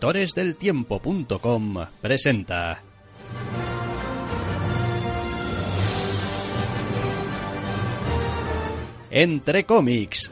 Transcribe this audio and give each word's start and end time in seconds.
doctoresdeltiempo.com 0.00 1.86
presenta. 2.00 2.82
Entre 9.10 9.64
cómics. 9.64 10.30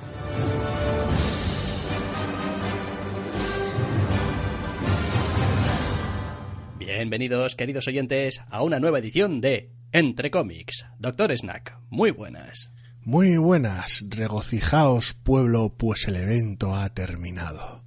Bienvenidos, 6.79 7.57
queridos 7.57 7.89
oyentes, 7.89 8.40
a 8.48 8.62
una 8.62 8.79
nueva 8.79 9.01
edición 9.01 9.40
de 9.40 9.73
Entre 9.90 10.31
cómics. 10.31 10.87
Doctor 11.01 11.37
Snack, 11.37 11.76
muy 11.90 12.12
buenas. 12.12 12.71
Muy 13.03 13.37
buenas, 13.37 14.04
regocijaos 14.11 15.14
pueblo, 15.14 15.75
pues 15.76 16.07
el 16.07 16.17
evento 16.17 16.73
ha 16.75 16.89
terminado. 16.90 17.86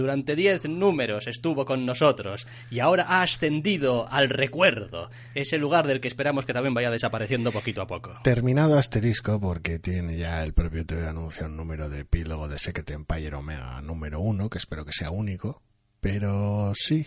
Durante 0.00 0.34
diez 0.34 0.66
números 0.66 1.26
estuvo 1.26 1.66
con 1.66 1.84
nosotros 1.84 2.46
y 2.70 2.80
ahora 2.80 3.04
ha 3.06 3.20
ascendido 3.20 4.08
al 4.10 4.30
recuerdo, 4.30 5.10
ese 5.34 5.58
lugar 5.58 5.86
del 5.86 6.00
que 6.00 6.08
esperamos 6.08 6.46
que 6.46 6.54
también 6.54 6.72
vaya 6.72 6.90
desapareciendo 6.90 7.52
poquito 7.52 7.82
a 7.82 7.86
poco. 7.86 8.18
Terminado 8.24 8.78
asterisco 8.78 9.38
porque 9.38 9.78
tiene 9.78 10.16
ya 10.16 10.42
el 10.42 10.54
propio 10.54 10.86
TV 10.86 11.06
anuncia 11.06 11.44
un 11.44 11.54
número 11.54 11.90
de 11.90 12.00
epílogo 12.00 12.48
de 12.48 12.58
Secret 12.58 12.90
Empire 12.92 13.36
Omega 13.36 13.82
número 13.82 14.20
uno, 14.20 14.48
que 14.48 14.56
espero 14.56 14.86
que 14.86 14.92
sea 14.94 15.10
único, 15.10 15.60
pero 16.00 16.72
sí. 16.74 17.06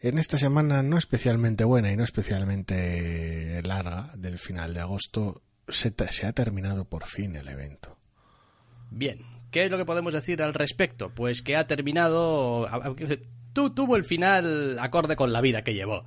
En 0.00 0.16
esta 0.16 0.38
semana 0.38 0.82
no 0.82 0.96
especialmente 0.96 1.64
buena 1.64 1.92
y 1.92 1.98
no 1.98 2.04
especialmente 2.04 3.60
larga 3.62 4.10
del 4.16 4.38
final 4.38 4.72
de 4.72 4.80
agosto, 4.80 5.42
se, 5.68 5.92
se 6.10 6.26
ha 6.26 6.32
terminado 6.32 6.86
por 6.86 7.04
fin 7.04 7.36
el 7.36 7.48
evento. 7.48 7.98
Bien, 8.90 9.18
¿qué 9.54 9.66
es 9.66 9.70
lo 9.70 9.78
que 9.78 9.84
podemos 9.84 10.12
decir 10.12 10.42
al 10.42 10.52
respecto? 10.52 11.10
Pues 11.14 11.40
que 11.40 11.54
ha 11.56 11.68
terminado... 11.68 12.68
Tú 13.52 13.70
tuvo 13.70 13.94
el 13.94 14.04
final 14.04 14.80
acorde 14.80 15.14
con 15.14 15.32
la 15.32 15.40
vida 15.40 15.62
que 15.62 15.74
llevó. 15.74 16.06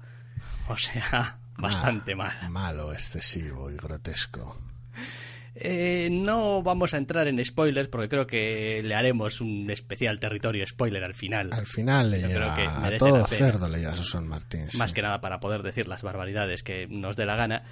O 0.67 0.75
sea, 0.75 1.39
bastante 1.57 2.13
mal. 2.13 2.49
Malo, 2.49 2.91
excesivo 2.91 3.71
y 3.71 3.77
grotesco. 3.77 4.57
Eh, 5.59 6.09
no 6.11 6.61
vamos 6.61 6.93
a 6.93 6.97
entrar 6.97 7.27
en 7.27 7.43
spoilers 7.43 7.89
porque 7.89 8.09
creo 8.09 8.27
que 8.27 8.81
le 8.83 8.95
haremos 8.95 9.41
un 9.41 9.69
especial 9.71 10.19
territorio 10.19 10.65
spoiler 10.67 11.03
al 11.03 11.13
final. 11.15 11.49
Al 11.51 11.65
final 11.65 12.11
le 12.11 12.21
Yo 12.21 12.27
creo 12.27 12.39
llega 12.39 12.55
que 12.55 12.95
a 12.95 12.97
todo 12.97 13.25
cerdo 13.27 13.67
le 13.67 13.79
llega 13.79 13.93
a 13.93 13.95
Susan 13.95 14.27
Martín. 14.27 14.69
sí. 14.69 14.77
Más 14.77 14.93
que 14.93 15.01
nada 15.01 15.19
para 15.21 15.39
poder 15.39 15.63
decir 15.63 15.87
las 15.87 16.03
barbaridades 16.03 16.63
que 16.63 16.87
nos 16.87 17.15
dé 17.15 17.25
la 17.25 17.35
gana. 17.35 17.63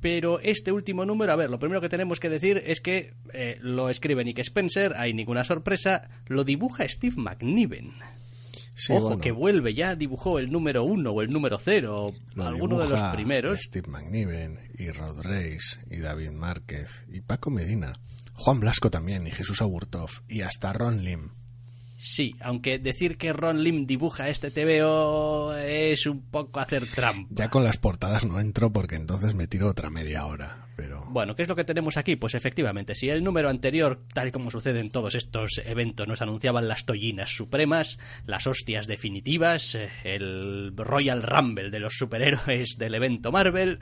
Pero 0.00 0.38
este 0.40 0.72
último 0.72 1.04
número, 1.06 1.32
a 1.32 1.36
ver, 1.36 1.50
lo 1.50 1.58
primero 1.58 1.80
que 1.80 1.88
tenemos 1.88 2.20
que 2.20 2.28
decir 2.28 2.62
es 2.66 2.80
que 2.80 3.14
eh, 3.32 3.58
lo 3.60 3.88
escribe 3.88 4.24
Nick 4.24 4.38
Spencer, 4.40 4.94
hay 4.96 5.14
ninguna 5.14 5.44
sorpresa, 5.44 6.08
lo 6.26 6.44
dibuja 6.44 6.86
Steve 6.88 7.16
McNiven. 7.16 7.92
Sí, 8.74 8.92
Ojo, 8.92 9.02
bueno, 9.02 9.20
que 9.20 9.30
vuelve, 9.30 9.72
ya 9.72 9.94
dibujó 9.94 10.38
el 10.38 10.50
número 10.50 10.82
uno 10.82 11.10
o 11.10 11.22
el 11.22 11.30
número 11.30 11.58
cero, 11.58 12.10
lo 12.34 12.44
alguno 12.44 12.78
de 12.78 12.88
los 12.88 13.00
primeros. 13.14 13.60
Steve 13.60 13.88
McNiven 13.88 14.58
y 14.76 14.90
Rod 14.90 15.22
Reis 15.22 15.78
y 15.90 15.98
David 15.98 16.32
Márquez 16.32 17.06
y 17.08 17.20
Paco 17.20 17.50
Medina. 17.50 17.92
Juan 18.34 18.58
Blasco 18.58 18.90
también 18.90 19.26
y 19.26 19.30
Jesús 19.30 19.62
Aburtov 19.62 20.10
y 20.28 20.40
hasta 20.40 20.72
Ron 20.72 21.04
Lim. 21.04 21.30
Sí, 21.98 22.34
aunque 22.40 22.78
decir 22.78 23.16
que 23.16 23.32
Ron 23.32 23.62
Lim 23.62 23.86
dibuja 23.86 24.28
este 24.28 24.50
TVO 24.50 25.54
es 25.54 26.06
un 26.06 26.22
poco 26.22 26.60
hacer 26.60 26.86
trampa. 26.86 27.28
Ya 27.30 27.48
con 27.48 27.64
las 27.64 27.78
portadas 27.78 28.24
no 28.26 28.40
entro 28.40 28.72
porque 28.72 28.96
entonces 28.96 29.34
me 29.34 29.46
tiro 29.46 29.68
otra 29.68 29.88
media 29.88 30.26
hora. 30.26 30.63
Bueno, 31.14 31.36
¿qué 31.36 31.42
es 31.42 31.48
lo 31.48 31.54
que 31.54 31.62
tenemos 31.62 31.96
aquí? 31.96 32.16
Pues 32.16 32.34
efectivamente, 32.34 32.96
si 32.96 33.08
el 33.08 33.22
número 33.22 33.48
anterior, 33.48 34.02
tal 34.12 34.26
y 34.26 34.32
como 34.32 34.50
sucede 34.50 34.80
en 34.80 34.90
todos 34.90 35.14
estos 35.14 35.62
eventos, 35.64 36.08
nos 36.08 36.20
anunciaban 36.22 36.66
las 36.66 36.86
tollinas 36.86 37.30
supremas, 37.30 38.00
las 38.26 38.48
hostias 38.48 38.88
definitivas, 38.88 39.76
eh, 39.76 39.90
el 40.02 40.72
Royal 40.76 41.22
Rumble 41.22 41.70
de 41.70 41.78
los 41.78 41.94
superhéroes 41.94 42.78
del 42.78 42.96
evento 42.96 43.30
Marvel, 43.30 43.78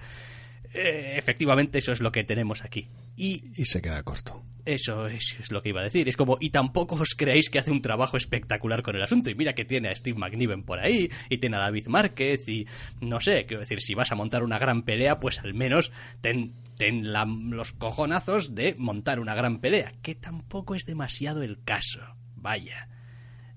eh, 0.75 1.15
efectivamente 1.17 1.79
eso 1.79 1.93
es 1.93 2.01
lo 2.01 2.13
que 2.13 2.25
tenemos 2.25 2.65
aquí. 2.65 2.89
Y 3.17 3.43
y 3.57 3.65
se 3.67 3.83
queda 3.83 4.03
corto. 4.03 4.43
eso 4.65 5.07
es, 5.07 5.37
es 5.41 5.51
lo 5.53 5.63
que 5.63 5.69
iba 5.71 5.81
a 5.81 5.85
decir. 5.85 6.09
Es 6.09 6.17
como, 6.17 6.39
y 6.41 6.51
tampoco 6.51 6.95
os 6.97 7.15
creéis 7.17 7.51
que 7.51 7.59
hace 7.59 7.71
un 7.71 7.83
trabajo 7.83 8.17
espectacular 8.17 8.83
con 8.83 8.97
el 8.97 9.03
asunto. 9.03 9.29
Y 9.31 9.35
mira 9.35 9.55
que 9.55 9.65
tiene 9.65 9.89
a 9.89 9.95
Steve 9.97 10.19
McNiven 10.19 10.63
por 10.63 10.79
ahí, 10.79 11.11
y 11.29 11.39
tiene 11.39 11.57
a 11.57 11.61
David 11.61 11.87
Márquez, 11.89 12.49
y 12.49 12.67
no 13.01 13.21
sé, 13.21 13.45
quiero 13.47 13.61
decir, 13.61 13.81
si 13.83 13.95
vas 13.95 14.13
a 14.13 14.15
montar 14.15 14.43
una 14.43 14.59
gran 14.59 14.83
pelea, 14.83 15.19
pues 15.21 15.41
al 15.41 15.53
menos 15.55 15.91
ten, 16.21 16.53
ten 16.79 17.13
la- 17.13 17.27
los 17.27 17.73
cojonazos 17.73 18.55
de 18.55 18.75
montar 18.79 19.21
una 19.21 19.35
gran 19.35 19.59
pelea, 19.61 19.93
que 20.03 20.15
tampoco 20.15 20.75
es 20.75 20.85
demasiado 20.87 21.43
el 21.43 21.63
caso. 21.65 22.01
Vaya. 22.37 22.89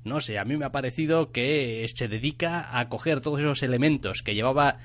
No 0.03 0.19
sé, 0.19 0.37
a 0.37 0.45
mí 0.45 0.55
me 0.57 0.65
ha 0.65 0.71
parecido 0.71 1.31
que 1.31 1.83
se 1.95 2.07
dedica 2.07 2.77
a 2.79 2.89
coger 2.89 3.21
todos 3.21 3.39
esos 3.39 3.63
elementos 3.63 4.21
que 4.21 4.35
llevaba 4.35 4.77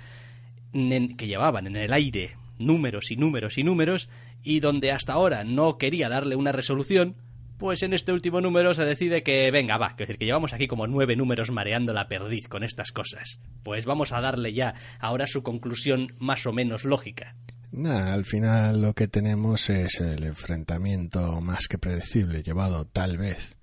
que 0.72 1.26
llevaban 1.26 1.66
en 1.66 1.76
el 1.76 1.92
aire 1.92 2.36
números 2.58 3.10
y 3.10 3.16
números 3.16 3.58
y 3.58 3.64
números 3.64 4.08
y 4.42 4.60
donde 4.60 4.92
hasta 4.92 5.14
ahora 5.14 5.44
no 5.44 5.78
quería 5.78 6.08
darle 6.08 6.36
una 6.36 6.52
resolución, 6.52 7.16
pues 7.58 7.82
en 7.82 7.92
este 7.92 8.12
último 8.12 8.40
número 8.40 8.74
se 8.74 8.84
decide 8.84 9.22
que 9.22 9.50
venga, 9.50 9.76
va, 9.76 9.88
es 9.88 9.96
decir, 9.96 10.16
que 10.16 10.24
llevamos 10.24 10.52
aquí 10.52 10.66
como 10.66 10.86
nueve 10.86 11.16
números 11.16 11.50
mareando 11.50 11.92
la 11.92 12.08
perdiz 12.08 12.48
con 12.48 12.64
estas 12.64 12.90
cosas. 12.90 13.38
Pues 13.62 13.84
vamos 13.84 14.12
a 14.12 14.20
darle 14.20 14.54
ya 14.54 14.74
ahora 14.98 15.26
su 15.26 15.42
conclusión 15.42 16.14
más 16.18 16.46
o 16.46 16.52
menos 16.52 16.84
lógica. 16.84 17.36
Nada, 17.72 18.14
al 18.14 18.24
final 18.24 18.82
lo 18.82 18.94
que 18.94 19.08
tenemos 19.08 19.70
es 19.70 20.00
el 20.00 20.24
enfrentamiento 20.24 21.40
más 21.40 21.68
que 21.68 21.78
predecible, 21.78 22.42
llevado 22.42 22.86
tal 22.86 23.18
vez 23.18 23.58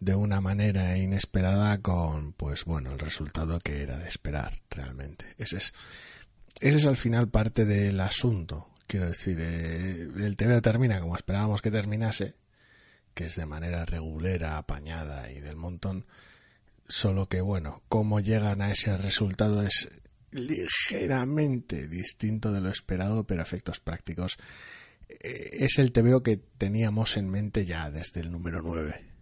de 0.00 0.14
una 0.14 0.40
manera 0.40 0.96
inesperada 0.98 1.78
con, 1.78 2.32
pues 2.32 2.64
bueno, 2.64 2.92
el 2.92 2.98
resultado 2.98 3.58
que 3.60 3.82
era 3.82 3.96
de 3.98 4.08
esperar 4.08 4.60
realmente. 4.70 5.26
Ese 5.38 5.58
es, 5.58 5.74
ese 6.60 6.76
es 6.76 6.86
al 6.86 6.96
final 6.96 7.28
parte 7.28 7.64
del 7.64 8.00
asunto. 8.00 8.68
Quiero 8.86 9.08
decir, 9.08 9.38
eh, 9.40 10.08
el 10.16 10.36
TV 10.36 10.60
termina 10.60 11.00
como 11.00 11.16
esperábamos 11.16 11.62
que 11.62 11.70
terminase, 11.70 12.34
que 13.14 13.24
es 13.24 13.36
de 13.36 13.46
manera 13.46 13.84
regulera, 13.84 14.58
apañada 14.58 15.30
y 15.32 15.40
del 15.40 15.56
montón. 15.56 16.06
Solo 16.86 17.28
que, 17.28 17.40
bueno, 17.40 17.82
cómo 17.88 18.20
llegan 18.20 18.60
a 18.60 18.70
ese 18.70 18.96
resultado 18.96 19.62
es 19.62 19.88
ligeramente 20.30 21.88
distinto 21.88 22.52
de 22.52 22.60
lo 22.60 22.68
esperado, 22.68 23.24
pero 23.24 23.42
efectos 23.42 23.80
prácticos 23.80 24.36
eh, 25.08 25.50
es 25.60 25.78
el 25.78 25.92
TVO 25.92 26.22
que 26.22 26.36
teníamos 26.36 27.16
en 27.16 27.30
mente 27.30 27.64
ya 27.64 27.90
desde 27.90 28.20
el 28.20 28.32
número 28.32 28.60
9. 28.62 29.12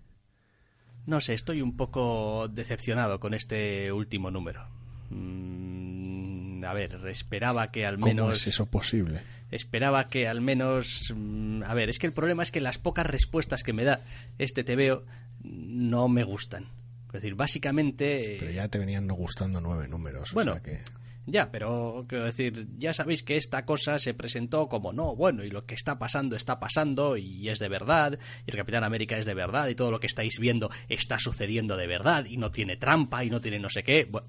No 1.06 1.20
sé, 1.20 1.34
estoy 1.34 1.62
un 1.62 1.76
poco 1.76 2.48
decepcionado 2.48 3.20
con 3.20 3.34
este 3.34 3.92
último 3.92 4.30
número. 4.30 4.81
Mm, 5.14 6.64
a 6.64 6.72
ver, 6.74 7.00
esperaba 7.08 7.68
que 7.68 7.84
al 7.86 7.94
¿Cómo 7.96 8.06
menos... 8.06 8.38
es 8.40 8.46
eso 8.48 8.66
posible? 8.66 9.20
esperaba 9.50 10.08
que 10.08 10.26
al 10.28 10.40
menos 10.40 11.12
mm, 11.14 11.62
a 11.64 11.74
ver 11.74 11.90
es 11.90 11.98
que 11.98 12.06
el 12.06 12.14
problema 12.14 12.42
es 12.42 12.50
que 12.50 12.62
las 12.62 12.78
pocas 12.78 13.06
respuestas 13.06 13.62
que 13.62 13.74
me 13.74 13.84
da 13.84 14.00
este 14.38 14.64
TVO 14.64 15.04
no 15.44 16.08
me 16.08 16.24
gustan 16.24 16.68
es 17.08 17.12
decir 17.12 17.34
básicamente 17.34 18.36
Pero 18.40 18.50
ya 18.52 18.68
te 18.68 18.78
venían 18.78 19.06
no 19.06 19.12
gustando 19.14 19.60
nueve 19.60 19.88
números. 19.88 20.30
o 20.30 20.34
Bueno. 20.34 20.52
sea 20.54 20.62
que... 20.62 20.80
ya 21.26 21.50
pero 21.50 22.06
quiero 22.08 22.24
decir 22.24 22.66
ya 22.78 22.94
sabéis 22.94 23.22
que 23.22 23.36
esta 23.36 23.66
cosa 23.66 23.98
se 23.98 24.14
presentó 24.14 24.70
como 24.70 24.94
no 24.94 25.14
bueno 25.14 25.44
y 25.44 25.50
lo 25.50 25.66
que 25.66 25.74
está 25.74 25.98
pasando 25.98 26.34
está 26.34 26.58
pasando 26.58 27.18
y 27.18 27.50
es 27.50 27.58
de 27.58 27.68
verdad 27.68 28.18
y 28.46 28.50
el 28.50 28.56
Capitán 28.56 28.84
América 28.84 29.18
es 29.18 29.26
de 29.26 29.34
verdad 29.34 29.68
y 29.68 29.74
todo 29.74 29.90
lo 29.90 30.00
que 30.00 30.06
estáis 30.06 30.38
viendo 30.38 30.70
está 30.88 31.18
sucediendo 31.18 31.76
de 31.76 31.86
verdad 31.88 32.24
y 32.24 32.38
no 32.38 32.50
tiene 32.50 32.78
trampa 32.78 33.22
y 33.22 33.28
no 33.28 33.38
tiene 33.42 33.58
no 33.58 33.68
sé 33.68 33.82
qué 33.82 34.10
Bu- 34.10 34.24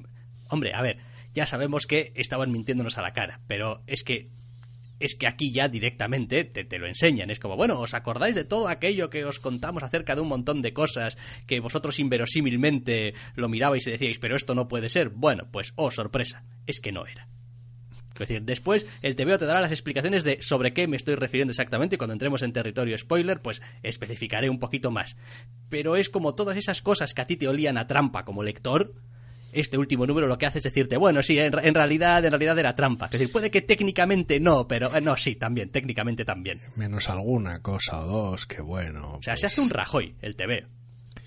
hombre 0.54 0.74
a 0.74 0.82
ver 0.82 0.98
ya 1.34 1.46
sabemos 1.46 1.86
que 1.88 2.12
estaban 2.16 2.52
mintiéndonos 2.52 2.98
a 2.98 3.02
la 3.02 3.14
cara 3.14 3.42
pero 3.48 3.82
es 3.88 4.04
que 4.04 4.30
es 5.00 5.16
que 5.16 5.28
aquí 5.28 5.52
ya 5.52 5.68
directamente 5.68 6.46
te, 6.46 6.64
te 6.64 6.80
lo 6.80 6.88
enseñan. 6.88 7.30
Es 7.30 7.40
como, 7.40 7.58
bueno, 7.58 7.78
¿os 7.78 7.94
acordáis 7.94 8.36
de 8.36 8.46
todo 8.46 8.70
aquello 8.70 9.10
que 9.10 9.26
os 9.26 9.38
contamos 9.38 9.84
acerca 9.84 10.16
de 10.16 10.22
un 10.22 10.30
montón 10.30 10.62
de 10.62 10.72
cosas 10.72 11.18
que 11.46 11.60
vosotros 11.60 12.00
inverosímilmente 12.00 13.14
lo 13.36 13.50
mirabais 13.50 13.86
y 13.86 13.92
decíais, 13.92 14.20
pero 14.20 14.38
esto 14.38 14.56
no 14.56 14.70
puede 14.70 14.88
ser? 14.88 15.10
Bueno, 15.10 15.50
pues, 15.52 15.74
oh, 15.76 15.92
sorpresa, 15.92 16.46
es 16.68 16.80
que 16.80 16.94
no 16.94 17.06
era. 17.06 17.28
Es 18.14 18.20
decir, 18.20 18.44
después 18.44 18.88
el 19.02 19.16
TVO 19.16 19.40
te 19.40 19.46
dará 19.46 19.60
las 19.60 19.72
explicaciones 19.72 20.24
de 20.24 20.42
sobre 20.42 20.74
qué 20.74 20.88
me 20.88 20.96
estoy 20.96 21.16
refiriendo 21.16 21.52
exactamente 21.52 21.96
y 21.96 21.98
cuando 21.98 22.14
entremos 22.14 22.44
en 22.44 22.54
territorio 22.54 22.98
spoiler, 22.98 23.42
pues 23.42 23.62
especificaré 23.82 24.50
un 24.50 24.60
poquito 24.60 24.92
más. 24.92 25.18
Pero 25.68 25.96
es 25.96 26.10
como 26.10 26.36
todas 26.36 26.56
esas 26.56 26.82
cosas 26.84 27.14
que 27.14 27.22
a 27.22 27.28
ti 27.28 27.38
te 27.38 27.48
olían 27.48 27.78
a 27.78 27.88
trampa 27.88 28.24
como 28.24 28.44
lector, 28.44 28.94
este 29.54 29.78
último 29.78 30.06
número 30.08 30.28
lo 30.28 30.38
que 30.38 30.46
hace 30.46 30.58
es 30.60 30.64
decirte, 30.64 30.98
bueno, 30.98 31.22
sí, 31.24 31.40
en, 31.40 31.54
en 31.58 31.74
realidad, 31.74 32.24
en 32.26 32.32
realidad 32.32 32.58
era 32.60 32.76
trampa. 32.76 33.06
Es 33.06 33.12
decir, 33.14 33.32
puede 33.32 33.52
que 33.52 33.62
técnicamente 33.62 34.40
no, 34.40 34.68
pero 34.68 34.96
eh, 34.96 35.02
no, 35.02 35.16
sí, 35.18 35.36
también, 35.36 35.70
técnicamente 35.70 36.26
también. 36.26 36.60
Menos 36.76 37.10
alguna 37.10 37.62
cosa 37.62 38.02
o 38.02 38.08
dos, 38.08 38.46
que 38.46 38.62
bueno. 38.62 39.14
O 39.20 39.24
sea, 39.24 39.34
pues, 39.34 39.42
se 39.42 39.46
hace 39.48 39.62
un 39.62 39.70
Rajoy 39.70 40.16
el 40.22 40.36
TV. 40.36 40.66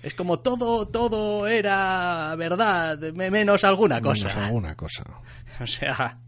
Es 0.03 0.13
como 0.13 0.39
todo, 0.39 0.87
todo 0.87 1.47
era 1.47 2.35
verdad, 2.37 2.99
me- 3.13 3.31
menos 3.31 3.63
alguna 3.63 3.95
menos 3.99 4.23
cosa. 4.23 4.45
alguna 4.45 4.75
cosa. 4.75 5.03
O 5.59 5.65
sea, 5.65 6.19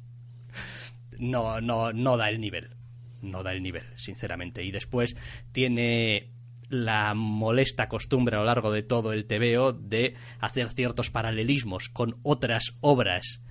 no, 1.19 1.61
no, 1.61 1.91
no 1.93 2.17
da 2.17 2.29
el 2.29 2.39
nivel. 2.41 2.75
No 3.21 3.43
da 3.43 3.51
el 3.51 3.61
nivel, 3.61 3.83
sinceramente. 3.97 4.63
Y 4.63 4.71
después 4.71 5.15
tiene 5.51 6.31
la 6.69 7.13
molesta 7.13 7.87
costumbre 7.87 8.35
a 8.35 8.39
lo 8.39 8.45
largo 8.45 8.71
de 8.71 8.83
todo 8.83 9.13
el 9.13 9.25
TVO 9.25 9.73
de 9.73 10.15
hacer 10.39 10.71
ciertos 10.71 11.09
paralelismos 11.09 11.89
con 11.89 12.17
otras 12.23 12.75
obras 12.81 13.41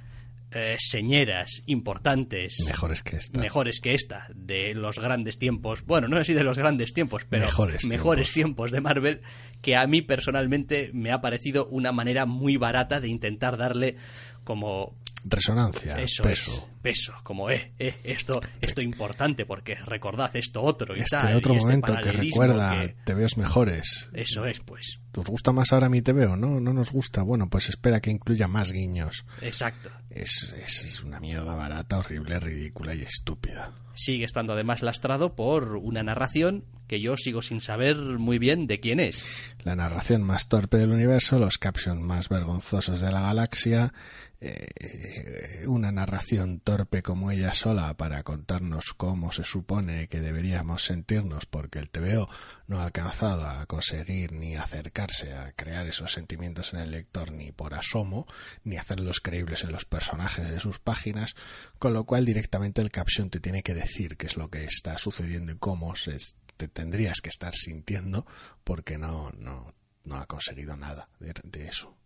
eh, 0.51 0.77
señeras 0.79 1.63
importantes 1.67 2.57
mejores 2.65 3.03
que 3.03 3.17
esta 3.17 3.39
mejores 3.39 3.81
que 3.81 3.93
esta 3.93 4.29
de 4.35 4.73
los 4.73 4.99
grandes 4.99 5.39
tiempos 5.39 5.85
bueno 5.85 6.09
no 6.09 6.25
si 6.25 6.33
de 6.33 6.43
los 6.43 6.57
grandes 6.57 6.95
tiempos 6.95 7.27
pero 7.29 7.45
Mejores 7.45 7.85
mejores 7.85 8.33
tiempos. 8.33 8.71
tiempos 8.71 8.71
de 8.71 8.81
Marvel 8.81 9.21
que 9.61 9.77
a 9.77 9.87
mí 9.87 10.01
personalmente 10.01 10.91
me 10.95 11.13
ha 11.13 11.21
parecido 11.21 11.67
una 11.67 11.93
manera 11.93 12.25
muy 12.25 12.57
barata 12.57 12.99
de 12.99 13.09
intentar 13.09 13.59
darle 13.59 13.97
como 14.45 14.97
resonancia 15.31 16.01
eso 16.01 16.23
peso 16.23 16.53
es, 16.53 16.65
peso 16.83 17.13
como 17.23 17.51
eh, 17.51 17.73
eh 17.79 17.95
esto 18.05 18.41
esto 18.61 18.81
importante 18.81 19.47
porque 19.47 19.75
recordad 19.75 20.35
esto 20.35 20.63
otro 20.63 20.97
y 20.97 21.01
este 21.01 21.17
tal 21.17 21.37
otro 21.37 21.55
y 21.55 21.59
este 21.59 21.67
momento 21.67 21.97
que 22.03 22.13
recuerda 22.13 22.81
que- 22.81 22.97
te 23.05 23.15
ves 23.15 23.37
mejores 23.37 24.09
eso 24.13 24.45
es 24.47 24.61
pues 24.61 25.01
¿Os 25.19 25.27
gusta 25.27 25.51
más 25.53 25.73
ahora 25.73 25.89
mi 25.89 26.01
TVO? 26.01 26.37
No, 26.37 26.61
no 26.61 26.73
nos 26.73 26.93
gusta. 26.93 27.23
Bueno, 27.23 27.51
pues 27.51 27.69
espera 27.69 28.01
que 28.01 28.11
incluya 28.11 28.47
más 28.47 28.71
guiños. 28.71 29.25
exacto 29.43 29.91
Es, 30.11 30.55
es, 30.65 30.85
es 30.85 31.03
una 31.03 31.19
mierda 31.19 31.57
barata, 31.57 31.99
horrible, 31.99 32.39
ridícula 32.39 32.95
y 32.95 33.03
estúpida. 33.03 33.73
sigue 33.95 34.25
estando 34.25 34.53
además 34.53 34.83
lastrado 34.83 35.35
por 35.35 35.75
una 35.77 36.05
narración 36.05 36.65
que 36.87 37.01
yo 37.01 37.17
sigo 37.17 37.43
sin 37.43 37.61
saber 37.61 37.97
muy 37.97 38.39
bien 38.39 38.69
de 38.69 38.79
quién 38.79 39.01
es 39.01 39.25
La 39.65 39.75
narración 39.75 40.23
más 40.23 40.47
torpe 40.47 40.77
del 40.79 40.91
universo, 40.93 41.41
los 41.41 41.59
captions 41.59 42.01
más 42.01 42.29
vergonzosos 42.29 43.01
de 43.01 43.11
la 43.11 43.21
galaxia, 43.21 43.93
eh, 44.41 45.65
una 45.67 45.91
narración 45.91 46.61
torpe 46.61 47.03
como 47.03 47.33
ella 47.33 47.55
sola 47.55 47.97
para 47.97 48.23
contarnos 48.23 48.95
cómo 48.97 49.33
se 49.33 49.43
supone 49.43 50.07
que 50.07 50.21
deberíamos 50.21 50.85
sentirnos 50.85 51.47
porque 51.47 51.81
el 51.81 51.91
TVO 51.91 52.29
no 52.69 52.81
ha 52.81 52.85
alcanzado 52.85 53.49
a 53.49 53.67
conseguir 53.67 54.33
ni 54.33 54.55
acercarse 54.55 55.35
a 55.35 55.53
crear 55.53 55.89
esos 55.89 56.13
sentimientos 56.13 56.73
en 56.73 56.81
el 56.81 56.93
lector 56.93 57.33
ni 57.33 57.51
por 57.51 57.75
asomo, 57.75 58.27
ni 58.63 58.77
hacerlos 58.77 59.19
creíbles 59.21 59.65
en 59.65 59.73
los 59.73 59.85
personajes 59.85 60.49
de 60.49 60.61
sus 60.61 60.79
páginas, 60.79 61.35
con 61.81 61.93
lo 61.93 62.05
cual 62.05 62.25
directamente 62.25 62.81
el 62.81 62.93
caption 62.93 63.31
te 63.31 63.41
tiene 63.41 63.65
que 63.65 63.75
decir 63.75 64.17
qué 64.17 64.27
es 64.27 64.37
lo 64.37 64.51
que 64.51 64.65
está 64.65 64.99
sucediendo 64.99 65.51
y 65.51 65.59
cómo 65.59 65.97
se 65.97 66.17
te 66.57 66.69
tendrías 66.69 67.21
que 67.21 67.29
estar 67.29 67.55
sintiendo 67.55 68.25
porque 68.63 68.99
no, 68.99 69.31
no, 69.37 69.75
no 70.05 70.17
ha 70.17 70.27
conseguido 70.27 70.77
nada 70.77 71.09
de, 71.19 71.35
de 71.43 71.67
eso. 71.67 71.98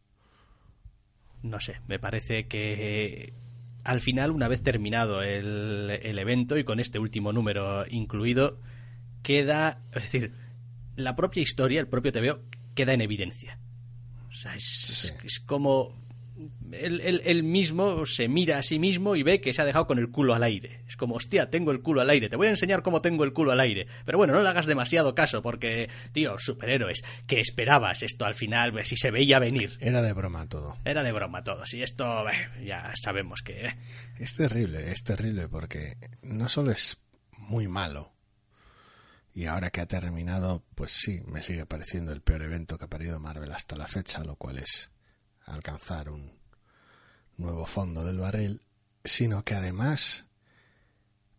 No 1.43 1.61
sé, 1.61 1.77
me 1.89 1.99
parece 1.99 2.47
que 2.47 3.25
eh, 3.27 3.33
al 3.85 4.01
final, 4.01 4.31
una 4.31 4.49
vez 4.49 4.63
terminado 4.63 5.23
el, 5.23 5.91
el 6.03 6.19
evento 6.19 6.57
y 6.57 6.65
con 6.65 6.79
este 6.81 6.99
último 6.99 7.33
número 7.33 7.85
incluido, 7.91 8.61
queda, 9.23 9.81
es 9.93 10.03
decir, 10.05 10.33
la 10.97 11.17
propia 11.17 11.43
historia, 11.43 11.81
el 11.81 11.89
propio 11.89 12.13
TVO, 12.13 12.41
queda 12.75 12.93
en 12.93 13.01
evidencia. 13.01 13.59
O 14.29 14.33
sea, 14.33 14.55
es, 14.55 14.65
Sí. 14.65 15.11
es 15.25 15.41
como 15.41 16.02
él, 16.73 17.01
él- 17.03 17.23
él 17.25 17.43
mismo 17.43 18.07
se 18.07 18.29
mira 18.29 18.59
a 18.59 18.63
sí 18.63 18.79
mismo 18.79 19.17
y 19.17 19.23
ve 19.23 19.41
que 19.41 19.53
se 19.53 19.63
ha 19.63 19.65
dejado 19.65 19.87
con 19.87 19.99
el 19.99 20.11
culo 20.11 20.35
al 20.35 20.43
aire. 20.43 20.83
Es 20.89 20.97
como, 20.97 21.15
hostia, 21.17 21.51
tengo 21.51 21.71
el 21.73 21.83
culo 21.83 22.01
al 22.01 22.11
aire. 22.11 22.29
Te 22.29 22.37
voy 22.37 22.47
a 22.47 22.51
enseñar 22.51 22.83
cómo 22.83 23.03
tengo 23.03 23.25
el 23.25 23.33
culo 23.33 23.53
al 23.53 23.61
aire. 23.61 23.87
Pero 24.05 24.19
bueno, 24.19 24.33
no 24.35 24.43
le 24.43 24.49
hagas 24.49 24.67
demasiado 24.67 25.15
caso 25.15 25.43
porque, 25.43 25.89
tío, 26.13 26.37
superhéroes, 26.39 27.03
¿qué 27.27 27.41
esperabas? 27.41 28.03
Esto 28.03 28.25
al 28.25 28.35
final, 28.35 28.73
pues, 28.73 28.89
si 28.89 28.97
se 28.97 29.11
veía 29.11 29.39
venir. 29.39 29.77
Era 29.81 30.03
de 30.03 30.13
broma 30.13 30.49
todo. 30.49 30.77
Era 30.85 31.03
de 31.03 31.13
broma 31.13 31.43
todo. 31.43 31.67
Si 31.67 31.83
esto, 31.83 32.29
eh, 32.29 32.65
ya 32.65 32.93
sabemos 32.97 33.43
que... 33.43 33.67
eh. 33.67 33.77
Es 34.19 34.35
terrible, 34.37 34.91
es 34.93 35.03
terrible 35.03 35.49
porque 35.49 35.97
no 36.23 36.49
solo 36.49 36.71
es 36.71 36.99
muy 37.39 37.69
malo, 37.69 38.13
y 39.35 39.47
ahora 39.47 39.71
que 39.71 39.81
ha 39.81 39.87
terminado, 39.87 40.63
pues 40.75 40.93
sí, 40.93 41.23
me 41.27 41.43
sigue 41.43 41.65
pareciendo 41.67 42.13
el 42.13 42.21
peor 42.21 42.43
evento 42.43 42.77
que 42.79 42.85
ha 42.85 42.89
parido 42.91 43.19
Marvel 43.19 43.51
hasta 43.53 43.77
la 43.77 43.87
fecha, 43.87 44.23
lo 44.25 44.37
cual 44.37 44.59
es 44.59 44.91
alcanzar 45.47 46.09
un 46.11 46.33
nuevo 47.37 47.67
fondo 47.67 48.05
del 48.05 48.19
barril, 48.19 48.63
sino 49.05 49.45
que 49.45 49.55
además 49.55 50.25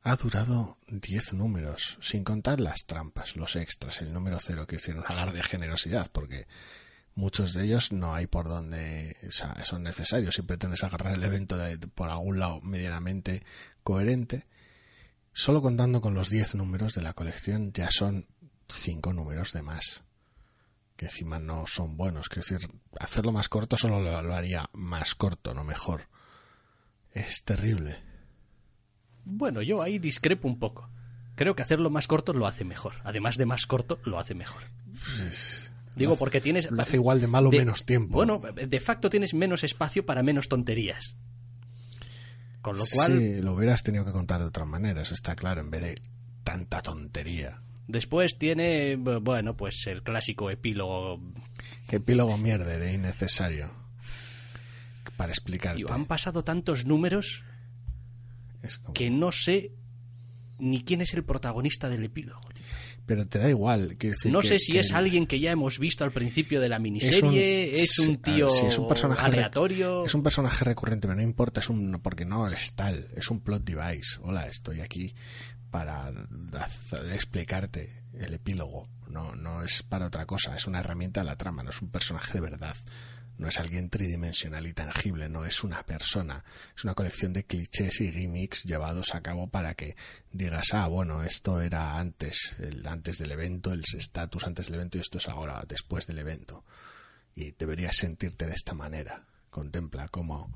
ha 0.02 0.16
durado 0.18 0.78
10 0.88 1.34
números, 1.34 1.98
sin 2.02 2.24
contar 2.24 2.60
las 2.60 2.86
trampas, 2.86 3.36
los 3.38 3.56
extras, 3.56 4.02
el 4.02 4.12
número 4.12 4.38
cero, 4.42 4.68
que 4.68 4.76
hicieron 4.76 5.06
alarde 5.08 5.38
de 5.38 5.44
generosidad, 5.44 6.12
porque 6.12 6.46
muchos 7.16 7.54
de 7.54 7.64
ellos 7.66 7.92
no 7.94 8.14
hay 8.14 8.28
por 8.28 8.50
donde 8.50 9.16
o 9.26 9.32
sea, 9.32 9.56
son 9.64 9.84
necesarios 9.84 10.36
si 10.36 10.42
pretendes 10.42 10.84
agarrar 10.84 11.14
el 11.14 11.24
evento 11.24 11.56
de- 11.56 11.78
por 11.78 12.10
algún 12.10 12.40
lado 12.40 12.60
medianamente 12.62 13.44
coherente. 13.84 14.46
Solo 15.32 15.62
contando 15.62 16.02
con 16.02 16.14
los 16.16 16.30
10 16.30 16.56
números 16.56 16.96
de 16.96 17.02
la 17.02 17.14
colección 17.14 17.72
ya 17.72 17.90
son 17.90 18.28
5 18.68 19.14
números 19.14 19.54
de 19.54 19.62
más. 19.62 20.04
Que 20.96 21.06
encima 21.06 21.40
no 21.40 21.66
son 21.68 21.98
buenos. 21.98 22.30
Quiero 22.30 22.48
decir, 22.48 22.70
hacerlo 23.00 23.32
más 23.32 23.50
corto 23.50 23.78
solo 23.78 24.00
lo, 24.02 24.22
lo 24.22 24.36
haría 24.36 24.66
más 24.74 25.16
corto, 25.16 25.54
no 25.54 25.64
mejor. 25.64 26.08
Es 27.12 27.44
terrible. 27.44 27.98
Bueno, 29.26 29.62
yo 29.62 29.82
ahí 29.82 30.00
discrepo 30.00 30.48
un 30.48 30.60
poco. 30.60 30.90
Creo 31.36 31.56
que 31.56 31.64
hacerlo 31.64 31.90
más 31.90 32.06
corto 32.08 32.34
lo 32.34 32.46
hace 32.46 32.64
mejor. 32.64 32.94
Además 33.04 33.38
de 33.38 33.46
más 33.46 33.66
corto, 33.66 34.00
lo 34.06 34.20
hace 34.20 34.36
mejor. 34.36 34.62
Digo, 35.96 36.16
porque 36.16 36.42
tienes... 36.42 36.70
Lo 36.72 36.82
hace 36.82 36.98
igual 36.98 37.22
de 37.22 37.28
malo 37.28 37.50
de- 37.50 37.60
menos 37.60 37.86
tiempo. 37.86 38.14
Bueno, 38.16 38.40
de 38.40 38.80
facto 38.80 39.10
tienes 39.10 39.34
menos 39.34 39.64
espacio 39.64 40.06
para 40.06 40.22
menos 40.24 40.48
tonterías. 40.50 41.16
Con 42.62 42.78
lo 42.78 42.86
cual, 42.92 43.14
Sí, 43.14 43.42
lo 43.42 43.54
hubieras 43.54 43.84
tenido 43.84 44.06
que 44.06 44.12
contar 44.12 44.40
de 44.42 44.46
otra 44.48 44.66
manera, 44.66 45.02
eso 45.02 45.14
está 45.14 45.36
claro, 45.36 45.62
en 45.62 45.70
vez 45.70 45.82
de 45.82 45.96
tanta 46.44 46.82
tontería. 46.82 47.62
Después 47.88 48.38
tiene, 48.38 48.98
bu- 48.98 49.22
bueno, 49.24 49.56
pues 49.56 49.86
el 49.88 50.04
clásico 50.04 50.50
epílogo. 50.50 51.22
Epílogo 51.90 52.38
mierder 52.38 52.82
e 52.82 52.94
innecesario. 52.94 53.72
Para 55.18 55.32
explicarte. 55.32 55.78
Tío, 55.78 55.92
han 55.94 56.06
pasado 56.06 56.44
tantos 56.44 56.86
números 56.86 57.44
como- 58.82 58.94
que 58.94 59.10
no 59.10 59.32
sé 59.32 59.72
ni 60.60 60.84
quién 60.84 61.02
es 61.02 61.14
el 61.14 61.24
protagonista 61.24 61.90
del 61.90 62.04
epílogo. 62.06 62.40
tío. 62.54 62.64
Pero 63.06 63.28
te 63.28 63.38
da 63.38 63.50
igual. 63.50 63.98
decir 64.00 64.32
No 64.32 64.40
que- 64.40 64.48
sé 64.48 64.60
si 64.60 64.72
que 64.72 64.80
es 64.80 64.94
alguien 64.94 65.28
que 65.28 65.38
ya 65.42 65.52
hemos 65.52 65.78
visto 65.78 66.06
al 66.06 66.14
principio 66.14 66.62
de 66.62 66.70
la 66.70 66.80
miniserie, 66.80 67.82
es 67.82 68.00
un, 68.00 68.08
ver, 68.14 68.18
tío 68.22 68.50
sí, 68.50 68.66
es 68.68 68.78
un 68.78 68.88
personaje 68.88 69.26
aleatorio. 69.26 70.06
Es 70.06 70.16
un 70.16 70.24
personaje 70.24 70.64
recurrente, 70.64 71.06
pero 71.08 71.18
no 71.18 71.22
importa, 71.22 71.60
es 71.60 71.70
un 71.70 72.00
porque 72.02 72.24
no 72.24 72.48
es 72.48 72.72
tal, 72.76 73.10
es 73.18 73.30
un 73.30 73.42
plot 73.42 73.66
device. 73.66 74.18
Hola, 74.22 74.48
estoy 74.48 74.80
aquí 74.80 75.14
para 75.74 76.12
explicarte 77.12 78.04
el 78.14 78.36
epílogo. 78.36 78.88
No, 79.08 79.34
no 79.34 79.64
es 79.64 79.82
para 79.82 80.06
otra 80.06 80.28
cosa, 80.28 80.56
es 80.56 80.68
una 80.68 80.82
herramienta 80.82 81.22
de 81.22 81.26
la 81.26 81.36
trama, 81.36 81.64
no 81.64 81.72
es 81.72 81.82
un 81.82 81.90
personaje 81.90 82.34
de 82.34 82.42
verdad. 82.42 82.78
No 83.40 83.48
es 83.48 83.60
alguien 83.60 83.90
tridimensional 83.90 84.68
y 84.68 84.74
tangible, 84.74 85.28
no 85.30 85.44
es 85.44 85.64
una 85.64 85.84
persona. 85.84 86.46
Es 86.78 86.84
una 86.84 86.94
colección 86.94 87.34
de 87.34 87.48
clichés 87.48 88.00
y 88.02 88.12
gimmicks 88.12 88.66
llevados 88.66 89.16
a 89.16 89.22
cabo 89.22 89.48
para 89.48 89.74
que 89.74 89.96
digas, 90.32 90.76
ah, 90.76 90.88
bueno, 90.88 91.24
esto 91.24 91.60
era 91.60 91.98
antes, 91.98 92.56
el, 92.60 92.86
antes 92.86 93.18
del 93.18 93.32
evento, 93.32 93.74
el 93.74 93.82
estatus 93.98 94.44
antes 94.46 94.68
del 94.68 94.76
evento 94.76 95.00
y 95.00 95.02
esto 95.02 95.18
es 95.18 95.28
ahora, 95.28 95.64
después 95.68 96.06
del 96.06 96.20
evento 96.20 96.64
y 97.36 97.52
deberías 97.54 97.98
sentirte 97.98 98.46
de 98.46 98.54
esta 98.54 98.76
manera. 98.76 99.26
Contempla 99.50 100.08
cómo 100.10 100.54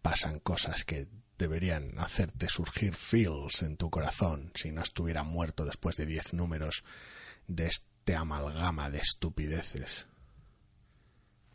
pasan 0.00 0.38
cosas 0.38 0.84
que 0.86 1.08
deberían 1.38 1.98
hacerte 1.98 2.48
surgir 2.48 2.94
feels 2.94 3.62
en 3.62 3.76
tu 3.76 3.90
corazón 3.90 4.50
si 4.54 4.72
no 4.72 4.82
estuviera 4.82 5.22
muerto 5.22 5.64
después 5.64 5.96
de 5.96 6.06
diez 6.06 6.34
números 6.34 6.84
de 7.46 7.68
este 7.68 8.14
amalgama 8.14 8.90
de 8.90 8.98
estupideces. 8.98 10.08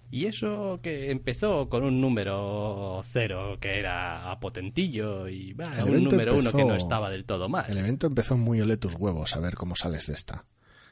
Y 0.10 0.28
eso 0.28 0.80
que 0.84 1.10
empezó 1.10 1.70
con 1.70 1.84
un 1.84 2.00
número 2.00 3.02
cero 3.04 3.58
que 3.60 3.80
era 3.80 4.32
a 4.32 4.40
potentillo 4.40 5.28
y 5.28 5.54
bah, 5.54 5.74
El 5.80 5.96
un 5.96 6.04
número 6.04 6.38
uno 6.38 6.52
que 6.52 6.64
no 6.64 6.76
estaba 6.76 7.10
del 7.10 7.26
todo 7.26 7.50
mal. 7.50 7.66
El 7.68 7.80
evento 7.80 8.06
empezó 8.06 8.38
muy 8.38 8.62
ole 8.62 8.78
tus 8.78 8.94
huevos 8.94 9.36
a 9.36 9.40
ver 9.40 9.56
cómo 9.56 9.76
sales 9.76 10.06
de 10.06 10.14
esta. 10.14 10.46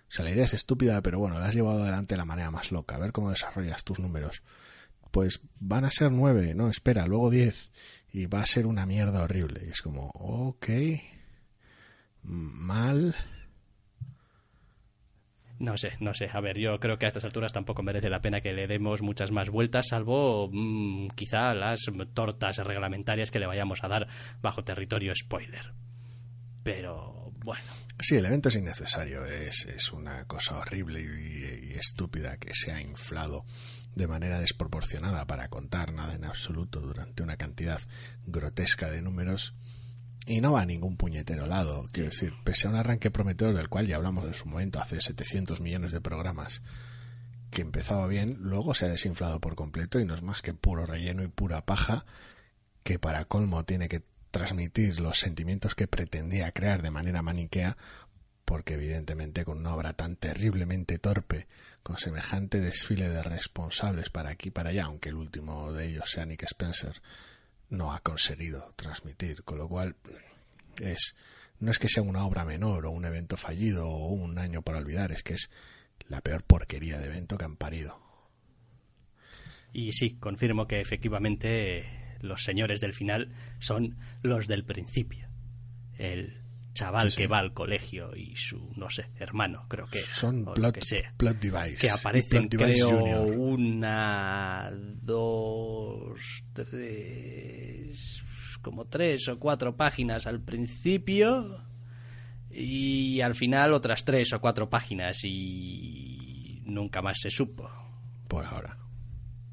O 0.10 0.13
sea, 0.13 0.25
la 0.25 0.31
idea 0.31 0.45
es 0.45 0.55
estúpida, 0.55 1.01
pero 1.03 1.19
bueno, 1.19 1.39
la 1.39 1.45
has 1.45 1.55
llevado 1.55 1.83
adelante 1.83 2.15
de 2.15 2.17
la 2.17 2.25
manera 2.25 2.50
más 2.50 2.71
loca. 2.71 2.95
A 2.95 3.00
ver 3.00 3.12
cómo 3.12 3.29
desarrollas 3.29 3.83
tus 3.83 4.00
números. 4.00 4.41
Pues 5.12 5.41
van 5.60 5.86
a 5.86 5.91
ser 5.91 6.12
nueve, 6.12 6.55
no, 6.55 6.67
espera, 6.67 7.05
luego 7.05 7.29
diez. 7.29 7.71
Y 8.13 8.25
va 8.25 8.41
a 8.41 8.46
ser 8.46 8.68
una 8.68 8.86
mierda 8.86 9.24
horrible. 9.24 9.63
Y 9.65 9.70
es 9.70 9.82
como, 9.82 10.10
ok. 10.13 10.68
Mal. 12.24 13.15
No 15.60 15.77
sé, 15.77 15.94
no 16.00 16.13
sé. 16.13 16.30
A 16.34 16.41
ver, 16.41 16.58
yo 16.58 16.80
creo 16.80 16.98
que 16.98 17.06
a 17.06 17.08
estas 17.08 17.24
alturas 17.24 17.53
tampoco 17.53 17.84
merece 17.84 18.10
la 18.10 18.22
pena 18.22 18.41
que 18.41 18.51
le 18.51 18.68
demos 18.68 19.01
muchas 19.01 19.32
más 19.32 19.50
vueltas, 19.50 19.88
salvo 19.89 20.50
mm, 20.51 21.10
quizá 21.10 21.53
las 21.53 21.80
tortas 22.13 22.58
reglamentarias 22.58 23.32
que 23.32 23.39
le 23.39 23.48
vayamos 23.48 23.84
a 23.84 23.88
dar 23.88 24.08
bajo 24.41 24.63
territorio 24.63 25.13
spoiler. 25.15 25.74
Pero 26.63 27.32
bueno, 27.44 27.63
Sí, 28.01 28.15
el 28.15 28.25
evento 28.25 28.50
es 28.50 28.56
innecesario. 28.56 29.24
Es, 29.25 29.65
es 29.65 29.91
una 29.91 30.25
cosa 30.25 30.58
horrible 30.58 31.01
y, 31.01 31.72
y 31.72 31.74
estúpida 31.74 32.38
que 32.38 32.53
se 32.56 32.72
ha 32.72 32.82
inflado 32.82 33.46
de 33.95 34.07
manera 34.07 34.39
desproporcionada 34.39 35.25
para 35.25 35.50
contar 35.50 35.93
nada 35.93 36.13
en 36.13 36.25
absoluto 36.25 36.79
durante 36.79 37.24
una 37.24 37.38
cantidad 37.38 37.81
grotesca 38.25 38.89
de 38.89 39.01
números. 39.01 39.53
y 40.27 40.39
no 40.39 40.51
va 40.51 40.62
a 40.62 40.65
ningún 40.65 40.98
puñetero 40.98 41.48
lado. 41.48 41.88
Quiero 41.91 42.12
decir, 42.12 42.33
pese 42.43 42.67
a 42.67 42.69
un 42.69 42.75
arranque 42.75 43.10
prometedor 43.10 43.55
del 43.55 43.69
cual 43.69 43.88
ya 43.88 43.95
hablamos 43.95 44.25
en 44.25 44.36
su 44.36 44.48
momento, 44.48 44.79
hace 44.79 45.01
700 45.01 45.62
millones 45.62 45.91
de 45.91 46.00
programas, 46.00 46.62
que 47.50 47.62
empezaba 47.63 48.07
bien, 48.07 48.38
luego 48.39 48.74
se 48.74 48.86
ha 48.86 48.88
desinflado 48.88 49.39
por 49.39 49.55
completo 49.55 50.00
y 50.00 50.05
no 50.05 50.13
es 50.13 50.21
más 50.21 50.41
que 50.41 50.53
puro 50.53 50.86
relleno 50.86 51.24
y 51.24 51.27
pura 51.27 51.65
paja, 51.65 52.05
que 52.83 53.00
para 53.00 53.25
colmo 53.25 53.65
tiene 53.65 53.89
que 53.89 54.03
transmitir 54.31 55.00
los 55.00 55.19
sentimientos 55.19 55.75
que 55.75 55.88
pretendía 55.88 56.51
crear 56.51 56.81
de 56.81 56.91
manera 56.91 57.21
maniquea, 57.21 57.77
porque 58.45 58.75
evidentemente 58.75 59.43
con 59.45 59.60
una 59.60 59.75
obra 59.75 59.93
tan 59.93 60.15
terriblemente 60.15 60.98
torpe, 60.98 61.48
con 61.83 61.97
semejante 61.97 62.59
desfile 62.59 63.09
de 63.09 63.23
responsables 63.23 64.09
para 64.09 64.29
aquí 64.31 64.50
y 64.50 64.51
para 64.51 64.69
allá, 64.69 64.85
aunque 64.85 65.09
el 65.09 65.15
último 65.15 65.73
de 65.73 65.88
ellos 65.88 66.09
sea 66.09 66.25
Nick 66.25 66.43
Spencer, 66.43 67.01
no 67.69 67.93
ha 67.93 68.00
conseguido 68.00 68.73
transmitir, 68.75 69.43
con 69.43 69.57
lo 69.57 69.67
cual 69.67 69.95
es 70.79 71.15
no 71.59 71.69
es 71.69 71.77
que 71.77 71.88
sea 71.88 72.03
una 72.03 72.25
obra 72.25 72.43
menor 72.43 72.88
o 72.88 72.91
un 72.91 73.05
evento 73.05 73.38
fallido 73.38 73.88
o 73.88 74.07
un 74.07 74.39
año 74.39 74.63
por 74.63 74.75
olvidar, 74.75 75.11
es 75.11 75.21
que 75.21 75.35
es 75.35 75.50
la 76.07 76.21
peor 76.21 76.43
porquería 76.43 76.97
de 76.97 77.07
evento 77.07 77.38
que 77.38 77.45
han 77.45 77.55
parido. 77.55 78.00
Y 79.71 79.91
sí, 79.93 80.15
confirmo 80.15 80.67
que 80.67 80.81
efectivamente 80.81 82.17
los 82.19 82.43
señores 82.43 82.81
del 82.81 82.93
final 82.93 83.33
son 83.59 83.97
los 84.23 84.47
del 84.47 84.65
principio. 84.65 85.29
El 85.97 86.40
chaval 86.74 87.13
que 87.13 87.28
va 87.28 87.40
al 87.40 87.54
colegio 87.54 88.16
y 88.16 88.36
su, 88.36 88.72
no 88.75 88.90
sé, 88.90 89.10
hermano, 89.18 89.66
creo 89.68 89.88
que 89.88 90.01
son 90.01 90.46
plot, 90.54 90.75
que 90.75 90.86
sea, 90.86 91.13
device. 91.18 91.75
Que 91.75 91.90
aparecen, 91.90 92.48
creo, 92.48 93.24
una, 93.24 94.72
dos, 95.01 96.44
tres, 96.54 98.24
como 98.62 98.86
tres 98.86 99.28
o 99.28 99.40
cuatro 99.40 99.75
páginas 99.75 100.28
al 100.28 100.42
principio 100.42 101.66
y 102.50 103.22
al 103.22 103.36
final 103.36 103.74
otras 103.74 104.04
tres 104.04 104.34
o 104.34 104.42
cuatro 104.42 104.70
páginas 104.70 105.20
y 105.24 106.62
nunca 106.66 107.01
más 107.01 107.20
se 107.20 107.30
supo. 107.30 107.70
Por 108.28 108.46
ahora. 108.46 108.78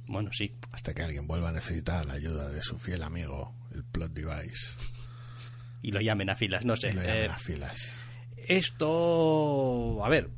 Bueno, 0.06 0.30
sí. 0.32 0.56
Hasta 0.72 0.94
que 0.94 1.02
alguien 1.02 1.26
vuelva 1.26 1.50
a 1.50 1.52
necesitar 1.52 2.06
la 2.06 2.14
ayuda 2.14 2.48
de 2.48 2.62
su 2.62 2.78
fiel 2.78 3.02
amigo, 3.02 3.54
el 3.74 3.84
plot 3.84 4.12
device 4.12 4.74
y 5.82 5.92
lo 5.92 6.00
llamen 6.00 6.30
a 6.30 6.36
filas, 6.36 6.64
no 6.64 6.76
sé. 6.76 6.94
Eh, 6.96 7.28
a 7.30 7.36
filas. 7.36 8.06
Esto, 8.36 10.04
a 10.04 10.08
ver, 10.08 10.30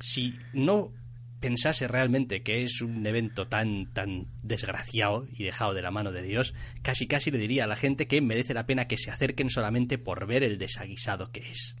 si 0.00 0.38
no 0.52 0.92
pensase 1.40 1.86
realmente 1.86 2.42
que 2.42 2.62
es 2.62 2.80
un 2.80 3.06
evento 3.06 3.46
tan 3.46 3.92
tan 3.92 4.26
desgraciado 4.42 5.26
y 5.30 5.44
dejado 5.44 5.74
de 5.74 5.82
la 5.82 5.90
mano 5.90 6.12
de 6.12 6.22
Dios, 6.22 6.54
casi 6.82 7.06
casi 7.06 7.30
le 7.30 7.38
diría 7.38 7.64
a 7.64 7.68
la 7.68 7.76
gente 7.76 8.06
que 8.06 8.20
merece 8.20 8.54
la 8.54 8.66
pena 8.66 8.88
que 8.88 8.96
se 8.96 9.10
acerquen 9.10 9.50
solamente 9.50 9.98
por 9.98 10.26
ver 10.26 10.42
el 10.42 10.58
desaguisado 10.58 11.30
que 11.30 11.50
es. 11.50 11.76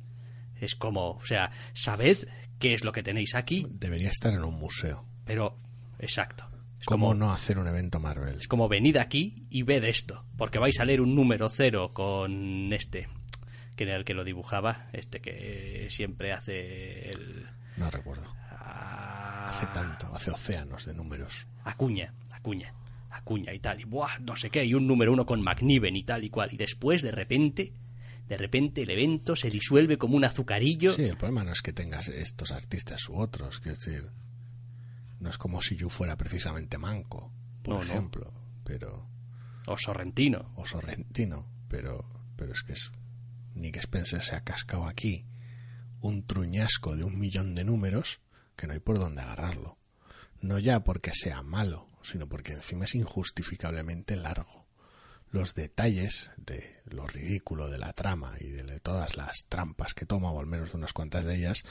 Es 0.60 0.74
como, 0.74 1.12
o 1.12 1.24
sea, 1.24 1.50
sabed 1.74 2.28
qué 2.58 2.74
es 2.74 2.84
lo 2.84 2.92
que 2.92 3.02
tenéis 3.02 3.34
aquí. 3.34 3.66
Debería 3.70 4.08
estar 4.08 4.32
en 4.32 4.44
un 4.44 4.54
museo. 4.54 5.04
Pero, 5.24 5.58
exacto. 5.98 6.48
¿Cómo 6.86 7.14
no 7.14 7.32
hacer 7.32 7.58
un 7.58 7.66
evento 7.66 7.98
Marvel? 7.98 8.38
Es 8.38 8.48
como 8.48 8.68
venid 8.68 8.96
aquí 8.96 9.46
y 9.50 9.64
ved 9.64 9.82
esto, 9.84 10.24
porque 10.36 10.60
vais 10.60 10.78
a 10.78 10.84
leer 10.84 11.00
un 11.00 11.16
número 11.16 11.48
cero 11.48 11.90
con 11.92 12.72
este, 12.72 13.08
que 13.74 13.84
era 13.84 13.96
el 13.96 14.04
que 14.04 14.14
lo 14.14 14.22
dibujaba, 14.22 14.88
este 14.92 15.20
que 15.20 15.88
siempre 15.90 16.32
hace 16.32 17.10
el... 17.10 17.46
No 17.76 17.90
recuerdo. 17.90 18.24
Ah. 18.50 19.48
Hace 19.48 19.66
tanto, 19.66 20.08
hace 20.14 20.30
océanos 20.30 20.86
de 20.86 20.94
números. 20.94 21.48
Acuña, 21.64 22.14
acuña, 22.32 22.72
acuña 23.10 23.52
y 23.52 23.58
tal, 23.58 23.80
y 23.80 23.84
buah, 23.84 24.20
no 24.20 24.36
sé 24.36 24.50
qué, 24.50 24.64
y 24.64 24.74
un 24.74 24.86
número 24.86 25.12
uno 25.12 25.26
con 25.26 25.42
McNiven 25.42 25.96
y 25.96 26.04
tal 26.04 26.22
y 26.22 26.30
cual, 26.30 26.50
y 26.52 26.56
después 26.56 27.02
de 27.02 27.10
repente 27.10 27.72
de 28.28 28.36
repente 28.36 28.82
el 28.82 28.90
evento 28.90 29.36
se 29.36 29.50
disuelve 29.50 29.98
como 29.98 30.16
un 30.16 30.24
azucarillo. 30.24 30.92
Sí, 30.92 31.04
el 31.04 31.16
problema 31.16 31.44
no 31.44 31.52
es 31.52 31.62
que 31.62 31.72
tengas 31.72 32.08
estos 32.08 32.50
artistas 32.50 33.08
u 33.08 33.16
otros, 33.16 33.60
que 33.60 33.70
decir, 33.70 34.10
no 35.18 35.30
es 35.30 35.38
como 35.38 35.62
si 35.62 35.76
yo 35.76 35.88
fuera 35.88 36.16
precisamente 36.16 36.78
manco, 36.78 37.32
por 37.62 37.82
ejemplo, 37.82 38.32
pero... 38.64 39.08
O 39.66 39.76
sorrentino. 39.76 40.52
O 40.56 40.66
sorrentino, 40.66 41.48
pero, 41.68 42.08
pero 42.36 42.52
es 42.52 42.62
que 42.62 42.74
es... 42.74 42.92
Nick 43.54 43.76
Spencer 43.78 44.22
se 44.22 44.36
ha 44.36 44.44
cascado 44.44 44.86
aquí 44.86 45.24
un 46.00 46.26
truñasco 46.26 46.94
de 46.94 47.04
un 47.04 47.18
millón 47.18 47.54
de 47.54 47.64
números 47.64 48.20
que 48.54 48.66
no 48.66 48.74
hay 48.74 48.80
por 48.80 48.98
dónde 48.98 49.22
agarrarlo. 49.22 49.78
No 50.40 50.58
ya 50.58 50.84
porque 50.84 51.12
sea 51.14 51.42
malo, 51.42 51.88
sino 52.02 52.28
porque 52.28 52.52
encima 52.52 52.84
es 52.84 52.94
injustificablemente 52.94 54.16
largo. 54.16 54.66
Los 55.30 55.54
detalles 55.54 56.30
de 56.36 56.80
lo 56.84 57.06
ridículo 57.06 57.68
de 57.68 57.78
la 57.78 57.92
trama 57.92 58.34
y 58.40 58.48
de 58.48 58.78
todas 58.80 59.16
las 59.16 59.46
trampas 59.48 59.94
que 59.94 60.06
toma, 60.06 60.30
o 60.30 60.38
al 60.38 60.46
menos 60.46 60.74
unas 60.74 60.92
cuantas 60.92 61.24
de 61.24 61.36
ellas, 61.36 61.62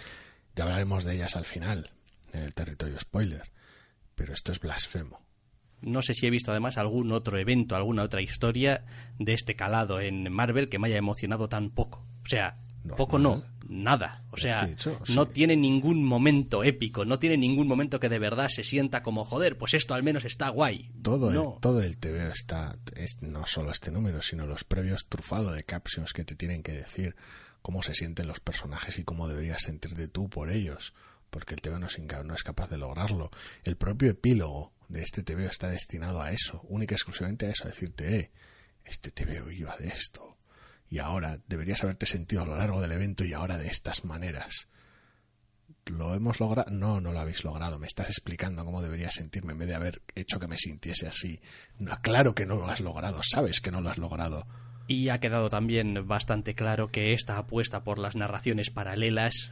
ya 0.56 0.66
hablaremos 0.66 1.04
de 1.04 1.16
ellas 1.16 1.36
al 1.36 1.46
final, 1.46 1.92
en 2.34 2.44
el 2.44 2.54
territorio 2.54 3.00
spoiler. 3.00 3.52
Pero 4.16 4.34
esto 4.34 4.52
es 4.52 4.60
blasfemo. 4.60 5.22
No 5.82 6.02
sé 6.02 6.14
si 6.14 6.26
he 6.26 6.30
visto 6.30 6.52
además 6.52 6.78
algún 6.78 7.12
otro 7.12 7.38
evento, 7.38 7.76
alguna 7.76 8.04
otra 8.04 8.22
historia 8.22 8.86
de 9.20 9.34
este 9.34 9.56
calado 9.56 10.00
en 10.00 10.32
Marvel 10.32 10.70
que 10.70 10.80
me 10.80 10.88
haya 10.88 10.98
emocionado 10.98 11.50
tan 11.50 11.70
poco. 11.70 12.06
O 12.24 12.30
sea, 12.30 12.58
poco 12.98 13.20
no, 13.20 13.44
nada. 13.68 14.24
O 14.32 14.38
sea, 14.38 14.70
no 15.10 15.28
tiene 15.28 15.56
ningún 15.56 16.04
momento 16.04 16.64
épico, 16.64 17.06
no 17.06 17.20
tiene 17.20 17.38
ningún 17.38 17.68
momento 17.68 18.00
que 18.00 18.10
de 18.10 18.20
verdad 18.20 18.48
se 18.50 18.64
sienta 18.64 19.04
como 19.04 19.26
joder, 19.26 19.58
pues 19.58 19.74
esto 19.74 19.94
al 19.94 20.04
menos 20.04 20.26
está 20.26 20.50
guay. 20.50 20.92
Todo, 21.02 21.32
el, 21.32 21.60
todo 21.62 21.82
el 21.82 21.98
TV 21.98 22.30
está, 22.32 22.78
es, 22.96 23.22
no 23.22 23.46
solo 23.46 23.72
este 23.72 23.92
número, 23.92 24.22
sino 24.22 24.46
los 24.46 24.64
previos 24.64 25.08
trufados 25.08 25.56
de 25.56 25.64
captions 25.64 26.14
que 26.14 26.26
te 26.26 26.36
tienen 26.36 26.64
que 26.64 26.74
decir 26.74 27.16
cómo 27.62 27.82
se 27.82 27.96
sienten 27.96 28.28
los 28.28 28.40
personajes 28.40 29.00
y 29.00 29.04
cómo 29.04 29.28
deberías 29.28 29.64
sentirte 29.64 30.08
tú 30.08 30.30
por 30.30 30.52
ellos 30.52 30.94
porque 31.36 31.54
el 31.54 31.60
TVO 31.60 31.80
no 31.80 31.88
es, 31.88 32.00
es 32.00 32.44
capaz 32.44 32.70
de 32.70 32.78
lograrlo. 32.78 33.30
El 33.66 33.76
propio 33.76 34.10
epílogo 34.10 34.72
de 34.88 35.04
este 35.04 35.22
TVO 35.22 35.50
está 35.50 35.68
destinado 35.68 36.22
a 36.22 36.32
eso, 36.32 36.62
única 36.70 36.94
y 36.94 36.96
exclusivamente 36.96 37.46
a 37.46 37.50
eso, 37.50 37.66
a 37.66 37.68
decirte, 37.68 38.18
eh, 38.18 38.32
este 38.86 39.12
TVO 39.12 39.52
iba 39.52 39.76
de 39.76 39.88
esto, 39.88 40.38
y 40.90 41.00
ahora 41.00 41.42
deberías 41.50 41.84
haberte 41.84 42.06
sentido 42.06 42.44
a 42.44 42.46
lo 42.46 42.56
largo 42.56 42.80
del 42.80 42.94
evento 42.94 43.26
y 43.26 43.34
ahora 43.34 43.58
de 43.58 43.68
estas 43.68 44.06
maneras. 44.06 44.70
¿Lo 45.88 46.16
hemos 46.16 46.40
logrado? 46.40 46.72
No, 46.72 47.02
no 47.02 47.12
lo 47.12 47.20
habéis 47.20 47.44
logrado. 47.44 47.80
Me 47.80 47.88
estás 47.88 48.08
explicando 48.08 48.64
cómo 48.64 48.82
debería 48.82 49.12
sentirme 49.12 49.52
en 49.52 49.60
vez 49.60 49.68
de 49.68 49.76
haber 49.76 50.04
hecho 50.16 50.40
que 50.40 50.48
me 50.48 50.58
sintiese 50.58 51.06
así. 51.06 51.42
Claro 52.02 52.34
que 52.34 52.46
no 52.46 52.56
lo 52.56 52.70
has 52.70 52.80
logrado, 52.80 53.20
sabes 53.24 53.60
que 53.60 53.72
no 53.72 53.82
lo 53.82 53.90
has 53.90 53.98
logrado. 53.98 54.48
Y 54.88 55.10
ha 55.10 55.20
quedado 55.20 55.50
también 55.50 56.08
bastante 56.08 56.56
claro 56.56 56.88
que 56.88 57.12
esta 57.12 57.38
apuesta 57.38 57.84
por 57.84 58.00
las 58.00 58.16
narraciones 58.16 58.70
paralelas 58.70 59.52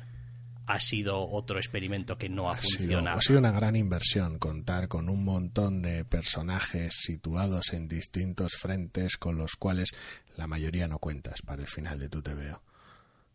ha 0.66 0.80
sido 0.80 1.30
otro 1.30 1.58
experimento 1.58 2.18
que 2.18 2.30
no 2.30 2.50
ha, 2.50 2.56
funcionado. 2.56 3.18
ha 3.18 3.22
sido 3.22 3.40
una 3.40 3.52
gran 3.52 3.76
inversión 3.76 4.40
contar 4.40 4.88
con 4.88 5.10
un 5.10 5.24
montón 5.24 5.82
de 5.82 6.06
personajes 6.06 6.94
situados 6.96 7.74
en 7.74 7.88
distintos 7.88 8.54
frentes 8.54 9.18
con 9.18 9.38
los 9.38 9.56
cuales 9.56 9.92
la 10.36 10.48
mayoría 10.48 10.88
no 10.88 11.00
cuentas 11.00 11.42
para 11.42 11.62
el 11.62 11.68
final 11.68 12.00
de 12.00 12.10
tu 12.10 12.22
TVO. 12.22 12.62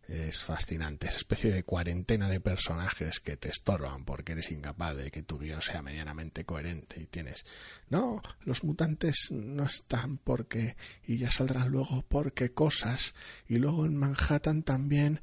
Es 0.09 0.43
fascinante, 0.43 1.07
esa 1.07 1.19
especie 1.19 1.53
de 1.53 1.65
cuarentena 1.65 2.31
de 2.31 2.41
personajes 2.41 3.21
que 3.21 3.37
te 3.37 3.51
estorban 3.51 4.07
porque 4.07 4.33
eres 4.33 4.51
incapaz 4.51 4.97
de 4.97 5.11
que 5.11 5.23
tu 5.23 5.39
guion 5.39 5.61
sea 5.61 5.83
medianamente 5.83 6.47
coherente 6.47 6.99
y 6.99 7.05
tienes, 7.05 7.45
no, 7.91 8.23
los 8.41 8.65
mutantes 8.65 9.29
no 9.31 9.65
están 9.65 10.17
porque, 10.17 10.77
y 11.07 11.19
ya 11.19 11.31
saldrán 11.31 11.69
luego 11.69 12.07
porque 12.09 12.53
cosas, 12.55 13.15
y 13.47 13.59
luego 13.59 13.85
en 13.85 13.97
Manhattan 13.97 14.63
también 14.63 15.21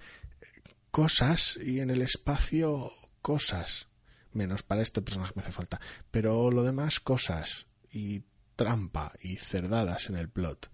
cosas 0.95 1.59
y 1.61 1.81
en 1.81 1.89
el 1.89 2.01
espacio 2.01 2.89
cosas. 3.21 3.89
Menos 4.31 4.63
para 4.63 4.81
este 4.81 5.01
personaje 5.01 5.33
me 5.35 5.41
hace 5.41 5.51
falta. 5.51 5.81
Pero 6.09 6.49
lo 6.51 6.63
demás 6.63 7.01
cosas 7.01 7.67
y 7.91 8.23
trampa 8.55 9.11
y 9.19 9.35
cerdadas 9.35 10.07
en 10.07 10.15
el 10.15 10.29
plot. 10.29 10.71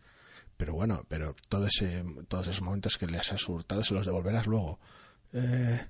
Pero 0.58 0.76
bueno, 0.76 1.08
pero 1.08 1.36
todo 1.50 1.66
ese, 1.66 2.06
todos 2.28 2.50
esos 2.50 2.62
momentos 2.62 3.00
que 3.00 3.08
le 3.08 3.18
has 3.18 3.50
hurtado 3.50 3.84
se 3.84 3.96
los 3.96 4.06
devolverás 4.06 4.46
luego. 4.46 4.80
Eh, 5.34 5.88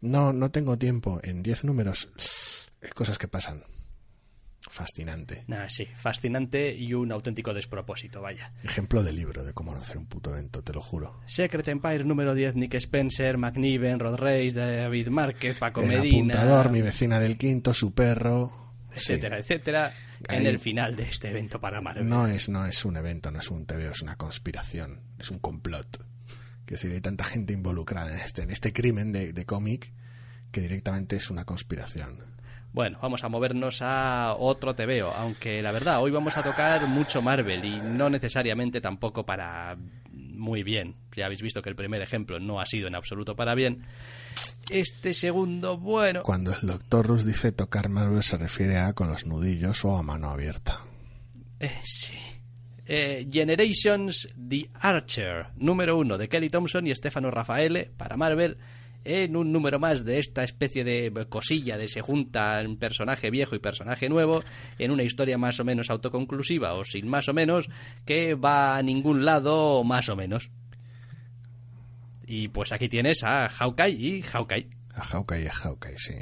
no, 0.00 0.32
no 0.32 0.50
tengo 0.50 0.76
tiempo. 0.76 1.20
En 1.22 1.44
diez 1.44 1.62
números, 1.62 2.08
cosas 2.96 3.16
que 3.16 3.28
pasan 3.28 3.62
fascinante. 4.68 5.44
sí, 5.68 5.86
fascinante 5.94 6.74
y 6.74 6.94
un 6.94 7.12
auténtico 7.12 7.54
despropósito, 7.54 8.20
vaya. 8.20 8.52
Ejemplo 8.62 9.02
de 9.02 9.12
libro 9.12 9.44
de 9.44 9.52
cómo 9.52 9.74
no 9.74 9.80
hacer 9.80 9.98
un 9.98 10.06
puto 10.06 10.30
evento, 10.30 10.62
te 10.62 10.72
lo 10.72 10.80
juro. 10.80 11.20
Secret 11.26 11.68
Empire 11.68 12.04
número 12.04 12.34
10, 12.34 12.56
Nick 12.56 12.74
Spencer, 12.74 13.38
McNiven, 13.38 13.98
Rod 13.98 14.16
Reis, 14.16 14.54
David 14.54 15.08
Márquez, 15.08 15.58
Paco 15.58 15.82
el 15.82 15.88
Medina. 15.88 16.34
apuntador, 16.34 16.70
mi 16.70 16.82
vecina 16.82 17.20
del 17.20 17.36
quinto, 17.36 17.74
su 17.74 17.92
perro. 17.92 18.68
Etcétera, 18.94 19.38
etcétera, 19.38 19.92
en 20.28 20.46
el 20.46 20.58
final 20.58 20.96
de 20.96 21.04
este 21.04 21.28
evento 21.28 21.60
para 21.60 21.80
Marvel. 21.80 22.08
No 22.08 22.26
es, 22.26 22.48
no 22.48 22.66
es 22.66 22.84
un 22.84 22.96
evento, 22.96 23.30
no 23.30 23.38
es 23.38 23.48
un 23.48 23.64
TV, 23.64 23.88
es 23.88 24.02
una 24.02 24.16
conspiración, 24.16 25.02
es 25.18 25.30
un 25.30 25.38
complot. 25.38 26.04
Que 26.64 26.74
decir, 26.74 26.90
hay 26.90 27.00
tanta 27.00 27.24
gente 27.24 27.52
involucrada 27.52 28.12
en 28.12 28.18
este, 28.20 28.42
en 28.42 28.50
este 28.50 28.72
crimen 28.72 29.12
de, 29.12 29.32
de 29.32 29.46
cómic 29.46 29.92
que 30.50 30.60
directamente 30.60 31.16
es 31.16 31.30
una 31.30 31.44
conspiración. 31.44 32.24
Bueno, 32.78 33.00
vamos 33.02 33.24
a 33.24 33.28
movernos 33.28 33.82
a 33.82 34.36
otro 34.38 34.72
TVO, 34.72 35.10
aunque 35.10 35.60
la 35.62 35.72
verdad, 35.72 36.00
hoy 36.00 36.12
vamos 36.12 36.36
a 36.36 36.44
tocar 36.44 36.86
mucho 36.86 37.20
Marvel 37.20 37.64
y 37.64 37.80
no 37.80 38.08
necesariamente 38.08 38.80
tampoco 38.80 39.26
para 39.26 39.76
muy 40.12 40.62
bien. 40.62 40.94
Ya 41.16 41.26
habéis 41.26 41.42
visto 41.42 41.60
que 41.60 41.70
el 41.70 41.74
primer 41.74 42.02
ejemplo 42.02 42.38
no 42.38 42.60
ha 42.60 42.66
sido 42.66 42.86
en 42.86 42.94
absoluto 42.94 43.34
para 43.34 43.56
bien. 43.56 43.82
Este 44.70 45.12
segundo, 45.12 45.76
bueno. 45.76 46.22
Cuando 46.22 46.52
el 46.52 46.68
doctor 46.68 47.04
Rus 47.04 47.24
dice 47.24 47.50
tocar 47.50 47.88
Marvel 47.88 48.22
se 48.22 48.36
refiere 48.36 48.76
a 48.76 48.92
con 48.92 49.08
los 49.08 49.26
nudillos 49.26 49.84
o 49.84 49.96
a 49.96 50.04
mano 50.04 50.30
abierta. 50.30 50.78
Eh, 51.58 51.80
sí. 51.82 52.14
Eh, 52.86 53.26
Generations 53.28 54.28
The 54.36 54.70
Archer, 54.74 55.48
número 55.56 55.98
uno 55.98 56.16
de 56.16 56.28
Kelly 56.28 56.48
Thompson 56.48 56.86
y 56.86 56.94
Stefano 56.94 57.32
Raffaele 57.32 57.90
para 57.96 58.16
Marvel 58.16 58.56
en 59.08 59.36
un 59.36 59.52
número 59.52 59.78
más 59.78 60.04
de 60.04 60.18
esta 60.18 60.44
especie 60.44 60.84
de 60.84 61.26
cosilla 61.30 61.78
de 61.78 61.88
se 61.88 62.02
junta 62.02 62.62
un 62.64 62.76
personaje 62.76 63.30
viejo 63.30 63.56
y 63.56 63.58
personaje 63.58 64.08
nuevo 64.10 64.42
en 64.78 64.90
una 64.90 65.02
historia 65.02 65.38
más 65.38 65.58
o 65.60 65.64
menos 65.64 65.88
autoconclusiva 65.88 66.74
o 66.74 66.84
sin 66.84 67.08
más 67.08 67.26
o 67.28 67.32
menos 67.32 67.68
que 68.04 68.34
va 68.34 68.76
a 68.76 68.82
ningún 68.82 69.24
lado 69.24 69.82
más 69.82 70.10
o 70.10 70.16
menos. 70.16 70.50
Y 72.26 72.48
pues 72.48 72.72
aquí 72.72 72.90
tienes 72.90 73.24
a 73.24 73.48
Hawkeye 73.48 73.96
y 73.96 74.22
Hawkeye. 74.22 74.68
A 74.94 75.02
Hawkeye 75.02 75.44
y 75.44 75.46
a 75.46 75.52
Hawkeye, 75.52 75.98
sí. 75.98 76.14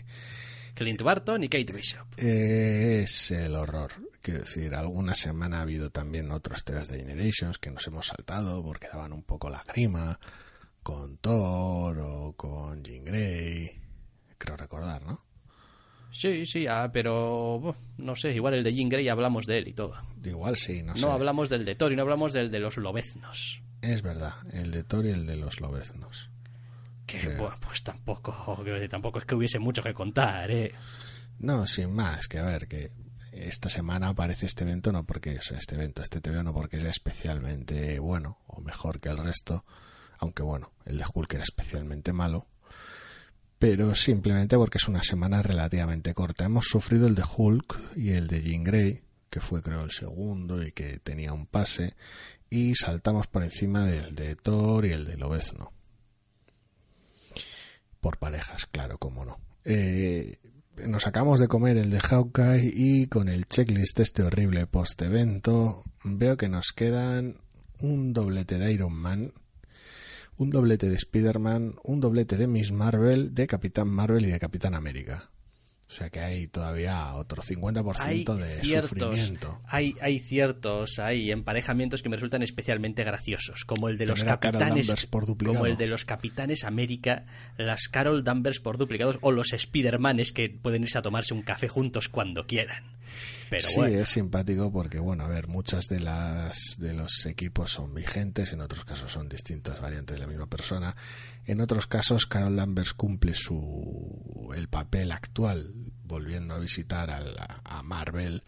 Clint 0.75 1.03
Barton 1.03 1.43
y 1.43 1.49
Kate 1.49 1.73
Bishop. 1.73 2.07
Es 2.17 3.33
el 3.33 3.57
horror. 3.57 3.95
Quiero 4.23 4.41
decir, 4.41 4.77
alguna 4.77 5.17
semana 5.17 5.59
ha 5.59 5.63
habido 5.63 5.91
también 5.91 6.31
otras 6.31 6.63
telas 6.63 6.87
de 6.89 7.01
Generations 7.01 7.59
que 7.59 7.71
nos 7.71 7.85
hemos 7.89 8.07
saltado 8.07 8.63
porque 8.63 8.87
daban 8.87 9.13
un 9.13 9.25
poco 9.25 9.51
la 9.51 9.65
grima 9.67 10.21
con 10.87 11.19
Thor 11.19 11.99
o 11.99 12.33
con 12.37 12.81
Jean 12.85 13.03
Grey. 13.03 13.69
Creo 14.39 14.57
recordar, 14.57 15.03
¿no? 15.03 15.21
Sí, 16.13 16.47
sí, 16.47 16.69
ah, 16.69 16.89
pero 16.93 17.75
no 17.99 18.15
sé, 18.15 18.33
igual 18.33 18.55
el 18.55 18.63
de 18.63 18.73
Jean 18.73 18.89
Grey 18.89 19.09
hablamos 19.09 19.47
de 19.47 19.59
él 19.59 19.67
y 19.67 19.73
todo. 19.73 19.95
Igual 20.23 20.57
sí, 20.57 20.85
no, 20.85 20.97
sé. 20.97 21.05
No 21.05 21.11
hablamos 21.11 21.49
del 21.49 21.65
de 21.65 21.75
Thor 21.75 21.93
y 21.93 21.97
no 21.97 22.03
hablamos 22.03 22.33
del 22.33 22.53
de 22.53 22.61
los 22.61 22.77
lobeznos. 22.77 23.65
Es 23.83 24.03
verdad, 24.03 24.35
el 24.53 24.71
de 24.71 24.85
Thor 24.85 25.07
y 25.07 25.09
el 25.09 25.27
de 25.27 25.35
los 25.35 25.61
lobeznos. 25.61 26.31
Que 27.05 27.37
pues 27.61 27.83
tampoco, 27.83 28.63
tampoco 28.89 29.19
es 29.19 29.25
que 29.25 29.35
hubiese 29.35 29.59
mucho 29.59 29.83
que 29.83 29.93
contar, 29.93 30.49
¿eh? 30.53 30.73
No, 31.41 31.67
sin 31.67 31.93
más, 31.97 32.29
que 32.29 32.39
a 32.39 32.45
ver, 32.45 32.69
que 32.69 32.93
esta 33.33 33.69
semana 33.71 34.11
aparece 34.11 34.47
este 34.47 34.63
evento, 34.63 34.93
no 34.93 35.03
porque 35.03 35.33
es 35.33 35.51
este 35.51 35.75
evento, 35.75 36.01
este 36.03 36.21
TV 36.21 36.45
no 36.45 36.55
porque 36.55 36.77
es 36.77 36.85
especialmente 36.85 37.99
bueno 37.99 38.39
o 38.47 38.61
mejor 38.61 39.01
que 39.01 39.09
el 39.09 39.19
resto, 39.19 39.65
aunque 40.19 40.43
bueno, 40.43 40.73
el 40.85 40.99
de 40.99 41.05
Hulk 41.13 41.35
era 41.35 41.43
especialmente 41.43 42.13
malo, 42.13 42.47
pero 43.59 43.95
simplemente 43.95 44.57
porque 44.57 44.79
es 44.79 44.89
una 44.89 45.03
semana 45.03 45.43
relativamente 45.43 46.15
corta. 46.15 46.45
Hemos 46.45 46.67
sufrido 46.67 47.07
el 47.07 47.15
de 47.15 47.25
Hulk 47.37 47.97
y 47.97 48.11
el 48.11 48.29
de 48.29 48.43
Jean 48.43 48.63
Grey, 48.63 49.03
que 49.31 49.41
fue 49.41 49.63
creo 49.63 49.83
el 49.83 49.91
segundo 49.91 50.63
y 50.63 50.73
que 50.73 50.99
tenía 50.99 51.33
un 51.33 51.47
pase, 51.47 51.95
y 52.51 52.75
saltamos 52.75 53.27
por 53.27 53.43
encima 53.43 53.85
del 53.85 54.15
de 54.15 54.37
Thor 54.37 54.87
y 54.87 54.93
el 54.93 55.05
de 55.05 55.17
Lobezno. 55.17 55.73
Por 58.01 58.19
parejas, 58.19 58.67
claro, 58.67 58.99
como 58.99 59.25
no. 59.25 59.41
Eh, 59.65 60.39
nos 60.87 61.07
acabamos 61.07 61.41
de 61.41 61.49
comer 61.49 61.77
el 61.79 61.91
de 61.91 62.01
Hawkeye 62.01 62.71
y 62.75 63.07
con 63.07 63.29
el 63.29 63.47
checklist 63.49 63.99
este 64.01 64.23
horrible 64.23 64.67
post-evento 64.67 65.83
veo 66.05 66.37
que 66.37 66.49
nos 66.49 66.73
quedan 66.73 67.39
un 67.81 68.13
doblete 68.13 68.59
de 68.59 68.73
Iron 68.73 68.93
Man, 68.93 69.33
un 70.37 70.51
doblete 70.51 70.89
de 70.89 70.97
Spider-Man, 70.97 71.77
un 71.83 72.01
doblete 72.01 72.37
de 72.37 72.47
Miss 72.47 72.73
Marvel, 72.73 73.35
de 73.35 73.47
Capitán 73.47 73.89
Marvel 73.89 74.25
y 74.25 74.31
de 74.31 74.39
Capitán 74.39 74.75
América. 74.75 75.31
O 75.89 75.93
sea 75.93 76.11
que 76.11 76.19
hay 76.19 76.49
todavía 76.49 77.15
otro 77.15 77.43
50% 77.43 78.35
de 78.35 78.83
sufrimiento. 78.83 79.61
Hay, 79.69 79.95
hay 80.01 80.19
ciertos 80.19 80.99
hay 80.99 81.31
emparejamientos 81.31 82.03
que 82.03 82.09
me 82.09 82.17
resultan 82.17 82.43
especialmente 82.43 83.05
graciosos, 83.05 83.65
como 83.65 83.89
el 83.89 83.97
de 83.97 84.07
los 84.07 84.25
capitanes 84.25 85.09
como 85.45 85.67
el 85.67 85.77
de 85.77 85.87
los 85.87 86.05
capitanes 86.05 86.65
América, 86.65 87.27
las 87.57 87.87
Carol 87.87 88.25
Danvers 88.25 88.59
por 88.59 88.79
duplicados 88.79 89.19
o 89.21 89.31
los 89.31 89.55
Spidermanes 89.57 90.33
que 90.33 90.51
pueden 90.51 90.83
irse 90.83 90.99
a 90.99 91.03
tomarse 91.03 91.35
un 91.35 91.43
café 91.43 91.69
juntos 91.69 92.09
cuando 92.09 92.49
quieran 92.49 92.97
sí, 93.59 93.81
es 93.81 94.09
simpático 94.09 94.73
porque, 94.73 94.99
bueno, 94.99 95.25
a 95.25 95.29
ver, 95.29 95.49
muchas 95.49 95.87
de 95.87 96.01
las 96.01 96.77
de 96.79 96.93
los 96.93 97.27
equipos 97.27 97.71
son 97.71 97.95
vigentes, 97.95 98.53
en 98.53 98.61
otros 98.61 98.85
casos 98.85 99.13
son 99.13 99.29
distintas 99.29 99.81
variantes 99.81 100.15
de 100.15 100.21
la 100.21 100.27
misma 100.27 100.47
persona. 100.47 100.97
En 101.45 101.61
otros 101.61 101.87
casos, 101.87 102.27
Carol 102.27 102.57
Danvers 102.57 102.93
cumple 102.93 103.35
su 103.35 104.53
el 104.55 104.69
papel 104.69 105.13
actual, 105.13 105.75
volviendo 106.05 106.55
a 106.55 106.59
visitar 106.59 107.11
a 107.11 107.83
Marvel, 107.83 108.43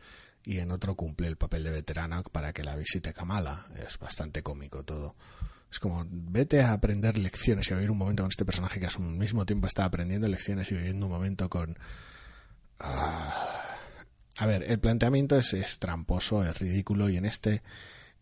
y 0.49 0.61
en 0.61 0.71
otro 0.71 0.95
cumple 0.95 1.27
el 1.27 1.37
papel 1.37 1.65
de 1.65 1.71
veterana 1.71 2.23
para 2.23 2.55
que 2.55 2.65
la 2.65 2.75
visite 2.75 3.13
Kamala. 3.13 3.67
Es 3.77 3.99
bastante 3.99 4.43
cómico 4.43 4.83
todo. 4.83 5.15
Es 5.71 5.79
como, 5.79 6.07
vete 6.09 6.63
a 6.63 6.73
aprender 6.73 7.19
lecciones 7.19 7.69
y 7.69 7.75
a 7.75 7.77
vivir 7.77 7.91
un 7.91 7.99
momento 7.99 8.23
con 8.23 8.31
este 8.31 8.47
personaje 8.47 8.81
que 8.81 8.87
a 8.87 8.91
su 8.91 9.01
mismo 9.01 9.45
tiempo 9.45 9.67
está 9.67 9.85
aprendiendo 9.85 10.27
lecciones 10.27 10.73
y 10.73 10.77
viviendo 10.77 11.05
un 11.05 11.13
momento 11.13 11.51
con... 11.51 11.79
Ah, 12.81 13.58
a 14.39 14.47
ver, 14.47 14.65
el 14.69 14.79
planteamiento 14.79 15.37
es, 15.37 15.79
tramposo, 15.81 16.45
es 16.45 16.57
ridículo 16.61 17.09
y 17.09 17.17
en 17.17 17.25
este 17.25 17.63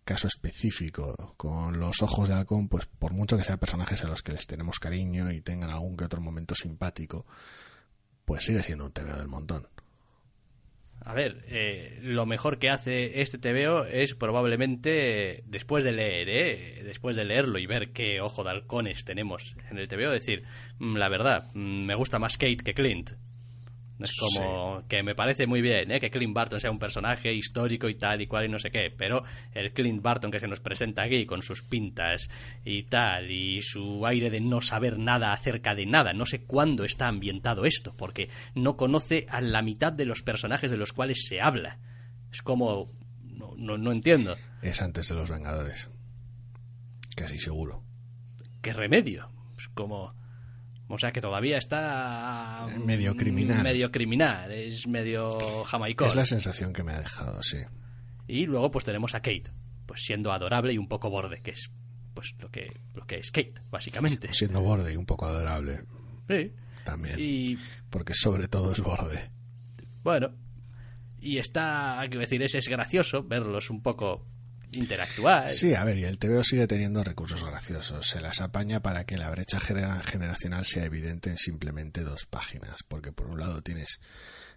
caso 0.02 0.28
específico, 0.28 1.34
con 1.36 1.78
los 1.78 2.00
ojos 2.00 2.30
de 2.30 2.34
halcón, 2.34 2.68
pues 2.68 2.86
por 2.86 3.12
mucho 3.12 3.36
que 3.36 3.44
sean 3.44 3.58
personajes 3.58 4.02
a 4.02 4.08
los 4.08 4.22
que 4.22 4.32
les 4.32 4.46
tenemos 4.46 4.78
cariño 4.78 5.30
y 5.30 5.42
tengan 5.42 5.68
algún 5.68 5.94
que 5.94 6.04
otro 6.04 6.22
momento 6.22 6.54
simpático, 6.54 7.26
pues 8.24 8.44
sigue 8.44 8.62
siendo 8.62 8.86
un 8.86 8.92
TVO 8.92 9.14
del 9.18 9.28
montón. 9.28 9.68
A 11.00 11.12
ver, 11.12 11.44
eh, 11.48 11.98
lo 12.00 12.24
mejor 12.24 12.58
que 12.58 12.70
hace 12.70 13.20
este 13.20 13.36
TVO 13.36 13.84
es 13.84 14.14
probablemente, 14.14 15.44
después 15.46 15.84
de 15.84 15.92
leer, 15.92 16.28
¿eh? 16.30 16.82
después 16.82 17.14
de 17.14 17.26
leerlo 17.26 17.58
y 17.58 17.66
ver 17.66 17.92
qué 17.92 18.22
ojo 18.22 18.42
de 18.42 18.50
halcones 18.50 19.04
tenemos 19.04 19.54
en 19.70 19.76
el 19.76 19.86
TVO, 19.86 20.12
decir, 20.12 20.44
mm, 20.78 20.96
la 20.96 21.10
verdad, 21.10 21.50
mm, 21.52 21.84
me 21.84 21.94
gusta 21.94 22.18
más 22.18 22.38
Kate 22.38 22.64
que 22.64 22.72
Clint. 22.72 23.10
Es 23.98 24.14
como 24.14 24.86
que 24.88 25.02
me 25.02 25.14
parece 25.14 25.46
muy 25.46 25.62
bien 25.62 25.90
¿eh? 25.90 26.00
que 26.00 26.10
Clint 26.10 26.34
Barton 26.34 26.60
sea 26.60 26.70
un 26.70 26.78
personaje 26.78 27.32
histórico 27.32 27.88
y 27.88 27.94
tal 27.94 28.20
y 28.20 28.26
cual 28.26 28.44
y 28.44 28.48
no 28.48 28.58
sé 28.58 28.70
qué, 28.70 28.92
pero 28.94 29.24
el 29.54 29.72
Clint 29.72 30.02
Barton 30.02 30.30
que 30.30 30.40
se 30.40 30.48
nos 30.48 30.60
presenta 30.60 31.02
aquí 31.02 31.24
con 31.24 31.42
sus 31.42 31.62
pintas 31.62 32.28
y 32.64 32.82
tal 32.84 33.30
y 33.30 33.62
su 33.62 34.06
aire 34.06 34.28
de 34.28 34.40
no 34.40 34.60
saber 34.60 34.98
nada 34.98 35.32
acerca 35.32 35.74
de 35.74 35.86
nada, 35.86 36.12
no 36.12 36.26
sé 36.26 36.44
cuándo 36.44 36.84
está 36.84 37.08
ambientado 37.08 37.64
esto, 37.64 37.94
porque 37.96 38.28
no 38.54 38.76
conoce 38.76 39.26
a 39.30 39.40
la 39.40 39.62
mitad 39.62 39.94
de 39.94 40.04
los 40.04 40.20
personajes 40.22 40.70
de 40.70 40.76
los 40.76 40.92
cuales 40.92 41.26
se 41.26 41.40
habla. 41.40 41.78
Es 42.30 42.42
como... 42.42 42.90
no, 43.22 43.54
no, 43.56 43.78
no 43.78 43.92
entiendo. 43.92 44.36
Es 44.60 44.82
antes 44.82 45.08
de 45.08 45.14
los 45.14 45.30
Vengadores. 45.30 45.88
Casi 47.14 47.38
seguro. 47.38 47.82
¿Qué 48.60 48.74
remedio? 48.74 49.30
Es 49.56 49.68
como 49.68 50.12
o 50.88 50.98
sea 50.98 51.12
que 51.12 51.20
todavía 51.20 51.58
está... 51.58 52.66
Medio 52.84 53.14
criminal. 53.16 53.62
Medio 53.62 53.90
criminal, 53.90 54.52
es 54.52 54.86
medio 54.86 55.64
jamaicón. 55.64 56.08
Es 56.08 56.14
la 56.14 56.26
sensación 56.26 56.72
que 56.72 56.82
me 56.82 56.92
ha 56.92 57.00
dejado, 57.00 57.42
sí. 57.42 57.58
Y 58.28 58.46
luego 58.46 58.70
pues 58.70 58.84
tenemos 58.84 59.14
a 59.14 59.20
Kate, 59.20 59.50
pues 59.86 60.02
siendo 60.04 60.32
adorable 60.32 60.72
y 60.72 60.78
un 60.78 60.88
poco 60.88 61.10
borde, 61.10 61.40
que 61.42 61.52
es 61.52 61.70
pues 62.14 62.34
lo 62.38 62.50
que, 62.50 62.80
lo 62.94 63.06
que 63.06 63.16
es 63.16 63.30
Kate, 63.30 63.54
básicamente. 63.70 64.32
Siendo 64.32 64.60
borde 64.62 64.92
y 64.92 64.96
un 64.96 65.06
poco 65.06 65.26
adorable. 65.26 65.82
Sí. 66.28 66.52
También. 66.84 67.16
Y... 67.18 67.58
Porque 67.90 68.14
sobre 68.14 68.48
todo 68.48 68.72
es 68.72 68.80
borde. 68.80 69.30
Bueno. 70.02 70.32
Y 71.20 71.38
está, 71.38 71.98
quiero 72.02 72.20
decir, 72.20 72.42
es, 72.42 72.54
es 72.54 72.68
gracioso 72.68 73.24
verlos 73.24 73.70
un 73.70 73.82
poco 73.82 74.24
interactuar. 74.76 75.50
Sí, 75.50 75.74
a 75.74 75.84
ver, 75.84 75.98
y 75.98 76.04
el 76.04 76.18
TVO 76.18 76.44
sigue 76.44 76.66
teniendo 76.66 77.02
recursos 77.02 77.44
graciosos. 77.44 78.06
Se 78.06 78.20
las 78.20 78.40
apaña 78.40 78.80
para 78.80 79.04
que 79.04 79.16
la 79.16 79.30
brecha 79.30 79.60
generacional 79.60 80.64
sea 80.64 80.84
evidente 80.84 81.30
en 81.30 81.38
simplemente 81.38 82.02
dos 82.02 82.26
páginas. 82.26 82.82
Porque 82.86 83.12
por 83.12 83.26
un 83.26 83.40
lado 83.40 83.62
tienes, 83.62 84.00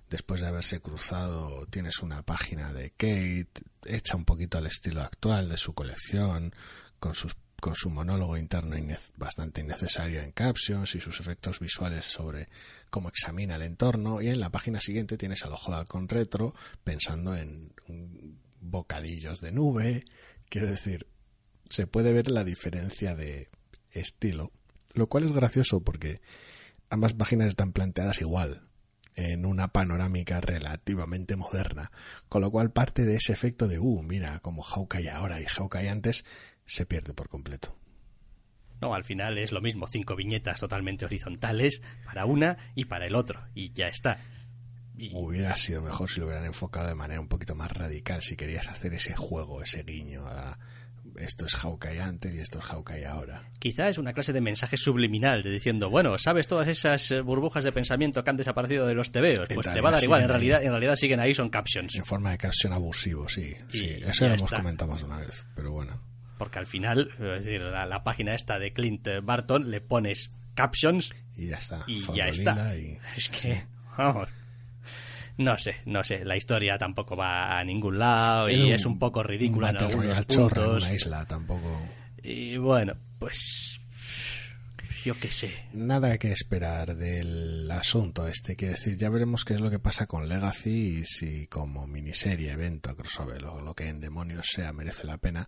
después 0.10 0.42
de 0.42 0.48
haberse 0.48 0.82
cruzado, 0.82 1.66
tienes 1.68 2.00
una 2.00 2.24
página 2.24 2.74
de 2.74 2.92
Kate, 2.92 3.50
hecha 3.86 4.16
un 4.16 4.26
poquito 4.26 4.58
al 4.58 4.68
estilo 4.68 5.02
actual 5.02 5.50
de 5.50 5.58
su 5.58 5.74
colección, 5.74 6.54
con 7.00 7.16
sus 7.16 7.36
con 7.60 7.76
su 7.76 7.90
monólogo 7.90 8.38
interno 8.38 8.78
bastante 9.18 9.62
innecesario 9.62 10.22
en 10.22 10.32
captions 10.32 10.96
y 10.96 11.02
sus 11.02 11.20
efectos 11.20 11.60
visuales 11.60 12.06
sobre 12.06 12.50
cómo 12.90 13.10
examina 13.10 13.56
el 13.56 13.64
entorno 13.64 14.22
y 14.22 14.30
en 14.30 14.40
la 14.40 14.50
página 14.50 14.82
siguiente 14.82 15.18
tienes 15.18 15.44
al 15.44 15.54
ojo 15.54 15.72
de 15.72 15.78
halcón 15.78 16.08
retro 16.08 16.54
pensando 16.84 17.36
en 17.36 17.74
bocadillos 18.70 19.42
de 19.42 19.52
nube. 19.52 20.04
Quiero 20.50 20.68
decir, 20.68 21.08
se 21.70 21.88
puede 21.88 22.14
ver 22.14 22.30
la 22.30 22.44
diferencia 22.44 23.16
de 23.16 23.50
estilo, 23.92 24.52
lo 24.94 25.08
cual 25.08 25.24
es 25.26 25.32
gracioso 25.32 25.82
porque 25.82 26.22
ambas 26.90 27.14
páginas 27.14 27.48
están 27.48 27.72
planteadas 27.72 28.22
igual, 28.22 28.70
en 29.16 29.46
una 29.46 29.70
panorámica 29.70 30.42
relativamente 30.42 31.36
moderna, 31.36 31.92
con 32.30 32.42
lo 32.42 32.52
cual 32.52 32.72
parte 32.72 33.04
de 33.04 33.16
ese 33.16 33.34
efecto 33.34 33.68
de, 33.68 33.80
uh, 33.80 34.02
mira, 34.02 34.40
como 34.40 34.64
Hawkeye 34.64 35.10
ahora 35.10 35.42
y 35.42 35.46
Hawkeye 35.46 35.90
antes, 35.90 36.24
se 36.66 36.86
pierde 36.86 37.14
por 37.14 37.30
completo. 37.30 37.76
No, 38.82 38.94
al 38.94 39.04
final 39.04 39.38
es 39.38 39.52
lo 39.52 39.60
mismo, 39.62 39.88
cinco 39.88 40.16
viñetas 40.16 40.62
totalmente 40.62 41.06
horizontales 41.06 41.82
para 42.06 42.26
una 42.26 42.58
y 42.76 42.86
para 42.86 43.08
el 43.08 43.16
otro, 43.16 43.46
y 43.54 43.74
ya 43.74 43.88
está. 43.88 44.20
Hubiera 45.14 45.56
sido 45.56 45.82
mejor 45.82 46.10
si 46.10 46.20
lo 46.20 46.28
hubieran 46.28 46.46
enfocado 46.46 46.88
de 46.88 46.96
manera 46.96 47.22
un 47.22 47.28
poquito 47.28 47.56
más 47.56 47.72
radical, 47.72 48.22
si 48.22 48.36
querías 48.36 48.68
hacer 48.68 48.94
ese 48.94 49.16
juego, 49.16 49.62
ese 49.62 49.84
guiño 49.84 50.28
a 50.28 50.58
esto 51.18 51.46
es 51.46 51.56
Hawkeye 51.56 52.02
antes 52.02 52.34
y 52.34 52.40
esto 52.40 52.60
es 52.60 52.66
Hawkeye 52.66 53.06
ahora. 53.06 53.42
Quizá 53.60 53.90
es 53.90 53.98
una 53.98 54.14
clase 54.14 54.34
de 54.34 54.42
mensaje 54.42 54.78
subliminal 54.78 55.42
de 55.42 55.52
diciendo, 55.52 55.90
bueno, 55.90 56.18
¿sabes 56.18 56.48
todas 56.48 56.68
esas 56.68 57.12
eh, 57.12 57.22
burbujas 57.22 57.64
de 57.64 57.72
pensamiento 57.72 58.24
que 58.24 58.30
han 58.30 58.38
desaparecido 58.38 58.86
de 58.88 58.94
los 58.94 59.12
tebeos? 59.12 59.48
Pues 59.54 59.68
te 59.72 59.82
va 59.82 59.90
a 59.90 59.92
dar 59.94 60.04
igual, 60.04 60.22
en 60.24 60.30
realidad, 60.30 60.64
en 60.64 60.72
realidad 60.72 60.96
siguen 60.96 61.20
ahí, 61.20 61.34
son 61.34 61.50
captions. 61.50 61.96
En 61.96 62.06
forma 62.06 62.32
de 62.32 62.38
caption 62.38 62.74
abusivo, 62.74 63.28
sí. 63.28 63.56
sí. 63.72 63.86
Eso 64.02 64.28
lo 64.28 64.36
hemos 64.36 64.52
comentado 64.52 64.92
más 64.92 65.02
de 65.02 65.08
una 65.08 65.18
vez, 65.18 65.46
pero 65.56 65.72
bueno. 65.72 66.02
Porque 66.38 66.60
al 66.60 66.68
final, 66.68 67.12
es 67.20 67.46
decir, 67.46 67.62
la, 67.62 68.04
página 68.04 68.34
esta 68.34 68.60
de 68.60 68.72
Clint 68.72 69.08
Barton 69.24 69.70
le 69.70 69.82
pones 69.82 70.32
captions 70.54 71.14
y 71.36 71.48
ya 71.48 71.58
está. 71.58 71.84
Y 71.86 72.00
ya 72.14 72.26
está. 72.26 72.76
es 73.18 73.30
que, 73.30 73.66
vamos 73.98 74.30
no 75.40 75.58
sé, 75.58 75.78
no 75.86 76.04
sé, 76.04 76.26
la 76.26 76.36
historia 76.36 76.78
tampoco 76.78 77.16
va 77.16 77.58
a 77.58 77.64
ningún 77.64 77.98
lado 77.98 78.50
y 78.50 78.74
es 78.74 78.86
un 78.86 79.00
poco 79.00 79.24
ridícula 79.24 79.70
en 79.70 79.78
algunos 79.78 80.26
puntos. 80.26 80.84
En 80.84 80.88
una 80.88 80.94
isla 80.94 81.26
tampoco. 81.26 81.82
Y 82.22 82.58
bueno, 82.58 82.96
pues 83.20 83.80
yo 85.06 85.18
qué 85.18 85.32
sé. 85.32 85.54
Nada 85.72 86.18
que 86.18 86.34
esperar 86.34 86.98
del 86.98 87.72
asunto 87.72 88.28
este. 88.28 88.58
Quiero 88.58 88.74
decir, 88.74 88.98
ya 88.98 89.10
veremos 89.10 89.46
qué 89.46 89.54
es 89.54 89.62
lo 89.62 89.70
que 89.70 89.80
pasa 89.80 90.08
con 90.08 90.28
Legacy 90.28 91.00
y 91.00 91.06
si 91.06 91.48
como 91.48 91.88
miniserie, 91.88 92.52
evento, 92.52 92.94
crossover 92.98 93.46
o 93.46 93.62
lo 93.62 93.74
que 93.74 93.88
en 93.88 94.02
demonios 94.02 94.46
sea 94.52 94.74
merece 94.74 95.08
la 95.08 95.20
pena. 95.20 95.48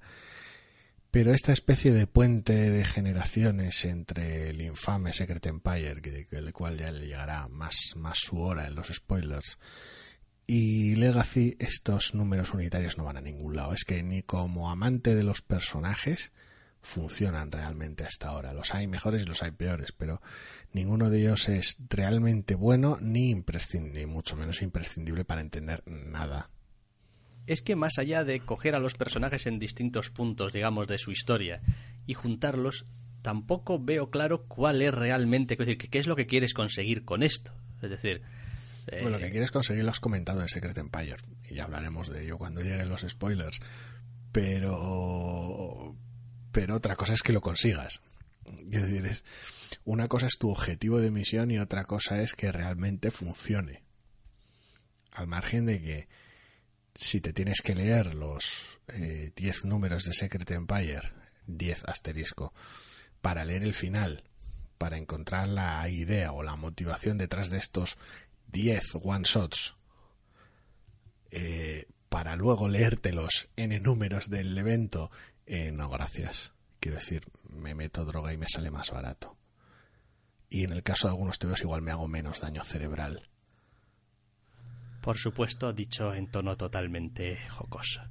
Pero 1.12 1.34
esta 1.34 1.52
especie 1.52 1.92
de 1.92 2.08
puente 2.08 2.54
de 2.70 2.86
generaciones 2.86 3.84
entre 3.84 4.50
el 4.50 4.62
infame 4.62 5.12
Secret 5.12 5.46
Empire, 5.46 6.02
que, 6.02 6.26
el 6.32 6.54
cual 6.54 6.78
ya 6.78 6.90
le 6.90 7.06
llegará 7.06 7.50
más, 7.50 7.96
más 7.98 8.18
su 8.18 8.40
hora 8.40 8.66
en 8.66 8.76
los 8.76 8.88
spoilers, 8.88 9.60
y 10.48 10.96
Legacy, 10.96 11.58
estos 11.60 12.16
números 12.16 12.54
unitarios 12.54 12.98
no 12.98 13.04
van 13.04 13.18
a 13.18 13.22
ningún 13.22 13.56
lado. 13.58 13.74
Es 13.74 13.84
que 13.84 14.04
ni 14.04 14.24
como 14.24 14.72
amante 14.72 15.14
de 15.16 15.24
los 15.24 15.42
personajes 15.42 16.32
funcionan 16.82 17.52
realmente 17.52 18.06
hasta 18.06 18.30
ahora. 18.30 18.54
Los 18.54 18.74
hay 18.74 18.88
mejores 18.88 19.22
y 19.22 19.26
los 19.26 19.44
hay 19.44 19.52
peores, 19.52 19.92
pero 19.92 20.22
ninguno 20.72 21.10
de 21.10 21.20
ellos 21.20 21.50
es 21.50 21.78
realmente 21.90 22.56
bueno 22.56 22.98
ni 23.02 23.30
imprescindible, 23.30 24.08
mucho 24.08 24.36
menos 24.36 24.62
imprescindible 24.62 25.26
para 25.26 25.42
entender 25.42 25.84
nada 25.86 26.50
es 27.52 27.62
que 27.62 27.76
más 27.76 27.98
allá 27.98 28.24
de 28.24 28.40
coger 28.40 28.76
a 28.76 28.80
los 28.80 28.94
personajes 28.94 29.46
en 29.46 29.60
distintos 29.60 30.10
puntos, 30.10 30.54
digamos, 30.54 30.88
de 30.88 30.98
su 30.98 31.12
historia 31.12 31.62
y 32.06 32.14
juntarlos, 32.14 32.86
tampoco 33.22 33.80
veo 33.80 34.10
claro 34.10 34.46
cuál 34.48 34.82
es 34.82 34.94
realmente, 34.94 35.56
es 35.56 35.60
decir, 35.60 35.78
qué 35.78 36.00
es 36.00 36.08
lo 36.08 36.16
que 36.16 36.26
quieres 36.26 36.54
conseguir 36.54 37.04
con 37.04 37.24
esto. 37.24 37.52
Es 37.82 37.90
decir, 37.90 38.22
bueno, 38.92 39.12
lo 39.12 39.20
que 39.20 39.28
eh, 39.28 39.32
quieres 39.32 39.52
conseguir 39.52 39.84
lo 39.84 39.92
has 39.92 40.00
comentado 40.00 40.42
en 40.42 40.48
Secret 40.48 40.78
Empire 40.78 41.18
y 41.50 41.56
ya 41.56 41.66
hablaremos 41.66 42.10
de 42.10 42.24
ello 42.24 42.38
cuando 42.38 42.62
lleguen 42.62 42.90
los 42.90 43.02
spoilers. 43.02 43.60
Pero 44.32 45.96
pero 46.52 46.76
otra 46.76 46.96
cosa 46.96 47.14
es 47.14 47.24
que 47.24 47.34
lo 47.34 47.42
consigas. 47.42 48.02
Es 48.72 48.82
decir, 48.82 49.06
es, 49.06 49.24
una 49.84 50.08
cosa 50.08 50.28
es 50.28 50.38
tu 50.38 50.50
objetivo 50.50 51.00
de 51.00 51.12
misión 51.12 51.52
y 51.52 51.60
otra 51.60 51.84
cosa 51.84 52.22
es 52.22 52.34
que 52.34 52.52
realmente 52.52 53.12
funcione. 53.12 53.84
Al 55.12 55.28
margen 55.28 55.66
de 55.66 55.82
que 55.82 56.08
si 57.02 57.20
te 57.20 57.34
tienes 57.34 57.62
que 57.62 57.74
leer 57.74 58.14
los 58.14 58.80
10 58.88 59.34
eh, 59.36 59.68
números 59.68 60.06
de 60.06 60.14
Secret 60.14 60.50
Empire, 60.52 61.12
10 61.48 61.86
asterisco, 61.86 62.54
para 63.22 63.44
leer 63.44 63.64
el 63.64 63.74
final, 63.74 64.24
para 64.78 64.98
encontrar 64.98 65.48
la 65.48 65.90
idea 65.90 66.32
o 66.32 66.44
la 66.44 66.56
motivación 66.56 67.18
detrás 67.18 67.50
de 67.50 67.58
estos 67.58 67.98
10 68.52 69.00
one-shots, 69.02 69.76
eh, 71.32 71.88
para 72.08 72.36
luego 72.36 72.68
leértelos 72.68 73.50
en 73.56 73.82
números 73.82 74.30
del 74.30 74.56
evento, 74.56 75.10
eh, 75.48 75.72
no, 75.72 75.90
gracias. 75.90 76.54
Quiero 76.80 76.98
decir, 76.98 77.24
me 77.50 77.74
meto 77.74 78.06
droga 78.06 78.32
y 78.32 78.38
me 78.38 78.48
sale 78.48 78.70
más 78.70 78.92
barato. 78.92 79.38
Y 80.50 80.66
en 80.66 80.72
el 80.72 80.84
caso 80.84 81.08
de 81.08 81.14
algunos 81.14 81.40
tebeos 81.40 81.62
igual 81.62 81.82
me 81.82 81.92
hago 81.92 82.08
menos 82.08 82.42
daño 82.42 82.64
cerebral 82.64 83.28
por 85.02 85.18
supuesto, 85.18 85.74
dicho 85.74 86.14
en 86.14 86.28
tono 86.28 86.56
totalmente 86.56 87.40
jocoso. 87.50 88.02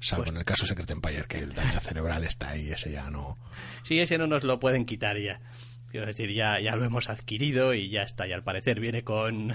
Salvo 0.00 0.24
pues 0.24 0.32
en 0.32 0.38
el 0.38 0.44
caso 0.44 0.66
Secret 0.66 0.90
Empire, 0.90 1.24
que 1.28 1.38
el 1.38 1.54
daño 1.54 1.78
cerebral 1.80 2.24
está 2.24 2.50
ahí, 2.50 2.70
ese 2.70 2.90
ya 2.90 3.08
no. 3.08 3.38
Sí, 3.84 4.00
ese 4.00 4.18
no 4.18 4.26
nos 4.26 4.42
lo 4.42 4.58
pueden 4.58 4.84
quitar 4.84 5.16
ya. 5.16 5.40
Quiero 5.90 6.06
decir, 6.06 6.32
ya, 6.32 6.58
ya 6.58 6.74
lo 6.74 6.84
hemos 6.84 7.08
adquirido 7.08 7.72
y 7.74 7.88
ya 7.88 8.02
está. 8.02 8.26
Y 8.26 8.32
al 8.32 8.42
parecer 8.42 8.80
viene 8.80 9.04
con. 9.04 9.54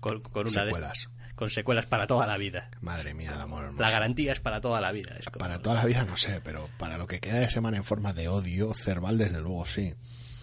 con, 0.00 0.22
una 0.34 0.50
secuelas. 0.50 1.10
con 1.36 1.48
secuelas 1.48 1.86
para 1.86 2.06
toda 2.06 2.26
la 2.26 2.36
vida. 2.36 2.70
Madre 2.80 3.14
mía, 3.14 3.32
el 3.34 3.40
amor 3.40 3.72
La 3.78 3.90
garantía 3.90 4.32
es 4.32 4.40
para 4.40 4.60
toda 4.60 4.80
la 4.80 4.92
vida. 4.92 5.16
Para 5.38 5.62
toda 5.62 5.76
la 5.76 5.84
vida 5.86 6.04
no 6.04 6.16
sé, 6.16 6.40
pero 6.42 6.68
para 6.78 6.98
lo 6.98 7.06
que 7.06 7.20
queda 7.20 7.38
de 7.38 7.50
semana 7.50 7.78
en 7.78 7.84
forma 7.84 8.12
de 8.12 8.28
odio, 8.28 8.74
Cerval 8.74 9.16
desde 9.16 9.40
luego 9.40 9.64
sí. 9.64 9.94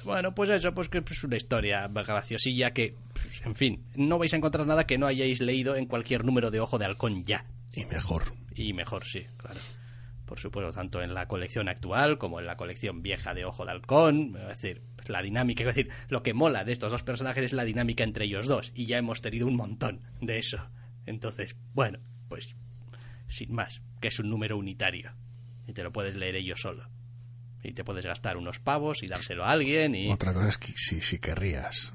Bueno, 0.04 0.34
pues 0.34 0.50
eso, 0.50 0.74
pues 0.74 0.90
que 0.90 1.00
es 1.00 1.24
una 1.24 1.38
historia 1.38 1.88
graciosilla 1.88 2.72
que, 2.72 2.96
pues, 3.14 3.42
en 3.46 3.56
fin, 3.56 3.86
no 3.96 4.18
vais 4.18 4.34
a 4.34 4.38
encontrar 4.38 4.66
nada 4.66 4.86
que 4.86 4.98
no 4.98 5.08
hayáis 5.08 5.42
leído 5.42 5.76
en 5.76 5.86
cualquier 5.86 6.24
número 6.24 6.52
de 6.52 6.60
Ojo 6.60 6.78
de 6.78 6.86
Halcón 6.86 7.24
ya. 7.24 7.46
Y 7.74 7.86
mejor. 7.86 8.34
Y 8.56 8.74
mejor, 8.74 9.06
sí, 9.06 9.26
claro. 9.38 9.60
Por 10.26 10.40
supuesto, 10.40 10.72
tanto 10.74 11.02
en 11.02 11.14
la 11.14 11.28
colección 11.28 11.70
actual 11.70 12.18
como 12.18 12.40
en 12.40 12.48
la 12.48 12.58
colección 12.58 13.02
vieja 13.02 13.34
de 13.34 13.46
Ojo 13.46 13.66
de 13.66 13.72
Halcón. 13.72 14.36
Es 14.38 14.62
decir, 14.62 14.82
la 15.08 15.22
dinámica, 15.22 15.64
es 15.64 15.76
decir, 15.76 15.90
lo 16.10 16.24
que 16.24 16.34
mola 16.34 16.64
de 16.64 16.74
estos 16.74 16.92
dos 16.92 17.04
personajes 17.04 17.46
es 17.46 17.54
la 17.54 17.64
dinámica 17.64 18.04
entre 18.04 18.26
ellos 18.26 18.48
dos. 18.48 18.72
Y 18.76 18.86
ya 18.88 18.98
hemos 18.98 19.22
tenido 19.22 19.48
un 19.48 19.56
montón 19.56 20.02
de 20.22 20.38
eso. 20.38 20.58
Entonces, 21.06 21.56
bueno, 21.74 22.00
pues, 22.28 22.56
sin 23.28 23.54
más, 23.54 23.82
que 24.02 24.10
es 24.10 24.20
un 24.20 24.30
número 24.30 24.58
unitario. 24.58 25.14
Y 25.66 25.74
te 25.74 25.84
lo 25.84 25.92
puedes 25.92 26.16
leer 26.16 26.36
ellos 26.36 26.60
solo 26.62 26.97
y 27.68 27.74
te 27.74 27.84
puedes 27.84 28.06
gastar 28.06 28.38
unos 28.38 28.60
pavos 28.60 29.04
y 29.04 29.08
dárselo 29.08 29.44
a 29.44 29.52
alguien 29.52 29.94
y... 29.94 30.10
Otra 30.12 30.34
cosa 30.34 30.50
es 30.50 30.58
que 30.58 30.74
si, 30.76 31.02
si 31.02 31.20
querrías. 31.20 31.94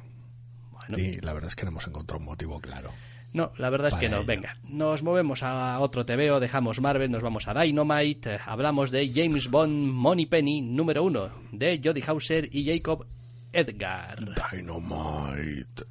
Y 0.88 1.20
la 1.20 1.32
verdad 1.32 1.48
es 1.48 1.56
que 1.56 1.64
no 1.64 1.70
hemos 1.70 1.86
encontrado 1.86 2.18
un 2.18 2.26
motivo 2.26 2.60
claro. 2.60 2.90
No, 3.32 3.52
la 3.56 3.70
verdad 3.70 3.88
es 3.88 3.94
que 3.94 4.10
no. 4.10 4.22
Venga, 4.24 4.56
nos 4.68 5.02
movemos 5.02 5.42
a 5.42 5.78
otro 5.80 6.04
TVO, 6.04 6.38
dejamos 6.38 6.80
Marvel, 6.82 7.10
nos 7.10 7.22
vamos 7.22 7.48
a 7.48 7.54
Dynamite, 7.54 8.38
hablamos 8.44 8.90
de 8.90 9.10
James 9.10 9.48
Bond 9.48 10.28
Penny 10.28 10.60
número 10.60 11.02
uno, 11.02 11.30
de 11.50 11.80
Jodie 11.82 12.04
Hauser 12.06 12.48
y 12.52 12.66
Jacob 12.66 13.06
Edgar. 13.52 14.18
Dynamite. 14.52 15.84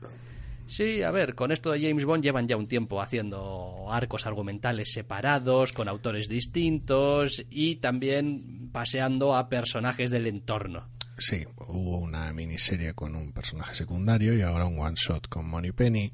Sí, 0.71 1.03
a 1.03 1.11
ver, 1.11 1.35
con 1.35 1.51
esto 1.51 1.73
de 1.73 1.81
James 1.81 2.05
Bond 2.05 2.23
llevan 2.23 2.47
ya 2.47 2.55
un 2.55 2.65
tiempo 2.65 3.01
haciendo 3.01 3.87
arcos 3.91 4.25
argumentales 4.25 4.93
separados, 4.93 5.73
con 5.73 5.89
autores 5.89 6.29
distintos 6.29 7.43
y 7.49 7.75
también 7.75 8.69
paseando 8.71 9.35
a 9.35 9.49
personajes 9.49 10.11
del 10.11 10.27
entorno. 10.27 10.87
Sí, 11.17 11.45
hubo 11.57 11.97
una 11.97 12.31
miniserie 12.31 12.93
con 12.93 13.17
un 13.17 13.33
personaje 13.33 13.75
secundario 13.75 14.33
y 14.33 14.43
ahora 14.43 14.65
un 14.65 14.79
one 14.79 14.95
shot 14.95 15.27
con 15.27 15.45
Money 15.45 15.73
Penny. 15.73 16.13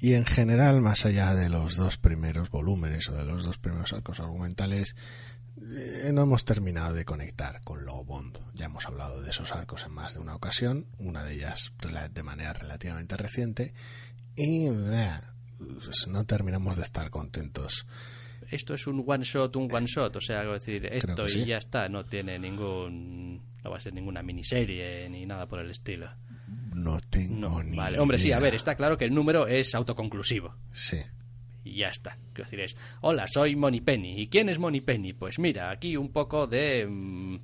Y 0.00 0.14
en 0.14 0.24
general, 0.24 0.80
más 0.80 1.04
allá 1.04 1.34
de 1.34 1.50
los 1.50 1.76
dos 1.76 1.98
primeros 1.98 2.48
volúmenes 2.48 3.10
o 3.10 3.16
de 3.16 3.26
los 3.26 3.44
dos 3.44 3.58
primeros 3.58 3.92
arcos 3.92 4.18
argumentales, 4.18 4.96
eh, 5.60 6.10
no 6.12 6.22
hemos 6.22 6.44
terminado 6.44 6.94
de 6.94 7.04
conectar 7.04 7.60
con 7.62 7.84
Low 7.84 8.04
Bond. 8.04 8.38
Ya 8.54 8.66
hemos 8.66 8.86
hablado 8.86 9.22
de 9.22 9.30
esos 9.30 9.52
arcos 9.52 9.84
en 9.84 9.92
más 9.92 10.14
de 10.14 10.20
una 10.20 10.34
ocasión, 10.34 10.86
una 10.98 11.24
de 11.24 11.34
ellas 11.34 11.72
de 12.12 12.22
manera 12.22 12.52
relativamente 12.52 13.16
reciente, 13.16 13.74
y 14.36 14.66
eh, 14.66 15.20
pues 15.58 16.06
no 16.08 16.24
terminamos 16.24 16.76
de 16.76 16.82
estar 16.82 17.10
contentos. 17.10 17.86
Esto 18.50 18.74
es 18.74 18.86
un 18.86 19.04
one 19.06 19.24
shot, 19.24 19.56
un 19.56 19.68
one 19.70 19.86
shot, 19.86 20.16
o 20.16 20.20
sea, 20.20 20.42
decir, 20.44 20.86
esto 20.86 21.26
y 21.28 21.44
ya 21.44 21.58
está, 21.58 21.88
no 21.88 22.04
tiene 22.04 22.38
ningún, 22.38 23.42
no 23.62 23.70
va 23.70 23.76
a 23.76 23.80
ser 23.80 23.92
ninguna 23.92 24.22
miniserie 24.22 25.08
ni 25.10 25.26
nada 25.26 25.46
por 25.46 25.60
el 25.60 25.70
estilo. 25.70 26.10
No 26.74 27.00
tengo 27.10 27.62
ni 27.62 27.76
vale. 27.76 27.98
Hombre, 27.98 28.18
sí, 28.18 28.32
a 28.32 28.38
ver, 28.38 28.54
está 28.54 28.74
claro 28.74 28.96
que 28.96 29.04
el 29.04 29.12
número 29.12 29.46
es 29.46 29.74
autoconclusivo. 29.74 30.54
Sí 30.72 30.98
y 31.68 31.78
ya 31.78 31.88
está. 31.88 32.16
Quiero 32.32 32.44
decir, 32.44 32.60
es, 32.60 32.76
hola, 33.00 33.26
soy 33.26 33.56
Moni 33.56 33.80
Penny. 33.80 34.20
¿Y 34.20 34.28
quién 34.28 34.48
es 34.48 34.58
Moni 34.58 34.80
Penny? 34.80 35.12
Pues 35.12 35.38
mira, 35.38 35.70
aquí 35.70 35.96
un 35.96 36.10
poco 36.10 36.46
de 36.46 36.86
mm, 36.86 37.38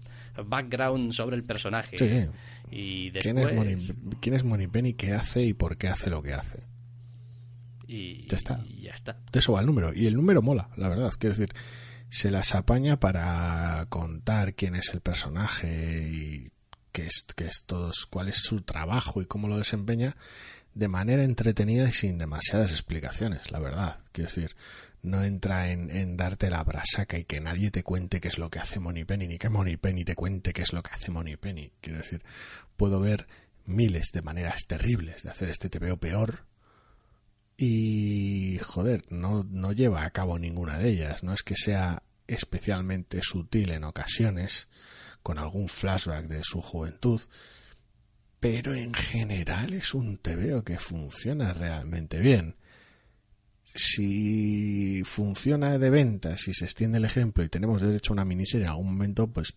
background 0.47 1.13
sobre 1.13 1.37
el 1.37 1.45
personaje. 1.45 1.99
Sí. 1.99 2.29
Y 2.71 3.11
¿Quién 3.13 3.39
es, 3.39 3.55
Moni, 3.55 3.77
¿Quién 4.21 4.35
es 4.35 4.45
Penny? 4.71 4.95
¿Qué 4.95 5.13
hace 5.13 5.43
y 5.43 5.55
por 5.55 5.77
qué 5.77 5.89
hace 5.89 6.11
lo 6.11 6.23
que 6.23 6.33
hace? 6.33 6.65
Y 7.87 8.27
ya 8.27 8.37
está. 8.37 8.61
Y 8.67 8.83
ya 8.83 8.93
está. 8.93 9.19
De 9.31 9.39
eso 9.39 9.53
va 9.53 9.61
el 9.61 9.67
número. 9.67 9.93
Y 9.95 10.07
el 10.07 10.15
número 10.15 10.43
mola, 10.43 10.71
la 10.77 10.89
verdad. 10.89 11.13
Quiero 11.19 11.37
decir, 11.37 11.55
se 12.09 12.31
las 12.31 12.55
apaña 12.55 12.99
para 12.99 13.85
contar 13.89 14.55
quién 14.55 14.75
es 14.75 14.91
el 14.95 15.01
personaje 15.01 16.09
y 16.11 16.53
qué 16.93 17.07
es, 17.07 17.27
qué 17.37 17.45
es 17.45 17.65
todos, 17.67 18.07
cuál 18.07 18.29
es 18.29 18.39
su 18.39 18.63
trabajo 18.63 19.21
y 19.21 19.27
cómo 19.27 19.49
lo 19.49 19.59
desempeña 19.59 20.17
de 20.75 20.89
manera 20.89 21.23
entretenida 21.23 21.89
y 21.89 21.93
sin 21.93 22.19
demasiadas 22.19 22.71
explicaciones, 22.73 23.51
la 23.51 23.61
verdad. 23.61 24.01
Quiero 24.13 24.29
decir, 24.29 24.57
no 25.03 25.23
entra 25.23 25.71
en, 25.71 26.17
darte 26.17 26.51
la 26.51 26.65
brasaca 26.65 27.19
y 27.19 27.25
que 27.25 27.41
nadie 27.41 27.71
te 27.71 27.83
cuente 27.83 28.21
qué 28.21 28.29
es 28.29 28.39
lo 28.39 28.51
que 28.51 28.59
hace 28.59 28.81
Penny, 28.81 29.29
ni 29.29 29.39
que 29.39 29.51
Penny 29.79 30.05
te 30.05 30.15
cuente 30.15 30.53
qué 30.53 30.63
es 30.63 30.73
lo 30.73 30.83
que 30.83 30.91
hace 30.93 31.13
Penny. 31.37 31.73
Quiero 31.81 31.99
decir, 31.99 32.25
puedo 32.77 33.01
ver 33.01 33.27
miles 33.67 34.11
de 34.13 34.23
maneras 34.23 34.63
terribles 34.67 35.23
de 35.23 35.31
hacer 35.31 35.51
este 35.51 35.69
TVO 35.69 35.97
peor 35.99 36.47
y, 37.57 38.59
joder, 38.63 39.05
no, 39.11 39.45
no 39.49 39.73
lleva 39.73 40.05
a 40.05 40.11
cabo 40.11 40.39
ninguna 40.39 40.79
de 40.79 40.89
ellas. 40.89 41.23
No 41.23 41.33
es 41.33 41.43
que 41.43 41.55
sea 41.55 42.03
especialmente 42.27 43.21
sutil 43.23 43.71
en 43.71 43.85
ocasiones, 43.85 44.69
con 45.23 45.39
algún 45.39 45.69
flashback 45.69 46.27
de 46.27 46.43
su 46.43 46.61
juventud, 46.61 47.21
pero 48.45 48.75
en 48.75 48.93
general 48.93 49.73
es 49.73 49.95
un 49.95 50.19
TVO 50.19 50.65
que 50.65 50.79
funciona 50.79 51.55
realmente 51.55 52.21
bien. 52.21 52.57
Si 53.75 55.03
funciona 55.07 55.79
de 55.79 55.89
venta, 55.89 56.37
si 56.37 56.53
se 56.53 56.67
extiende 56.67 56.99
el 56.99 57.07
ejemplo 57.07 57.43
y 57.43 57.49
tenemos 57.49 57.81
derecho 57.81 58.13
a 58.13 58.17
una 58.17 58.27
miniserie 58.27 58.67
en 58.67 58.73
algún 58.73 58.89
momento, 58.89 59.29
pues 59.29 59.55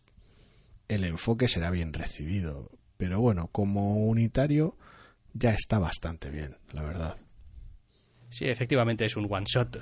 el 0.87 1.03
enfoque 1.03 1.49
será 1.49 1.69
bien 1.69 1.91
recibido. 1.91 2.71
Pero 2.95 3.19
bueno, 3.19 3.49
como 3.51 4.05
unitario 4.05 4.77
ya 5.33 5.51
está 5.51 5.79
bastante 5.79 6.29
bien, 6.29 6.55
la 6.71 6.83
verdad. 6.83 7.17
Sí, 8.29 8.45
efectivamente 8.45 9.03
es 9.03 9.17
un 9.17 9.27
one 9.29 9.47
shot. 9.49 9.81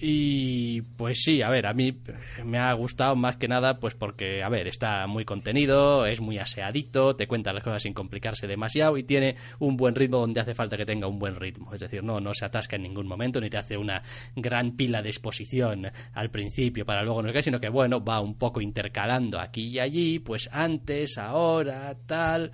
Y 0.00 0.82
pues 0.82 1.20
sí, 1.22 1.40
a 1.40 1.50
ver, 1.50 1.66
a 1.66 1.72
mí 1.72 1.96
me 2.44 2.58
ha 2.58 2.72
gustado 2.72 3.14
más 3.14 3.36
que 3.36 3.46
nada, 3.46 3.78
pues 3.78 3.94
porque, 3.94 4.42
a 4.42 4.48
ver, 4.48 4.66
está 4.66 5.06
muy 5.06 5.24
contenido, 5.24 6.04
es 6.04 6.20
muy 6.20 6.36
aseadito, 6.38 7.14
te 7.14 7.28
cuenta 7.28 7.52
las 7.52 7.62
cosas 7.62 7.84
sin 7.84 7.94
complicarse 7.94 8.48
demasiado 8.48 8.98
y 8.98 9.04
tiene 9.04 9.36
un 9.60 9.76
buen 9.76 9.94
ritmo 9.94 10.18
donde 10.18 10.40
hace 10.40 10.54
falta 10.54 10.76
que 10.76 10.84
tenga 10.84 11.06
un 11.06 11.20
buen 11.20 11.36
ritmo. 11.36 11.72
Es 11.72 11.80
decir, 11.80 12.02
no, 12.02 12.20
no 12.20 12.34
se 12.34 12.44
atasca 12.44 12.74
en 12.74 12.82
ningún 12.82 13.06
momento 13.06 13.40
ni 13.40 13.48
te 13.48 13.56
hace 13.56 13.76
una 13.76 14.02
gran 14.34 14.72
pila 14.72 15.00
de 15.00 15.10
exposición 15.10 15.86
al 16.12 16.30
principio 16.30 16.84
para 16.84 17.04
luego 17.04 17.22
no 17.22 17.28
sé 17.28 17.34
qué, 17.34 17.42
sino 17.42 17.60
que, 17.60 17.68
bueno, 17.68 18.04
va 18.04 18.20
un 18.20 18.36
poco 18.36 18.60
intercalando 18.60 19.38
aquí 19.38 19.68
y 19.68 19.78
allí, 19.78 20.18
pues 20.18 20.48
antes, 20.52 21.18
ahora, 21.18 21.96
tal. 22.04 22.50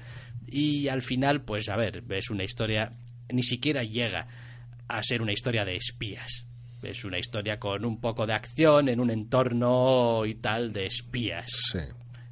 Y 0.47 0.89
al 0.89 1.01
final, 1.01 1.43
pues 1.43 1.71
a 1.71 1.77
ver, 1.77 2.03
ves 2.03 2.29
una 2.29 2.45
historia, 2.45 2.91
ni 3.33 3.43
siquiera 3.43 3.83
llega 3.83 4.29
a 4.89 5.03
ser 5.03 5.23
una 5.23 5.33
historia 5.33 5.65
de 5.65 5.77
espías 5.77 6.50
es 6.83 7.05
una 7.05 7.19
historia 7.19 7.59
con 7.59 7.85
un 7.85 8.01
poco 8.01 8.27
de 8.27 8.33
acción 8.33 8.89
en 8.89 9.01
un 9.01 9.11
entorno 9.11 10.25
y 10.27 10.37
tal 10.37 10.73
de 10.73 10.87
espías. 10.87 11.51
Sí. 11.73 11.81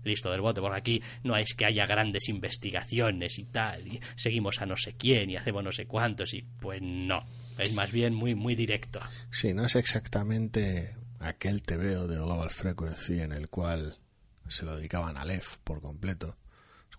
Listo 0.04 0.30
del 0.30 0.40
bote, 0.40 0.61
porque 0.61 0.78
aquí 0.78 1.02
no 1.24 1.37
es 1.37 1.54
que 1.54 1.66
haya 1.66 1.84
grandes 1.84 2.28
investigaciones 2.28 3.38
y 3.38 3.44
tal, 3.46 3.87
y 3.87 4.00
seguimos 4.16 4.61
a 4.61 4.66
no 4.66 4.76
sé 4.76 4.94
quién 4.94 5.28
y 5.30 5.37
hacemos 5.37 5.62
no 5.62 5.72
sé 5.72 5.87
cuántos, 5.87 6.32
y 6.34 6.42
pues 6.42 6.80
no. 6.80 7.22
Es 7.58 7.72
más 7.72 7.90
bien 7.90 8.14
muy, 8.14 8.34
muy 8.34 8.54
directo. 8.54 9.00
Sí, 9.30 9.52
no 9.52 9.66
es 9.66 9.74
exactamente 9.74 10.94
aquel 11.18 11.62
TVO 11.62 12.06
de 12.06 12.16
Global 12.16 12.50
Frequency 12.50 13.20
en 13.20 13.32
el 13.32 13.48
cual 13.48 13.98
se 14.46 14.64
lo 14.64 14.76
dedicaban 14.76 15.16
a 15.16 15.24
Lev 15.24 15.44
por 15.64 15.80
completo. 15.82 16.37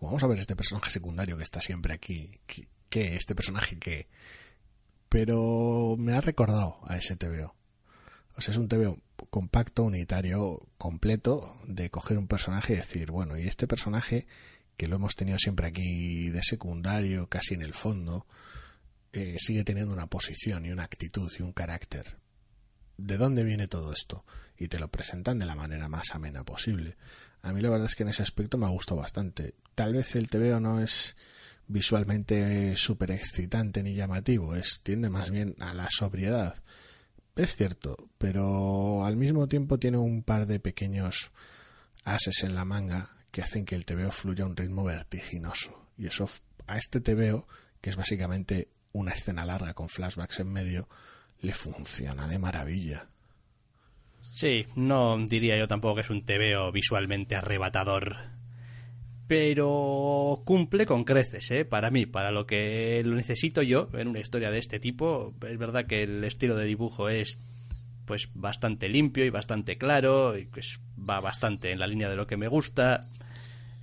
Vamos 0.02 0.24
a 0.24 0.28
ver 0.28 0.40
este 0.40 0.56
personaje 0.56 0.90
secundario 0.90 1.38
que 1.38 1.44
está 1.44 1.62
siempre 1.62 1.94
aquí. 1.94 2.32
¿Qué? 2.90 3.16
¿Este 3.16 3.36
personaje 3.36 3.78
qué? 3.78 4.08
Pero 5.10 5.96
me 5.98 6.14
ha 6.14 6.22
recordado 6.22 6.80
a 6.88 6.98
ese 6.98 7.16
TVO. 7.16 7.56
O 8.36 8.42
sea, 8.42 8.54
es 8.54 8.58
un 8.58 8.70
TVO 8.70 9.00
compacto, 9.30 9.84
unitario, 9.84 10.60
completo, 10.78 11.58
de 11.68 11.90
coger 11.90 12.18
un 12.18 12.28
personaje 12.28 12.74
y 12.74 12.78
decir, 12.78 13.12
bueno, 13.12 13.38
y 13.38 13.48
este 13.48 13.68
personaje, 13.68 14.28
que 14.78 14.88
lo 14.88 14.96
hemos 14.96 15.16
tenido 15.16 15.38
siempre 15.40 15.68
aquí 15.68 16.30
de 16.30 16.42
secundario, 16.42 17.28
casi 17.28 17.56
en 17.56 17.64
el 17.64 17.74
fondo, 17.74 18.26
eh, 19.12 19.36
sigue 19.40 19.64
teniendo 19.64 19.92
una 19.92 20.08
posición 20.08 20.66
y 20.66 20.72
una 20.72 20.84
actitud 20.84 21.30
y 21.38 21.42
un 21.42 21.52
carácter. 21.52 22.18
¿De 22.98 23.18
dónde 23.18 23.44
viene 23.44 23.68
todo 23.68 23.92
esto? 23.92 24.26
Y 24.58 24.68
te 24.68 24.80
lo 24.80 24.90
presentan 24.90 25.40
de 25.40 25.46
la 25.46 25.56
manera 25.56 25.90
más 25.90 26.14
amena 26.14 26.44
posible. 26.44 26.98
A 27.42 27.54
mí 27.54 27.62
la 27.62 27.70
verdad 27.70 27.88
es 27.88 27.96
que 27.96 28.04
en 28.04 28.10
ese 28.10 28.24
aspecto 28.24 28.58
me 28.58 28.66
ha 28.66 28.70
gustado 28.70 29.02
bastante. 29.02 29.56
Tal 29.74 29.94
vez 29.94 30.16
el 30.16 30.30
TVO 30.30 30.60
no 30.60 30.82
es 30.82 31.16
visualmente 31.70 32.76
súper 32.76 33.12
excitante 33.12 33.84
ni 33.84 33.94
llamativo, 33.94 34.56
es, 34.56 34.82
tiende 34.84 35.10
más 35.10 35.30
bien 35.30 35.56
a 35.60 35.74
la 35.74 35.88
sobriedad. 35.90 36.56
Es 37.36 37.56
cierto, 37.56 37.96
pero 38.18 39.06
al 39.06 39.16
mismo 39.16 39.48
tiempo 39.48 39.78
tiene 39.80 39.98
un 39.98 40.24
par 40.24 40.48
de 40.48 40.60
pequeños 40.60 41.32
ases 42.04 42.44
en 42.44 42.56
la 42.56 42.66
manga 42.66 43.12
que 43.32 43.44
hacen 43.44 43.66
que 43.66 43.76
el 43.76 43.86
TVO 43.86 44.12
fluya 44.12 44.44
a 44.44 44.48
un 44.48 44.58
ritmo 44.58 44.84
vertiginoso. 44.84 45.88
Y 45.98 46.08
eso 46.08 46.28
a 46.66 46.78
este 46.78 47.02
TVO, 47.02 47.48
que 47.80 47.92
es 47.92 47.96
básicamente 47.96 48.68
una 48.92 49.12
escena 49.12 49.46
larga 49.46 49.74
con 49.76 49.90
flashbacks 49.90 50.40
en 50.40 50.52
medio, 50.52 50.90
le 51.40 51.54
funciona 51.54 52.28
de 52.28 52.40
maravilla. 52.40 53.10
Sí, 54.34 54.66
no 54.76 55.18
diría 55.28 55.58
yo 55.58 55.68
tampoco 55.68 55.96
que 55.96 56.02
es 56.02 56.10
un 56.10 56.26
TVO 56.26 56.72
visualmente 56.72 57.36
arrebatador 57.36 58.39
pero 59.30 60.42
cumple 60.44 60.88
con 60.88 61.04
creces, 61.04 61.52
¿eh? 61.52 61.64
Para 61.64 61.92
mí, 61.92 62.08
para 62.08 62.32
lo 62.32 62.48
que 62.48 63.04
lo 63.06 63.16
necesito 63.16 63.62
yo 63.62 63.88
en 63.94 64.08
una 64.08 64.22
historia 64.22 64.50
de 64.50 64.58
este 64.58 64.80
tipo. 64.80 65.36
Es 65.48 65.60
verdad 65.60 65.86
que 65.86 66.02
el 66.02 66.24
estilo 66.24 66.56
de 66.56 66.66
dibujo 66.66 67.10
es 67.10 67.38
pues 68.06 68.32
bastante 68.34 68.90
limpio 68.90 69.24
y 69.24 69.30
bastante 69.30 69.78
claro 69.78 70.36
y 70.36 70.46
pues 70.46 70.80
va 70.98 71.20
bastante 71.20 71.72
en 71.72 71.78
la 71.78 71.86
línea 71.86 72.10
de 72.10 72.16
lo 72.16 72.26
que 72.26 72.38
me 72.38 72.48
gusta. 72.48 73.02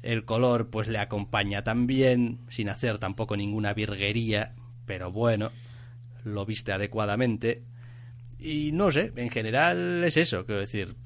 El 0.02 0.24
color 0.24 0.68
pues 0.68 0.88
le 0.88 0.98
acompaña 0.98 1.62
también, 1.62 2.40
sin 2.48 2.68
hacer 2.68 2.98
tampoco 2.98 3.36
ninguna 3.36 3.72
virguería, 3.72 4.52
pero 4.84 5.12
bueno, 5.12 5.52
lo 6.24 6.44
viste 6.44 6.72
adecuadamente. 6.72 7.62
Y 8.40 8.72
no 8.72 8.90
sé, 8.90 9.12
en 9.14 9.30
general 9.30 10.02
es 10.02 10.16
eso, 10.16 10.44
quiero 10.44 10.60
decir, 10.60 10.96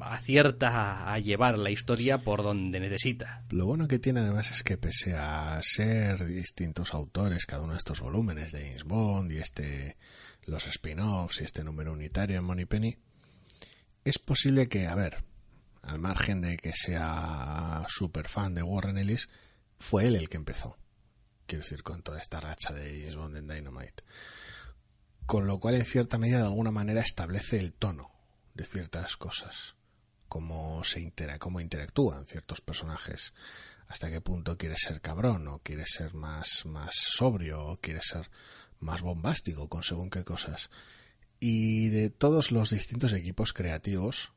acierta 0.00 1.12
a 1.12 1.18
llevar 1.18 1.58
la 1.58 1.70
historia 1.70 2.18
por 2.18 2.42
donde 2.42 2.80
necesita. 2.80 3.44
Lo 3.50 3.66
bueno 3.66 3.88
que 3.88 3.98
tiene 3.98 4.20
además 4.20 4.50
es 4.50 4.62
que 4.62 4.76
pese 4.76 5.14
a 5.14 5.58
ser 5.62 6.26
distintos 6.26 6.94
autores 6.94 7.46
cada 7.46 7.62
uno 7.62 7.72
de 7.72 7.78
estos 7.78 8.00
volúmenes 8.00 8.52
de 8.52 8.60
James 8.60 8.84
Bond 8.84 9.32
y 9.32 9.38
este 9.38 9.96
los 10.46 10.66
spin-offs 10.66 11.40
y 11.40 11.44
este 11.44 11.64
número 11.64 11.92
unitario 11.92 12.38
en 12.38 12.44
Moneypenny, 12.44 12.96
es 14.04 14.18
posible 14.18 14.68
que, 14.68 14.86
a 14.86 14.94
ver, 14.94 15.24
al 15.82 15.98
margen 15.98 16.40
de 16.40 16.56
que 16.56 16.72
sea 16.72 17.84
súper 17.88 18.28
fan 18.28 18.54
de 18.54 18.62
Warren 18.62 18.98
Ellis, 18.98 19.28
fue 19.78 20.06
él 20.06 20.14
el 20.14 20.28
que 20.28 20.36
empezó. 20.36 20.78
Quiero 21.46 21.64
decir, 21.64 21.82
con 21.82 22.02
toda 22.02 22.20
esta 22.20 22.40
racha 22.40 22.72
de 22.72 23.00
James 23.00 23.16
Bond 23.16 23.36
en 23.36 23.48
Dynamite. 23.48 24.04
Con 25.26 25.46
lo 25.46 25.58
cual, 25.58 25.74
en 25.74 25.84
cierta 25.84 26.18
medida, 26.18 26.38
de 26.38 26.44
alguna 26.44 26.70
manera, 26.70 27.00
establece 27.00 27.58
el 27.58 27.72
tono 27.72 28.10
de 28.54 28.64
ciertas 28.64 29.16
cosas 29.16 29.75
cómo 30.28 30.84
se 30.84 31.00
intera 31.00 31.38
interactúan 31.60 32.26
ciertos 32.26 32.60
personajes 32.60 33.34
hasta 33.88 34.10
qué 34.10 34.20
punto 34.20 34.56
quiere 34.56 34.76
ser 34.76 35.00
cabrón 35.00 35.46
o 35.48 35.60
quiere 35.60 35.84
ser 35.86 36.14
más 36.14 36.66
más 36.66 36.94
sobrio 36.94 37.64
o 37.64 37.76
quiere 37.78 38.00
ser 38.02 38.30
más 38.80 39.02
bombástico 39.02 39.68
con 39.68 39.82
según 39.82 40.10
qué 40.10 40.24
cosas. 40.24 40.70
Y 41.38 41.88
de 41.88 42.10
todos 42.10 42.50
los 42.50 42.70
distintos 42.70 43.12
equipos 43.12 43.52
creativos 43.52 44.32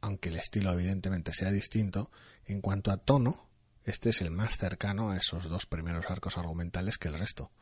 aunque 0.00 0.28
el 0.28 0.36
estilo 0.36 0.72
evidentemente 0.72 1.32
sea 1.32 1.50
distinto 1.50 2.10
en 2.44 2.60
cuanto 2.60 2.90
a 2.90 2.96
tono 2.96 3.46
este 3.86 4.10
es 4.10 4.20
el 4.20 4.32
más 4.32 4.56
cercano 4.56 5.10
a 5.10 5.16
esos 5.16 5.48
dos 5.48 5.64
primeros 5.64 6.10
arcos 6.10 6.36
argumentales 6.36 6.98
que 6.98 7.06
el 7.06 7.16
resto. 7.16 7.52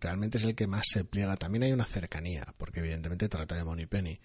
Realmente 0.00 0.38
es 0.38 0.44
el 0.44 0.54
que 0.54 0.66
más 0.66 0.84
se 0.90 1.04
pliega. 1.04 1.36
También 1.36 1.62
hay 1.64 1.72
una 1.72 1.84
cercanía 1.84 2.42
porque 2.56 2.80
evidentemente 2.80 3.28
trata 3.28 3.54
de 3.54 3.62
Money 3.62 3.84
Penny 3.84 4.18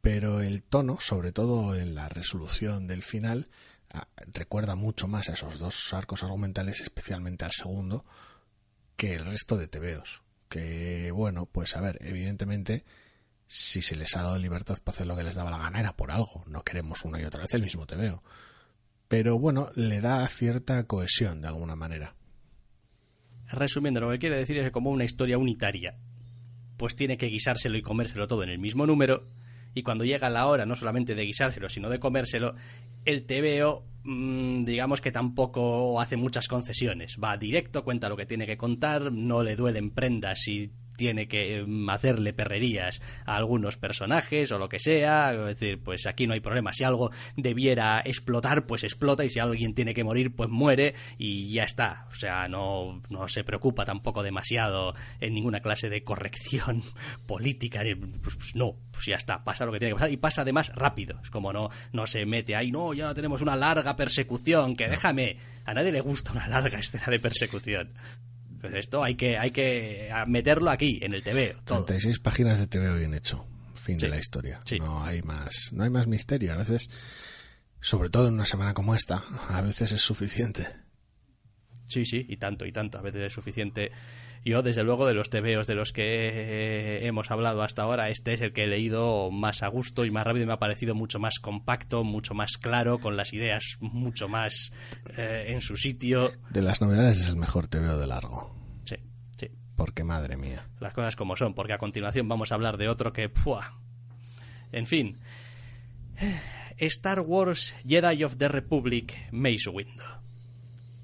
pero 0.00 0.40
el 0.40 0.62
tono, 0.62 0.98
sobre 1.00 1.32
todo 1.32 1.74
en 1.74 1.94
la 1.94 2.08
resolución 2.08 2.86
del 2.86 3.02
final, 3.02 3.48
ah, 3.90 4.08
recuerda 4.32 4.76
mucho 4.76 5.08
más 5.08 5.28
a 5.28 5.34
esos 5.34 5.58
dos 5.58 5.92
arcos 5.92 6.22
argumentales, 6.22 6.80
especialmente 6.80 7.44
al 7.44 7.52
segundo, 7.52 8.04
que 8.96 9.14
el 9.14 9.24
resto 9.26 9.56
de 9.56 9.68
TVOs. 9.68 10.22
Que, 10.48 11.10
bueno, 11.10 11.46
pues 11.46 11.76
a 11.76 11.80
ver, 11.80 11.98
evidentemente, 12.00 12.84
si 13.48 13.82
se 13.82 13.96
les 13.96 14.16
ha 14.16 14.22
dado 14.22 14.38
libertad 14.38 14.78
para 14.82 14.94
hacer 14.94 15.06
lo 15.06 15.16
que 15.16 15.24
les 15.24 15.34
daba 15.34 15.50
la 15.50 15.58
gana, 15.58 15.80
era 15.80 15.96
por 15.96 16.10
algo. 16.10 16.44
No 16.46 16.62
queremos 16.62 17.04
una 17.04 17.20
y 17.20 17.24
otra 17.24 17.42
vez 17.42 17.54
el 17.54 17.62
mismo 17.62 17.86
TVO. 17.86 18.22
Pero 19.08 19.38
bueno, 19.38 19.70
le 19.74 20.00
da 20.00 20.26
cierta 20.28 20.84
cohesión 20.84 21.40
de 21.40 21.48
alguna 21.48 21.76
manera. 21.76 22.14
Resumiendo, 23.48 24.00
lo 24.00 24.10
que 24.10 24.18
quiere 24.18 24.36
decir 24.36 24.58
es 24.58 24.64
que 24.64 24.72
como 24.72 24.90
una 24.90 25.04
historia 25.04 25.38
unitaria, 25.38 25.96
pues 26.76 26.96
tiene 26.96 27.16
que 27.16 27.26
guisárselo 27.26 27.78
y 27.78 27.82
comérselo 27.82 28.26
todo 28.26 28.42
en 28.42 28.50
el 28.50 28.58
mismo 28.58 28.86
número, 28.86 29.28
y 29.76 29.82
cuando 29.82 30.04
llega 30.06 30.30
la 30.30 30.46
hora 30.46 30.64
no 30.64 30.74
solamente 30.74 31.14
de 31.14 31.26
guisárselo, 31.26 31.68
sino 31.68 31.90
de 31.90 32.00
comérselo, 32.00 32.54
el 33.04 33.26
TVO 33.26 33.84
mm, 34.04 34.64
digamos 34.64 35.02
que 35.02 35.12
tampoco 35.12 36.00
hace 36.00 36.16
muchas 36.16 36.48
concesiones. 36.48 37.18
Va 37.22 37.36
directo, 37.36 37.84
cuenta 37.84 38.08
lo 38.08 38.16
que 38.16 38.24
tiene 38.24 38.46
que 38.46 38.56
contar, 38.56 39.12
no 39.12 39.42
le 39.42 39.54
duelen 39.54 39.90
prendas 39.90 40.48
y 40.48 40.72
tiene 40.96 41.28
que 41.28 41.64
mm, 41.66 41.88
hacerle 41.90 42.32
perrerías 42.32 43.00
a 43.24 43.36
algunos 43.36 43.76
personajes 43.76 44.50
o 44.52 44.58
lo 44.58 44.68
que 44.68 44.78
sea. 44.78 45.32
Es 45.32 45.58
decir, 45.58 45.82
pues 45.82 46.06
aquí 46.06 46.26
no 46.26 46.34
hay 46.34 46.40
problema. 46.40 46.72
Si 46.72 46.84
algo 46.84 47.10
debiera 47.36 48.02
explotar, 48.04 48.66
pues 48.66 48.84
explota. 48.84 49.24
Y 49.24 49.28
si 49.28 49.38
alguien 49.38 49.74
tiene 49.74 49.94
que 49.94 50.04
morir, 50.04 50.34
pues 50.34 50.50
muere. 50.50 50.94
Y 51.18 51.52
ya 51.52 51.64
está. 51.64 52.06
O 52.10 52.14
sea, 52.14 52.48
no, 52.48 53.02
no 53.10 53.28
se 53.28 53.44
preocupa 53.44 53.84
tampoco 53.84 54.22
demasiado 54.22 54.94
en 55.20 55.34
ninguna 55.34 55.60
clase 55.60 55.88
de 55.88 56.02
corrección 56.04 56.82
política. 57.26 57.82
Pues, 58.22 58.36
pues, 58.36 58.54
no, 58.54 58.76
pues 58.90 59.06
ya 59.06 59.16
está. 59.16 59.44
Pasa 59.44 59.66
lo 59.66 59.72
que 59.72 59.78
tiene 59.78 59.90
que 59.90 59.96
pasar. 59.96 60.12
Y 60.12 60.16
pasa 60.16 60.42
además 60.42 60.72
rápido. 60.74 61.20
Es 61.22 61.30
como 61.30 61.52
no, 61.52 61.70
no 61.92 62.06
se 62.06 62.24
mete 62.26 62.56
ahí. 62.56 62.70
No, 62.70 62.94
ya 62.94 63.12
tenemos 63.14 63.42
una 63.42 63.56
larga 63.56 63.96
persecución. 63.96 64.74
Que 64.74 64.88
déjame. 64.88 65.36
A 65.64 65.74
nadie 65.74 65.92
le 65.92 66.00
gusta 66.00 66.32
una 66.32 66.48
larga 66.48 66.78
escena 66.78 67.06
de 67.08 67.18
persecución. 67.18 67.92
Pues 68.70 68.80
esto 68.84 69.02
hay 69.04 69.14
que, 69.14 69.36
hay 69.38 69.50
que 69.50 70.10
meterlo 70.26 70.70
aquí, 70.70 70.98
en 71.02 71.14
el 71.14 71.22
TV. 71.22 71.56
36 71.64 72.18
páginas 72.20 72.58
de 72.60 72.66
TV 72.66 72.98
bien 72.98 73.14
hecho. 73.14 73.46
Fin 73.74 74.00
Sí. 74.00 74.06
de 74.06 74.10
la 74.10 74.18
historia. 74.18 74.60
Sí. 74.64 74.78
No 74.78 75.04
hay 75.04 75.22
más, 75.22 75.70
no 75.72 75.84
hay 75.84 75.90
más 75.90 76.06
misterio. 76.08 76.52
A 76.52 76.56
veces, 76.56 76.88
sobre 77.80 78.10
todo 78.10 78.28
en 78.28 78.34
una 78.34 78.46
semana 78.46 78.74
como 78.74 78.94
esta, 78.94 79.22
a 79.48 79.62
veces 79.62 79.92
es 79.92 80.00
suficiente. 80.02 80.66
Sí, 81.86 82.04
sí, 82.04 82.26
y 82.28 82.36
tanto, 82.38 82.66
y 82.66 82.72
tanto. 82.72 82.98
A 82.98 83.02
veces 83.02 83.22
es 83.22 83.32
suficiente. 83.32 83.92
Yo, 84.44 84.62
desde 84.62 84.82
luego, 84.84 85.06
de 85.06 85.14
los 85.14 85.28
tebeos 85.30 85.66
de 85.66 85.74
los 85.74 85.92
que 85.92 87.04
hemos 87.06 87.30
hablado 87.30 87.62
hasta 87.62 87.82
ahora, 87.82 88.10
este 88.10 88.32
es 88.32 88.40
el 88.40 88.52
que 88.52 88.62
he 88.64 88.66
leído 88.68 89.30
más 89.32 89.62
a 89.62 89.68
gusto 89.68 90.04
y 90.04 90.10
más 90.10 90.24
rápido 90.24 90.44
y 90.44 90.46
me 90.46 90.52
ha 90.52 90.58
parecido 90.58 90.94
mucho 90.94 91.18
más 91.18 91.38
compacto, 91.40 92.04
mucho 92.04 92.32
más 92.34 92.56
claro, 92.56 92.98
con 93.00 93.16
las 93.16 93.32
ideas 93.32 93.64
mucho 93.80 94.28
más 94.28 94.72
eh, 95.16 95.46
en 95.48 95.60
su 95.60 95.76
sitio. 95.76 96.30
De 96.50 96.62
las 96.62 96.80
novedades 96.80 97.18
es 97.18 97.28
el 97.28 97.36
mejor 97.36 97.66
TVO 97.68 97.98
de 97.98 98.06
largo. 98.06 98.55
Porque 99.76 100.04
madre 100.04 100.36
mía. 100.36 100.66
las 100.80 100.94
cosas 100.94 101.16
como 101.16 101.36
son, 101.36 101.54
porque 101.54 101.74
a 101.74 101.78
continuación 101.78 102.28
vamos 102.28 102.50
a 102.50 102.54
hablar 102.54 102.78
de 102.78 102.88
otro 102.88 103.12
que... 103.12 103.28
¡pua! 103.28 103.78
En 104.72 104.86
fin. 104.86 105.18
Star 106.78 107.20
Wars 107.20 107.76
Jedi 107.86 108.24
of 108.24 108.36
the 108.36 108.48
Republic 108.48 109.14
Mace 109.32 109.68
Windu. 109.68 110.04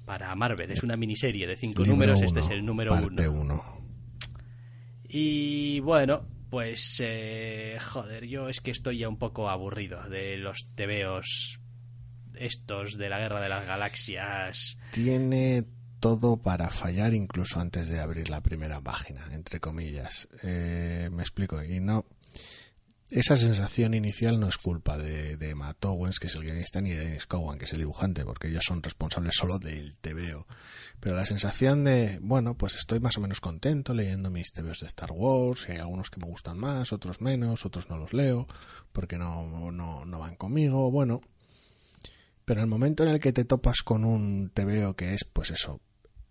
Para 0.05 0.35
Marvel, 0.35 0.71
es 0.71 0.83
una 0.83 0.97
miniserie 0.97 1.47
de 1.47 1.55
cinco 1.55 1.85
números, 1.85 2.21
este 2.21 2.41
es 2.41 2.49
el 2.49 2.65
número 2.65 2.91
parte 2.91 3.29
uno. 3.29 3.41
uno. 3.41 3.63
Y 5.07 5.79
bueno, 5.79 6.27
pues... 6.49 6.99
eh, 7.03 7.77
joder, 7.79 8.25
yo 8.25 8.49
es 8.49 8.59
que 8.59 8.71
estoy 8.71 8.97
ya 8.97 9.07
un 9.07 9.17
poco 9.17 9.49
aburrido 9.49 10.01
de 10.09 10.37
los 10.37 10.67
tebeos 10.75 11.59
estos 12.35 12.97
de 12.97 13.09
la 13.09 13.19
Guerra 13.19 13.39
de 13.39 13.49
las 13.49 13.65
Galaxias. 13.65 14.77
Tiene 14.91 15.65
todo 16.03 16.35
para 16.35 16.69
fallar 16.69 17.13
incluso 17.13 17.61
antes 17.61 17.87
de 17.87 18.01
abrir 18.01 18.29
la 18.29 18.41
primera 18.41 18.81
página, 18.81 19.25
entre 19.31 19.61
comillas. 19.61 20.27
Eh, 20.43 21.07
me 21.13 21.23
explico. 21.23 21.63
Y 21.63 21.79
no. 21.79 22.05
Esa 23.09 23.37
sensación 23.37 23.93
inicial 23.93 24.37
no 24.37 24.49
es 24.49 24.57
culpa 24.57 24.97
de, 24.97 25.37
de 25.37 25.55
Matt 25.55 25.85
Owens, 25.85 26.19
que 26.19 26.27
es 26.27 26.35
el 26.35 26.41
guionista, 26.41 26.81
ni 26.81 26.89
de 26.89 27.05
Dennis 27.05 27.25
Cowan, 27.25 27.57
que 27.57 27.63
es 27.63 27.71
el 27.71 27.79
dibujante, 27.79 28.25
porque 28.25 28.49
ellos 28.49 28.65
son 28.67 28.83
responsables 28.83 29.33
solo 29.37 29.59
del 29.59 29.95
TVO. 29.95 30.45
Pero 30.99 31.15
la 31.15 31.25
sensación 31.25 31.85
de, 31.85 32.19
bueno, 32.21 32.57
pues 32.57 32.75
estoy 32.75 32.99
más 32.99 33.17
o 33.17 33.21
menos 33.21 33.39
contento 33.39 33.93
leyendo 33.93 34.29
mis 34.29 34.51
TVOs 34.51 34.81
de 34.81 34.87
Star 34.87 35.13
Wars, 35.13 35.69
hay 35.69 35.77
algunos 35.77 36.09
que 36.09 36.19
me 36.19 36.27
gustan 36.27 36.57
más, 36.57 36.91
otros 36.91 37.21
menos, 37.21 37.65
otros 37.65 37.89
no 37.89 37.97
los 37.97 38.11
leo, 38.11 38.45
porque 38.91 39.17
no, 39.17 39.71
no, 39.71 40.03
no 40.03 40.19
van 40.19 40.35
conmigo, 40.35 40.91
bueno. 40.91 41.21
Pero 42.43 42.59
el 42.59 42.67
momento 42.67 43.03
en 43.03 43.09
el 43.09 43.21
que 43.21 43.31
te 43.31 43.45
topas 43.45 43.83
con 43.83 44.03
un 44.03 44.49
TVO 44.49 44.97
que 44.97 45.13
es, 45.13 45.23
pues 45.23 45.49
eso, 45.51 45.79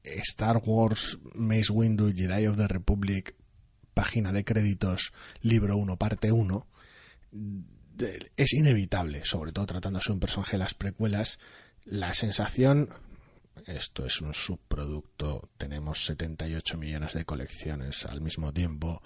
Star 0.04 0.60
Wars 0.64 1.18
Mace 1.34 1.70
Windu 1.72 2.12
Jedi 2.14 2.46
of 2.46 2.56
the 2.56 2.68
Republic, 2.68 3.34
página 3.94 4.32
de 4.32 4.44
créditos, 4.44 5.12
libro 5.40 5.76
1, 5.76 5.96
parte 5.96 6.32
1, 6.32 6.66
de- 7.30 8.32
es 8.36 8.52
inevitable, 8.52 9.24
sobre 9.24 9.52
todo 9.52 9.66
tratándose 9.66 10.08
de 10.08 10.14
un 10.14 10.20
personaje 10.20 10.52
de 10.52 10.58
las 10.58 10.74
precuelas, 10.74 11.38
la 11.84 12.14
sensación, 12.14 12.90
esto 13.66 14.06
es 14.06 14.20
un 14.20 14.34
subproducto, 14.34 15.50
tenemos 15.56 16.04
78 16.04 16.78
millones 16.78 17.12
de 17.14 17.24
colecciones 17.24 18.04
al 18.06 18.20
mismo 18.20 18.52
tiempo, 18.52 19.02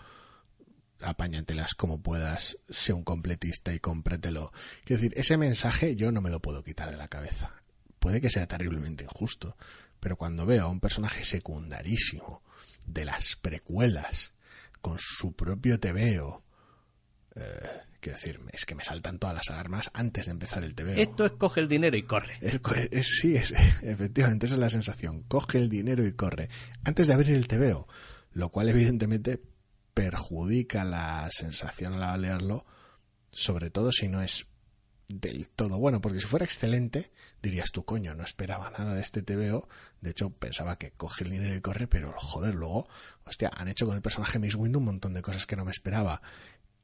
apáñatelas 1.02 1.74
como 1.74 2.00
puedas, 2.00 2.56
sé 2.68 2.92
un 2.92 3.04
completista 3.04 3.74
y 3.74 3.80
cómpratelo. 3.80 4.52
Quiero 4.84 5.02
decir, 5.02 5.18
ese 5.18 5.36
mensaje 5.36 5.94
yo 5.94 6.10
no 6.10 6.20
me 6.22 6.30
lo 6.30 6.40
puedo 6.40 6.64
quitar 6.64 6.90
de 6.90 6.96
la 6.96 7.08
cabeza. 7.08 7.52
Puede 7.98 8.20
que 8.20 8.30
sea 8.30 8.46
terriblemente 8.46 9.04
injusto, 9.04 9.56
pero 10.00 10.16
cuando 10.16 10.46
veo 10.46 10.64
a 10.64 10.68
un 10.70 10.80
personaje 10.80 11.24
secundarísimo 11.24 12.42
de 12.86 13.04
las 13.04 13.36
precuelas 13.36 14.34
con 14.80 14.96
su 14.98 15.34
propio 15.34 15.80
tebeo, 15.80 16.44
eh, 17.34 17.42
quiero 18.00 18.16
decir, 18.16 18.40
es 18.52 18.64
que 18.64 18.74
me 18.74 18.84
saltan 18.84 19.18
todas 19.18 19.34
las 19.36 19.50
alarmas 19.50 19.90
antes 19.92 20.26
de 20.26 20.32
empezar 20.32 20.64
el 20.64 20.74
tebeo. 20.74 20.96
Esto 20.96 21.26
es 21.26 21.32
coge 21.32 21.60
el 21.60 21.68
dinero 21.68 21.96
y 21.96 22.04
corre. 22.04 22.38
Es, 22.40 22.60
es- 22.90 23.18
sí, 23.20 23.36
es, 23.36 23.52
efectivamente, 23.82 24.46
esa 24.46 24.54
es 24.54 24.60
la 24.60 24.70
sensación. 24.70 25.22
Coge 25.24 25.58
el 25.58 25.68
dinero 25.68 26.06
y 26.06 26.12
corre. 26.12 26.48
Antes 26.84 27.08
de 27.08 27.14
abrir 27.14 27.34
el 27.34 27.48
TVO, 27.48 27.86
lo 28.32 28.48
cual 28.50 28.68
evidentemente 28.68 29.42
perjudica 29.92 30.84
la 30.84 31.28
sensación 31.32 31.94
a 31.94 31.98
la 31.98 32.06
hora 32.08 32.16
de 32.16 32.22
leerlo, 32.28 32.66
sobre 33.30 33.70
todo 33.70 33.92
si 33.92 34.08
no 34.08 34.22
es 34.22 34.46
del 35.08 35.48
todo 35.48 35.78
bueno, 35.78 36.00
porque 36.00 36.20
si 36.20 36.26
fuera 36.26 36.44
excelente, 36.44 37.10
dirías 37.42 37.70
tú, 37.70 37.84
coño, 37.84 38.14
no 38.14 38.24
esperaba 38.24 38.70
nada 38.70 38.94
de 38.94 39.02
este 39.02 39.22
TVO, 39.22 39.68
de 40.00 40.10
hecho 40.10 40.30
pensaba 40.30 40.76
que 40.76 40.90
coge 40.90 41.24
el 41.24 41.30
dinero 41.30 41.54
y 41.54 41.60
corre, 41.60 41.86
pero 41.86 42.12
joder, 42.18 42.54
luego, 42.54 42.88
hostia, 43.24 43.50
han 43.56 43.68
hecho 43.68 43.86
con 43.86 43.94
el 43.94 44.02
personaje 44.02 44.38
Mace 44.38 44.56
Windu 44.56 44.78
un 44.78 44.86
montón 44.86 45.14
de 45.14 45.22
cosas 45.22 45.46
que 45.46 45.56
no 45.56 45.64
me 45.64 45.70
esperaba. 45.70 46.20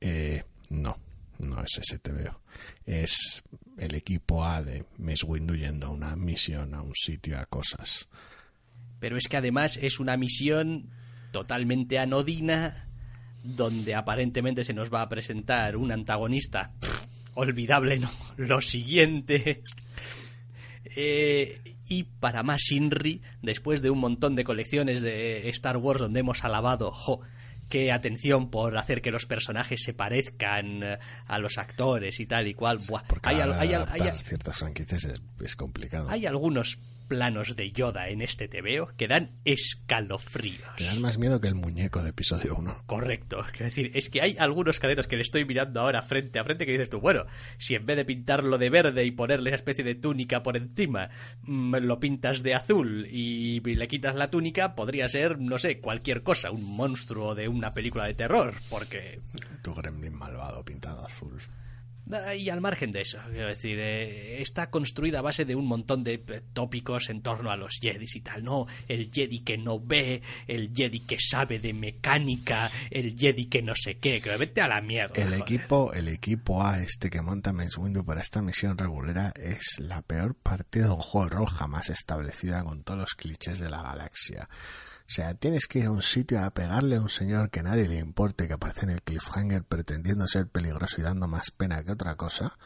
Eh, 0.01 0.45
no, 0.71 0.99
no 1.39 1.63
es 1.63 1.79
ese 1.79 1.99
TVO. 1.99 2.41
Es 2.87 3.43
el 3.79 3.95
equipo 3.95 4.45
A 4.45 4.63
de 4.63 4.85
Mace 4.99 5.27
Windu 5.27 5.55
yendo 5.55 5.89
a 5.89 5.91
una 5.91 6.17
misión, 6.17 6.75
a 6.75 6.83
un 6.83 6.95
sitio, 6.95 7.39
a 7.39 7.47
cosas. 7.47 8.09
Pero 9.01 9.17
es 9.17 9.27
que 9.27 9.37
además 9.37 9.79
es 9.83 9.99
una 9.99 10.17
misión 10.17 10.91
totalmente 11.33 11.99
anodina 11.99 12.89
donde 13.43 13.97
aparentemente 13.97 14.65
se 14.65 14.75
nos 14.75 14.93
va 14.93 15.03
a 15.03 15.09
presentar 15.09 15.77
un 15.77 15.91
antagonista 15.91 16.73
olvidable, 17.35 17.99
no, 17.99 18.11
lo 18.37 18.61
siguiente. 18.61 19.63
Eh, 20.85 21.77
y 21.89 22.05
para 22.05 22.43
más 22.43 22.71
Inri, 22.71 23.21
después 23.43 23.83
de 23.83 23.91
un 23.91 23.99
montón 23.99 24.35
de 24.37 24.45
colecciones 24.45 25.01
de 25.01 25.49
Star 25.51 25.77
Wars 25.77 26.01
donde 26.01 26.21
hemos 26.21 26.45
alabado, 26.45 26.91
jo, 26.93 27.21
qué 27.69 27.93
atención 27.93 28.51
por 28.51 28.77
hacer 28.77 29.01
que 29.03 29.11
los 29.11 29.27
personajes 29.27 29.83
se 29.83 29.95
parezcan 29.95 30.83
eh, 30.83 30.99
a 31.27 31.39
los 31.39 31.59
actores 31.59 32.19
y 32.21 32.27
tal 32.27 32.47
y 32.49 32.55
cual. 32.55 32.79
Buah, 32.89 33.05
Porque 33.07 33.29
hay, 33.31 33.41
al- 33.41 33.53
hay 33.55 33.73
hay- 33.75 34.19
ciertas 34.19 34.59
franquicias 34.59 35.05
es, 35.05 35.21
es 35.41 35.57
complicado. 35.57 36.09
hay 36.11 36.27
algunos 36.27 36.79
planos 37.13 37.57
de 37.57 37.71
Yoda 37.73 38.09
en 38.09 38.23
este 38.23 38.49
TVO 38.49 38.89
que 38.97 39.07
dan 39.07 39.33
escalofríos. 39.45 40.77
Te 40.79 40.85
dan 40.85 41.03
más 41.03 41.19
miedo 41.19 41.43
que 41.43 41.49
el 41.49 41.55
muñeco 41.55 42.03
de 42.03 42.09
episodio 42.09 42.55
1. 42.57 42.85
Correcto. 42.87 43.45
Quiero 43.51 43.67
decir, 43.67 43.91
es 43.93 44.09
que 44.09 44.23
hay 44.23 44.37
algunos 44.39 44.81
caretos 44.81 45.07
que 45.07 45.17
le 45.17 45.23
estoy 45.23 45.45
mirando 45.45 45.83
ahora 45.83 46.01
frente 46.01 46.39
a 46.39 46.45
frente 46.45 46.65
que 46.65 46.73
dices 46.73 46.89
tú, 46.89 47.01
bueno, 47.01 47.27
si 47.59 47.75
en 47.75 47.85
vez 47.85 47.99
de 47.99 48.07
pintarlo 48.07 48.57
de 48.57 48.71
verde 48.71 49.05
y 49.05 49.11
ponerle 49.11 49.51
esa 49.51 49.57
especie 49.57 49.85
de 49.85 49.95
túnica 49.95 50.43
por 50.43 50.57
encima, 50.57 51.11
mm, 51.43 51.75
lo 51.83 52.01
pintas 52.01 52.43
de 52.43 52.55
azul 52.55 53.07
y 53.11 53.61
le 53.61 53.89
quitas 53.89 54.15
la 54.15 54.31
túnica, 54.31 54.75
podría 54.75 55.07
ser, 55.09 55.39
no 55.39 55.59
sé, 55.59 55.81
cualquier 55.81 56.23
cosa, 56.23 56.51
un 56.51 56.65
monstruo 56.65 57.35
de 57.35 57.49
una 57.49 57.75
película 57.75 58.07
de 58.07 58.15
terror, 58.15 58.55
porque 58.71 59.21
Tu 59.61 59.75
gremlin 59.75 60.15
malvado 60.15 60.65
pintado 60.65 61.05
azul. 61.05 61.39
Ah, 62.11 62.35
Y 62.35 62.49
al 62.51 62.61
margen 62.61 62.91
de 62.91 63.03
eso, 63.03 63.19
quiero 63.31 63.49
decir, 63.49 63.79
eh, 63.79 64.41
está 64.43 64.71
construida 64.71 65.21
a 65.21 65.23
base 65.23 65.45
de 65.45 65.55
un 65.55 65.67
montón 65.67 66.03
de 66.03 66.15
eh, 66.15 66.43
tópicos 66.53 67.11
en 67.11 67.23
torno 67.23 67.51
a 67.51 67.57
los 67.57 67.79
Jedis 67.81 68.17
y 68.17 68.21
tal, 68.21 68.43
¿no? 68.43 68.67
El 68.89 69.11
Jedi 69.13 69.41
que 69.41 69.57
no 69.57 69.79
ve, 69.81 70.23
el 70.47 70.73
Jedi 70.75 71.01
que 71.01 71.19
sabe 71.21 71.59
de 71.59 71.73
mecánica, 71.73 72.71
el 72.91 73.17
Jedi 73.17 73.47
que 73.47 73.63
no 73.63 73.75
sé 73.75 73.99
qué, 73.99 74.21
que 74.21 74.37
vete 74.37 74.61
a 74.61 74.69
la 74.69 74.81
mierda. 74.81 75.15
El 75.17 75.29
joder. 75.29 75.41
equipo, 75.41 75.93
el 75.93 76.09
equipo 76.09 76.63
A 76.63 76.83
este 76.83 77.09
que 77.09 77.23
monta 77.23 77.53
Mace 77.53 77.79
Windu 77.81 78.05
para 78.05 78.21
esta 78.21 78.43
misión 78.43 78.77
regulera 78.77 79.33
es 79.37 79.79
la 79.79 80.03
peor 80.03 80.35
partida 80.35 80.87
de 80.87 80.93
un 80.93 81.01
juego 81.01 81.29
de 81.29 81.37
rol 81.37 81.47
jamás 81.47 81.89
establecida 81.91 82.65
con 82.65 82.83
todos 82.83 83.01
los 83.01 83.15
clichés 83.15 83.59
de 83.59 83.71
la 83.71 83.83
galaxia. 83.83 84.49
O 85.03 85.15
sea, 85.15 85.35
tienes 85.35 85.67
que 85.67 85.81
ir 85.81 85.87
a 85.87 85.91
un 85.91 86.03
sitio 86.03 86.43
a 86.43 86.51
pegarle 86.51 86.97
a 86.97 87.01
un 87.01 87.09
señor 87.09 87.51
que 87.51 87.61
a 87.61 87.65
nadie 87.65 87.89
le 87.89 87.99
importe, 87.99 88.47
que 88.47 88.55
aparece 88.55 88.87
en 88.87 88.91
el 88.91 89.03
cliffhanger 89.03 89.65
pretendiendo 89.65 90.27
ser 90.27 90.47
peligroso 90.49 91.01
y 91.01 91.05
dando 91.05 91.29
más 91.29 91.51
pena 91.51 91.83
que 91.85 91.93
otra 91.93 92.17
cosa. 92.17 92.57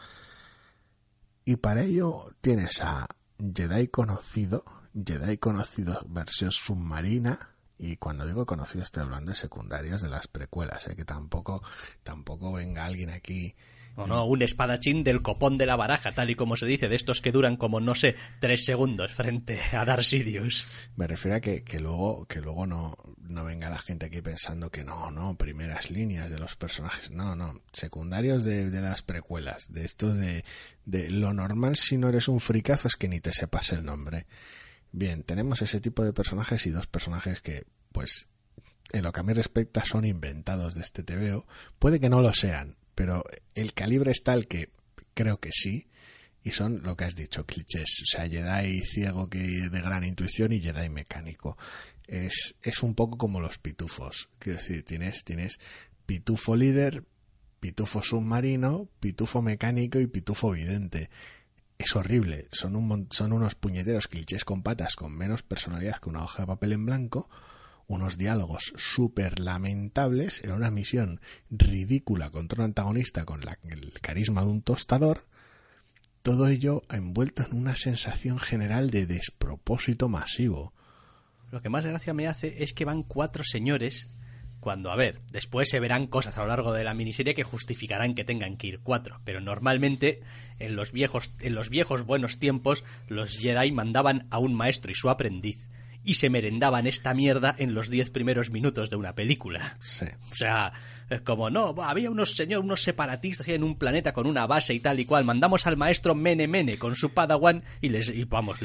Y 1.44 1.56
para 1.56 1.82
ello 1.82 2.34
tienes 2.40 2.80
a 2.82 3.06
Jedi 3.38 3.88
conocido, 3.88 4.64
Jedi 4.94 5.38
conocido 5.38 6.00
versión 6.08 6.52
submarina, 6.52 7.56
y 7.78 7.96
cuando 7.96 8.26
digo 8.26 8.46
conocido 8.46 8.82
estoy 8.82 9.02
hablando 9.02 9.30
de 9.30 9.36
secundarios 9.36 10.02
de 10.02 10.08
las 10.08 10.28
precuelas, 10.28 10.86
¿eh? 10.88 10.96
que 10.96 11.04
tampoco, 11.04 11.62
tampoco 12.02 12.52
venga 12.52 12.86
alguien 12.86 13.10
aquí 13.10 13.54
No, 13.96 14.06
no, 14.06 14.24
un 14.26 14.42
espadachín 14.42 15.04
del 15.04 15.22
copón 15.22 15.56
de 15.56 15.66
la 15.66 15.76
baraja, 15.76 16.12
tal 16.12 16.28
y 16.28 16.34
como 16.34 16.56
se 16.56 16.66
dice, 16.66 16.88
de 16.88 16.96
estos 16.96 17.22
que 17.22 17.32
duran 17.32 17.56
como, 17.56 17.80
no 17.80 17.94
sé, 17.94 18.14
tres 18.40 18.64
segundos 18.64 19.12
frente 19.12 19.58
a 19.72 19.84
Darth 19.84 20.04
Sidious. 20.04 20.88
Me 20.96 21.06
refiero 21.06 21.36
a 21.36 21.40
que, 21.40 21.64
que 21.64 21.80
luego, 21.80 22.26
que 22.26 22.40
luego 22.40 22.66
no, 22.66 22.98
no 23.18 23.44
venga 23.44 23.70
la 23.70 23.78
gente 23.78 24.06
aquí 24.06 24.20
pensando 24.20 24.70
que 24.70 24.84
no, 24.84 25.10
no, 25.10 25.36
primeras 25.36 25.90
líneas 25.90 26.30
de 26.30 26.38
los 26.38 26.56
personajes. 26.56 27.10
No, 27.10 27.34
no, 27.36 27.62
secundarios 27.72 28.44
de, 28.44 28.70
de 28.70 28.80
las 28.80 29.02
precuelas. 29.02 29.72
De 29.72 29.84
esto 29.84 30.12
de, 30.12 30.44
de 30.84 31.10
lo 31.10 31.32
normal 31.32 31.76
si 31.76 31.96
no 31.96 32.08
eres 32.08 32.28
un 32.28 32.40
fricazo 32.40 32.88
es 32.88 32.96
que 32.96 33.08
ni 33.08 33.20
te 33.20 33.32
sepas 33.32 33.72
el 33.72 33.84
nombre. 33.84 34.26
Bien, 34.92 35.22
tenemos 35.22 35.62
ese 35.62 35.80
tipo 35.80 36.04
de 36.04 36.12
personajes 36.12 36.66
y 36.66 36.70
dos 36.70 36.86
personajes 36.86 37.40
que, 37.40 37.66
pues, 37.92 38.28
en 38.92 39.02
lo 39.02 39.12
que 39.12 39.20
a 39.20 39.22
mí 39.22 39.32
respecta 39.32 39.84
son 39.84 40.04
inventados 40.04 40.74
de 40.74 40.82
este 40.82 41.02
TVO. 41.02 41.46
Puede 41.78 42.00
que 42.00 42.08
no 42.08 42.22
lo 42.22 42.32
sean, 42.32 42.76
pero 42.96 43.24
el 43.54 43.74
calibre 43.74 44.10
es 44.10 44.24
tal 44.24 44.48
que 44.48 44.70
creo 45.14 45.38
que 45.38 45.50
sí. 45.52 45.86
Y 46.42 46.52
son 46.52 46.82
lo 46.82 46.96
que 46.96 47.04
has 47.04 47.14
dicho, 47.14 47.44
clichés. 47.44 48.02
O 48.02 48.06
sea, 48.06 48.28
Jedi 48.28 48.80
ciego 48.80 49.28
que 49.28 49.38
de 49.38 49.80
gran 49.80 50.04
intuición 50.04 50.52
y 50.52 50.60
Jedi 50.60 50.88
mecánico. 50.88 51.58
Es, 52.06 52.56
es 52.62 52.82
un 52.82 52.94
poco 52.94 53.18
como 53.18 53.40
los 53.40 53.58
pitufos. 53.58 54.30
Quiero 54.38 54.58
decir, 54.58 54.84
tienes, 54.84 55.24
tienes 55.24 55.58
pitufo 56.06 56.56
líder, 56.56 57.04
pitufo 57.60 58.02
submarino, 58.02 58.88
pitufo 59.00 59.42
mecánico 59.42 59.98
y 60.00 60.06
pitufo 60.06 60.52
vidente. 60.52 61.10
Es 61.78 61.94
horrible, 61.96 62.48
son, 62.52 62.76
un, 62.76 63.08
son 63.10 63.32
unos 63.34 63.54
puñeteros 63.56 64.08
clichés 64.08 64.44
con 64.44 64.62
patas 64.62 64.96
con 64.96 65.12
menos 65.12 65.42
personalidad 65.42 65.98
que 65.98 66.08
una 66.08 66.24
hoja 66.24 66.44
de 66.44 66.46
papel 66.46 66.72
en 66.72 66.86
blanco, 66.86 67.28
unos 67.86 68.18
diálogos 68.18 68.72
súper 68.76 69.38
lamentables 69.38 70.42
en 70.44 70.52
una 70.52 70.70
misión 70.70 71.20
ridícula 71.50 72.30
contra 72.30 72.60
un 72.60 72.66
antagonista 72.66 73.24
con 73.24 73.42
el 73.64 73.92
carisma 74.00 74.42
de 74.42 74.48
un 74.48 74.62
tostador, 74.62 75.26
todo 76.22 76.48
ello 76.48 76.82
envuelto 76.90 77.44
en 77.44 77.56
una 77.56 77.76
sensación 77.76 78.38
general 78.38 78.90
de 78.90 79.06
despropósito 79.06 80.08
masivo. 80.08 80.72
Lo 81.52 81.62
que 81.62 81.68
más 81.68 81.86
gracia 81.86 82.12
me 82.12 82.26
hace 82.26 82.64
es 82.64 82.72
que 82.72 82.84
van 82.84 83.04
cuatro 83.04 83.44
señores 83.44 84.08
cuando, 84.58 84.90
a 84.90 84.96
ver, 84.96 85.20
después 85.30 85.68
se 85.70 85.78
verán 85.78 86.08
cosas 86.08 86.36
a 86.36 86.40
lo 86.40 86.48
largo 86.48 86.72
de 86.72 86.82
la 86.82 86.94
miniserie 86.94 87.36
que 87.36 87.44
justificarán 87.44 88.16
que 88.16 88.24
tengan 88.24 88.56
que 88.56 88.66
ir 88.66 88.80
cuatro, 88.80 89.20
pero 89.24 89.40
normalmente 89.40 90.20
en 90.58 90.74
los 90.74 90.90
viejos, 90.90 91.30
en 91.38 91.54
los 91.54 91.68
viejos 91.68 92.04
buenos 92.04 92.40
tiempos 92.40 92.82
los 93.06 93.38
Jedi 93.38 93.70
mandaban 93.70 94.26
a 94.30 94.40
un 94.40 94.54
maestro 94.54 94.90
y 94.90 94.96
su 94.96 95.08
aprendiz 95.08 95.68
y 96.06 96.14
se 96.14 96.30
merendaban 96.30 96.86
esta 96.86 97.12
mierda 97.12 97.54
en 97.58 97.74
los 97.74 97.90
diez 97.90 98.10
primeros 98.10 98.50
minutos 98.50 98.88
de 98.90 98.96
una 98.96 99.14
película. 99.14 99.76
Sí. 99.82 100.06
O 100.30 100.34
sea, 100.36 100.72
es 101.10 101.20
como, 101.22 101.50
no, 101.50 101.74
había 101.82 102.10
unos 102.10 102.36
señores, 102.36 102.64
unos 102.64 102.82
separatistas 102.82 103.48
en 103.48 103.64
un 103.64 103.76
planeta 103.76 104.12
con 104.12 104.26
una 104.28 104.46
base 104.46 104.72
y 104.72 104.80
tal 104.80 105.00
y 105.00 105.04
cual. 105.04 105.24
Mandamos 105.24 105.66
al 105.66 105.76
maestro 105.76 106.14
Mene 106.14 106.46
Mene 106.46 106.78
con 106.78 106.94
su 106.94 107.10
Padawan 107.10 107.64
y 107.80 107.88
les, 107.88 108.08
y 108.08 108.22
vamos, 108.22 108.60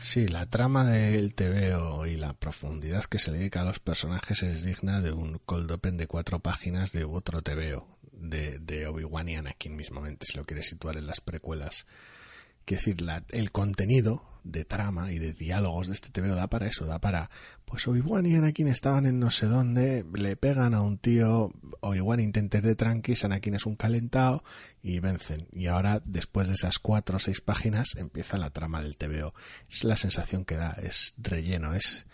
Sí, 0.00 0.28
la 0.28 0.46
trama 0.46 0.84
del 0.84 1.34
TVO 1.34 2.06
y 2.06 2.16
la 2.16 2.34
profundidad 2.34 3.04
que 3.04 3.18
se 3.18 3.32
le 3.32 3.38
dedica 3.38 3.62
a 3.62 3.64
los 3.64 3.80
personajes 3.80 4.42
es 4.44 4.64
digna 4.64 5.00
de 5.00 5.12
un 5.12 5.40
cold 5.44 5.70
open 5.72 5.96
de 5.96 6.06
cuatro 6.06 6.38
páginas 6.38 6.92
de 6.92 7.04
otro 7.04 7.42
TVO, 7.42 7.98
de, 8.12 8.60
de 8.60 8.86
Obi-Wan 8.86 9.28
y 9.28 9.34
Anakin 9.34 9.74
mismamente, 9.74 10.24
si 10.24 10.38
lo 10.38 10.44
quieres 10.44 10.68
situar 10.68 10.96
en 10.96 11.06
las 11.06 11.20
precuelas. 11.20 11.86
Quiero 12.64 12.80
decir, 12.80 13.02
la, 13.02 13.24
el 13.30 13.50
contenido 13.50 14.29
de 14.44 14.64
trama 14.64 15.12
y 15.12 15.18
de 15.18 15.32
diálogos 15.32 15.88
de 15.88 15.94
este 15.94 16.10
TVO 16.10 16.34
da 16.34 16.48
para 16.48 16.66
eso, 16.66 16.86
da 16.86 17.00
para, 17.00 17.30
pues 17.64 17.86
Obi-Wan 17.86 18.26
y 18.26 18.34
Anakin 18.36 18.66
estaban 18.66 19.06
en 19.06 19.18
no 19.20 19.30
sé 19.30 19.46
dónde, 19.46 20.04
le 20.12 20.36
pegan 20.36 20.74
a 20.74 20.80
un 20.80 20.98
tío, 20.98 21.52
Obi-Wan 21.80 22.20
intenta 22.20 22.60
de 22.60 22.74
tranquis, 22.74 23.24
Anakin 23.24 23.54
es 23.54 23.66
un 23.66 23.76
calentado 23.76 24.42
y 24.82 25.00
vencen. 25.00 25.48
Y 25.52 25.66
ahora, 25.66 26.02
después 26.04 26.48
de 26.48 26.54
esas 26.54 26.78
cuatro 26.78 27.16
o 27.16 27.20
seis 27.20 27.40
páginas, 27.40 27.96
empieza 27.96 28.38
la 28.38 28.50
trama 28.50 28.82
del 28.82 28.96
TVO. 28.96 29.34
Es 29.68 29.84
la 29.84 29.96
sensación 29.96 30.44
que 30.44 30.56
da, 30.56 30.72
es 30.72 31.14
relleno, 31.18 31.74
es, 31.74 32.06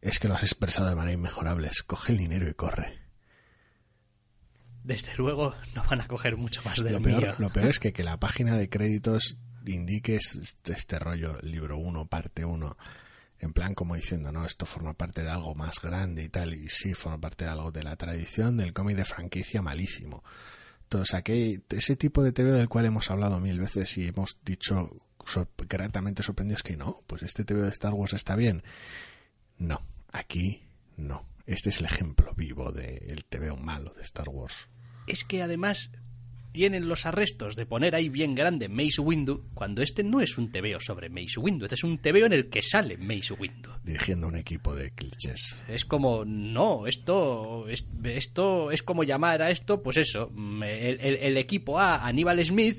es 0.00 0.18
que 0.18 0.28
lo 0.28 0.34
has 0.34 0.42
expresado 0.42 0.88
de 0.88 0.96
manera 0.96 1.14
inmejorable, 1.14 1.70
coge 1.86 2.12
el 2.12 2.18
dinero 2.18 2.48
y 2.48 2.54
corre 2.54 3.08
desde 4.88 5.14
luego 5.18 5.54
no 5.74 5.84
van 5.84 6.00
a 6.00 6.08
coger 6.08 6.38
mucho 6.38 6.62
más 6.64 6.82
de 6.82 6.90
lo 6.90 7.02
peor, 7.02 7.34
Lo 7.38 7.50
peor 7.50 7.68
es 7.68 7.78
que, 7.78 7.92
que 7.92 8.02
la 8.02 8.18
página 8.18 8.56
de 8.56 8.70
créditos 8.70 9.36
indiques 9.68 10.34
este, 10.34 10.72
este 10.72 10.98
rollo, 10.98 11.38
libro 11.42 11.78
1, 11.78 12.06
parte 12.06 12.44
1, 12.44 12.76
en 13.40 13.52
plan 13.52 13.74
como 13.74 13.94
diciendo, 13.94 14.32
no, 14.32 14.44
esto 14.44 14.66
forma 14.66 14.94
parte 14.94 15.22
de 15.22 15.30
algo 15.30 15.54
más 15.54 15.80
grande 15.80 16.24
y 16.24 16.28
tal, 16.28 16.54
y 16.54 16.68
sí, 16.68 16.94
forma 16.94 17.20
parte 17.20 17.44
de 17.44 17.50
algo 17.50 17.70
de 17.70 17.84
la 17.84 17.96
tradición 17.96 18.56
del 18.56 18.72
cómic 18.72 18.96
de 18.96 19.04
franquicia 19.04 19.62
malísimo. 19.62 20.24
Entonces, 20.82 21.14
aquí, 21.14 21.62
ese 21.68 21.96
tipo 21.96 22.22
de 22.22 22.32
TV 22.32 22.50
del 22.52 22.68
cual 22.68 22.86
hemos 22.86 23.10
hablado 23.10 23.38
mil 23.40 23.60
veces 23.60 23.96
y 23.98 24.08
hemos 24.08 24.38
dicho 24.44 24.90
gratamente 25.68 26.22
sorprendidos 26.22 26.62
que 26.62 26.76
no, 26.76 27.02
pues 27.06 27.22
este 27.22 27.44
TV 27.44 27.62
de 27.62 27.68
Star 27.68 27.92
Wars 27.92 28.14
está 28.14 28.34
bien. 28.34 28.62
No, 29.58 29.82
aquí 30.10 30.62
no. 30.96 31.26
Este 31.46 31.70
es 31.70 31.80
el 31.80 31.86
ejemplo 31.86 32.32
vivo 32.34 32.72
del 32.72 33.24
TV 33.24 33.54
malo 33.56 33.92
de 33.94 34.02
Star 34.02 34.28
Wars. 34.28 34.68
Es 35.06 35.24
que 35.24 35.42
además 35.42 35.90
tienen 36.52 36.88
los 36.88 37.06
arrestos 37.06 37.56
de 37.56 37.66
poner 37.66 37.94
ahí 37.94 38.08
bien 38.08 38.34
grande 38.34 38.68
Mace 38.68 39.00
Windu, 39.00 39.44
cuando 39.54 39.82
este 39.82 40.02
no 40.02 40.20
es 40.20 40.38
un 40.38 40.50
tebeo 40.50 40.80
sobre 40.80 41.08
Mace 41.08 41.38
Windu, 41.38 41.64
este 41.64 41.74
es 41.74 41.84
un 41.84 41.98
tebeo 41.98 42.26
en 42.26 42.32
el 42.32 42.48
que 42.48 42.62
sale 42.62 42.96
Mace 42.96 43.34
Windu. 43.34 43.70
Dirigiendo 43.84 44.28
un 44.28 44.36
equipo 44.36 44.74
de 44.74 44.90
clichés. 44.92 45.56
Es 45.68 45.84
como, 45.84 46.24
no, 46.24 46.86
esto 46.86 47.68
es, 47.68 47.86
esto 48.04 48.70
es 48.70 48.82
como 48.82 49.04
llamar 49.04 49.42
a 49.42 49.50
esto, 49.50 49.82
pues 49.82 49.96
eso, 49.96 50.32
el, 50.62 51.36
equipo 51.36 51.78
A, 51.78 52.06
Aníbal 52.06 52.44
Smith, 52.44 52.76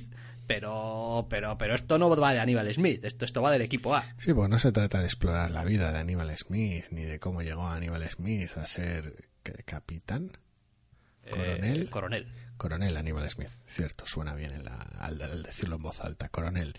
pero 0.48 1.28
pero 1.30 1.58
pero 1.60 1.76
esto 1.76 2.00
no 2.00 2.10
va 2.10 2.34
de 2.34 2.40
Aníbal 2.40 2.74
Smith, 2.74 3.06
esto 3.06 3.26
esto 3.26 3.42
va 3.42 3.52
del 3.52 3.62
equipo 3.62 3.96
A. 3.96 4.16
Sí, 4.18 4.34
pues 4.34 4.50
no 4.50 4.58
se 4.58 4.72
trata 4.72 5.00
de 5.00 5.06
explorar 5.06 5.52
la 5.52 5.64
vida 5.64 5.92
de 5.92 6.00
Aníbal 6.00 6.36
Smith 6.38 6.86
ni 6.92 7.04
de 7.04 7.20
cómo 7.20 7.44
llegó 7.44 7.68
Aníbal 7.68 8.10
Smith 8.10 8.58
a 8.58 8.68
ser 8.68 9.30
capitán. 9.66 10.32
Eh, 11.30 11.88
coronel. 11.90 12.28
coronel. 12.58 12.98
Aníbal 12.98 13.30
Smith, 13.30 13.52
cierto, 13.66 14.06
suena 14.06 14.34
bien 14.34 14.64
al, 15.00 15.44
decirlo 15.44 15.76
en 15.76 15.82
voz 15.82 16.02
alta, 16.02 16.30
coronel. 16.30 16.74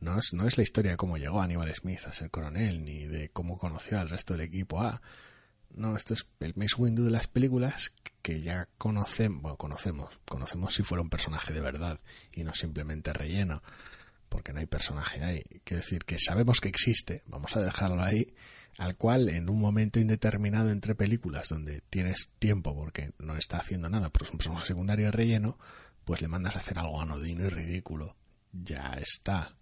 No 0.00 0.18
es, 0.18 0.32
no 0.32 0.46
es 0.46 0.56
la 0.56 0.62
historia 0.62 0.92
de 0.92 0.96
cómo 0.96 1.18
llegó 1.18 1.40
Aníbal 1.40 1.74
Smith 1.74 2.00
a 2.06 2.12
ser 2.12 2.30
coronel, 2.30 2.84
ni 2.84 3.06
de 3.06 3.30
cómo 3.30 3.58
conoció 3.58 3.98
al 3.98 4.08
resto 4.08 4.34
del 4.34 4.42
equipo 4.42 4.82
A. 4.82 5.02
No, 5.74 5.96
esto 5.96 6.14
es 6.14 6.26
el 6.40 6.54
Mace 6.56 6.76
Windu 6.78 7.04
de 7.04 7.10
las 7.10 7.26
películas 7.26 7.92
que 8.22 8.40
ya 8.40 8.66
conocemos, 8.78 9.42
bueno, 9.42 9.56
conocemos, 9.58 10.18
conocemos 10.24 10.74
si 10.74 10.82
fuera 10.82 11.02
un 11.02 11.10
personaje 11.10 11.52
de 11.52 11.60
verdad 11.60 12.00
y 12.32 12.44
no 12.44 12.54
simplemente 12.54 13.12
relleno, 13.12 13.62
porque 14.28 14.52
no 14.52 14.60
hay 14.60 14.66
personaje 14.66 15.22
ahí. 15.22 15.42
Quiero 15.64 15.82
decir 15.82 16.04
que 16.04 16.18
sabemos 16.18 16.60
que 16.60 16.68
existe, 16.68 17.22
vamos 17.26 17.56
a 17.56 17.62
dejarlo 17.62 18.02
ahí, 18.02 18.34
al 18.78 18.96
cual 18.96 19.28
en 19.28 19.48
un 19.48 19.58
momento 19.58 20.00
indeterminado 20.00 20.70
entre 20.70 20.94
películas 20.94 21.48
donde 21.48 21.80
tienes 21.88 22.30
tiempo 22.38 22.74
porque 22.74 23.12
no 23.18 23.36
está 23.36 23.58
haciendo 23.58 23.88
nada, 23.88 24.10
pero 24.10 24.24
es 24.24 24.32
un 24.32 24.38
personaje 24.38 24.66
secundario 24.66 25.06
de 25.06 25.12
relleno, 25.12 25.58
pues 26.04 26.20
le 26.20 26.28
mandas 26.28 26.56
a 26.56 26.58
hacer 26.60 26.78
algo 26.78 27.00
anodino 27.00 27.44
y 27.44 27.48
ridículo. 27.48 28.16
Ya 28.52 28.92
está. 29.00 29.56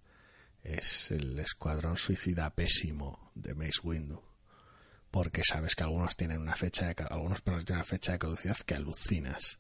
Es 0.62 1.10
el 1.10 1.38
escuadrón 1.38 1.96
suicida 1.96 2.54
pésimo 2.54 3.30
de 3.34 3.54
Mace 3.54 3.80
Windu. 3.82 4.22
Porque 5.10 5.42
sabes 5.44 5.74
que 5.74 5.84
algunos 5.84 6.16
tienen 6.16 6.40
una 6.40 6.56
fecha 6.56 6.86
de, 6.86 6.96
algunos 7.08 7.42
tienen 7.42 7.64
una 7.70 7.84
fecha 7.84 8.12
de 8.12 8.18
caducidad 8.18 8.56
que 8.58 8.74
alucinas. 8.74 9.58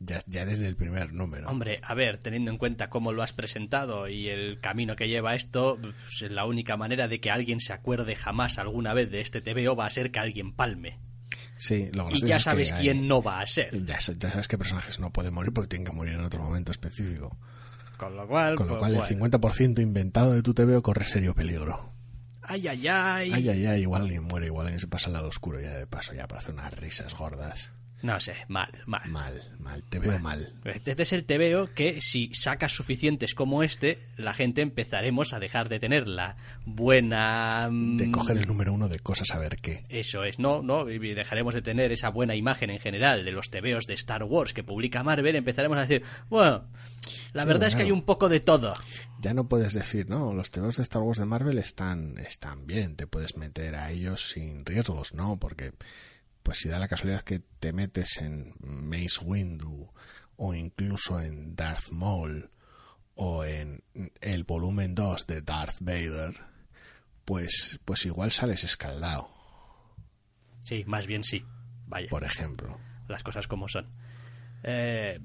Ya, 0.00 0.44
desde 0.44 0.66
el 0.66 0.76
primer 0.76 1.12
número. 1.12 1.48
Hombre, 1.48 1.80
a 1.82 1.94
ver, 1.94 2.18
teniendo 2.18 2.50
en 2.50 2.58
cuenta 2.58 2.90
cómo 2.90 3.12
lo 3.12 3.22
has 3.22 3.32
presentado 3.32 4.08
y 4.08 4.28
el 4.28 4.60
camino 4.60 4.96
que 4.96 5.08
lleva 5.08 5.34
esto, 5.34 5.78
pues, 5.80 6.30
la 6.30 6.44
única 6.44 6.76
manera 6.76 7.08
de 7.08 7.20
que 7.20 7.30
alguien 7.30 7.60
se 7.60 7.72
acuerde 7.72 8.16
jamás 8.16 8.58
alguna 8.58 8.92
vez 8.92 9.10
de 9.10 9.20
este 9.20 9.40
TVO 9.40 9.76
va 9.76 9.86
a 9.86 9.90
ser 9.90 10.10
que 10.10 10.18
alguien 10.18 10.52
palme. 10.52 10.98
Sí, 11.56 11.90
lo 11.92 12.10
y 12.10 12.20
ya 12.20 12.40
sabes 12.40 12.72
quién 12.72 13.08
no 13.08 13.22
va 13.22 13.40
a 13.40 13.46
ser. 13.46 13.84
Ya, 13.84 14.00
sabes 14.00 14.48
qué 14.48 14.58
personajes 14.58 14.98
no 14.98 15.12
pueden 15.12 15.32
morir 15.32 15.52
porque 15.52 15.68
tienen 15.68 15.86
que 15.86 15.92
morir 15.92 16.14
en 16.14 16.24
otro 16.24 16.42
momento 16.42 16.72
específico. 16.72 17.38
Con 17.96 18.16
lo 18.16 18.26
cual, 18.26 18.56
Con 18.56 18.66
lo 18.66 18.78
pues 18.78 18.92
cual 18.92 19.08
el 19.08 19.30
50% 19.30 19.80
inventado 19.80 20.32
de 20.32 20.42
tu 20.42 20.52
TVO 20.52 20.82
corre 20.82 21.04
serio 21.04 21.34
peligro. 21.34 21.92
Ay, 22.42 22.68
ay, 22.68 22.88
ay. 22.88 23.32
Ay, 23.32 23.48
ay, 23.48 23.66
ay. 23.66 23.82
Igual 23.82 24.02
alguien 24.02 24.24
muere, 24.24 24.46
igual 24.46 24.66
alguien 24.66 24.80
se 24.80 24.88
pasa 24.88 25.06
al 25.06 25.14
lado 25.14 25.28
oscuro 25.28 25.60
ya 25.60 25.72
de 25.72 25.86
paso, 25.86 26.12
ya 26.12 26.26
para 26.26 26.40
hacer 26.40 26.54
unas 26.54 26.72
risas 26.74 27.14
gordas. 27.14 27.72
No 28.04 28.20
sé, 28.20 28.34
mal, 28.48 28.68
mal. 28.84 29.08
Mal, 29.08 29.40
mal, 29.60 29.82
te 29.88 29.98
veo 29.98 30.18
mal. 30.18 30.52
Este 30.66 30.94
es 31.02 31.12
el 31.14 31.24
te 31.24 31.38
veo 31.38 31.72
que 31.72 32.02
si 32.02 32.34
sacas 32.34 32.72
suficientes 32.72 33.34
como 33.34 33.62
este, 33.62 33.98
la 34.18 34.34
gente 34.34 34.60
empezaremos 34.60 35.32
a 35.32 35.38
dejar 35.38 35.70
de 35.70 35.80
tener 35.80 36.06
la 36.06 36.36
buena... 36.66 37.66
Mm, 37.70 37.96
de 37.96 38.10
coger 38.10 38.36
el 38.36 38.46
número 38.46 38.74
uno 38.74 38.90
de 38.90 38.98
cosas 38.98 39.30
a 39.30 39.38
ver 39.38 39.56
qué. 39.56 39.86
Eso 39.88 40.22
es, 40.22 40.38
no, 40.38 40.60
no, 40.60 40.90
y 40.90 41.14
dejaremos 41.14 41.54
de 41.54 41.62
tener 41.62 41.92
esa 41.92 42.10
buena 42.10 42.34
imagen 42.34 42.68
en 42.68 42.78
general 42.78 43.24
de 43.24 43.32
los 43.32 43.48
tebeos 43.48 43.86
de 43.86 43.94
Star 43.94 44.22
Wars 44.24 44.52
que 44.52 44.62
publica 44.62 45.02
Marvel, 45.02 45.34
empezaremos 45.34 45.78
a 45.78 45.86
decir, 45.86 46.02
bueno, 46.28 46.64
la 47.32 47.46
verdad 47.46 47.68
es 47.68 47.74
que 47.74 47.84
hay 47.84 47.90
un 47.90 48.02
poco 48.02 48.28
de 48.28 48.40
todo. 48.40 48.74
Ya 49.18 49.32
no 49.32 49.48
puedes 49.48 49.72
decir, 49.72 50.10
no, 50.10 50.34
los 50.34 50.50
tebeos 50.50 50.76
de 50.76 50.82
Star 50.82 51.00
Wars 51.00 51.20
de 51.20 51.24
Marvel 51.24 51.56
están, 51.56 52.18
están 52.18 52.66
bien, 52.66 52.96
te 52.96 53.06
puedes 53.06 53.38
meter 53.38 53.76
a 53.76 53.90
ellos 53.90 54.28
sin 54.28 54.66
riesgos, 54.66 55.14
¿no? 55.14 55.38
Porque 55.38 55.72
pues 56.44 56.58
si 56.58 56.68
da 56.68 56.78
la 56.78 56.88
casualidad 56.88 57.22
que 57.22 57.40
te 57.58 57.72
metes 57.72 58.18
en 58.18 58.54
Mace 58.60 59.24
Windu 59.24 59.90
o 60.36 60.54
incluso 60.54 61.18
en 61.18 61.56
Darth 61.56 61.90
Maul 61.90 62.50
o 63.14 63.44
en 63.44 63.82
el 64.20 64.44
volumen 64.44 64.94
2 64.94 65.26
de 65.26 65.40
Darth 65.40 65.78
Vader, 65.80 66.36
pues, 67.24 67.80
pues 67.84 68.04
igual 68.04 68.30
sales 68.30 68.62
escaldado. 68.62 69.30
Sí, 70.60 70.84
más 70.86 71.06
bien 71.06 71.24
sí. 71.24 71.44
Vaya. 71.86 72.08
Por 72.10 72.24
ejemplo. 72.24 72.78
Las 73.08 73.22
cosas 73.22 73.48
como 73.48 73.66
son. 73.66 73.88
Eh, 74.62 75.20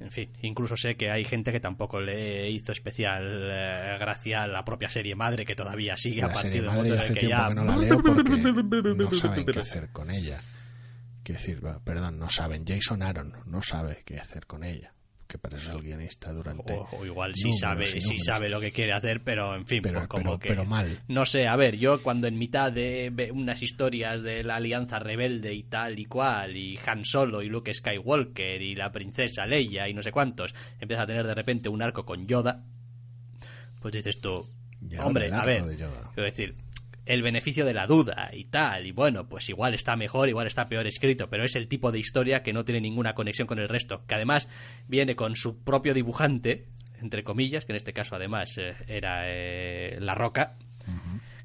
en 0.00 0.10
fin, 0.10 0.30
incluso 0.42 0.76
sé 0.76 0.96
que 0.96 1.10
hay 1.10 1.24
gente 1.24 1.52
que 1.52 1.60
tampoco 1.60 2.00
le 2.00 2.50
hizo 2.50 2.72
especial 2.72 3.50
eh, 3.50 3.96
gracia 3.98 4.42
a 4.42 4.46
la 4.46 4.64
propia 4.64 4.90
serie 4.90 5.14
madre 5.14 5.46
que 5.46 5.54
todavía 5.54 5.96
sigue 5.96 6.22
a 6.22 6.28
partir 6.28 6.62
del 6.62 6.70
momento 6.70 6.94
de 6.96 7.14
que 7.14 7.28
ya 7.28 7.48
no 7.50 7.64
la 7.64 7.76
leo 7.76 8.02
porque 8.02 8.94
no 8.96 9.12
saben 9.12 9.46
qué 9.46 9.60
hacer 9.60 9.90
con 9.90 10.10
ella. 10.10 10.40
Quiero 11.22 11.40
decir, 11.40 11.62
perdón, 11.84 12.18
no 12.18 12.28
saben. 12.28 12.66
Jason 12.66 13.02
Aaron 13.02 13.34
no 13.46 13.62
sabe 13.62 14.02
qué 14.04 14.18
hacer 14.18 14.46
con 14.46 14.62
ella. 14.62 14.93
Que 15.34 15.38
para 15.38 15.56
eso 15.56 15.70
es 15.70 15.74
el 15.74 15.82
guionista 15.82 16.32
durante. 16.32 16.74
O, 16.74 16.88
o 16.92 17.04
igual 17.04 17.32
sí 17.34 17.52
sabe, 17.52 17.86
sí 17.86 18.20
sabe 18.20 18.48
lo 18.48 18.60
que 18.60 18.70
quiere 18.70 18.92
hacer, 18.92 19.20
pero 19.24 19.56
en 19.56 19.66
fin, 19.66 19.82
pero, 19.82 19.98
pues 19.98 20.06
como 20.08 20.24
pero, 20.24 20.38
que. 20.38 20.48
pero 20.50 20.64
mal. 20.64 20.96
No 21.08 21.26
sé, 21.26 21.48
a 21.48 21.56
ver, 21.56 21.76
yo 21.76 22.00
cuando 22.04 22.28
en 22.28 22.38
mitad 22.38 22.70
de 22.70 23.30
unas 23.34 23.60
historias 23.60 24.22
de 24.22 24.44
la 24.44 24.54
Alianza 24.56 25.00
Rebelde 25.00 25.52
y 25.52 25.64
tal 25.64 25.98
y 25.98 26.04
cual, 26.04 26.56
y 26.56 26.78
Han 26.86 27.04
Solo 27.04 27.42
y 27.42 27.48
Luke 27.48 27.74
Skywalker 27.74 28.62
y 28.62 28.76
la 28.76 28.92
princesa 28.92 29.44
Leia 29.44 29.88
y 29.88 29.94
no 29.94 30.02
sé 30.04 30.12
cuántos, 30.12 30.54
empiezas 30.78 31.02
a 31.02 31.06
tener 31.08 31.26
de 31.26 31.34
repente 31.34 31.68
un 31.68 31.82
arco 31.82 32.04
con 32.04 32.28
Yoda, 32.28 32.62
pues 33.82 33.92
dices 33.92 34.20
tú, 34.20 34.46
Ya, 34.82 35.04
hombre, 35.04 35.32
a 35.32 35.44
ver, 35.44 35.64
de 35.64 35.76
Yoda. 35.76 36.12
quiero 36.14 36.26
decir, 36.26 36.54
el 37.06 37.22
beneficio 37.22 37.64
de 37.64 37.74
la 37.74 37.86
duda 37.86 38.30
y 38.32 38.44
tal, 38.46 38.86
y 38.86 38.92
bueno, 38.92 39.28
pues 39.28 39.48
igual 39.48 39.74
está 39.74 39.96
mejor, 39.96 40.28
igual 40.28 40.46
está 40.46 40.68
peor 40.68 40.86
escrito, 40.86 41.28
pero 41.28 41.44
es 41.44 41.54
el 41.56 41.68
tipo 41.68 41.92
de 41.92 41.98
historia 41.98 42.42
que 42.42 42.52
no 42.52 42.64
tiene 42.64 42.80
ninguna 42.80 43.14
conexión 43.14 43.46
con 43.46 43.58
el 43.58 43.68
resto, 43.68 44.04
que 44.06 44.14
además 44.14 44.48
viene 44.88 45.16
con 45.16 45.36
su 45.36 45.62
propio 45.62 45.94
dibujante, 45.94 46.66
entre 47.00 47.24
comillas, 47.24 47.64
que 47.64 47.72
en 47.72 47.76
este 47.76 47.92
caso 47.92 48.16
además 48.16 48.56
eh, 48.58 48.74
era 48.86 49.24
eh, 49.26 49.98
La 50.00 50.14
Roca. 50.14 50.56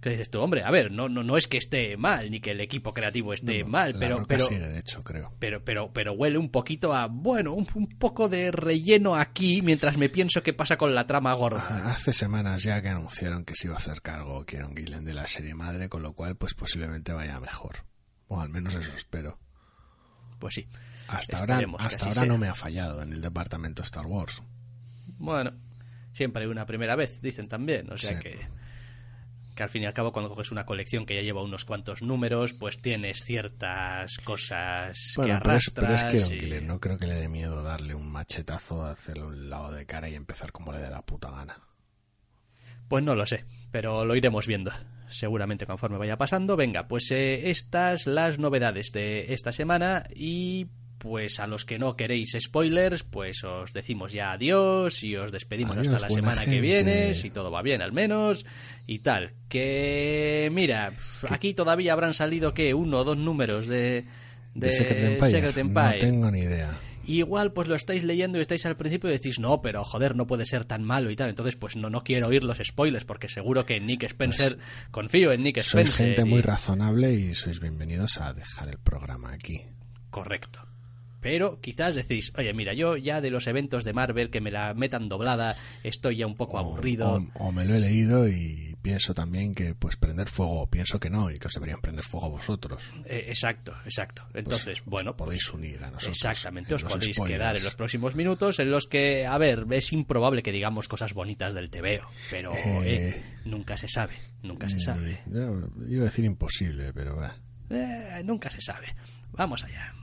Que 0.01 0.11
dices 0.11 0.29
tú, 0.29 0.39
hombre, 0.39 0.63
a 0.63 0.71
ver, 0.71 0.91
no, 0.93 1.09
no, 1.09 1.23
no 1.23 1.35
es 1.35 1.47
que 1.47 1.57
esté 1.57 1.97
mal, 1.97 2.31
ni 2.31 2.39
que 2.39 2.51
el 2.51 2.61
equipo 2.61 2.93
creativo 2.93 3.33
esté 3.33 3.59
No, 3.59 3.65
no, 3.65 3.71
mal, 3.71 3.95
pero, 3.99 4.23
pero, 4.25 4.45
sigue, 4.45 4.65
de 4.65 4.79
hecho, 4.79 5.03
creo. 5.03 5.33
pero, 5.39 5.65
pero, 5.65 5.91
pero 5.91 6.13
huele 6.13 6.37
un 6.37 6.49
poquito 6.49 6.93
a, 6.93 7.07
bueno, 7.07 7.51
un, 7.53 7.67
un 7.75 7.87
poco 7.89 8.29
de 8.29 8.49
relleno 8.51 9.15
aquí, 9.17 9.61
mientras 9.61 9.97
me 9.97 10.07
pienso 10.07 10.41
qué 10.41 10.53
pasa 10.53 10.77
con 10.77 10.95
la 10.95 11.05
trama 11.05 11.33
gorda. 11.33 11.65
Ah, 11.69 11.91
Hace 11.91 12.13
semanas 12.13 12.63
ya 12.63 12.81
que 12.81 12.87
anunciaron 12.87 13.43
que 13.43 13.55
se 13.55 13.67
iba 13.67 13.75
a 13.75 13.79
hacer 13.79 14.01
cargo 14.01 14.45
Kieron 14.45 14.73
Gillen 14.73 15.03
de 15.03 15.13
la 15.13 15.27
serie 15.27 15.53
madre, 15.53 15.89
con 15.89 16.01
lo 16.01 16.13
cual, 16.13 16.37
pues 16.37 16.53
posiblemente 16.53 17.11
vaya 17.11 17.37
mejor. 17.41 17.83
O 18.29 18.39
al 18.39 18.47
menos 18.49 18.75
eso 18.75 18.91
espero. 18.95 19.37
Pues 20.39 20.53
sí. 20.55 20.67
Hasta 21.09 21.39
ahora, 21.39 21.55
Esperemos 21.55 21.81
hasta 21.85 22.05
ahora 22.05 22.25
no 22.25 22.37
me 22.37 22.47
ha 22.47 22.55
fallado 22.55 23.01
en 23.01 23.11
el 23.11 23.19
departamento 23.19 23.81
Star 23.81 24.05
Wars. 24.05 24.43
Bueno, 25.17 25.51
siempre 26.13 26.43
hay 26.43 26.47
una 26.47 26.65
primera 26.65 26.95
vez, 26.95 27.21
dicen 27.21 27.49
también. 27.49 27.91
O 27.91 27.97
sea 27.97 28.15
Sí. 28.17 28.23
que, 28.23 28.39
que 29.59 29.63
al 29.63 29.69
fin 29.69 29.83
y 29.83 29.85
al 29.87 29.93
cabo, 29.93 30.13
cuando 30.13 30.29
coges 30.29 30.51
una 30.53 30.65
colección 30.65 31.05
que 31.05 31.15
ya 31.15 31.21
lleva 31.21 31.43
unos 31.43 31.65
cuantos 31.65 32.01
números, 32.01 32.53
pues 32.53 32.81
tienes 32.81 33.25
ciertas 33.25 34.17
cosas 34.23 34.97
que 35.15 35.21
Bueno, 35.21 35.39
pero 35.43 35.55
es, 35.57 35.69
pero 35.75 35.87
es 35.93 36.01
arrastras. 36.01 36.31
Y- 36.31 36.39
Gillen, 36.39 36.65
no 36.65 36.79
creo 36.79 36.97
que 36.97 37.07
le 37.07 37.15
dé 37.15 37.27
miedo 37.27 37.61
darle 37.61 37.93
un 37.93 38.09
machetazo, 38.09 38.85
hacerle 38.85 39.25
un 39.25 39.49
lado 39.49 39.73
de 39.73 39.85
cara 39.85 40.07
y 40.07 40.15
empezar 40.15 40.53
como 40.53 40.71
le 40.71 40.79
dé 40.79 40.89
la 40.89 41.01
puta 41.01 41.29
gana. 41.29 41.59
Pues 42.87 43.03
no 43.03 43.15
lo 43.15 43.25
sé, 43.25 43.43
pero 43.69 44.05
lo 44.05 44.15
iremos 44.15 44.47
viendo. 44.47 44.71
Seguramente 45.09 45.65
conforme 45.65 45.97
vaya 45.97 46.17
pasando. 46.17 46.55
Venga, 46.55 46.87
pues 46.87 47.11
eh, 47.11 47.49
estas 47.49 48.07
las 48.07 48.39
novedades 48.39 48.91
de 48.93 49.33
esta 49.33 49.51
semana 49.51 50.05
y 50.15 50.67
pues 50.99 51.39
a 51.39 51.47
los 51.47 51.65
que 51.65 51.79
no 51.79 51.95
queréis 51.95 52.37
spoilers, 52.39 53.03
pues 53.03 53.43
os 53.43 53.73
decimos 53.73 54.13
ya 54.13 54.33
adiós 54.33 55.03
y 55.03 55.15
os 55.15 55.31
despedimos 55.31 55.77
Adiós, 55.77 55.95
hasta 55.95 56.07
la 56.07 56.13
semana 56.13 56.45
que 56.45 56.61
viene, 56.61 57.15
si 57.15 57.31
todo 57.31 57.49
va 57.49 57.63
bien 57.63 57.81
al 57.81 57.93
menos 57.93 58.45
y 58.85 58.99
tal. 58.99 59.33
Que 59.47 60.49
mira, 60.51 60.93
aquí 61.29 61.55
todavía 61.55 61.93
habrán 61.93 62.13
salido 62.13 62.53
que 62.53 62.73
uno 62.73 62.99
o 62.99 63.03
dos 63.03 63.17
números 63.17 63.67
de 63.67 64.05
de, 64.53 64.67
¿De 64.67 64.73
Secret 64.73 64.99
Empire? 64.99 65.31
Secret 65.31 65.57
Empire. 65.57 65.93
No 65.93 65.99
tengo 65.99 66.31
ni 66.31 66.39
idea. 66.39 66.71
Igual 67.05 67.53
pues 67.53 67.67
lo 67.67 67.75
estáis 67.75 68.03
leyendo 68.03 68.37
y 68.37 68.41
estáis 68.41 68.65
al 68.67 68.77
principio 68.77 69.09
y 69.09 69.13
decís, 69.13 69.39
no, 69.39 69.61
pero 69.61 69.83
joder, 69.83 70.15
no 70.15 70.27
puede 70.27 70.45
ser 70.45 70.65
tan 70.65 70.83
malo 70.83 71.09
y 71.09 71.15
tal. 71.15 71.29
Entonces 71.29 71.55
pues 71.55 71.75
no, 71.75 71.89
no 71.89 72.03
quiero 72.03 72.27
oír 72.27 72.43
los 72.43 72.59
spoilers 72.63 73.05
porque 73.05 73.29
seguro 73.29 73.65
que 73.65 73.79
Nick 73.79 74.03
Spencer, 74.03 74.59
confío 74.91 75.31
en 75.31 75.41
Nick 75.41 75.55
Pues 75.55 75.67
Sois 75.67 75.89
Spencer. 75.89 76.05
gente 76.07 76.25
muy 76.25 76.41
razonable 76.41 77.13
y 77.13 77.33
sois 77.33 77.59
bienvenidos 77.59 78.19
a 78.19 78.33
dejar 78.33 78.69
el 78.69 78.77
programa 78.77 79.31
aquí. 79.31 79.61
Correcto. 80.11 80.68
Pero 81.21 81.59
quizás 81.59 81.95
decís, 81.95 82.31
oye, 82.37 82.53
mira, 82.53 82.73
yo 82.73 82.95
ya 82.95 83.19
de 83.21 83.29
los 83.29 83.47
eventos 83.47 83.83
de 83.83 83.93
Marvel 83.93 84.29
que 84.29 84.39
me 84.41 84.51
la 84.51 84.73
metan 84.73 85.09
doblada 85.09 85.57
estoy 85.83 86.17
ya 86.17 86.27
un 86.27 86.35
poco 86.35 86.57
O- 86.57 86.59
aburrido. 86.59 87.15
O, 87.35 87.47
o 87.47 87.51
me 87.51 87.65
lo 87.65 87.75
he 87.75 87.79
leído 87.79 88.27
y 88.27 88.75
pienso 88.81 89.13
también 89.13 89.53
que 89.53 89.75
pues 89.75 89.97
prender 89.97 90.29
fuego, 90.29 90.67
pienso 90.69 90.99
que 90.99 91.09
no, 91.09 91.29
y 91.29 91.37
que 91.37 91.47
os 91.47 91.53
deberían 91.53 91.81
prender 91.81 92.05
fuego 92.05 92.27
a 92.27 92.29
vosotros. 92.29 92.93
Eh, 93.05 93.25
exacto, 93.27 93.73
exacto. 93.83 94.23
Entonces, 94.33 94.79
Pues, 94.79 94.85
bueno, 94.85 95.11
os 95.11 95.17
podéis 95.17 95.53
unir 95.53 95.83
a 95.83 95.91
nosotros. 95.91 96.15
Exactamente, 96.15 96.69
en 96.69 96.75
os 96.77 96.83
podéis 96.83 97.15
spoilers. 97.17 97.37
quedar 97.39 97.57
en 97.57 97.63
los 97.65 97.75
próximos 97.75 98.15
minutos 98.15 98.59
en 98.59 98.71
los 98.71 98.87
que, 98.87 99.27
a 99.27 99.37
ver, 99.37 99.65
es 99.71 99.91
improbable 99.91 100.41
que 100.41 100.51
digamos 100.53 100.87
cosas 100.87 101.13
bonitas 101.13 101.53
del 101.53 101.69
TVO, 101.69 102.07
pero 102.31 102.53
Eh. 102.53 102.81
eh, 102.85 103.23
nunca 103.45 103.75
se 103.75 103.89
sabe, 103.89 104.13
nunca 104.43 104.69
se 104.69 104.79
sabe. 104.79 105.19
Yo 105.27 105.67
iba 105.89 106.03
a 106.03 106.05
decir 106.05 106.23
imposible, 106.23 106.93
pero 106.93 107.17
va. 107.17 107.35
Eh, 107.69 108.21
nunca 108.23 108.49
se 108.49 108.61
sabe. 108.61 108.87
Vamos 109.33 109.63
allá. 109.65 109.93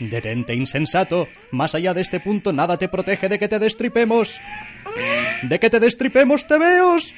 Detente, 0.00 0.54
insensato. 0.54 1.28
Más 1.50 1.74
allá 1.74 1.94
de 1.94 2.00
este 2.00 2.20
punto, 2.20 2.52
nada 2.52 2.76
te 2.76 2.88
protege 2.88 3.28
de 3.28 3.38
que 3.38 3.48
te 3.48 3.58
destripemos. 3.58 4.40
¿De 5.42 5.58
que 5.58 5.70
te 5.70 5.80
destripemos, 5.80 6.46
tebeos? 6.46 7.14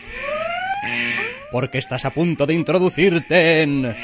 Porque 1.50 1.78
estás 1.78 2.04
a 2.04 2.10
punto 2.10 2.46
de 2.46 2.54
introducirte 2.54 3.62
en... 3.62 3.94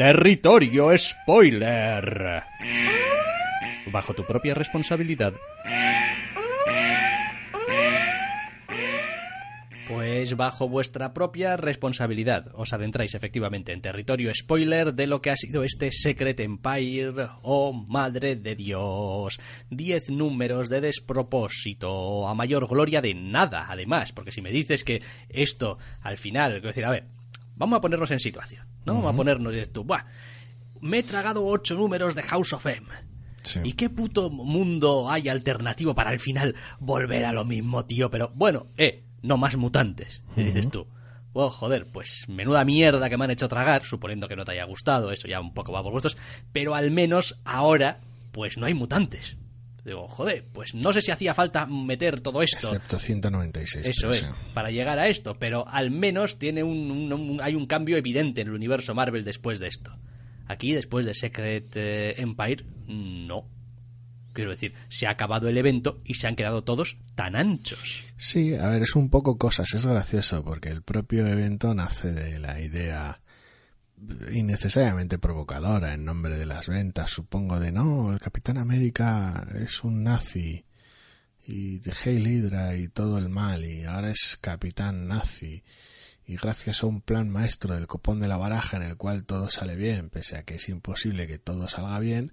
Territorio 0.00 0.96
Spoiler. 0.96 2.42
Bajo 3.86 4.14
tu 4.14 4.24
propia 4.24 4.54
responsabilidad. 4.54 5.34
Pues 10.20 10.36
bajo 10.36 10.68
vuestra 10.68 11.14
propia 11.14 11.56
responsabilidad 11.56 12.48
os 12.52 12.74
adentráis 12.74 13.14
efectivamente 13.14 13.72
en 13.72 13.80
territorio 13.80 14.30
spoiler 14.34 14.92
de 14.92 15.06
lo 15.06 15.22
que 15.22 15.30
ha 15.30 15.36
sido 15.36 15.64
este 15.64 15.90
Secret 15.92 16.38
Empire. 16.40 17.28
Oh, 17.40 17.72
madre 17.72 18.36
de 18.36 18.54
Dios. 18.54 19.40
Diez 19.70 20.10
números 20.10 20.68
de 20.68 20.82
despropósito, 20.82 22.28
a 22.28 22.34
mayor 22.34 22.68
gloria 22.68 23.00
de 23.00 23.14
nada, 23.14 23.64
además, 23.70 24.12
porque 24.12 24.30
si 24.30 24.42
me 24.42 24.50
dices 24.50 24.84
que 24.84 25.00
esto 25.30 25.78
al 26.02 26.18
final, 26.18 26.52
quiero 26.52 26.68
decir, 26.68 26.84
a 26.84 26.90
ver, 26.90 27.06
vamos 27.56 27.78
a 27.78 27.80
ponernos 27.80 28.10
en 28.10 28.20
situación, 28.20 28.66
¿no? 28.84 28.96
Vamos 28.96 29.14
a 29.14 29.16
ponernos, 29.16 29.54
y 29.54 29.64
tú, 29.72 29.84
"Buah, 29.84 30.04
me 30.82 30.98
he 30.98 31.02
tragado 31.02 31.46
ocho 31.46 31.76
números 31.76 32.14
de 32.14 32.24
House 32.24 32.52
of 32.52 32.66
M. 32.66 32.86
Sí. 33.42 33.60
¿Y 33.64 33.72
qué 33.72 33.88
puto 33.88 34.28
mundo 34.28 35.08
hay 35.10 35.30
alternativo 35.30 35.94
para 35.94 36.10
al 36.10 36.20
final 36.20 36.54
volver 36.78 37.24
a 37.24 37.32
lo 37.32 37.46
mismo, 37.46 37.86
tío? 37.86 38.10
Pero 38.10 38.30
bueno, 38.34 38.66
eh, 38.76 39.06
no 39.22 39.36
más 39.36 39.56
mutantes. 39.56 40.22
Y 40.36 40.42
dices 40.44 40.70
tú, 40.70 40.86
oh, 41.32 41.50
joder, 41.50 41.86
pues 41.86 42.24
menuda 42.28 42.64
mierda 42.64 43.08
que 43.08 43.16
me 43.16 43.24
han 43.24 43.30
hecho 43.30 43.48
tragar, 43.48 43.84
suponiendo 43.84 44.28
que 44.28 44.36
no 44.36 44.44
te 44.44 44.52
haya 44.52 44.64
gustado, 44.64 45.12
eso 45.12 45.28
ya 45.28 45.40
un 45.40 45.54
poco 45.54 45.72
va 45.72 45.82
por 45.82 45.92
gustos, 45.92 46.16
pero 46.52 46.74
al 46.74 46.90
menos 46.90 47.40
ahora, 47.44 48.00
pues 48.32 48.58
no 48.58 48.66
hay 48.66 48.74
mutantes. 48.74 49.36
Digo, 49.84 50.08
joder, 50.08 50.44
pues 50.52 50.74
no 50.74 50.92
sé 50.92 51.00
si 51.00 51.10
hacía 51.10 51.32
falta 51.32 51.64
meter 51.66 52.20
todo 52.20 52.42
esto. 52.42 52.68
Excepto 52.68 52.98
196. 52.98 53.86
Eso 53.86 54.10
es, 54.10 54.18
sí. 54.20 54.26
para 54.52 54.70
llegar 54.70 54.98
a 54.98 55.08
esto, 55.08 55.38
pero 55.38 55.66
al 55.68 55.90
menos 55.90 56.38
tiene 56.38 56.62
un, 56.62 56.90
un- 56.90 57.12
un- 57.12 57.40
hay 57.42 57.54
un 57.54 57.64
cambio 57.66 57.96
evidente 57.96 58.42
en 58.42 58.48
el 58.48 58.54
universo 58.54 58.94
Marvel 58.94 59.24
después 59.24 59.58
de 59.58 59.68
esto. 59.68 59.96
Aquí, 60.48 60.72
después 60.72 61.06
de 61.06 61.14
Secret 61.14 61.72
eh, 61.76 62.14
Empire, 62.20 62.64
no. 62.88 63.46
Quiero 64.40 64.52
decir, 64.52 64.72
se 64.88 65.06
ha 65.06 65.10
acabado 65.10 65.48
el 65.50 65.58
evento 65.58 66.00
y 66.02 66.14
se 66.14 66.26
han 66.26 66.34
quedado 66.34 66.64
todos 66.64 66.96
tan 67.14 67.36
anchos. 67.36 68.04
Sí, 68.16 68.54
a 68.54 68.68
ver, 68.68 68.82
es 68.82 68.96
un 68.96 69.10
poco 69.10 69.36
cosas, 69.36 69.74
es 69.74 69.84
gracioso 69.84 70.42
porque 70.42 70.70
el 70.70 70.80
propio 70.80 71.26
evento 71.26 71.74
nace 71.74 72.12
de 72.12 72.38
la 72.38 72.58
idea 72.58 73.20
innecesariamente 74.32 75.18
provocadora 75.18 75.92
en 75.92 76.06
nombre 76.06 76.38
de 76.38 76.46
las 76.46 76.68
ventas, 76.68 77.10
supongo, 77.10 77.60
de 77.60 77.70
no, 77.70 78.14
el 78.14 78.18
Capitán 78.18 78.56
América 78.56 79.46
es 79.54 79.84
un 79.84 80.04
nazi 80.04 80.64
y 81.46 81.82
Hail 82.02 82.26
Hydra 82.26 82.76
y 82.76 82.88
todo 82.88 83.18
el 83.18 83.28
mal 83.28 83.66
y 83.66 83.84
ahora 83.84 84.10
es 84.10 84.38
Capitán 84.40 85.06
Nazi 85.06 85.64
y 86.24 86.36
gracias 86.36 86.82
a 86.82 86.86
un 86.86 87.02
plan 87.02 87.28
maestro 87.28 87.74
del 87.74 87.86
copón 87.86 88.20
de 88.20 88.28
la 88.28 88.38
baraja 88.38 88.78
en 88.78 88.84
el 88.84 88.96
cual 88.96 89.26
todo 89.26 89.50
sale 89.50 89.76
bien, 89.76 90.08
pese 90.08 90.36
a 90.36 90.44
que 90.44 90.54
es 90.54 90.68
imposible 90.70 91.26
que 91.26 91.38
todo 91.38 91.68
salga 91.68 91.98
bien, 91.98 92.32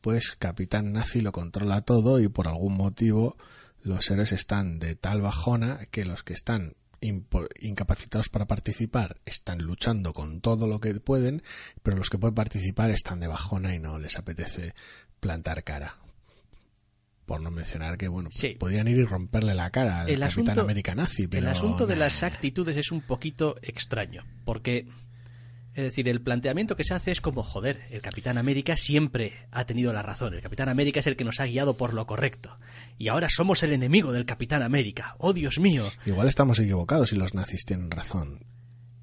pues 0.00 0.36
Capitán 0.38 0.92
Nazi 0.92 1.20
lo 1.20 1.32
controla 1.32 1.82
todo 1.82 2.20
y 2.20 2.28
por 2.28 2.48
algún 2.48 2.74
motivo 2.76 3.36
los 3.82 4.10
héroes 4.10 4.32
están 4.32 4.78
de 4.78 4.94
tal 4.94 5.20
bajona 5.22 5.86
que 5.90 6.04
los 6.04 6.22
que 6.22 6.32
están 6.34 6.74
incapacitados 7.60 8.28
para 8.28 8.46
participar 8.46 9.20
están 9.24 9.58
luchando 9.62 10.12
con 10.12 10.40
todo 10.42 10.66
lo 10.66 10.80
que 10.80 10.94
pueden, 11.00 11.42
pero 11.82 11.96
los 11.96 12.10
que 12.10 12.18
pueden 12.18 12.34
participar 12.34 12.90
están 12.90 13.20
de 13.20 13.26
bajona 13.26 13.74
y 13.74 13.78
no 13.78 13.98
les 13.98 14.18
apetece 14.18 14.74
plantar 15.18 15.64
cara. 15.64 15.96
Por 17.24 17.40
no 17.40 17.50
mencionar 17.50 17.96
que, 17.96 18.08
bueno, 18.08 18.28
Sí. 18.32 18.56
podrían 18.58 18.88
ir 18.88 18.98
y 18.98 19.04
romperle 19.04 19.54
la 19.54 19.70
cara 19.70 20.00
al 20.02 20.10
El 20.10 20.20
Capitán 20.20 20.42
asunto- 20.48 20.60
América 20.62 20.94
nazi, 20.94 21.26
pero... 21.28 21.46
el 21.46 21.52
asunto 21.52 21.86
de 21.86 21.96
las 21.96 22.22
actitudes 22.22 22.76
es 22.76 22.90
un 22.90 23.00
poquito 23.02 23.56
extraño, 23.62 24.24
porque, 24.44 24.86
es 25.80 25.84
decir, 25.92 26.08
el 26.08 26.20
planteamiento 26.20 26.76
que 26.76 26.84
se 26.84 26.94
hace 26.94 27.10
es 27.10 27.20
como, 27.20 27.42
joder, 27.42 27.80
el 27.90 28.02
Capitán 28.02 28.38
América 28.38 28.76
siempre 28.76 29.32
ha 29.50 29.64
tenido 29.64 29.92
la 29.92 30.02
razón, 30.02 30.34
el 30.34 30.42
Capitán 30.42 30.68
América 30.68 31.00
es 31.00 31.06
el 31.06 31.16
que 31.16 31.24
nos 31.24 31.40
ha 31.40 31.46
guiado 31.46 31.76
por 31.76 31.94
lo 31.94 32.06
correcto, 32.06 32.58
y 32.98 33.08
ahora 33.08 33.28
somos 33.30 33.62
el 33.62 33.72
enemigo 33.72 34.12
del 34.12 34.26
Capitán 34.26 34.62
América, 34.62 35.16
oh 35.18 35.32
Dios 35.32 35.58
mío. 35.58 35.90
Igual 36.04 36.28
estamos 36.28 36.58
equivocados 36.58 37.12
y 37.12 37.16
los 37.16 37.34
nazis 37.34 37.64
tienen 37.64 37.90
razón. 37.90 38.40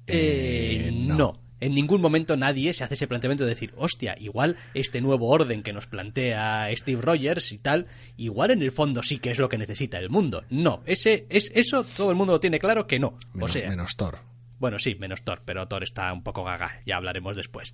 Eh, 0.06 0.90
no. 0.92 1.34
En 1.60 1.74
ningún 1.74 2.00
momento 2.00 2.36
nadie 2.36 2.72
se 2.72 2.84
hace 2.84 2.94
ese 2.94 3.08
planteamiento 3.08 3.42
de 3.42 3.50
decir, 3.50 3.74
hostia, 3.76 4.14
igual 4.18 4.56
este 4.74 5.00
nuevo 5.00 5.28
orden 5.28 5.64
que 5.64 5.72
nos 5.72 5.88
plantea 5.88 6.68
Steve 6.76 7.02
Rogers 7.02 7.50
y 7.50 7.58
tal, 7.58 7.88
igual 8.16 8.52
en 8.52 8.62
el 8.62 8.70
fondo 8.70 9.02
sí 9.02 9.18
que 9.18 9.32
es 9.32 9.40
lo 9.40 9.48
que 9.48 9.58
necesita 9.58 9.98
el 9.98 10.08
mundo. 10.08 10.44
No, 10.50 10.82
ese, 10.86 11.26
es, 11.28 11.50
eso 11.54 11.82
todo 11.82 12.10
el 12.10 12.16
mundo 12.16 12.34
lo 12.34 12.40
tiene 12.40 12.60
claro 12.60 12.86
que 12.86 13.00
no. 13.00 13.16
Menos, 13.34 13.50
o 13.50 13.52
sea, 13.52 13.68
menos 13.68 13.96
Thor. 13.96 14.20
Bueno, 14.58 14.78
sí, 14.78 14.94
menos 14.96 15.22
Thor, 15.22 15.42
pero 15.44 15.66
Thor 15.68 15.82
está 15.82 16.12
un 16.12 16.22
poco 16.22 16.44
gaga, 16.44 16.80
ya 16.84 16.96
hablaremos 16.96 17.36
después. 17.36 17.72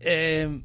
Eh, 0.00 0.62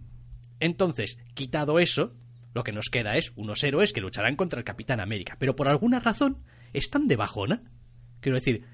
entonces, 0.59 1.17
quitado 1.33 1.79
eso, 1.79 2.15
lo 2.53 2.63
que 2.63 2.71
nos 2.71 2.89
queda 2.89 3.17
es 3.17 3.33
unos 3.35 3.63
héroes 3.63 3.93
que 3.93 4.01
lucharán 4.01 4.35
contra 4.35 4.59
el 4.59 4.65
Capitán 4.65 4.99
América, 4.99 5.35
pero 5.39 5.55
por 5.55 5.67
alguna 5.67 5.99
razón 5.99 6.43
están 6.73 7.07
de 7.07 7.15
bajona. 7.15 7.63
Quiero 8.19 8.37
decir, 8.37 8.65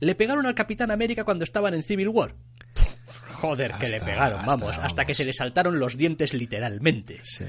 le 0.00 0.14
pegaron 0.14 0.46
al 0.46 0.54
Capitán 0.54 0.90
América 0.90 1.24
cuando 1.24 1.44
estaban 1.44 1.74
en 1.74 1.82
Civil 1.82 2.08
War. 2.08 2.34
Joder, 3.32 3.72
que 3.80 3.88
le 3.88 4.00
pegaron, 4.00 4.40
hasta, 4.40 4.46
vamos, 4.46 4.78
hasta 4.78 5.04
que 5.04 5.14
se 5.14 5.24
le 5.24 5.32
saltaron 5.32 5.78
los 5.78 5.96
dientes 5.96 6.34
literalmente. 6.34 7.20
Sí. 7.22 7.44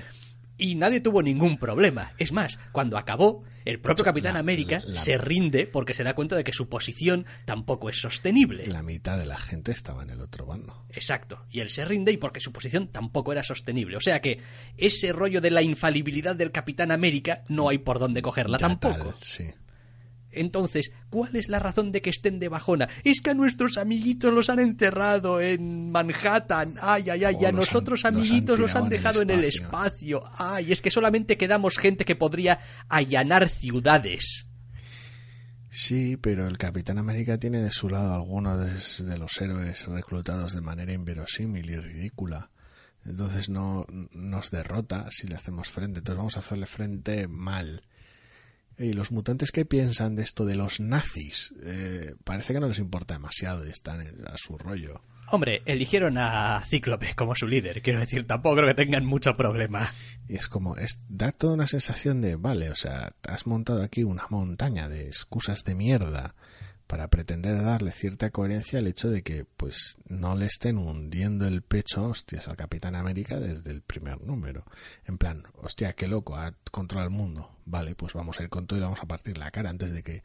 Y 0.63 0.75
nadie 0.75 1.01
tuvo 1.01 1.23
ningún 1.23 1.57
problema. 1.57 2.13
Es 2.19 2.31
más, 2.31 2.59
cuando 2.71 2.97
acabó, 2.99 3.43
el 3.65 3.79
propio 3.79 4.05
Capitán 4.05 4.35
La- 4.35 4.39
América 4.41 4.79
la- 4.85 4.99
se 4.99 5.17
rinde 5.17 5.65
porque 5.65 5.95
se 5.95 6.03
da 6.03 6.13
cuenta 6.13 6.35
de 6.35 6.43
que 6.43 6.53
su 6.53 6.69
posición 6.69 7.25
tampoco 7.45 7.89
es 7.89 7.99
sostenible. 7.99 8.67
La 8.67 8.83
mitad 8.83 9.17
de 9.17 9.25
la 9.25 9.37
gente 9.37 9.71
estaba 9.71 10.03
en 10.03 10.11
el 10.11 10.21
otro 10.21 10.45
bando. 10.45 10.85
Exacto. 10.89 11.45
Y 11.49 11.61
él 11.61 11.69
se 11.71 11.83
rinde 11.83 12.11
y 12.11 12.17
porque 12.17 12.39
su 12.39 12.51
posición 12.51 12.87
tampoco 12.89 13.31
era 13.31 13.41
sostenible. 13.41 13.97
O 13.97 14.01
sea 14.01 14.21
que 14.21 14.39
ese 14.77 15.11
rollo 15.13 15.41
de 15.41 15.49
la 15.49 15.63
infalibilidad 15.63 16.35
del 16.35 16.51
Capitán 16.51 16.91
América 16.91 17.43
no 17.49 17.67
hay 17.69 17.79
por 17.79 17.97
dónde 17.97 18.21
cogerla 18.21 18.59
Ya 18.59 18.67
tampoco. 18.67 18.97
tal, 18.97 19.15
sí. 19.23 19.45
Entonces, 20.31 20.91
¿cuál 21.09 21.35
es 21.35 21.49
la 21.49 21.59
razón 21.59 21.91
de 21.91 22.01
que 22.01 22.09
estén 22.09 22.39
de 22.39 22.47
bajona? 22.49 22.87
Es 23.03 23.21
que 23.21 23.31
a 23.31 23.33
nuestros 23.33 23.77
amiguitos 23.77 24.33
los 24.33 24.49
han 24.49 24.59
enterrado 24.59 25.41
en 25.41 25.91
Manhattan. 25.91 26.75
Ay, 26.81 27.09
ay, 27.09 27.23
ay. 27.25 27.35
Y 27.41 27.45
a 27.45 27.49
han- 27.49 27.55
nosotros 27.55 27.99
los 28.01 28.05
han 28.05 28.15
amiguitos 28.15 28.59
los 28.59 28.75
han 28.75 28.87
tirado 28.87 28.87
en 28.87 28.91
el 28.91 28.91
dejado 28.91 29.21
en 29.21 29.29
el 29.31 29.43
espacio. 29.45 30.17
espacio. 30.19 30.31
Ay, 30.37 30.71
es 30.71 30.81
que 30.81 30.91
solamente 30.91 31.37
quedamos 31.37 31.77
gente 31.77 32.05
que 32.05 32.15
podría 32.15 32.59
allanar 32.89 33.49
ciudades. 33.49 34.47
Sí, 35.69 36.17
pero 36.17 36.47
el 36.47 36.57
Capitán 36.57 36.97
América 36.97 37.37
tiene 37.37 37.61
de 37.61 37.71
su 37.71 37.87
lado 37.87 38.13
algunos 38.13 38.59
de, 38.99 39.05
de 39.05 39.17
los 39.17 39.39
héroes 39.39 39.85
reclutados 39.87 40.53
de 40.53 40.59
manera 40.61 40.91
inverosímil 40.91 41.69
y 41.69 41.77
ridícula. 41.77 42.49
Entonces 43.05 43.47
no 43.49 43.85
nos 44.11 44.51
derrota 44.51 45.07
si 45.11 45.27
le 45.27 45.35
hacemos 45.35 45.69
frente. 45.69 45.99
Entonces 45.99 46.17
vamos 46.17 46.35
a 46.35 46.41
hacerle 46.41 46.65
frente 46.65 47.27
mal. 47.27 47.83
Y 48.81 48.93
los 48.93 49.11
mutantes 49.11 49.51
que 49.51 49.63
piensan 49.63 50.15
de 50.15 50.23
esto 50.23 50.43
de 50.43 50.55
los 50.55 50.79
nazis, 50.79 51.53
Eh, 51.63 52.15
parece 52.23 52.53
que 52.53 52.59
no 52.59 52.67
les 52.67 52.79
importa 52.79 53.13
demasiado 53.13 53.65
y 53.65 53.69
están 53.69 54.01
a 54.25 54.37
su 54.37 54.57
rollo. 54.57 55.03
Hombre, 55.27 55.61
eligieron 55.65 56.17
a 56.17 56.61
Cíclope 56.65 57.13
como 57.15 57.35
su 57.35 57.47
líder. 57.47 57.81
Quiero 57.81 57.99
decir, 57.99 58.25
tampoco 58.27 58.55
creo 58.57 58.67
que 58.67 58.83
tengan 58.83 59.05
mucho 59.05 59.35
problema. 59.35 59.93
Y 60.27 60.35
es 60.35 60.47
como, 60.47 60.75
es, 60.75 60.99
da 61.07 61.31
toda 61.31 61.53
una 61.53 61.67
sensación 61.67 62.21
de, 62.21 62.35
vale, 62.35 62.69
o 62.69 62.75
sea, 62.75 63.13
has 63.27 63.47
montado 63.47 63.83
aquí 63.83 64.03
una 64.03 64.25
montaña 64.29 64.89
de 64.89 65.05
excusas 65.05 65.63
de 65.63 65.75
mierda 65.75 66.35
para 66.91 67.07
pretender 67.07 67.63
darle 67.63 67.93
cierta 67.93 68.31
coherencia 68.31 68.79
al 68.79 68.87
hecho 68.87 69.09
de 69.09 69.23
que, 69.23 69.45
pues, 69.45 69.97
no 70.09 70.35
le 70.35 70.47
estén 70.47 70.77
hundiendo 70.77 71.47
el 71.47 71.61
pecho 71.61 72.03
hostias 72.03 72.49
al 72.49 72.57
Capitán 72.57 72.95
América 72.95 73.39
desde 73.39 73.71
el 73.71 73.81
primer 73.81 74.19
número. 74.19 74.65
En 75.05 75.17
plan, 75.17 75.45
hostia, 75.55 75.93
qué 75.93 76.09
loco, 76.09 76.35
ha 76.35 76.53
controlado 76.69 77.07
el 77.07 77.15
mundo. 77.15 77.49
Vale, 77.63 77.95
pues 77.95 78.13
vamos 78.13 78.37
a 78.37 78.43
ir 78.43 78.49
con 78.49 78.67
todo 78.67 78.77
y 78.77 78.81
vamos 78.81 78.99
a 79.01 79.05
partir 79.05 79.37
la 79.37 79.51
cara 79.51 79.69
antes 79.69 79.93
de 79.93 80.03
que 80.03 80.21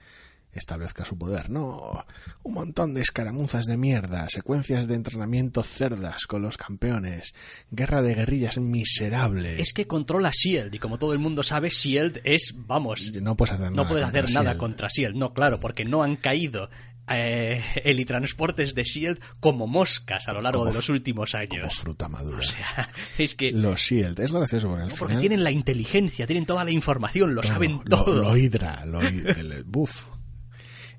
establezca 0.59 1.05
su 1.05 1.17
poder. 1.19 1.51
No, 1.51 2.05
un 2.43 2.55
montón 2.55 2.95
de 2.95 3.03
escaramuzas 3.03 3.67
de 3.67 3.77
mierda, 3.77 4.29
secuencias 4.29 4.89
de 4.89 4.95
entrenamiento 4.95 5.63
cerdas 5.63 6.27
con 6.27 6.43
los 6.43 6.57
campeones, 6.57 7.35
guerra 7.71 8.03
de 8.03 8.15
guerrillas 8.15 8.59
miserable. 8.59 9.61
Es 9.61 9.73
que 9.73 9.87
controla 9.87 10.31
Shield 10.33 10.75
y 10.75 10.79
como 10.79 10.99
todo 10.99 11.13
el 11.13 11.19
mundo 11.19 11.43
sabe, 11.43 11.71
Shield 11.71 12.21
es, 12.25 12.55
vamos, 12.57 13.13
No 13.21 13.37
puedes 13.37 13.55
hacer 13.55 13.71
nada. 13.71 13.77
no 13.83 13.89
puedes 13.89 14.05
contra 14.05 14.21
hacer 14.23 14.35
nada 14.35 14.51
Shield. 14.51 14.61
contra 14.61 14.89
Shield. 14.89 15.17
No, 15.17 15.33
claro, 15.35 15.61
porque 15.61 15.85
no 15.85 16.03
han 16.03 16.17
caído 16.17 16.69
eh, 17.09 17.63
helitransportes 17.85 18.75
de 18.75 18.83
Shield 18.83 19.21
como 19.39 19.67
moscas 19.69 20.27
a 20.27 20.33
lo 20.33 20.41
largo 20.41 20.61
Como 20.61 20.71
de 20.73 20.77
los 20.77 20.89
últimos 20.89 21.31
Como 21.33 21.43
años. 21.63 21.75
fruta 21.77 22.09
madura. 22.09 22.39
O 22.41 22.43
sea, 22.43 22.91
es 23.19 23.35
que 23.37 23.53
Los 23.53 23.81
Shield, 23.81 24.19
es 24.21 24.33
gracioso 24.33 24.69
porque 24.69 24.83
al 24.83 24.89
porque 24.91 25.05
final. 25.13 25.21
tienen 25.21 25.45
la 25.45 25.51
inteligencia, 25.53 26.27
tienen 26.27 26.47
toda 26.47 26.65
la 26.65 26.73
información, 26.73 27.35
lo 27.35 27.43
todo, 27.43 27.53
saben 27.53 27.81
lo- 27.85 27.97
todo. 28.05 28.23
Lo, 28.23 28.37
hidra, 28.37 28.85
lo 28.87 29.01
el 29.01 29.63
buff. 29.67 30.05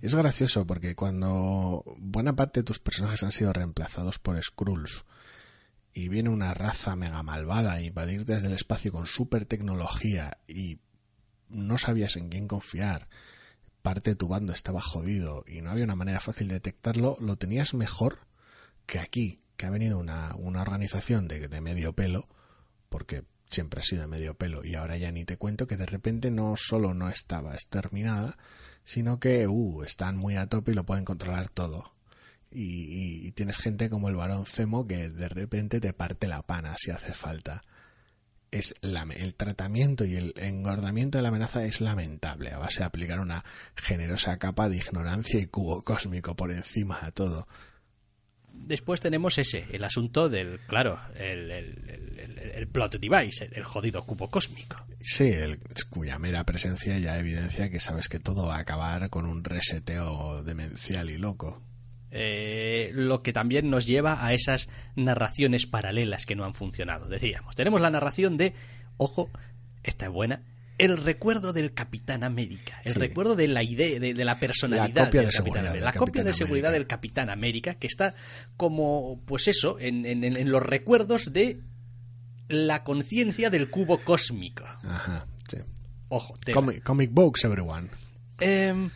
Es 0.02 0.14
gracioso 0.14 0.68
porque 0.68 0.96
cuando 0.96 1.84
buena 1.98 2.36
parte 2.36 2.60
de 2.60 2.64
tus 2.64 2.80
personajes 2.80 3.24
han 3.24 3.32
sido 3.32 3.52
reemplazados 3.52 4.20
por 4.20 4.42
Skrulls 4.42 5.06
y 5.92 6.10
viene 6.10 6.30
una 6.30 6.54
raza 6.54 6.96
mega 6.96 7.24
malvada 7.24 7.74
a 7.74 7.82
invadir 7.82 8.24
desde 8.24 8.48
el 8.48 8.54
espacio 8.54 8.92
con 8.92 9.08
super 9.08 9.46
tecnología 9.46 10.38
y 10.48 10.80
no 11.50 11.80
sabías 11.80 12.16
en 12.16 12.30
quién 12.30 12.48
confiar, 12.48 13.10
parte 13.82 14.12
de 14.12 14.16
tu 14.16 14.28
bando 14.28 14.54
estaba 14.54 14.82
jodido 14.82 15.44
y 15.48 15.62
no 15.62 15.72
había 15.72 15.86
una 15.86 15.96
manera 15.96 16.20
fácil 16.20 16.50
de 16.50 16.56
detectarlo, 16.56 17.18
lo 17.20 17.38
tenías 17.38 17.74
mejor 17.74 18.28
que 18.86 19.00
aquí, 19.00 19.42
que 19.56 19.66
ha 19.66 19.72
venido 19.72 19.98
una, 19.98 20.36
una 20.36 20.62
organización 20.62 21.28
de, 21.28 21.48
de 21.48 21.62
medio 21.62 21.94
pelo, 21.94 22.28
porque 22.90 23.24
siempre 23.50 23.80
ha 23.80 23.84
sido 23.84 24.02
de 24.02 24.08
medio 24.08 24.34
pelo 24.36 24.64
y 24.66 24.76
ahora 24.76 24.98
ya 24.98 25.12
ni 25.12 25.26
te 25.26 25.38
cuento 25.38 25.68
que 25.68 25.78
de 25.78 25.86
repente 25.86 26.32
no 26.32 26.56
solo 26.58 26.94
no 26.94 27.10
estaba 27.10 27.54
exterminada, 27.54 28.38
sino 28.84 29.20
que 29.20 29.48
uh, 29.48 29.84
están 29.84 30.18
muy 30.18 30.36
a 30.36 30.48
tope 30.48 30.72
y 30.72 30.76
lo 30.76 30.86
pueden 30.86 31.06
controlar 31.06 31.50
todo. 31.50 31.94
Y, 32.52 33.26
y- 33.28 33.32
tienes 33.34 33.58
gente 33.58 33.90
como 33.90 34.08
el 34.10 34.16
varón 34.16 34.46
Zemo 34.46 34.88
que 34.88 35.10
de 35.10 35.28
repente 35.30 35.82
te 35.82 35.92
parte 35.94 36.28
la 36.28 36.42
pana 36.44 36.76
si 36.78 36.92
hace 36.92 37.14
falta. 37.14 37.62
Es 38.52 38.74
la- 38.82 39.04
el 39.04 39.36
tratamiento 39.36 40.06
y 40.06 40.16
el 40.16 40.34
engordamiento 40.38 41.18
de 41.18 41.22
la 41.24 41.28
amenaza 41.30 41.66
es 41.66 41.82
lamentable 41.82 42.52
a 42.54 42.58
base 42.60 42.80
de 42.80 42.86
aplicar 42.86 43.20
una 43.20 43.44
generosa 43.76 44.38
capa 44.38 44.70
de 44.70 44.78
ignorancia 44.78 45.40
y 45.42 45.48
cubo 45.48 45.84
cósmico 45.84 46.36
por 46.38 46.52
encima 46.52 47.00
de 47.04 47.12
todo. 47.12 47.48
Después 48.68 49.00
tenemos 49.00 49.38
ese, 49.38 49.66
el 49.72 49.84
asunto 49.84 50.28
del, 50.30 50.60
claro, 50.68 51.00
el, 51.16 51.50
el- 51.52 51.90
el- 51.90 52.20
el- 52.20 52.52
el 52.54 52.68
plot 52.68 52.98
device, 53.00 53.50
el, 53.54 53.64
jodido 53.64 54.04
cubo 54.06 54.30
cósmico. 54.30 54.76
Sí, 55.02 55.32
cuya 55.90 56.20
mera 56.20 56.44
presencia 56.44 56.98
ya 57.00 57.18
evidencia 57.18 57.70
que 57.70 57.80
sabes 57.80 58.10
que 58.10 58.20
todo 58.20 58.48
va 58.48 58.56
a 58.58 58.60
acabar 58.60 59.10
con 59.10 59.26
un 59.26 59.44
reseteo 59.44 60.44
demencial 60.44 61.10
y 61.10 61.18
loco. 61.18 61.62
Eh, 62.12 62.92
lo 62.94 63.22
que 63.24 63.32
también 63.34 63.70
nos 63.70 63.86
lleva 63.86 64.26
a 64.26 64.34
esas 64.34 64.68
narraciones 64.96 65.66
paralelas 65.66 66.26
que 66.26 66.36
no 66.36 66.44
han 66.46 66.54
funcionado. 66.54 67.08
Decíamos, 67.08 67.56
tenemos 67.56 67.80
la 67.80 67.90
narración 67.90 68.38
de, 68.38 68.54
ojo, 68.98 69.30
esta 69.84 70.06
es 70.08 70.12
buena, 70.12 70.42
el 70.78 70.98
recuerdo 70.98 71.54
del 71.54 71.74
Capitán 71.74 72.24
América, 72.24 72.82
el 72.84 72.94
Sí. 72.94 73.00
recuerdo 73.00 73.36
de 73.36 73.48
la 73.48 73.64
idea, 73.64 74.00
de, 74.00 74.14
de 74.14 74.26
la 74.26 74.40
personalidad 74.40 74.96
La 74.96 75.06
copia 75.06 75.22
del 75.22 75.30
de 75.30 75.36
Capitán 75.36 75.46
seguridad 75.46 75.68
América, 75.72 75.86
la 75.86 75.94
copia 76.00 76.24
de 76.24 76.34
seguridad 76.34 76.70
América. 76.70 76.80
del 76.80 76.88
Capitán 76.88 77.30
América, 77.30 77.74
que 77.76 77.88
está 77.88 78.14
como, 78.58 79.22
pues 79.26 79.48
eso, 79.48 79.78
en, 79.80 80.06
en- 80.06 80.24
en- 80.24 80.52
los 80.52 80.62
recuerdos 80.64 81.34
de 81.34 81.62
la 82.48 82.84
conciencia 82.84 83.50
del 83.50 83.70
cubo 83.70 84.00
cósmico. 84.04 84.64
Ajá, 84.84 85.26
sí. 85.50 85.58
Ojo. 86.10 86.34
Comic, 86.54 86.84
comic 86.84 87.12
books, 87.12 87.44
everyone. 87.46 87.90
Em, 88.40 88.90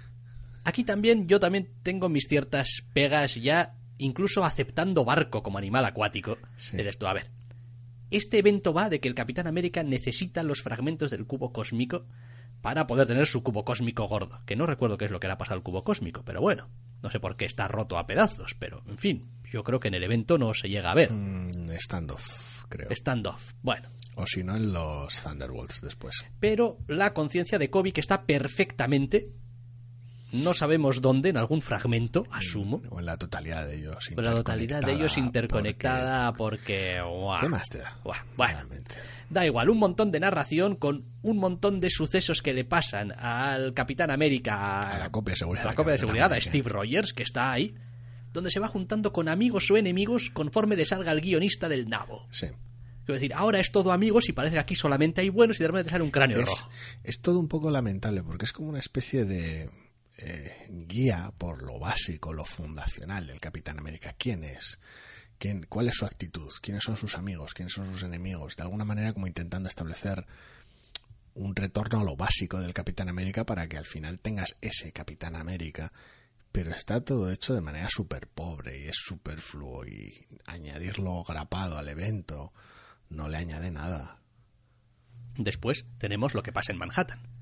aquí 0.64 0.84
también 0.84 1.28
yo 1.28 1.40
también 1.40 1.68
tengo 1.84 2.08
mis 2.10 2.26
ciertas 2.30 2.84
pegas 2.94 3.36
ya, 3.36 3.74
incluso 3.98 4.46
aceptando 4.46 5.04
barco 5.04 5.44
como 5.44 5.58
animal 5.58 5.84
acuático. 5.86 6.38
Sí. 6.56 6.78
Esto, 6.80 7.08
a 7.08 7.14
ver. 7.14 7.30
Este 8.12 8.38
evento 8.38 8.74
va 8.74 8.90
de 8.90 9.00
que 9.00 9.08
el 9.08 9.16
Capitán 9.16 9.48
América 9.48 9.84
necesita 9.84 10.44
los 10.44 10.62
fragmentos 10.62 11.12
del 11.12 11.26
cubo 11.26 11.52
cósmico 11.52 12.06
para 12.62 12.86
poder 12.86 13.08
tener 13.08 13.26
su 13.26 13.42
cubo 13.42 13.66
cósmico 13.66 14.08
gordo. 14.08 14.42
Que 14.46 14.56
no 14.56 14.66
recuerdo 14.66 14.98
qué 14.98 15.06
es 15.06 15.12
lo 15.12 15.20
que 15.20 15.28
le 15.28 15.34
ha 15.34 15.38
pasado 15.38 15.56
al 15.56 15.64
cubo 15.64 15.84
cósmico, 15.84 16.24
pero 16.24 16.42
bueno. 16.42 16.70
No 17.02 17.10
sé 17.10 17.20
por 17.20 17.36
qué 17.36 17.46
está 17.46 17.68
roto 17.68 17.98
a 17.98 18.06
pedazos, 18.06 18.54
pero 18.60 18.84
en 18.88 18.98
fin, 19.00 19.28
yo 19.52 19.64
creo 19.64 19.80
que 19.80 19.88
en 19.88 19.96
el 19.96 20.04
evento 20.04 20.38
no 20.38 20.54
se 20.54 20.70
llega 20.70 20.92
a 20.92 20.96
ver. 20.96 21.12
Mm, 21.12 21.72
standoff, 21.80 22.66
creo. 22.70 22.90
Standoff. 22.92 23.54
Bueno. 23.64 23.90
O 24.16 24.28
si 24.28 24.44
no, 24.44 24.56
en 24.56 24.72
los 24.72 25.24
Thunderbolts 25.24 25.82
después. 25.82 26.26
pero 26.40 26.78
la 26.88 27.14
conciencia 27.14 27.58
de 27.58 27.70
Kobe 27.72 27.94
que 27.94 28.02
está 28.02 28.26
perfectamente, 28.26 29.32
no 30.32 30.54
sabemos 30.54 31.02
dónde, 31.02 31.30
en 31.30 31.38
algún 31.38 31.62
fragmento, 31.62 32.26
asumo, 32.32 32.82
O 32.90 33.00
en 33.00 33.06
la 33.06 33.18
totalidad 33.18 33.68
de 33.68 33.78
ellos. 33.80 34.10
pero 34.16 34.22
la 34.30 34.34
totalidad 34.36 34.82
de 34.82 34.94
ellos 34.94 35.18
interconectada, 35.18 36.32
porque... 36.34 37.00
¿Qué 37.40 37.50
más 37.50 37.70
te 37.70 37.80
da? 37.80 37.98
Bueno, 38.04 38.24
Realmente. 38.38 38.96
da 39.30 39.46
igual, 39.46 39.70
un 39.70 39.78
montón 39.80 40.12
de 40.12 40.20
narración 40.20 40.76
con 40.76 41.06
un 41.22 41.38
montón 41.38 41.80
de 41.80 41.90
sucesos 41.90 42.42
que 42.42 42.54
le 42.54 42.64
pasan 42.66 43.12
al 43.12 43.74
Capitán 43.74 44.12
América, 44.12 44.78
A 44.96 45.00
la 45.00 45.12
copia 45.12 45.34
de 45.34 45.38
seguridad 45.38 45.66
a 45.66 45.70
la 45.70 45.76
copia 45.76 45.92
de 45.94 45.98
seguridad, 45.98 46.34
a. 46.34 46.42
Steve 46.42 46.70
Rogers, 46.70 47.14
que 47.14 47.24
está 47.24 47.52
ahí, 47.52 47.76
donde 48.34 48.50
se 48.52 48.60
va 48.60 48.68
juntando 48.68 49.12
con 49.12 49.28
amigos 49.28 49.70
o 49.72 49.78
enemigos 49.78 50.30
conforme 50.32 50.76
le 50.76 50.86
salga 50.86 51.12
el 51.12 51.22
guionista 51.22 51.68
del 51.68 51.90
nabo. 51.90 52.28
Sí. 52.32 52.48
Quiero 53.06 53.16
decir, 53.16 53.34
ahora 53.34 53.60
es 53.60 53.72
todo 53.72 53.92
amigos 53.92 54.30
y 54.30 54.32
parece 54.34 54.54
que 54.54 54.60
aquí 54.60 54.76
solamente 54.76 55.22
hay 55.22 55.30
buenos 55.30 55.60
y 55.60 55.64
de 55.64 55.68
repente 55.68 55.90
sale 55.90 56.04
un 56.04 56.12
cráneo 56.12 56.40
Es, 56.40 56.46
rojo. 56.48 56.70
es 57.04 57.20
todo 57.20 57.40
un 57.40 57.48
poco 57.48 57.70
lamentable 57.72 58.24
porque 58.24 58.46
es 58.46 58.54
como 58.54 58.70
una 58.70 58.80
especie 58.80 59.26
de 59.26 59.70
eh, 60.22 60.68
guía 60.70 61.34
por 61.38 61.64
lo 61.64 61.80
básico, 61.80 62.32
lo 62.32 62.46
fundacional 62.46 63.28
del 63.28 63.40
Capitán 63.40 63.80
América. 63.80 64.16
¿Quién 64.18 64.44
es? 64.44 64.80
¿Quién, 65.38 65.66
¿Cuál 65.68 65.88
es 65.88 65.96
su 65.96 66.06
actitud? 66.06 66.52
¿Quiénes 66.62 66.84
son 66.84 66.96
sus 66.96 67.18
amigos? 67.18 67.54
¿Quiénes 67.54 67.74
son 67.74 67.86
sus 67.86 68.04
enemigos? 68.04 68.56
De 68.56 68.62
alguna 68.62 68.86
manera 68.86 69.14
como 69.14 69.28
intentando 69.28 69.68
establecer 69.68 70.26
un 71.34 71.56
retorno 71.56 72.02
a 72.02 72.04
lo 72.04 72.16
básico 72.16 72.60
del 72.60 72.74
Capitán 72.74 73.10
América 73.10 73.46
para 73.46 73.68
que 73.68 73.78
al 73.78 73.86
final 73.86 74.22
tengas 74.22 74.56
ese 74.62 74.92
Capitán 74.92 75.36
América. 75.36 75.92
Pero 76.52 76.72
está 76.72 77.02
todo 77.02 77.32
hecho 77.32 77.56
de 77.56 77.62
manera 77.62 77.88
súper 77.90 78.28
pobre 78.28 78.80
y 78.80 78.90
es 78.90 78.98
superfluo 78.98 79.86
y 79.86 80.28
añadirlo 80.46 81.24
grapado 81.24 81.78
al 81.78 81.88
evento 81.88 82.54
no 83.10 83.28
le 83.28 83.38
añade 83.38 83.72
nada. 83.72 84.20
Después 85.36 85.86
tenemos 85.98 86.34
lo 86.34 86.44
que 86.44 86.52
pasa 86.52 86.72
en 86.72 86.78
Manhattan. 86.78 87.41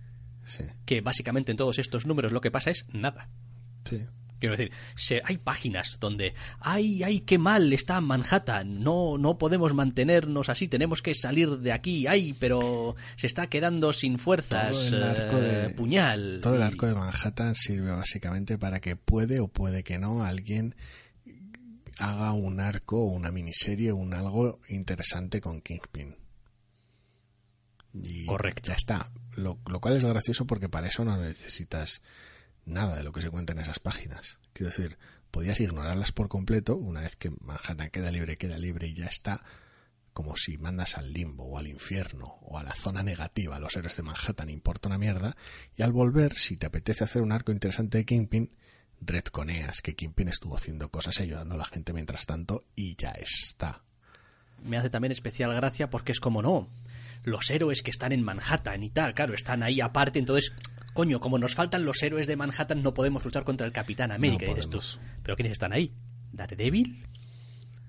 Sí. 0.50 0.64
Que 0.86 1.02
básicamente 1.02 1.52
en 1.52 1.58
todos 1.58 1.78
estos 1.80 2.06
números 2.06 2.32
lo 2.32 2.42
que 2.42 2.52
pasa 2.52 2.72
es 2.72 2.86
nada. 2.92 3.30
Sí. 3.86 4.06
Quiero 4.40 4.56
decir, 4.56 4.72
se, 4.96 5.22
hay 5.26 5.38
páginas 5.38 5.98
donde, 6.00 6.34
ay, 6.62 7.04
ay, 7.04 7.20
qué 7.20 7.38
mal 7.38 7.74
está 7.74 8.00
Manhattan, 8.00 8.80
no, 8.80 9.18
no 9.18 9.38
podemos 9.38 9.74
mantenernos 9.74 10.48
así, 10.48 10.70
tenemos 10.70 11.02
que 11.02 11.14
salir 11.14 11.58
de 11.58 11.74
aquí, 11.74 12.08
ay, 12.08 12.34
pero 12.40 12.96
se 13.18 13.28
está 13.28 13.48
quedando 13.48 13.92
sin 13.92 14.18
fuerzas, 14.18 14.72
Todo 14.72 14.88
el 14.88 15.04
arco 15.04 15.38
eh, 15.40 15.42
de- 15.42 15.70
puñal. 15.72 16.40
Todo 16.42 16.56
el 16.56 16.62
arco 16.62 16.88
de 16.88 16.96
Manhattan 16.96 17.54
sirve 17.54 17.92
básicamente 17.92 18.58
para 18.58 18.80
que 18.80 18.96
puede 18.96 19.42
o 19.42 19.50
puede 19.50 19.84
que 19.84 20.00
no 20.00 20.24
alguien 20.24 20.74
haga 22.00 22.32
un 22.32 22.62
arco, 22.62 23.04
una 23.04 23.32
miniserie, 23.32 23.92
un 23.92 24.14
algo 24.14 24.62
interesante 24.70 25.42
con 25.42 25.60
Kingpin. 25.60 26.16
Y 27.94 28.26
Correcto. 28.26 28.70
Ya 28.70 28.76
está. 28.76 29.12
Lo, 29.44 29.58
cual 29.58 29.98
es 29.98 30.06
gracioso 30.06 30.46
porque 30.46 30.70
para 30.70 30.88
eso 30.88 31.04
no 31.06 31.18
necesitas 31.18 32.02
nada 32.66 32.98
de 32.98 33.04
lo 33.04 33.12
que 33.12 33.22
se 33.22 33.30
cuenta 33.30 33.54
en 33.54 33.60
esas 33.60 33.80
páginas. 33.80 34.38
Quiero 34.54 34.70
decir, 34.70 34.98
podías 35.32 35.60
ignorarlas 35.60 36.12
por 36.12 36.30
completo 36.30 36.76
una 36.76 37.02
vez 37.02 37.16
que 37.16 37.32
Manhattan 37.42 37.90
queda 37.90 38.12
libre, 38.12 38.38
queda 38.38 38.58
libre 38.58 38.88
y 38.88 38.94
ya 38.94 39.06
está. 39.06 39.44
Como 40.14 40.36
si 40.36 40.58
mandas 40.58 40.98
al 40.98 41.14
limbo 41.14 41.46
o 41.46 41.60
al 41.60 41.68
infierno 41.68 42.40
o 42.42 42.58
a 42.58 42.64
la 42.64 42.76
zona 42.76 43.04
negativa 43.04 43.56
a 43.56 43.60
los 43.60 43.76
héroes 43.76 43.96
de 43.96 44.04
Manhattan, 44.04 44.50
importa 44.50 44.90
una 44.90 44.98
mierda. 44.98 45.38
Y 45.78 45.84
al 45.84 45.94
volver, 45.94 46.36
si 46.36 46.58
te 46.58 46.66
apetece 46.66 47.04
hacer 47.04 47.22
un 47.22 47.32
arco 47.32 47.52
interesante 47.52 48.00
de 48.00 48.06
Kingpin, 48.06 48.52
retconeas 49.02 49.82
que 49.82 49.96
Kingpin 49.96 50.28
estuvo 50.28 50.56
haciendo 50.56 50.90
cosas 50.90 51.20
y 51.20 51.24
ayudando 51.24 51.56
a 51.56 51.60
la 51.60 51.66
gente 51.66 51.94
mientras 51.94 52.26
tanto 52.26 52.66
y 52.76 52.96
ya 52.96 53.12
está. 53.12 53.84
me 54.64 54.78
hace 54.78 54.90
también 54.90 55.12
especial 55.12 55.54
gracia 55.54 55.90
porque 55.90 56.12
es 56.12 56.20
como 56.20 56.42
no. 56.42 56.68
Los 57.24 57.50
héroes 57.50 57.82
que 57.82 57.92
están 57.92 58.12
en 58.12 58.24
Manhattan 58.24 58.84
y 58.84 58.90
tal, 58.90 59.14
claro, 59.14 59.34
están 59.34 59.62
ahí 59.64 59.82
aparte, 59.82 60.20
entonces, 60.20 60.54
coño, 60.94 61.20
como 61.20 61.38
nos 61.38 61.54
faltan 61.56 61.86
los 61.86 62.02
héroes 62.02 62.28
de 62.28 62.36
Manhattan, 62.36 62.82
no 62.82 62.94
podemos 62.94 63.24
luchar 63.24 63.44
contra 63.44 63.68
el 63.68 63.74
Capitán 63.74 64.12
América, 64.12 64.46
No 64.48 64.56
dices 64.56 64.70
tú. 64.70 64.80
¿Pero 65.24 65.36
quiénes 65.36 65.54
están 65.54 65.74
ahí? 65.74 65.94
¿Daredevil? 66.32 67.06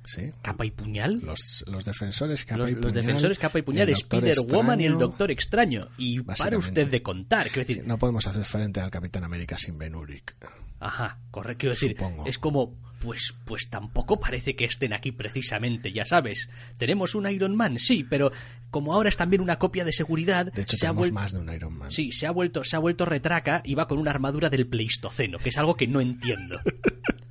¿Sí? 0.04 0.32
¿Capa 0.42 0.64
y 0.64 0.70
puñal? 0.70 1.20
Los, 1.22 1.62
los 1.68 1.84
defensores 1.84 2.44
capa 2.44 2.58
los, 2.62 2.70
y 2.70 2.74
los 2.74 2.82
puñal, 2.86 3.06
defensores 3.06 3.38
capa 3.38 3.58
y 3.58 3.62
puñal, 3.62 3.88
Spider-Woman 3.90 4.80
y 4.80 4.86
el. 4.86 4.98
Doctor 4.98 5.30
Extraño. 5.30 5.88
Y 5.98 6.20
para 6.20 6.56
usted 6.58 6.88
de 6.90 7.02
contar, 7.02 7.46
quiero 7.48 7.60
decir, 7.60 7.82
Sí, 7.82 7.82
no 7.88 7.98
podemos 7.98 8.26
hacer 8.26 8.42
frente 8.44 8.80
al 8.80 8.90
Capitán 8.90 9.24
América 9.24 9.58
sin 9.58 9.78
Ben 9.78 9.94
Urich. 9.94 10.34
Ajá, 10.80 11.18
correcto. 11.30 11.60
Quiero 11.60 11.74
decir, 11.74 11.90
Supongo. 11.96 12.26
es 12.26 12.38
como, 12.38 12.74
pues, 13.00 13.34
pues 13.44 13.68
tampoco 13.68 14.18
parece 14.18 14.56
que 14.56 14.64
estén 14.64 14.94
aquí 14.94 15.12
precisamente, 15.12 15.92
ya 15.92 16.06
sabes. 16.06 16.48
Tenemos 16.78 17.14
un 17.14 17.30
Iron 17.30 17.54
Man, 17.54 17.78
sí, 17.78 18.02
pero 18.02 18.32
como 18.70 18.94
ahora 18.94 19.08
es 19.08 19.16
también 19.16 19.42
una 19.42 19.58
copia 19.58 19.84
de 19.84 19.92
seguridad, 19.92 20.52
De 20.52 20.62
hecho, 20.62 20.76
se 20.76 20.86
ha 20.86 20.92
más 20.92 21.32
de 21.32 21.38
un 21.38 21.52
Iron 21.52 21.76
Man. 21.76 21.90
Sí, 21.90 22.12
se 22.12 22.26
ha 22.26 22.30
vuelto, 22.30 22.64
se 22.64 22.76
ha 22.76 22.78
vuelto 22.78 23.04
retraca 23.04 23.62
y 23.64 23.74
va 23.74 23.86
con 23.88 23.98
una 23.98 24.10
armadura 24.10 24.48
del 24.50 24.66
Pleistoceno, 24.66 25.38
que 25.38 25.48
es 25.50 25.58
algo 25.58 25.76
que 25.76 25.86
no 25.86 26.00
entiendo. 26.00 26.58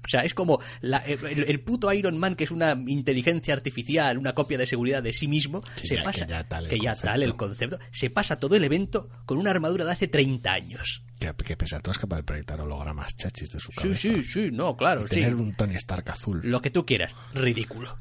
O 0.02 0.12
sea, 0.12 0.24
es 0.24 0.34
como 0.34 0.60
la- 0.82 0.98
el, 1.06 1.46
el 1.48 1.60
puto 1.60 1.94
Iron 1.94 2.18
Man, 2.18 2.34
que 2.34 2.44
es 2.46 2.50
una 2.50 2.72
inteligencia 2.88 3.54
artificial, 3.54 4.18
una 4.18 4.34
copia 4.34 4.58
de 4.58 4.66
seguridad 4.66 5.04
de 5.04 5.14
sí 5.14 5.28
mismo, 5.28 5.62
Que 5.80 5.88
se 5.88 5.98
ya- 5.98 6.04
pasa, 6.04 6.26
que 6.26 6.32
ya 6.32 6.48
tal 6.48 6.64
el 6.64 6.70
que 6.72 6.80
ya 6.80 6.96
tal 6.96 7.22
el 7.22 7.36
concepto, 7.36 7.78
se 7.92 8.10
pasa 8.10 8.40
todo 8.40 8.56
el 8.56 8.64
evento 8.64 9.08
con 9.28 9.38
una 9.38 9.52
armadura 9.52 9.86
de 9.86 9.92
hace 9.92 10.08
30 10.08 10.52
años. 10.52 11.04
Que, 11.20 11.32
que 11.36 11.56
todo 11.56 11.92
es 11.92 12.00
capaz 12.00 12.16
de 12.16 12.24
proyectar 12.24 12.60
hologramas 12.60 13.16
chachis 13.18 13.52
de 13.52 13.60
su 13.60 13.72
Sí, 13.72 13.76
cabeza. 13.84 14.00
sí, 14.02 14.24
sí, 14.24 14.50
no, 14.52 14.76
claro, 14.76 15.04
Y 15.04 15.10
sí. 15.10 15.16
tener 15.18 15.36
un 15.36 15.54
Tony 15.54 15.76
Stark 15.76 16.10
azul. 16.10 16.42
Lo 16.44 16.60
que 16.64 16.72
tú 16.72 16.88
quieras, 16.88 17.16
ridículo. 17.36 17.96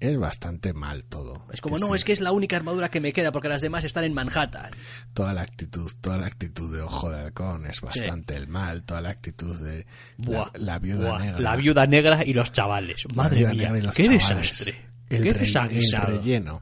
Es 0.00 0.18
bastante 0.18 0.74
mal 0.74 1.04
todo. 1.04 1.46
Es 1.52 1.60
como, 1.60 1.78
no, 1.78 1.94
es 1.94 2.04
que 2.04 2.12
es 2.12 2.20
la 2.20 2.32
única 2.32 2.56
armadura 2.56 2.90
que 2.90 3.00
me 3.00 3.12
queda 3.12 3.32
porque 3.32 3.48
las 3.48 3.60
demás 3.62 3.84
están 3.84 4.04
en 4.04 4.12
Manhattan. 4.12 4.70
Toda 5.14 5.32
la 5.32 5.42
actitud, 5.42 5.90
toda 6.00 6.18
la 6.18 6.26
actitud 6.26 6.74
de 6.74 6.82
Ojo 6.82 7.10
de 7.10 7.20
Halcón 7.20 7.64
es 7.66 7.80
bastante 7.80 8.36
el 8.36 8.48
mal. 8.48 8.82
Toda 8.84 9.00
la 9.00 9.10
actitud 9.10 9.56
de 9.60 9.86
Buah, 10.18 10.50
la, 10.54 10.58
la 10.74 10.78
viuda 10.78 11.10
buah, 11.10 11.18
negra. 11.20 11.40
La 11.40 11.56
viuda 11.56 11.86
negra 11.86 12.24
y 12.24 12.34
los 12.34 12.52
chavales. 12.52 13.04
Madre 13.14 13.46
mía, 13.46 13.72
qué 13.94 14.04
chavales. 14.04 14.08
desastre. 14.08 14.74
El, 15.08 15.22
qué 15.22 15.32
re- 15.32 15.46
el 15.78 16.02
relleno. 16.06 16.60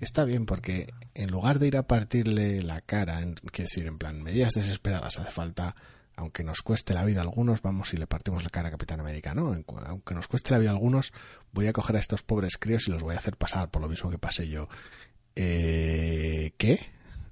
Está 0.00 0.24
bien 0.24 0.46
porque 0.46 0.92
en 1.14 1.30
lugar 1.30 1.58
de 1.58 1.68
ir 1.68 1.76
a 1.76 1.86
partirle 1.86 2.60
la 2.62 2.80
cara, 2.80 3.22
en, 3.22 3.34
quiero 3.34 3.68
decir, 3.68 3.86
en 3.86 3.98
plan, 3.98 4.20
medidas 4.22 4.54
desesperadas, 4.54 5.18
hace 5.18 5.30
falta, 5.30 5.76
aunque 6.16 6.42
nos 6.42 6.62
cueste 6.62 6.92
la 6.92 7.04
vida 7.04 7.20
a 7.20 7.22
algunos, 7.22 7.62
vamos 7.62 7.94
y 7.94 7.96
le 7.96 8.06
partimos 8.08 8.42
la 8.42 8.50
cara 8.50 8.68
a 8.68 8.70
Capitán 8.72 8.98
América, 9.00 9.32
¿no? 9.34 9.54
En 9.54 9.62
cu- 9.62 9.78
aunque 9.86 10.14
nos 10.14 10.26
cueste 10.26 10.50
la 10.50 10.58
vida 10.58 10.70
a 10.70 10.72
algunos, 10.72 11.12
voy 11.52 11.66
a 11.66 11.72
coger 11.72 11.96
a 11.96 12.00
estos 12.00 12.22
pobres 12.22 12.56
críos 12.58 12.88
y 12.88 12.90
los 12.90 13.02
voy 13.02 13.14
a 13.14 13.18
hacer 13.18 13.36
pasar 13.36 13.70
por 13.70 13.80
lo 13.82 13.88
mismo 13.88 14.10
que 14.10 14.18
pasé 14.18 14.48
yo. 14.48 14.68
Eh, 15.36 16.52
¿Qué? 16.58 16.78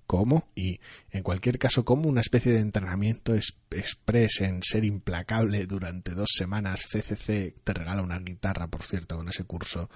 ¿Cómo? 0.07 0.49
Y 0.57 0.81
en 1.11 1.23
cualquier 1.23 1.59
caso, 1.59 1.85
como 1.85 2.09
una 2.09 2.21
especie 2.21 2.53
de 2.53 2.59
entrenamiento 2.61 3.33
es- 3.35 3.55
express 3.71 4.41
en 4.41 4.61
ser 4.62 4.85
implacable 4.85 5.66
durante 5.66 6.12
dos 6.14 6.31
semanas. 6.37 6.83
CCC 6.91 7.55
te 7.62 7.73
regala 7.73 8.03
una 8.03 8.18
guitarra, 8.18 8.66
por 8.68 8.83
cierto, 8.83 9.16
con 9.16 9.29
ese 9.29 9.45
curso. 9.45 9.89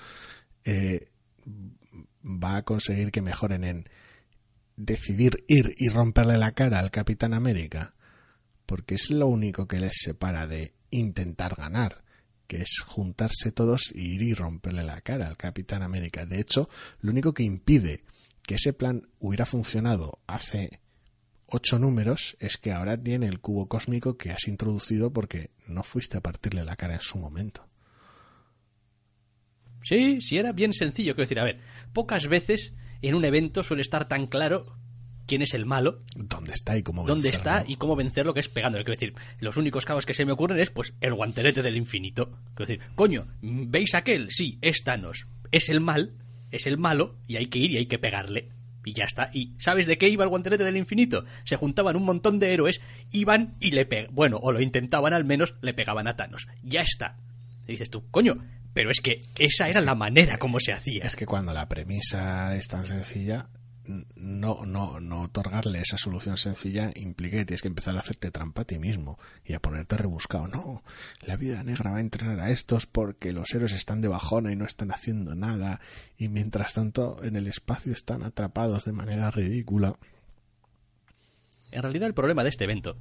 Eh, 0.64 1.08
va 2.24 2.56
a 2.56 2.62
conseguir 2.64 3.10
que 3.10 3.22
mejoren 3.22 3.64
en 3.64 3.88
decidir 4.76 5.44
ir 5.48 5.74
y 5.78 5.88
romperle 5.88 6.38
la 6.38 6.52
cara 6.52 6.78
al 6.78 6.92
Capitán 6.92 7.34
América. 7.34 7.94
Porque 8.66 8.94
es 8.94 9.10
lo 9.10 9.26
único 9.26 9.66
que 9.66 9.80
les 9.80 9.94
separa 9.96 10.46
de 10.46 10.74
intentar 10.90 11.56
ganar, 11.56 12.03
que 12.46 12.62
es 12.62 12.80
juntarse 12.84 13.52
todos 13.52 13.92
y 13.94 14.14
ir 14.14 14.22
y 14.22 14.34
romperle 14.34 14.84
la 14.84 15.00
cara 15.00 15.28
al 15.28 15.36
Capitán 15.36 15.82
América. 15.82 16.26
De 16.26 16.40
hecho, 16.40 16.68
lo 17.00 17.10
único 17.10 17.34
que 17.34 17.42
impide 17.42 18.04
que 18.42 18.56
ese 18.56 18.72
plan 18.72 19.08
hubiera 19.18 19.46
funcionado 19.46 20.20
hace 20.26 20.80
ocho 21.46 21.78
números 21.78 22.36
es 22.40 22.56
que 22.56 22.72
ahora 22.72 23.00
tiene 23.00 23.26
el 23.26 23.40
cubo 23.40 23.68
cósmico 23.68 24.16
que 24.16 24.30
has 24.30 24.48
introducido 24.48 25.12
porque 25.12 25.50
no 25.66 25.82
fuiste 25.82 26.18
a 26.18 26.20
partirle 26.20 26.64
la 26.64 26.76
cara 26.76 26.94
en 26.94 27.00
su 27.00 27.18
momento. 27.18 27.66
Sí, 29.82 30.20
sí, 30.20 30.38
era 30.38 30.52
bien 30.52 30.72
sencillo. 30.72 31.14
Quiero 31.14 31.24
decir, 31.24 31.40
a 31.40 31.44
ver, 31.44 31.60
pocas 31.92 32.26
veces 32.26 32.74
en 33.02 33.14
un 33.14 33.24
evento 33.24 33.62
suele 33.62 33.82
estar 33.82 34.08
tan 34.08 34.26
claro 34.26 34.78
quién 35.26 35.42
es 35.42 35.54
el 35.54 35.66
malo, 35.66 36.02
¿Dónde 36.14 36.52
está 36.52 36.76
y 36.76 36.82
cómo 36.82 37.04
dónde 37.06 37.30
vencerlo? 37.30 37.58
está 37.58 37.70
y 37.70 37.76
cómo 37.76 37.96
vencer 37.96 38.26
lo 38.26 38.34
que 38.34 38.40
es 38.40 38.48
pegándole. 38.48 38.84
Quiero 38.84 38.98
decir, 39.00 39.14
los 39.40 39.56
únicos 39.56 39.84
cabos 39.84 40.06
que 40.06 40.14
se 40.14 40.24
me 40.24 40.32
ocurren 40.32 40.60
es, 40.60 40.70
pues, 40.70 40.92
el 41.00 41.14
guantelete 41.14 41.62
del 41.62 41.76
infinito. 41.76 42.38
Quiero 42.54 42.66
decir, 42.66 42.80
coño, 42.94 43.26
¿veis 43.42 43.94
aquel? 43.94 44.28
Sí, 44.30 44.58
es 44.62 44.82
Thanos. 44.84 45.26
Es 45.52 45.68
el 45.68 45.80
mal, 45.80 46.14
es 46.50 46.66
el 46.66 46.78
malo, 46.78 47.16
y 47.26 47.36
hay 47.36 47.46
que 47.46 47.58
ir 47.58 47.70
y 47.72 47.76
hay 47.78 47.86
que 47.86 47.98
pegarle. 47.98 48.50
Y 48.84 48.92
ya 48.92 49.04
está. 49.04 49.30
¿Y 49.32 49.54
sabes 49.58 49.86
de 49.86 49.96
qué 49.96 50.08
iba 50.08 50.24
el 50.24 50.30
guantelete 50.30 50.62
del 50.64 50.76
infinito? 50.76 51.24
Se 51.44 51.56
juntaban 51.56 51.96
un 51.96 52.04
montón 52.04 52.38
de 52.38 52.52
héroes, 52.52 52.80
iban 53.12 53.54
y 53.60 53.70
le 53.70 53.86
pegaban. 53.86 54.14
Bueno, 54.14 54.38
o 54.42 54.52
lo 54.52 54.60
intentaban 54.60 55.14
al 55.14 55.24
menos, 55.24 55.54
le 55.62 55.72
pegaban 55.72 56.06
a 56.06 56.16
Thanos. 56.16 56.46
Ya 56.62 56.82
está. 56.82 57.16
Y 57.66 57.72
dices 57.72 57.88
tú, 57.88 58.04
coño, 58.10 58.44
pero 58.74 58.90
es 58.90 59.00
que 59.00 59.22
esa 59.38 59.70
era 59.70 59.80
la 59.80 59.94
manera 59.94 60.36
como 60.36 60.60
se 60.60 60.72
hacía. 60.74 61.04
Es 61.04 61.16
que 61.16 61.24
cuando 61.24 61.54
la 61.54 61.66
premisa 61.68 62.54
es 62.56 62.68
tan 62.68 62.84
sencilla, 62.84 63.48
no, 63.86 64.64
no, 64.64 65.00
no 65.00 65.22
otorgarle 65.22 65.80
esa 65.80 65.98
solución 65.98 66.38
sencilla 66.38 66.90
implica 66.96 67.36
que 67.36 67.44
tienes 67.44 67.62
que 67.62 67.68
empezar 67.68 67.94
a 67.96 68.00
hacerte 68.00 68.30
trampa 68.30 68.62
a 68.62 68.64
ti 68.64 68.78
mismo 68.78 69.18
y 69.44 69.52
a 69.52 69.60
ponerte 69.60 69.96
rebuscado. 69.96 70.48
No, 70.48 70.82
la 71.22 71.36
vida 71.36 71.62
negra 71.62 71.90
va 71.90 71.98
a 71.98 72.00
entrenar 72.00 72.40
a 72.40 72.50
estos 72.50 72.86
porque 72.86 73.32
los 73.32 73.52
héroes 73.54 73.72
están 73.72 74.00
de 74.00 74.08
bajona 74.08 74.52
y 74.52 74.56
no 74.56 74.64
están 74.64 74.90
haciendo 74.90 75.34
nada 75.34 75.80
y 76.16 76.28
mientras 76.28 76.74
tanto 76.74 77.22
en 77.22 77.36
el 77.36 77.46
espacio 77.46 77.92
están 77.92 78.22
atrapados 78.22 78.84
de 78.84 78.92
manera 78.92 79.30
ridícula. 79.30 79.96
En 81.70 81.82
realidad 81.82 82.06
el 82.08 82.14
problema 82.14 82.42
de 82.42 82.50
este 82.50 82.64
evento 82.64 82.96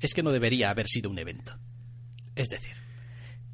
es 0.00 0.14
que 0.14 0.22
no 0.22 0.30
debería 0.30 0.70
haber 0.70 0.88
sido 0.88 1.10
un 1.10 1.18
evento. 1.18 1.58
Es 2.36 2.48
decir, 2.48 2.76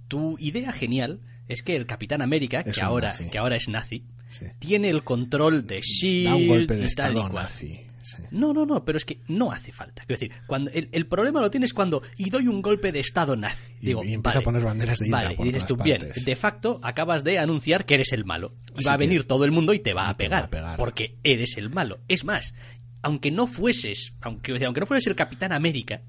tu 0.08 0.36
idea 0.38 0.72
genial 0.72 1.20
es 1.48 1.62
que 1.62 1.76
el 1.76 1.86
Capitán 1.86 2.22
América, 2.22 2.60
Es 2.60 2.76
que 2.78 2.82
ahora, 2.84 3.08
nazi. 3.08 3.28
que 3.30 3.38
ahora 3.38 3.56
es 3.56 3.68
nazi, 3.68 4.04
Sí. 4.28 4.46
tiene 4.58 4.90
el 4.90 5.04
control 5.04 5.66
de 5.66 5.80
Shield 5.80 6.28
Da 6.28 6.34
un 6.36 6.48
golpe 6.48 6.74
de 6.74 6.80
y 6.80 6.82
y 6.84 6.86
estado 6.86 7.28
nazi. 7.28 7.66
sí. 8.02 8.22
No, 8.32 8.52
no, 8.52 8.66
no, 8.66 8.84
pero 8.84 8.98
es 8.98 9.04
que 9.06 9.20
no 9.28 9.50
hace 9.50 9.72
falta. 9.72 10.02
Quiero 10.06 10.20
decir, 10.20 10.32
cuando 10.46 10.70
el, 10.72 10.88
el 10.92 11.06
problema 11.06 11.40
lo 11.40 11.50
tienes 11.50 11.72
cuando 11.72 12.02
y 12.18 12.28
doy 12.30 12.48
un 12.48 12.60
golpe 12.60 12.92
de 12.92 13.00
estado 13.00 13.34
nazi. 13.34 13.72
Y- 13.80 13.86
Digo, 13.86 14.04
y 14.04 14.12
empieza 14.12 14.38
vale, 14.38 14.42
a 14.42 14.44
poner 14.44 14.62
banderas 14.62 14.98
de 14.98 15.06
Hydra 15.08 15.22
Vale, 15.22 15.34
por 15.36 15.46
y 15.46 15.50
dices 15.52 15.66
tú, 15.66 15.76
bien, 15.76 16.08
de 16.14 16.36
facto 16.36 16.80
acabas 16.82 17.24
de 17.24 17.38
anunciar 17.38 17.86
que 17.86 17.94
eres 17.94 18.12
el 18.12 18.24
malo. 18.26 18.52
Y 18.74 18.78
Así 18.80 18.88
va 18.88 18.94
a 18.94 18.98
venir 18.98 19.24
todo 19.24 19.44
el 19.46 19.52
mundo 19.52 19.72
y 19.72 19.78
te 19.78 19.94
va 19.94 20.02
y 20.02 20.04
a 20.04 20.08
va 20.08 20.16
pegar, 20.16 20.44
a 20.44 20.50
pegar. 20.50 20.76
Porque 20.76 21.16
eres 21.24 21.56
el 21.56 21.70
malo. 21.70 22.00
Es 22.08 22.24
más, 22.24 22.54
aunque 23.02 23.30
no 23.30 23.46
fueses, 23.46 24.14
aunque, 24.20 24.52
aunque 24.64 24.80
no 24.80 24.86
fueses 24.86 25.06
el 25.06 25.16
Capitán 25.16 25.52
América, 25.52 26.02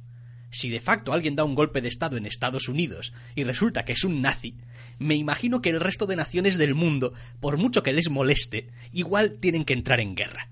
si 0.52 0.70
de 0.70 0.80
facto 0.82 1.14
alguien 1.14 1.36
da 1.36 1.44
un 1.46 1.56
golpe 1.56 1.82
de 1.82 1.90
estado 1.90 2.18
en 2.18 2.26
Estados 2.26 2.68
Unidos 2.70 3.14
y 3.36 3.44
resulta 3.46 3.86
que 3.86 3.94
es 3.94 4.04
un 4.04 4.22
nazi, 4.22 4.56
me 5.00 5.16
imagino 5.16 5.62
que 5.62 5.70
el 5.70 5.80
resto 5.80 6.06
de 6.06 6.16
naciones 6.16 6.58
del 6.58 6.76
mundo, 6.76 7.14
por 7.40 7.58
mucho 7.58 7.84
que 7.84 7.94
les 7.94 8.10
moleste, 8.10 8.70
igual 8.92 9.40
tienen 9.40 9.66
que 9.66 9.74
entrar 9.74 10.00
en 10.00 10.16
guerra. 10.16 10.50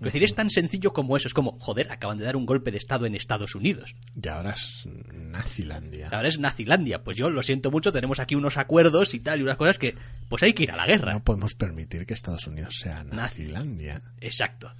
Es 0.00 0.12
decir, 0.12 0.24
es 0.24 0.34
tan 0.34 0.50
sencillo 0.50 0.92
como 0.92 1.16
eso. 1.16 1.28
Es 1.28 1.34
como, 1.34 1.58
joder, 1.60 1.90
acaban 1.90 2.18
de 2.18 2.24
dar 2.24 2.36
un 2.36 2.44
golpe 2.44 2.70
de 2.70 2.78
Estado 2.78 3.06
en 3.06 3.14
Estados 3.14 3.54
Unidos. 3.54 3.94
Y 4.20 4.28
ahora 4.28 4.50
es 4.50 4.86
Nazilandia. 5.12 6.08
Ahora 6.10 6.28
es 6.28 6.38
Nazilandia. 6.38 7.02
Pues 7.02 7.16
yo 7.16 7.30
lo 7.30 7.42
siento 7.42 7.70
mucho, 7.70 7.92
tenemos 7.92 8.18
aquí 8.18 8.34
unos 8.34 8.58
acuerdos 8.58 9.14
y 9.14 9.20
tal, 9.20 9.40
y 9.40 9.44
unas 9.44 9.56
cosas 9.56 9.78
que, 9.78 9.94
pues 10.28 10.42
hay 10.42 10.52
que 10.52 10.64
ir 10.64 10.72
a 10.72 10.76
la 10.76 10.86
guerra. 10.86 11.12
No 11.12 11.24
podemos 11.24 11.54
permitir 11.54 12.06
que 12.06 12.12
Estados 12.12 12.46
Unidos 12.46 12.76
sea 12.76 13.04
Nazilandia. 13.04 14.02
Exacto. 14.20 14.74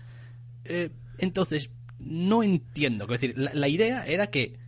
Eh, 0.64 0.90
entonces, 1.18 1.70
no 1.98 2.42
entiendo. 2.42 3.04
Es 3.04 3.20
decir, 3.20 3.34
la, 3.38 3.54
la 3.54 3.68
idea 3.68 4.04
era 4.04 4.26
que 4.26 4.58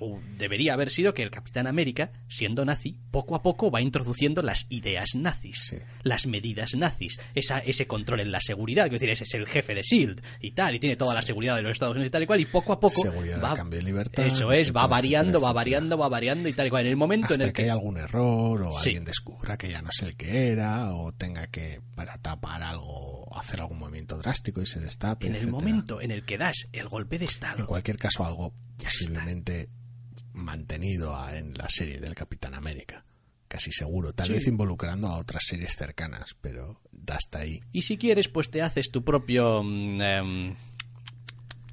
o 0.00 0.20
debería 0.36 0.74
haber 0.74 0.90
sido 0.90 1.14
que 1.14 1.22
el 1.22 1.30
Capitán 1.30 1.66
América, 1.66 2.12
siendo 2.28 2.64
nazi, 2.64 2.98
poco 3.10 3.34
a 3.34 3.42
poco 3.42 3.70
va 3.70 3.80
introduciendo 3.82 4.42
las 4.42 4.66
ideas 4.70 5.10
nazis, 5.14 5.58
Sí. 5.70 5.76
las 6.02 6.26
medidas 6.26 6.74
nazis, 6.74 7.18
esa, 7.34 7.58
ese 7.58 7.86
control 7.86 8.20
en 8.20 8.32
la 8.32 8.40
seguridad, 8.40 8.86
es 8.86 8.92
decir, 8.92 9.10
ese 9.10 9.24
es 9.24 9.34
el 9.34 9.46
jefe 9.46 9.74
de 9.74 9.82
SHIELD 9.82 10.20
y 10.40 10.52
tal, 10.52 10.74
y 10.74 10.78
tiene 10.80 10.96
toda 10.96 11.14
la 11.14 11.22
seguridad 11.22 11.56
de 11.56 11.62
los 11.62 11.72
Estados 11.72 11.94
Unidos 11.94 12.08
y 12.08 12.10
tal 12.10 12.22
y 12.22 12.26
cual, 12.26 12.40
y 12.40 12.46
poco 12.46 12.72
a 12.72 12.80
poco 12.80 13.02
Seguridad 13.02 13.42
va, 13.42 13.52
a 13.52 13.56
cambio 13.56 13.78
de 13.78 13.84
libertad, 13.84 14.26
eso 14.26 14.52
es, 14.52 14.74
va 14.74 14.86
variando, 14.86 15.38
etcétera, 15.38 15.40
va 15.40 15.48
etcétera. 15.48 15.52
variando, 15.54 15.98
va 15.98 16.08
variando 16.08 16.48
y 16.48 16.52
tal 16.52 16.66
y 16.66 16.70
cual. 16.70 16.82
En 16.86 16.90
el 16.90 16.96
momento 16.96 17.26
Hasta 17.26 17.34
en 17.34 17.40
el 17.42 17.48
que, 17.48 17.52
que, 17.54 17.62
hay 17.64 17.68
algún 17.70 17.96
error 17.98 18.62
o 18.62 18.72
Sí. 18.72 18.88
alguien 18.90 19.04
descubra 19.04 19.56
que 19.56 19.68
ya 19.70 19.82
no 19.82 19.88
es 19.90 20.02
el 20.02 20.16
que 20.16 20.48
era 20.48 20.94
o 20.94 21.12
tenga 21.12 21.46
que 21.48 21.80
para 21.94 22.18
tapar 22.18 22.62
algo 22.62 23.26
hacer 23.36 23.60
algún 23.60 23.78
movimiento 23.78 24.16
drástico 24.18 24.62
y 24.62 24.66
se 24.66 24.80
destape 24.80 25.26
en 25.26 25.34
el 25.36 25.46
momento 25.48 26.00
en 26.00 26.10
el 26.10 26.24
que 26.24 26.38
das 26.38 26.68
el 26.72 26.88
golpe 26.88 27.18
de 27.18 27.26
en 27.26 27.30
estado, 27.30 27.66
cualquier 27.66 27.96
caso 27.98 28.24
algo 28.24 28.52
Ya 28.78 28.88
está. 28.88 29.24
Mantenido 30.38 31.16
a- 31.16 31.36
en 31.36 31.54
la 31.54 31.68
serie 31.68 31.98
del 31.98 32.14
Capitán 32.14 32.54
América 32.54 33.04
casi 33.48 33.72
seguro 33.72 34.12
tal 34.12 34.26
Sí. 34.26 34.32
vez 34.34 34.46
involucrando 34.46 35.08
a 35.08 35.16
otras 35.18 35.42
series 35.46 35.74
cercanas 35.74 36.36
pero 36.40 36.80
hasta 37.08 37.38
ahí 37.40 37.60
Y 37.72 37.82
si 37.82 37.96
quieres, 37.96 38.28
pues 38.28 38.50
te 38.50 38.60
haces 38.62 38.90
tu 38.90 39.02
propio... 39.04 39.60
em, 39.62 40.54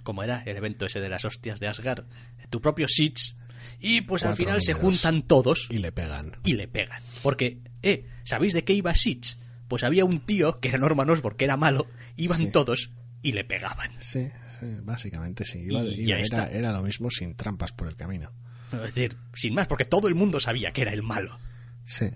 ¿Cómo 0.03 0.24
era 0.24 0.43
el 0.45 0.55
evento 0.55 0.86
ese 0.86 0.99
de 0.99 1.09
las 1.09 1.26
hostias 1.26 1.59
de 1.59 1.68
Asgard? 1.68 2.05
Tu 2.49 2.61
propio 2.61 2.88
Siege. 2.88 3.34
Y 3.80 4.01
pues 4.01 4.24
al 4.24 4.36
final 4.36 4.61
se 4.61 4.74
juntan 4.74 5.24
todos 5.24 5.68
y 5.70 5.80
le 5.80 5.91
pegan 5.91 6.38
y 6.45 6.53
le 6.53 6.68
pegan. 6.68 7.01
Porque, 7.24 7.59
eh, 7.82 8.05
¿sabéis 8.24 8.53
de 8.53 8.63
qué 8.63 8.74
iba 8.74 8.93
Siege? 8.93 9.36
Pues 9.68 9.84
había 9.84 10.05
un 10.05 10.20
tío 10.20 10.59
que 10.59 10.70
era 10.70 10.78
Norman 10.78 11.09
Osborn, 11.09 11.36
que 11.36 11.45
era 11.45 11.57
malo, 11.57 11.88
iban 12.16 12.38
Sí. 12.38 12.51
todos 12.51 12.91
y 13.24 13.32
le 13.32 13.43
pegaban. 13.43 13.91
sí, 13.99 14.30
sí, 14.59 14.66
básicamente 14.84 15.43
sí 15.43 15.57
Iba- 15.68 15.84
Y 15.84 16.01
iba- 16.03 16.07
ya 16.09 16.16
era, 16.18 16.24
está. 16.24 16.49
era 16.51 16.72
lo 16.72 16.84
mismo 16.84 17.09
sin 17.09 17.36
trampas 17.36 17.72
por 17.72 17.88
el 17.88 17.95
camino 17.95 18.32
Es 18.72 18.95
decir, 18.95 19.18
sin 19.34 19.53
más, 19.53 19.68
porque 19.68 19.86
todo 19.86 20.07
el 20.07 20.16
mundo 20.16 20.39
sabía 20.39 20.72
que 20.72 20.82
era 20.82 20.91
el 20.91 21.03
malo. 21.03 21.38
sí 21.86 22.09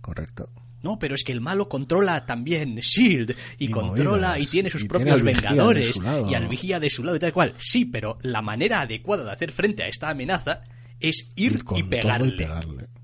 correcto 0.00 0.48
No, 0.82 0.98
pero 0.98 1.14
es 1.14 1.24
que 1.24 1.32
el 1.32 1.40
malo 1.40 1.68
controla 1.68 2.24
también 2.24 2.76
Shield 2.76 3.34
y, 3.58 3.66
Y 3.66 3.70
controla 3.70 4.28
movidas, 4.28 4.48
y 4.48 4.50
tiene 4.50 4.70
sus 4.70 4.84
y 4.84 4.88
propios 4.88 5.22
vengadores 5.22 5.88
su 5.94 6.02
y 6.30 6.34
al 6.34 6.48
vigía 6.48 6.80
de 6.80 6.88
su 6.88 7.04
lado 7.04 7.16
y 7.16 7.20
tal 7.20 7.32
cual. 7.32 7.54
Sí, 7.58 7.84
pero 7.84 8.18
la 8.22 8.42
manera 8.42 8.80
adecuada 8.80 9.24
de 9.24 9.32
hacer 9.32 9.52
frente 9.52 9.82
a 9.82 9.88
esta 9.88 10.08
amenaza 10.08 10.62
es 11.00 11.30
ir, 11.36 11.62
y 11.76 11.82
pegarle. 11.82 12.28
y 12.28 12.38
pegarle 12.38 12.97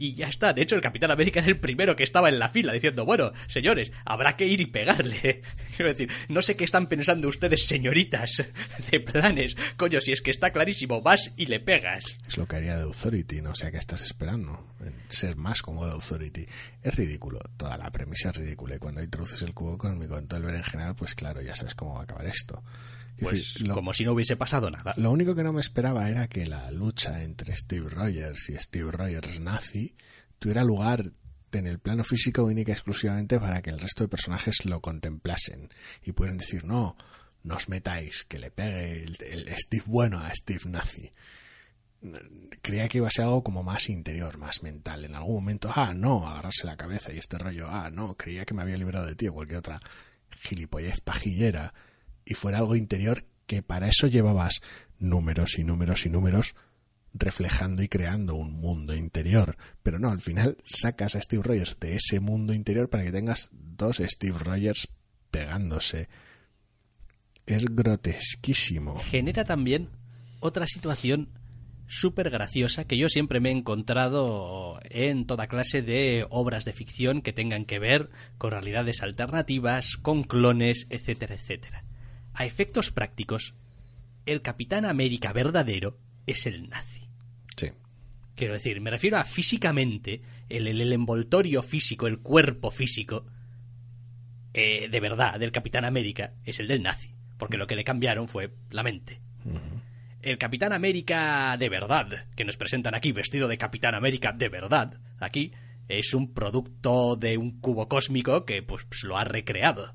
Y 0.00 0.14
ya 0.14 0.28
está. 0.28 0.54
De 0.54 0.62
hecho, 0.62 0.76
el 0.76 0.80
Capitán 0.80 1.10
América 1.10 1.40
era 1.40 1.48
el 1.50 1.60
primero 1.60 1.94
que 1.94 2.04
estaba 2.04 2.30
en 2.30 2.38
la 2.38 2.48
fila 2.48 2.72
diciendo, 2.72 3.04
bueno, 3.04 3.32
señores, 3.48 3.92
habrá 4.06 4.34
que 4.34 4.46
ir 4.46 4.58
y 4.62 4.64
pegarle. 4.64 5.42
Quiero 5.76 5.90
decir, 5.90 6.10
no 6.30 6.40
sé 6.40 6.56
qué 6.56 6.64
están 6.64 6.86
pensando 6.86 7.28
ustedes, 7.28 7.66
señoritas, 7.66 8.48
de 8.90 9.00
planes. 9.00 9.58
Coño, 9.76 10.00
si 10.00 10.12
es 10.12 10.22
que 10.22 10.30
está 10.30 10.52
clarísimo, 10.52 11.02
vas 11.02 11.34
y 11.36 11.44
le 11.44 11.60
pegas. 11.60 12.14
Es 12.26 12.38
lo 12.38 12.48
que 12.48 12.56
haría 12.56 12.76
The 12.76 12.84
Authority, 12.84 13.42
no 13.42 13.54
sé 13.54 13.66
a 13.66 13.70
qué 13.72 13.76
estás 13.76 14.00
esperando. 14.00 14.74
En 14.80 14.94
Ser 15.08 15.36
más 15.36 15.60
como 15.60 15.84
The 15.84 15.92
Authority. 15.92 16.46
Es 16.82 16.94
ridículo, 16.94 17.38
toda 17.58 17.76
la 17.76 17.92
premisa 17.92 18.30
es 18.30 18.36
ridícula. 18.36 18.76
Y 18.76 18.78
cuando 18.78 19.02
introduces 19.02 19.42
el 19.42 19.52
cubo 19.52 19.76
cósmico 19.76 20.16
en 20.16 20.26
todo 20.26 20.40
el 20.40 20.46
berenjenal, 20.46 20.94
pues 20.94 21.14
claro, 21.14 21.42
ya 21.42 21.54
sabes 21.54 21.74
cómo 21.74 21.96
va 21.96 22.00
a 22.00 22.04
acabar 22.04 22.24
esto. 22.24 22.64
Es 23.20 23.28
Pues 23.28 23.32
decir, 23.54 23.68
lo, 23.68 23.74
como 23.74 23.92
si 23.92 24.04
no 24.04 24.12
hubiese 24.12 24.36
pasado 24.36 24.70
nada. 24.70 24.94
lo 24.96 25.10
único 25.10 25.34
que 25.34 25.42
no 25.42 25.52
me 25.52 25.60
esperaba 25.60 26.08
era 26.08 26.28
que 26.28 26.46
la 26.46 26.70
lucha 26.70 27.22
entre 27.22 27.54
Steve 27.54 27.88
Rogers 27.88 28.48
y 28.50 28.56
Steve 28.56 28.90
Rogers 28.90 29.40
nazi 29.40 29.94
tuviera 30.38 30.64
lugar 30.64 31.12
en 31.52 31.66
el 31.66 31.78
plano 31.78 32.04
físico 32.04 32.44
única 32.44 32.70
y 32.70 32.74
exclusivamente 32.74 33.38
para 33.38 33.60
que 33.60 33.70
el 33.70 33.80
resto 33.80 34.04
de 34.04 34.08
personajes 34.08 34.64
lo 34.64 34.80
contemplasen 34.80 35.68
y 36.02 36.12
pudieran 36.12 36.38
decir 36.38 36.64
no, 36.64 36.96
no 37.42 37.56
os 37.56 37.68
metáis, 37.68 38.24
que 38.28 38.38
le 38.38 38.50
pegue 38.50 39.02
el, 39.04 39.16
el 39.20 39.48
Steve 39.56 39.84
bueno 39.86 40.20
a 40.20 40.34
Steve 40.34 40.62
nazi. 40.66 41.10
Creía 42.62 42.88
que 42.88 42.98
iba 42.98 43.08
a 43.08 43.10
ser 43.10 43.26
algo 43.26 43.42
como 43.44 43.62
más 43.62 43.90
interior, 43.90 44.38
más 44.38 44.62
mental. 44.62 45.04
En 45.04 45.14
algún 45.14 45.34
momento, 45.34 45.70
ah, 45.74 45.92
no, 45.94 46.26
agarrarse 46.26 46.66
la 46.66 46.76
cabeza 46.76 47.12
y 47.12 47.18
este 47.18 47.36
rollo, 47.36 47.68
ah, 47.68 47.90
no, 47.90 48.16
creía 48.16 48.46
que 48.46 48.54
me 48.54 48.62
había 48.62 48.78
librado 48.78 49.06
de 49.06 49.16
ti 49.16 49.28
o 49.28 49.34
cualquier 49.34 49.58
otra 49.58 49.80
gilipollez 50.42 51.00
pajillera 51.02 51.74
y 52.24 52.34
fuera 52.34 52.58
algo 52.58 52.76
interior 52.76 53.24
que 53.46 53.62
para 53.62 53.88
eso 53.88 54.06
llevabas 54.06 54.62
números 54.98 55.58
y 55.58 55.64
números 55.64 56.06
y 56.06 56.10
números 56.10 56.54
reflejando 57.12 57.82
y 57.82 57.88
creando 57.88 58.34
un 58.36 58.52
mundo 58.52 58.94
interior. 58.94 59.56
Pero 59.82 59.98
no, 59.98 60.10
al 60.10 60.20
final 60.20 60.58
sacas 60.64 61.16
a 61.16 61.22
Steve 61.22 61.42
Rogers 61.42 61.78
de 61.80 61.96
ese 61.96 62.20
mundo 62.20 62.54
interior 62.54 62.88
para 62.88 63.04
que 63.04 63.12
tengas 63.12 63.50
dos 63.52 63.96
Steve 63.98 64.38
Rogers 64.38 64.88
pegándose. 65.30 66.08
Es 67.46 67.64
grotesquísimo. 67.64 68.96
genera 69.00 69.44
también 69.44 69.88
otra 70.38 70.66
situación 70.66 71.30
súper 71.88 72.30
graciosa 72.30 72.84
que 72.84 72.96
yo 72.96 73.08
siempre 73.08 73.40
me 73.40 73.48
he 73.48 73.52
encontrado 73.52 74.78
en 74.84 75.26
toda 75.26 75.48
clase 75.48 75.82
de 75.82 76.24
obras 76.30 76.64
de 76.64 76.72
ficción 76.72 77.20
que 77.20 77.32
tengan 77.32 77.64
que 77.64 77.80
ver 77.80 78.10
con 78.38 78.52
realidades 78.52 79.02
alternativas, 79.02 79.96
con 79.96 80.22
clones, 80.22 80.86
etcétera, 80.90 81.34
etcétera. 81.34 81.84
A 82.40 82.46
efectos 82.46 82.90
prácticos, 82.90 83.52
el 84.24 84.40
Capitán 84.40 84.86
América 84.86 85.34
verdadero 85.34 85.98
es 86.26 86.46
el 86.46 86.70
nazi. 86.70 87.02
Sí. 87.54 87.68
Quiero 88.34 88.54
decir, 88.54 88.80
me 88.80 88.90
refiero 88.90 89.18
a 89.18 89.24
físicamente, 89.24 90.22
el, 90.48 90.66
el- 90.66 90.80
el 90.80 90.92
envoltorio 90.94 91.62
físico, 91.62 92.06
el 92.06 92.20
cuerpo 92.20 92.70
físico, 92.70 93.26
eh, 94.54 94.88
de 94.88 95.00
verdad, 95.00 95.38
del 95.38 95.52
Capitán 95.52 95.84
América, 95.84 96.32
es 96.44 96.58
el 96.60 96.68
del 96.68 96.82
nazi. 96.82 97.14
Porque 97.36 97.58
lo 97.58 97.66
que 97.66 97.76
le 97.76 97.84
cambiaron 97.84 98.26
fue 98.26 98.54
la 98.70 98.82
mente. 98.82 99.20
El 100.22 100.38
Capitán 100.38 100.72
América 100.72 101.56
de 101.58 101.68
verdad, 101.68 102.26
que 102.36 102.44
nos 102.46 102.56
presentan 102.56 102.94
aquí 102.94 103.12
vestido 103.12 103.48
de 103.48 103.58
Capitán 103.58 103.94
América 103.94 104.32
de 104.32 104.48
verdad, 104.48 104.98
aquí, 105.18 105.52
es 105.88 106.14
un 106.14 106.32
producto 106.32 107.16
de 107.16 107.36
un 107.36 107.60
cubo 107.60 107.88
cósmico 107.88 108.44
que 108.46 108.62
pues, 108.62 108.86
lo 109.02 109.18
ha 109.18 109.24
recreado. 109.24 109.94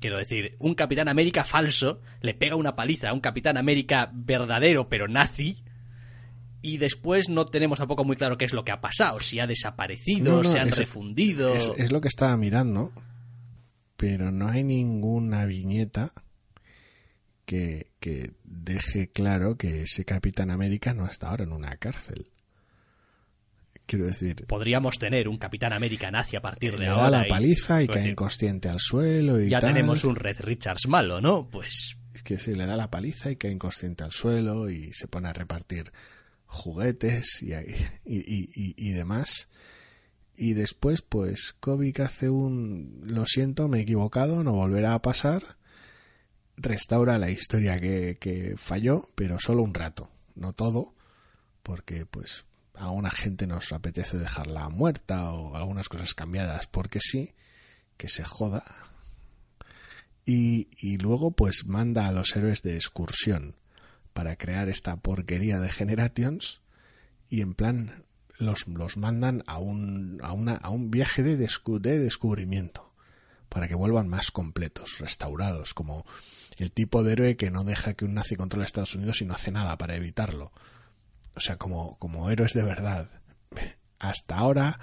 Quiero 0.00 0.18
decir, 0.18 0.56
un 0.58 0.74
Capitán 0.74 1.08
América 1.08 1.44
falso 1.44 2.00
le 2.20 2.34
pega 2.34 2.54
una 2.56 2.76
paliza 2.76 3.08
a 3.10 3.12
un 3.14 3.20
Capitán 3.20 3.56
América 3.56 4.10
verdadero 4.12 4.88
pero 4.88 5.08
nazi 5.08 5.62
y 6.62 6.76
después 6.78 7.28
no 7.28 7.46
tenemos 7.46 7.78
tampoco 7.78 8.04
muy 8.04 8.16
claro 8.16 8.36
qué 8.36 8.44
es 8.44 8.52
lo 8.52 8.64
que 8.64 8.72
ha 8.72 8.80
pasado, 8.80 9.20
si 9.20 9.40
ha 9.40 9.46
desaparecido, 9.46 10.36
No, 10.36 10.42
no, 10.42 10.50
se 10.52 10.58
han 10.60 10.68
es- 10.68 10.76
refundido. 10.76 11.54
Es, 11.54 11.70
es 11.76 11.92
lo 11.92 12.00
que 12.00 12.08
estaba 12.08 12.36
mirando, 12.36 12.92
pero 13.96 14.30
no 14.32 14.48
hay 14.48 14.64
ninguna 14.64 15.44
viñeta 15.46 16.12
que, 17.44 17.92
que 18.00 18.32
deje 18.44 19.08
claro 19.08 19.56
que 19.56 19.82
ese 19.82 20.04
Capitán 20.04 20.50
América 20.50 20.92
no 20.92 21.06
está 21.06 21.28
ahora 21.30 21.44
en 21.44 21.52
una 21.52 21.76
cárcel. 21.76 22.28
Quiero 23.86 24.06
decir, 24.06 24.46
Podríamos 24.46 24.98
tener 24.98 25.28
un 25.28 25.38
Capitán 25.38 25.72
América 25.72 26.10
nazi 26.10 26.34
a 26.36 26.40
partir 26.42 26.72
de 26.72 26.78
le 26.80 26.86
ahora. 26.88 27.02
da 27.04 27.10
la 27.22 27.28
paliza 27.28 27.82
y 27.82 27.86
cae 27.86 27.96
decir, 27.98 28.10
inconsciente 28.12 28.68
al 28.68 28.80
suelo 28.80 29.40
y 29.40 29.48
ya 29.48 29.60
tal. 29.60 29.72
tenemos 29.74 30.02
un 30.04 30.16
Red 30.16 30.40
Richards 30.40 30.88
malo, 30.88 31.20
¿no? 31.20 31.48
Pues 31.48 31.96
Es 32.12 32.22
que 32.24 32.36
sí, 32.38 32.54
le 32.54 32.66
da 32.66 32.76
la 32.76 32.90
paliza 32.90 33.30
y 33.30 33.36
cae 33.36 33.52
inconsciente 33.52 34.02
al 34.02 34.10
suelo 34.12 34.68
y 34.70 34.92
se 34.92 35.06
pone 35.06 35.28
a 35.28 35.32
repartir 35.32 35.92
juguetes 36.46 37.42
y, 37.42 37.52
y, 38.04 38.18
y- 38.18 38.50
y- 38.54 38.74
y 38.76 38.90
demás. 38.92 39.48
Y 40.36 40.52
después, 40.54 41.00
pues, 41.02 41.54
Kovic 41.60 42.00
hace 42.00 42.28
un... 42.28 43.00
Lo 43.04 43.24
siento, 43.26 43.68
me 43.68 43.78
he 43.78 43.82
equivocado, 43.82 44.42
no 44.44 44.52
volverá 44.52 44.94
a 44.94 45.00
pasar. 45.02 45.42
Restaura 46.56 47.18
la 47.18 47.30
historia 47.30 47.78
que, 47.78 48.16
que 48.18 48.54
falló, 48.56 49.10
pero 49.14 49.38
solo 49.38 49.62
un 49.62 49.74
rato, 49.74 50.10
no 50.34 50.52
todo, 50.54 50.94
porque, 51.62 52.06
pues, 52.06 52.45
a 52.78 52.90
una 52.90 53.10
gente 53.10 53.46
nos 53.46 53.72
apetece 53.72 54.18
dejarla 54.18 54.68
muerta 54.68 55.32
o 55.32 55.56
algunas 55.56 55.88
cosas 55.88 56.14
cambiadas, 56.14 56.66
porque 56.66 57.00
sí, 57.00 57.34
que 57.96 58.08
se 58.08 58.22
joda, 58.22 58.64
y, 60.24 60.68
y 60.78 60.98
luego 60.98 61.30
pues 61.30 61.66
manda 61.66 62.08
a 62.08 62.12
los 62.12 62.34
héroes 62.34 62.62
de 62.62 62.74
excursión 62.76 63.56
para 64.12 64.36
crear 64.36 64.68
esta 64.68 64.96
porquería 64.96 65.60
de 65.60 65.70
Generations 65.70 66.62
y 67.28 67.42
en 67.42 67.54
plan 67.54 68.04
los, 68.38 68.66
los 68.66 68.96
mandan 68.96 69.44
a 69.46 69.58
un, 69.58 70.18
a, 70.22 70.32
una, 70.32 70.54
a 70.54 70.70
un 70.70 70.90
viaje 70.90 71.22
de, 71.22 71.38
descu- 71.38 71.80
de 71.80 71.98
descubrimiento 71.98 72.92
para 73.48 73.68
que 73.68 73.74
vuelvan 73.76 74.08
más 74.08 74.30
completos, 74.32 74.98
restaurados, 74.98 75.72
como 75.74 76.04
el 76.58 76.72
tipo 76.72 77.04
de 77.04 77.12
héroe 77.12 77.36
que 77.36 77.50
no 77.50 77.62
deja 77.64 77.94
que 77.94 78.04
un 78.04 78.14
nazi 78.14 78.34
controle 78.34 78.64
Estados 78.66 78.94
Unidos 78.94 79.22
y 79.22 79.24
no 79.26 79.34
hace 79.34 79.52
nada 79.52 79.78
para 79.78 79.94
evitarlo. 79.94 80.50
O 81.36 81.40
sea, 81.40 81.56
como, 81.56 81.98
como 81.98 82.30
héroes 82.30 82.54
de 82.54 82.62
verdad. 82.62 83.08
hasta 83.98 84.36
ahora 84.36 84.80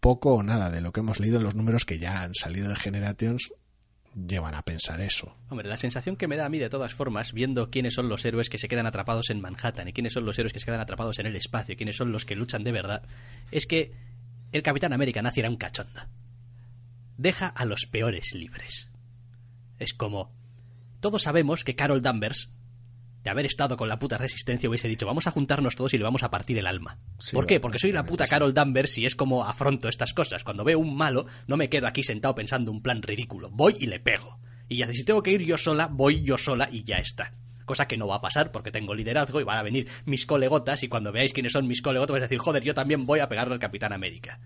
poco 0.00 0.34
o 0.34 0.42
nada 0.42 0.70
de 0.70 0.80
lo 0.80 0.92
que 0.92 1.00
hemos 1.00 1.20
leído 1.20 1.38
en 1.38 1.44
los 1.44 1.54
números 1.54 1.84
que 1.84 1.98
ya 1.98 2.22
han 2.22 2.34
salido 2.34 2.68
de 2.68 2.76
Generations 2.76 3.52
llevan 4.14 4.54
a 4.54 4.62
pensar 4.62 5.00
eso. 5.00 5.36
Hombre, 5.48 5.68
la 5.68 5.76
sensación 5.76 6.16
que 6.16 6.28
me 6.28 6.36
da 6.36 6.46
a 6.46 6.48
mí 6.48 6.58
de 6.58 6.68
todas 6.68 6.94
formas, 6.94 7.32
viendo 7.32 7.70
quiénes 7.70 7.94
son 7.94 8.08
los 8.08 8.24
héroes 8.24 8.48
que 8.48 8.58
se 8.58 8.68
quedan 8.68 8.86
atrapados 8.86 9.30
en 9.30 9.40
Manhattan 9.40 9.88
y 9.88 9.92
quiénes 9.92 10.12
son 10.12 10.24
los 10.24 10.38
héroes 10.38 10.52
que 10.52 10.60
se 10.60 10.66
quedan 10.66 10.80
atrapados 10.80 11.18
en 11.18 11.26
el 11.26 11.36
espacio, 11.36 11.76
quiénes 11.76 11.96
son 11.96 12.10
los 12.10 12.24
que 12.24 12.36
luchan 12.36 12.64
de 12.64 12.72
verdad, 12.72 13.02
es 13.50 13.66
que 13.66 13.92
el 14.52 14.62
Capitán 14.62 14.92
América 14.92 15.22
nace 15.22 15.40
era 15.40 15.50
un 15.50 15.56
cachonda. 15.56 16.08
Deja 17.16 17.48
a 17.48 17.64
los 17.64 17.86
peores 17.86 18.34
libres. 18.34 18.90
Es 19.78 19.92
como... 19.92 20.32
Todos 21.00 21.22
sabemos 21.22 21.62
que 21.62 21.76
Carol 21.76 22.02
Danvers 22.02 22.50
de 23.28 23.32
haber 23.32 23.44
estado 23.44 23.76
con 23.76 23.90
la 23.90 23.98
puta 23.98 24.16
resistencia 24.16 24.70
hubiese 24.70 24.88
dicho 24.88 25.04
vamos 25.04 25.26
a 25.26 25.30
juntarnos 25.30 25.76
todos 25.76 25.92
y 25.92 25.98
le 25.98 26.04
vamos 26.04 26.22
a 26.22 26.30
partir 26.30 26.56
el 26.56 26.66
alma. 26.66 26.98
¿Por 27.32 27.46
qué? 27.46 27.60
Porque 27.60 27.78
soy 27.78 27.92
la 27.92 28.04
puta 28.04 28.26
Carol 28.26 28.54
Danvers 28.54 28.96
y 28.96 29.04
es 29.04 29.14
como 29.14 29.44
afronto 29.44 29.90
estas 29.90 30.14
cosas. 30.14 30.44
Cuando 30.44 30.64
veo 30.64 30.78
un 30.78 30.96
malo, 30.96 31.26
no 31.46 31.58
me 31.58 31.68
quedo 31.68 31.86
aquí 31.86 32.02
sentado 32.02 32.34
pensando 32.34 32.72
un 32.72 32.80
plan 32.80 33.02
ridículo. 33.02 33.50
Voy 33.50 33.76
y 33.78 33.86
le 33.86 34.00
pego. 34.00 34.38
Y 34.66 34.78
ya 34.78 34.90
si 34.90 35.04
tengo 35.04 35.22
que 35.22 35.32
ir 35.32 35.42
yo 35.42 35.58
sola, 35.58 35.88
voy 35.88 36.22
yo 36.22 36.38
sola 36.38 36.70
y 36.72 36.84
ya 36.84 36.96
está. 36.96 37.34
Cosa 37.66 37.86
que 37.86 37.98
no 37.98 38.06
va 38.06 38.16
a 38.16 38.20
pasar 38.22 38.50
porque 38.50 38.70
tengo 38.70 38.94
liderazgo 38.94 39.42
y 39.42 39.44
van 39.44 39.58
a 39.58 39.62
venir 39.62 39.88
mis 40.06 40.24
colegotas 40.24 40.82
y 40.82 40.88
cuando 40.88 41.12
veáis 41.12 41.34
quiénes 41.34 41.52
son 41.52 41.68
mis 41.68 41.82
colegotas 41.82 42.12
vais 42.14 42.22
a 42.22 42.28
decir, 42.28 42.38
joder, 42.38 42.62
yo 42.62 42.72
también 42.72 43.04
voy 43.04 43.20
a 43.20 43.28
pegarle 43.28 43.52
al 43.52 43.60
Capitán 43.60 43.92
América. 43.92 44.40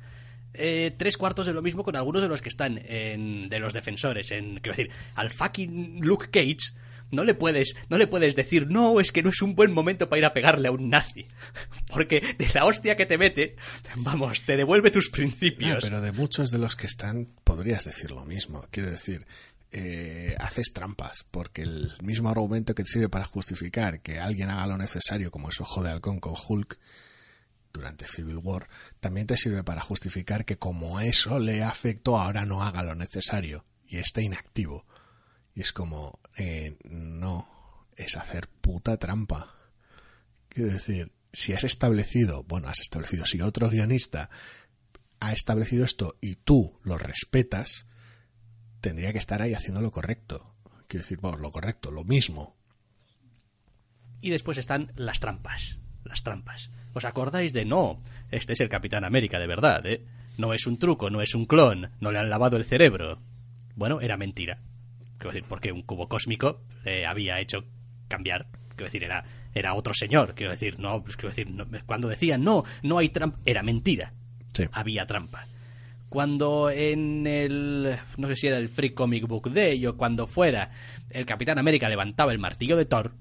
Eh, 0.55 0.93
tres 0.97 1.16
cuartos 1.16 1.47
de 1.47 1.53
lo 1.53 1.62
mismo 1.62 1.85
con 1.85 1.95
algunos 1.95 2.20
de 2.20 2.28
los 2.28 2.43
que 2.43 2.49
están 2.49 2.83
en, 2.85 3.49
de 3.49 3.61
los 3.61 3.72
defensores. 3.72 4.33
En, 4.33 4.57
quiero 4.57 4.76
decir, 4.76 4.91
al 5.14 5.30
fucking 5.30 6.05
Luke 6.05 6.30
Cage 6.33 6.82
no 7.13 7.25
le 7.25 7.35
puedes, 7.35 7.75
no 7.89 7.99
le 7.99 8.07
puedes 8.07 8.35
decir, 8.35 8.67
no, 8.69 8.99
es 8.99 9.13
que 9.13 9.23
no 9.23 9.31
es 9.31 9.43
un 9.43 9.55
buen 9.55 9.73
momento 9.73 10.09
para 10.09 10.19
ir 10.19 10.25
a 10.25 10.35
pegarle 10.35 10.69
a 10.69 10.73
un 10.73 10.91
nazi. 10.91 11.29
Porque 11.93 12.21
de 12.39 12.49
la 12.55 12.65
hostia 12.65 12.97
que 12.97 13.07
te 13.07 13.19
mete, 13.19 13.57
vamos, 13.97 14.43
te 14.43 14.57
devuelve 14.57 14.91
tus 14.91 15.11
principios. 15.11 15.85
pero 15.85 16.01
de 16.01 16.13
muchos 16.13 16.51
de 16.51 16.59
los 16.59 16.75
que 16.75 16.87
están, 16.87 17.29
podrías 17.45 17.85
decir 17.85 18.11
lo 18.11 18.25
mismo. 18.25 18.67
Quiero 18.71 18.91
decir, 18.91 19.27
eh, 19.71 20.35
haces 20.39 20.73
trampas, 20.73 21.25
porque 21.31 21.63
el 21.63 21.93
mismo 22.03 22.29
argumento 22.29 22.75
que 22.75 22.83
te 22.83 22.91
sirve 22.91 23.09
para 23.09 23.25
justificar 23.25 24.01
que 24.01 24.19
alguien 24.19 24.51
haga 24.51 24.67
lo 24.67 24.79
necesario, 24.79 25.31
como 25.31 25.51
es 25.51 25.61
ojo 25.61 25.83
de 25.83 25.91
halcón 25.91 26.19
con 26.19 26.35
Hulk, 26.35 26.79
durante 27.73 28.07
Civil 28.07 28.39
War, 28.39 28.69
también 29.01 29.27
te 29.27 29.37
sirve 29.37 29.65
para 29.65 29.81
justificar 29.81 30.45
que 30.45 30.57
como 30.57 31.01
eso 31.01 31.39
le 31.39 31.63
afectó, 31.63 32.19
ahora 32.19 32.45
no 32.45 32.63
haga 32.63 32.83
lo 32.83 32.95
necesario 32.95 33.65
y 33.87 33.97
esté 33.97 34.23
inactivo. 34.23 34.87
Y 35.55 35.63
es 35.63 35.73
como, 35.73 36.19
eh, 36.37 36.76
no, 36.85 37.49
es 37.97 38.16
hacer 38.16 38.49
puta 38.49 38.97
trampa. 38.97 39.55
Quiero 40.49 40.70
decir, 40.70 41.12
si 41.33 41.53
has 41.53 41.64
establecido, 41.64 42.45
bueno, 42.45 42.68
has 42.68 42.80
establecido, 42.80 43.26
si 43.26 43.41
otro 43.41 43.68
guionista 43.68 44.30
ha 45.20 45.33
establecido 45.33 45.85
esto 45.85 46.16
y 46.20 46.37
tú 46.37 46.78
lo 46.83 46.99
respetas, 46.99 47.87
tendría 48.80 49.12
que 49.12 49.18
estar 49.18 49.41
ahí 49.41 49.55
haciendo 49.55 49.80
lo 49.80 49.93
correcto. 49.93 50.55
Quiero 50.89 51.05
decir, 51.05 51.18
vamos, 51.20 51.41
lo 51.41 51.53
correcto, 51.53 51.91
lo 51.91 52.05
mismo. 52.05 52.57
Y 54.20 54.30
después 54.30 54.59
están 54.59 54.93
las 54.97 55.20
trampas. 55.20 55.78
Las 56.05 56.22
trampas. 56.22 56.70
¿Os 56.93 57.05
acordáis 57.05 57.53
de 57.53 57.64
no? 57.64 58.01
Este 58.30 58.53
es 58.53 58.61
el 58.61 58.68
Capitán 58.68 59.05
América 59.05 59.39
de 59.39 59.47
verdad, 59.47 59.87
¿eh? 59.87 60.05
No 60.37 60.53
es 60.53 60.66
un 60.66 60.78
truco, 60.78 61.11
no 61.11 61.22
es 61.22 61.35
un 61.35 61.47
clon, 61.47 61.93
no 62.01 62.11
le 62.11 62.18
han 62.18 62.28
lavado 62.28 62.57
el 62.57 62.64
cerebro. 62.64 63.20
Bueno, 63.76 64.01
era 64.01 64.16
mentira 64.16 64.61
quiero 65.23 65.35
decir, 65.35 65.49
porque 65.49 65.70
un 65.70 65.83
cubo 65.83 66.09
cósmico 66.09 66.62
le 66.85 67.07
había 67.07 67.39
hecho 67.39 67.64
cambiar, 68.09 68.49
quiero 68.70 68.87
decir, 68.87 69.05
era, 69.05 69.25
era 69.55 69.75
otro 69.75 69.95
señor, 69.95 70.35
quiero 70.35 70.51
decir, 70.51 70.81
no, 70.81 71.03
pues, 71.05 71.16
quiero 71.16 71.29
decir, 71.29 71.49
cuando 71.87 72.09
decían 72.09 72.43
no, 72.43 72.64
no 72.83 72.99
hay 72.99 73.09
trampa, 73.09 73.39
era 73.45 73.62
mentira, 73.62 74.12
había 74.73 75.07
trampa. 75.07 75.47
Cuando 76.09 76.70
en 76.70 77.27
el, 77.27 77.97
no 78.18 78.29
sé 78.29 78.37
si 78.37 78.47
era 78.49 78.59
el 78.59 78.68
Free 78.68 78.91
Comic 78.91 79.27
Book 79.27 79.51
Day 79.51 79.87
o 79.87 79.97
cuando 79.97 80.27
fuera, 80.27 80.70
el 81.09 81.25
Capitán 81.25 81.59
América 81.59 81.89
levantaba 81.89 82.33
el 82.33 82.39
martillo 82.39 82.77
de 82.77 82.85
Thor, 82.85 83.12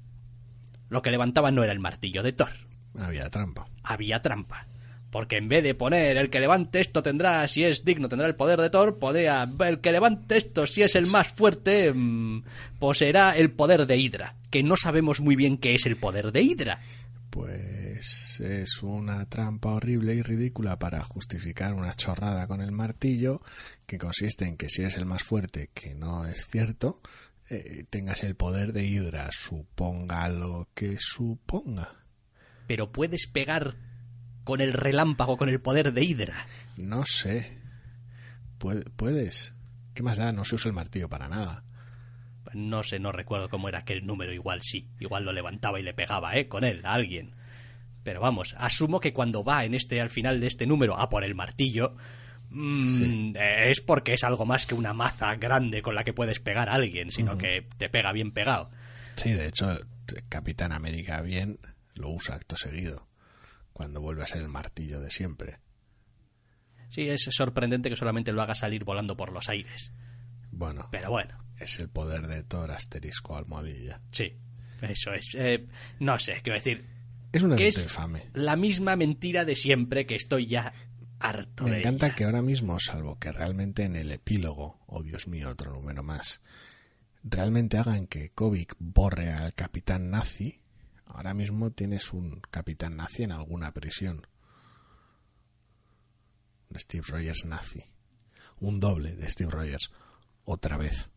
lo 0.89 1.01
que 1.01 1.11
levantaba 1.11 1.51
no 1.51 1.63
era 1.63 1.71
el 1.71 1.79
martillo 1.79 2.23
de 2.23 2.33
Thor. 2.33 2.49
Había 2.97 3.29
trampa. 3.29 3.67
Había 3.83 4.21
trampa. 4.21 4.65
Porque 5.11 5.35
en 5.35 5.49
vez 5.49 5.61
de 5.61 5.75
poner 5.75 6.15
el 6.15 6.29
que 6.29 6.39
levante 6.39 6.79
esto 6.79 7.03
tendrá, 7.03 7.45
si 7.49 7.65
es 7.65 7.83
digno, 7.83 8.07
tendrá 8.07 8.27
el 8.27 8.35
poder 8.35 8.61
de 8.61 8.69
Thor, 8.69 8.97
podría, 8.97 9.47
el 9.59 9.81
que 9.81 9.91
levante 9.91 10.37
esto, 10.37 10.65
si 10.65 10.83
es 10.83 10.95
el 10.95 11.05
más 11.07 11.27
fuerte, 11.27 11.91
mm, 11.93 12.43
poseerá 12.79 13.35
el 13.35 13.51
poder 13.51 13.85
de 13.85 13.97
Hydra. 13.97 14.35
Que 14.49 14.63
no 14.63 14.77
sabemos 14.77 15.19
muy 15.19 15.35
bien 15.35 15.57
qué 15.57 15.75
es 15.75 15.85
el 15.85 15.97
poder 15.97 16.31
de 16.31 16.41
Hydra. 16.41 16.79
Pues 17.29 18.39
es 18.39 18.81
una 18.83 19.25
trampa 19.25 19.73
horrible 19.73 20.15
y 20.15 20.21
ridícula 20.21 20.79
para 20.79 21.01
justificar 21.01 21.73
una 21.73 21.93
chorrada 21.93 22.47
con 22.47 22.61
el 22.61 22.71
martillo, 22.71 23.41
que 23.85 23.97
consiste 23.97 24.45
en 24.45 24.55
que 24.55 24.69
si 24.69 24.83
es 24.83 24.95
el 24.95 25.05
más 25.05 25.23
fuerte, 25.23 25.69
que 25.73 25.93
no 25.93 26.25
es 26.25 26.47
cierto, 26.47 27.01
eh, 27.49 27.83
tengas 27.89 28.23
el 28.23 28.35
poder 28.35 28.71
de 28.71 28.85
Hydra, 28.85 29.29
suponga 29.33 30.29
lo 30.29 30.69
que 30.73 30.95
suponga. 30.99 31.89
Pero 32.67 32.93
puedes 32.93 33.27
pegar 33.27 33.75
con 34.43 34.61
el 34.61 34.73
relámpago, 34.73 35.37
con 35.37 35.49
el 35.49 35.61
poder 35.61 35.93
de 35.93 36.03
Hydra. 36.03 36.47
No 36.77 37.05
sé. 37.05 37.59
puedes. 38.57 39.53
¿Qué 39.93 40.03
más 40.03 40.17
da? 40.17 40.31
No 40.31 40.43
se 40.43 40.55
usa 40.55 40.69
el 40.69 40.75
martillo 40.75 41.09
para 41.09 41.27
nada. 41.27 41.63
No 42.53 42.83
sé, 42.83 42.99
no 42.99 43.11
recuerdo 43.11 43.49
cómo 43.49 43.69
era 43.69 43.79
aquel 43.79 44.05
número. 44.05 44.33
Igual 44.33 44.61
sí. 44.61 44.89
Igual 44.99 45.25
lo 45.25 45.31
levantaba 45.31 45.79
y 45.79 45.83
le 45.83 45.93
pegaba, 45.93 46.35
¿eh? 46.35 46.47
Con 46.47 46.63
él, 46.63 46.85
a 46.85 46.93
alguien. 46.93 47.35
Pero 48.03 48.19
vamos, 48.19 48.55
asumo 48.57 48.99
que 48.99 49.13
cuando 49.13 49.43
va 49.43 49.63
en 49.63 49.75
este, 49.75 50.01
al 50.01 50.09
final 50.09 50.39
de 50.39 50.47
este 50.47 50.65
número 50.65 50.97
a 50.97 51.07
por 51.07 51.23
el 51.23 51.35
martillo, 51.35 51.95
mm, 52.49 53.35
es 53.35 53.79
porque 53.81 54.13
es 54.13 54.23
algo 54.23 54.45
más 54.45 54.65
que 54.65 54.73
una 54.73 54.93
maza 54.93 55.35
grande 55.35 55.83
con 55.83 55.93
la 55.93 56.03
que 56.03 56.13
puedes 56.13 56.39
pegar 56.39 56.67
a 56.67 56.73
alguien, 56.73 57.11
sino 57.11 57.37
que 57.37 57.67
te 57.77 57.89
pega 57.89 58.11
bien 58.11 58.31
pegado. 58.31 58.71
Sí, 59.17 59.33
de 59.33 59.47
hecho, 59.47 59.77
Capitán 60.29 60.71
América 60.71 61.21
bien 61.21 61.59
lo 61.93 62.09
usa 62.09 62.35
acto 62.35 62.57
seguido 62.57 63.10
cuando 63.73 64.01
vuelve 64.01 64.23
a 64.23 64.27
ser 64.27 64.41
el 64.41 64.49
martillo 64.49 64.99
de 65.01 65.11
siempre. 65.11 65.59
Sí, 66.89 67.09
es 67.09 67.27
sorprendente 67.31 67.89
que 67.89 67.95
solamente 67.95 68.33
lo 68.33 68.41
haga 68.41 68.55
salir 68.55 68.83
volando 68.83 69.15
por 69.15 69.31
los 69.31 69.47
aires. 69.49 69.93
Bueno. 70.51 70.89
Pero 70.91 71.09
bueno. 71.09 71.37
Es 71.59 71.79
el 71.79 71.89
poder 71.89 72.27
de 72.27 72.43
Thor 72.43 72.71
asterisco 72.71 73.37
almohadilla. 73.37 74.01
Sí, 74.11 74.33
eso 74.81 75.13
es. 75.13 75.29
Eh, 75.35 75.67
no 75.99 76.19
sé, 76.19 76.41
quiero 76.43 76.57
decir. 76.57 76.85
Es 77.31 77.43
una 77.43 77.55
que 77.55 77.67
es 77.67 77.77
infame. 77.77 78.29
La 78.33 78.55
misma 78.55 78.95
mentira 78.95 79.45
de 79.45 79.55
siempre 79.55 80.05
que 80.05 80.15
estoy 80.15 80.47
ya 80.47 80.73
harto 81.21 81.63
Me 81.65 81.77
encanta 81.77 82.13
que 82.13 82.25
ahora 82.25 82.41
mismo, 82.41 82.79
salvo 82.79 83.17
que 83.19 83.31
realmente 83.31 83.83
en 83.83 83.95
el 83.95 84.11
epílogo, 84.11 84.79
oh 84.87 85.03
Dios 85.03 85.27
mío, 85.27 85.49
otro 85.49 85.71
número 85.71 86.03
más, 86.03 86.41
realmente 87.23 87.77
hagan 87.77 88.07
que 88.07 88.31
Kovic 88.31 88.75
borre 88.79 89.31
al 89.31 89.53
capitán 89.53 90.09
nazi, 90.09 90.60
Ahora 91.13 91.33
mismo 91.33 91.71
tienes 91.71 92.13
un 92.13 92.41
capitán 92.49 92.95
nazi 92.95 93.23
en 93.23 93.31
alguna 93.31 93.73
prisión. 93.73 94.25
Steve 96.75 97.03
Rogers 97.07 97.45
nazi. 97.45 97.83
Un 98.59 98.79
doble 98.79 99.15
de 99.15 99.29
Steve 99.29 99.51
Rogers. 99.51 99.91
Otra 100.45 100.77
vez. 100.77 101.09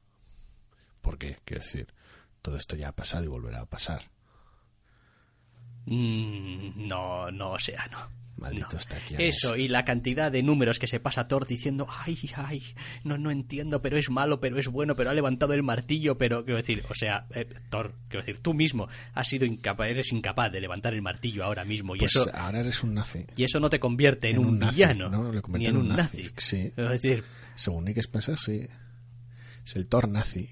Porque, 1.00 1.38
quiero 1.44 1.62
decir, 1.62 1.94
todo 2.42 2.56
esto 2.56 2.76
ya 2.76 2.88
ha 2.88 2.92
pasado 2.92 3.24
y 3.24 3.28
volverá 3.28 3.60
a 3.60 3.66
pasar. 3.66 4.10
Mm, 5.86 6.88
no, 6.88 7.30
no, 7.30 7.52
o 7.52 7.58
sea, 7.58 7.86
no. 7.86 8.23
Maldito 8.36 8.76
está 8.76 8.96
aquí. 8.96 9.14
Eso, 9.18 9.56
y 9.56 9.68
la 9.68 9.84
cantidad 9.84 10.30
de 10.30 10.42
números 10.42 10.78
que 10.78 10.88
se 10.88 11.00
pasa 11.00 11.28
Thor 11.28 11.46
diciendo, 11.46 11.86
ay, 11.88 12.18
ay, 12.34 12.62
no, 13.04 13.16
no 13.16 13.30
entiendo, 13.30 13.80
pero 13.80 13.96
es 13.96 14.10
malo, 14.10 14.40
pero 14.40 14.58
es 14.58 14.68
bueno, 14.68 14.96
pero 14.96 15.10
ha 15.10 15.14
levantado 15.14 15.54
el 15.54 15.62
martillo, 15.62 16.18
pero, 16.18 16.44
quiero 16.44 16.58
decir, 16.58 16.84
o 16.90 16.94
sea, 16.94 17.26
eh, 17.30 17.46
Thor, 17.70 17.94
quiero 18.08 18.24
decir, 18.24 18.42
tú 18.42 18.52
mismo 18.52 18.88
has 19.14 19.28
sido 19.28 19.46
incapaz, 19.46 19.88
eres 19.88 20.12
incapaz 20.12 20.50
de 20.50 20.60
levantar 20.60 20.94
el 20.94 21.02
martillo 21.02 21.44
ahora 21.44 21.64
mismo. 21.64 21.94
Y 21.94 22.00
pues 22.00 22.16
eso, 22.16 22.30
ahora 22.34 22.60
eres 22.60 22.82
un 22.82 22.94
nazi. 22.94 23.24
Y 23.36 23.44
eso 23.44 23.60
no 23.60 23.70
te 23.70 23.78
convierte 23.78 24.30
en, 24.30 24.38
un, 24.38 24.58
villano, 24.58 25.08
¿no? 25.08 25.32
ni 25.32 25.66
en, 25.66 25.76
un 25.76 25.88
nazi. 25.88 26.30
Sí. 26.36 26.72
Es 26.76 26.88
decir, 26.90 27.24
según 27.54 27.84
Nick 27.84 27.98
Spencer, 27.98 28.36
sí. 28.36 28.66
Es 29.64 29.76
el 29.76 29.86
Thor 29.86 30.08
nazi. 30.08 30.50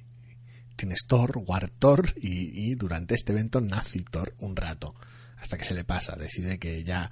Tienes 0.77 1.05
Thor, 1.07 1.39
War 1.47 1.69
Thor 1.69 2.15
y, 2.17 2.71
y 2.71 2.75
durante 2.75 3.15
este 3.15 3.33
evento 3.33 3.61
nazi 3.61 4.05
Thor 4.05 4.35
un 4.39 4.57
rato. 4.57 4.95
Hasta 5.37 5.59
que 5.59 5.65
se 5.65 5.75
le 5.75 5.85
pasa, 5.85 6.17
decide 6.17 6.59
que 6.59 6.85
ya 6.85 7.11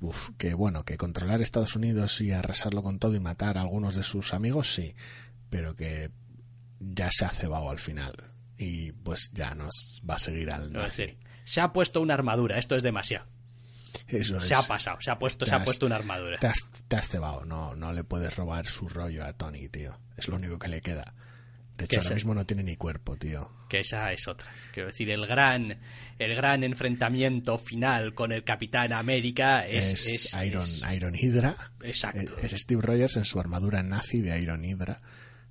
Uf, 0.00 0.30
que 0.38 0.54
bueno, 0.54 0.84
que 0.84 0.96
controlar 0.96 1.42
Estados 1.42 1.76
Unidos 1.76 2.20
y 2.20 2.32
arrasarlo 2.32 2.82
con 2.82 2.98
todo 2.98 3.14
y 3.14 3.20
matar 3.20 3.58
a 3.58 3.62
algunos 3.62 3.94
de 3.94 4.02
sus 4.02 4.32
amigos, 4.32 4.72
sí, 4.72 4.94
pero 5.50 5.76
que 5.76 6.10
ya 6.78 7.10
se 7.10 7.26
ha 7.26 7.28
cebado 7.28 7.68
al 7.68 7.78
final 7.78 8.14
y 8.56 8.92
pues 8.92 9.30
ya 9.32 9.54
nos 9.54 10.02
va 10.08 10.14
a 10.14 10.18
seguir 10.18 10.50
al 10.50 10.72
decir, 10.72 11.18
se 11.44 11.60
ha 11.60 11.72
puesto 11.72 12.00
una 12.00 12.14
armadura, 12.14 12.58
esto 12.58 12.76
es 12.76 12.82
demasiado. 12.82 13.26
Eso 14.06 14.40
se 14.40 14.54
ha 14.54 14.62
pasado, 14.62 15.00
se 15.00 15.10
ha 15.10 15.18
puesto, 15.18 15.46
se 15.46 15.54
ha 15.54 15.64
puesto 15.64 15.86
una 15.86 15.96
armadura. 15.96 16.38
Te 16.38 16.46
has, 16.46 16.58
te 16.86 16.96
has, 16.96 17.08
cebado, 17.08 17.44
no, 17.44 17.74
no 17.74 17.92
le 17.92 18.04
puedes 18.04 18.34
robar 18.36 18.66
su 18.66 18.88
rollo 18.88 19.24
a 19.24 19.32
Tony, 19.32 19.68
tío. 19.68 19.98
Es 20.16 20.28
lo 20.28 20.36
único 20.36 20.58
que 20.58 20.68
le 20.68 20.80
queda. 20.80 21.14
De 21.80 21.84
hecho, 21.86 21.96
ahora 21.96 22.06
esa- 22.08 22.14
mismo 22.14 22.34
no 22.34 22.44
tiene 22.44 22.62
ni 22.62 22.76
cuerpo, 22.76 23.16
tío. 23.16 23.50
que 23.68 23.80
esa 23.80 24.12
es 24.12 24.26
otra. 24.28 24.50
Quiero 24.72 24.88
decir, 24.88 25.10
el 25.10 25.26
gran, 25.26 25.78
el 26.18 26.34
gran 26.34 26.64
enfrentamiento 26.64 27.56
final 27.58 28.14
con 28.14 28.32
el 28.32 28.42
Capitán 28.44 28.92
América 28.92 29.66
es, 29.66 29.86
Es, 29.86 30.06
es- 30.06 30.34
Iron, 30.44 30.62
es- 30.64 30.82
Iron 30.94 31.14
Hydra. 31.14 31.56
Exacto. 31.82 32.36
Es 32.38 32.52
es 32.52 32.60
Steve 32.62 32.82
Rogers 32.82 33.16
en 33.16 33.24
su 33.24 33.38
armadura 33.38 33.82
nazi 33.82 34.20
de 34.20 34.40
Iron 34.40 34.64
Hydra 34.64 35.00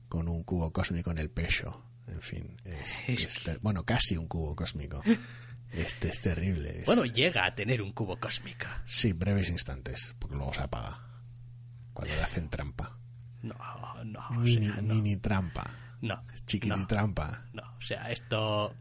con 0.10 0.28
un 0.28 0.44
cubo 0.44 0.72
cósmico 0.74 1.12
en 1.12 1.18
el 1.20 1.30
pecho. 1.30 1.86
En 2.08 2.22
fin, 2.22 2.58
bueno, 3.62 3.84
casi 3.86 4.18
un 4.18 4.28
cubo 4.28 4.56
cósmico. 4.56 5.02
Este 5.72 6.10
es 6.10 6.20
terrible. 6.22 6.82
Bueno, 6.88 7.06
llega 7.06 7.46
a 7.46 7.54
tener 7.54 7.82
un 7.84 7.94
cubo 7.94 8.20
cósmico. 8.20 8.66
sí, 8.86 9.14
breves 9.14 9.50
instantes, 9.50 10.16
porque 10.18 10.36
luego 10.36 10.52
se 10.54 10.62
apaga. 10.64 11.00
Cuando 11.94 12.16
le 12.16 12.22
hacen 12.24 12.50
trampa. 12.50 12.98
No, 13.44 13.56
no, 14.04 14.20
o 14.30 14.34
Mini, 14.34 14.68
sea, 14.68 14.82
no, 14.82 14.94
mini 14.96 15.16
trampa. 15.18 15.64
No, 16.02 16.22
Chiquiti 16.46 16.70
no, 16.70 16.88
no, 17.54 17.64
o 17.78 17.82
sea, 17.82 18.10
esto, 18.12 18.74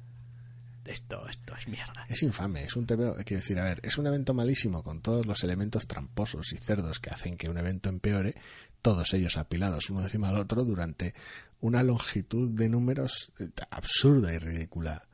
esto, 0.85 1.29
esto 1.29 1.55
es 1.57 1.69
mierda. 1.69 2.07
Es 2.09 2.23
infame, 2.23 2.65
es 2.65 2.77
un 2.77 2.87
TVO, 2.87 3.17
quiero 3.25 3.41
decir, 3.41 3.59
a 3.59 3.65
ver, 3.65 3.81
es 3.83 3.99
un 3.99 4.07
evento 4.07 4.33
malísimo 4.35 4.83
con 4.83 5.03
todos 5.03 5.27
los 5.27 5.43
elementos 5.45 5.87
tramposos 5.87 6.53
y 6.53 6.57
cerdos 6.57 7.01
que 7.01 7.11
hacen 7.11 7.37
que 7.37 7.49
un 7.49 7.59
evento 7.59 7.89
empeore, 7.89 8.35
todos 8.83 9.13
ellos 9.15 9.37
apilados 9.37 9.91
uno 9.91 10.03
encima 10.03 10.29
del 10.31 10.39
otro 10.39 10.65
durante 10.65 11.15
una 11.61 11.83
longitud 11.83 12.51
de 12.57 12.69
números 12.69 13.33
eh, 13.41 13.49
absurda 13.71 14.33
y 14.33 14.39
ridícula. 14.39 15.05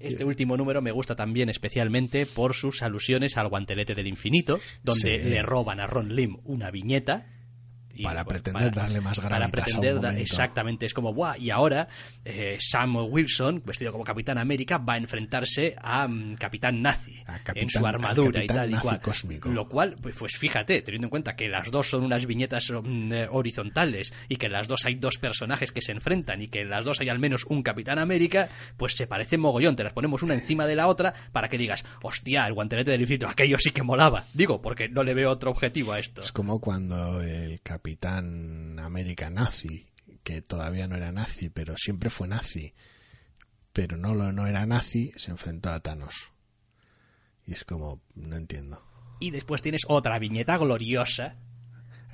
Este 0.00 0.24
último 0.24 0.56
número 0.58 0.82
me 0.82 0.90
gusta 0.92 1.16
también 1.16 1.48
especialmente 1.48 2.26
por 2.26 2.54
sus 2.54 2.82
alusiones 2.82 3.38
al 3.38 3.48
guantelete 3.48 3.94
del 3.94 4.06
infinito, 4.08 4.60
donde 4.82 5.22
Sí. 5.22 5.30
le 5.30 5.42
roban 5.42 5.80
a 5.80 5.86
Ron 5.86 6.14
Lim 6.14 6.36
una 6.44 6.70
viñeta. 6.70 7.26
Y, 7.94 8.02
Para 8.02 8.24
pretender 8.24 8.70
darle 8.74 9.00
más 9.00 9.18
Para 9.20 9.38
gravitas 9.38 9.74
a 9.74 9.76
un 9.78 9.80
pretender 9.82 10.00
da- 10.00 10.18
exactamente, 10.20 10.86
es 10.86 10.94
como, 10.94 11.12
¡buah! 11.14 11.36
Y 11.38 11.50
ahora 11.50 11.88
eh, 12.24 12.56
Sam 12.60 12.96
Wilson, 13.10 13.62
vestido 13.64 13.92
como 13.92 14.04
Capitán 14.04 14.38
América, 14.38 14.78
va 14.78 14.94
a 14.94 14.98
enfrentarse 14.98 15.76
a 15.80 16.06
mm, 16.08 16.34
Capitán 16.36 16.82
Nazi 16.82 17.22
A 17.26 17.38
Capitán- 17.40 17.56
en 17.62 17.70
su 17.70 17.86
armadura 17.86 18.42
y 18.44 18.46
tal 18.46 18.70
y 18.70 18.74
cual. 18.76 19.00
cósmico. 19.00 19.48
Lo 19.50 19.68
cual, 19.68 19.96
pues, 20.00 20.16
pues 20.18 20.36
fíjate, 20.36 20.82
teniendo 20.82 21.06
en 21.06 21.10
cuenta 21.10 21.36
que 21.36 21.48
las 21.48 21.70
dos 21.70 21.88
son 21.88 22.02
unas 22.04 22.26
viñetas 22.26 22.70
eh, 22.70 23.28
horizontales 23.30 24.12
y 24.28 24.36
que 24.36 24.46
en 24.46 24.52
las 24.52 24.68
dos 24.68 24.84
hay 24.84 24.94
dos 24.96 25.18
personajes 25.18 25.70
que 25.72 25.82
se 25.82 25.92
enfrentan 25.92 26.42
y 26.42 26.48
que 26.48 26.60
en 26.62 26.70
las 26.70 26.84
dos 26.84 27.00
hay 27.00 27.08
al 27.08 27.18
menos 27.18 27.44
un 27.46 27.62
Capitán 27.62 27.98
América, 27.98 28.48
pues 28.76 28.94
se 28.96 29.06
parecen 29.06 29.40
mogollón. 29.40 29.76
Te 29.76 29.84
las 29.84 29.92
ponemos 29.92 30.22
una 30.22 30.34
encima 30.34 30.66
de 30.66 30.76
la 30.76 30.88
otra 30.88 31.14
para 31.32 31.48
que 31.48 31.58
digas, 31.58 31.84
hostia, 32.02 32.46
el 32.46 32.54
guantelete 32.54 32.90
del 32.90 33.02
infinito, 33.02 33.28
aquello 33.28 33.58
sí 33.58 33.70
que 33.70 33.82
molaba. 33.82 34.24
Digo, 34.32 34.60
porque 34.60 34.88
no 34.88 35.02
le 35.04 35.14
veo 35.14 35.30
otro 35.30 35.50
objetivo 35.50 35.92
a 35.92 35.98
esto. 35.98 36.20
Es 36.22 36.32
como 36.32 36.58
cuando 36.60 37.20
el 37.22 37.60
Capitán 37.60 37.83
América 38.78 39.30
nazi, 39.30 39.86
que 40.22 40.42
todavía 40.42 40.88
no 40.88 40.96
era 40.96 41.12
nazi, 41.12 41.50
pero 41.50 41.76
siempre 41.76 42.10
fue 42.10 42.28
nazi, 42.28 42.74
pero 43.72 43.96
no, 43.96 44.14
no 44.14 44.46
era 44.46 44.66
nazi, 44.66 45.12
se 45.16 45.30
enfrentó 45.30 45.70
a 45.70 45.80
Thanos. 45.80 46.32
Y 47.46 47.52
es 47.52 47.64
como, 47.64 48.00
no 48.14 48.36
entiendo. 48.36 48.82
Y 49.20 49.30
después 49.30 49.62
tienes 49.62 49.82
otra 49.86 50.18
viñeta 50.18 50.56
gloriosa 50.56 51.36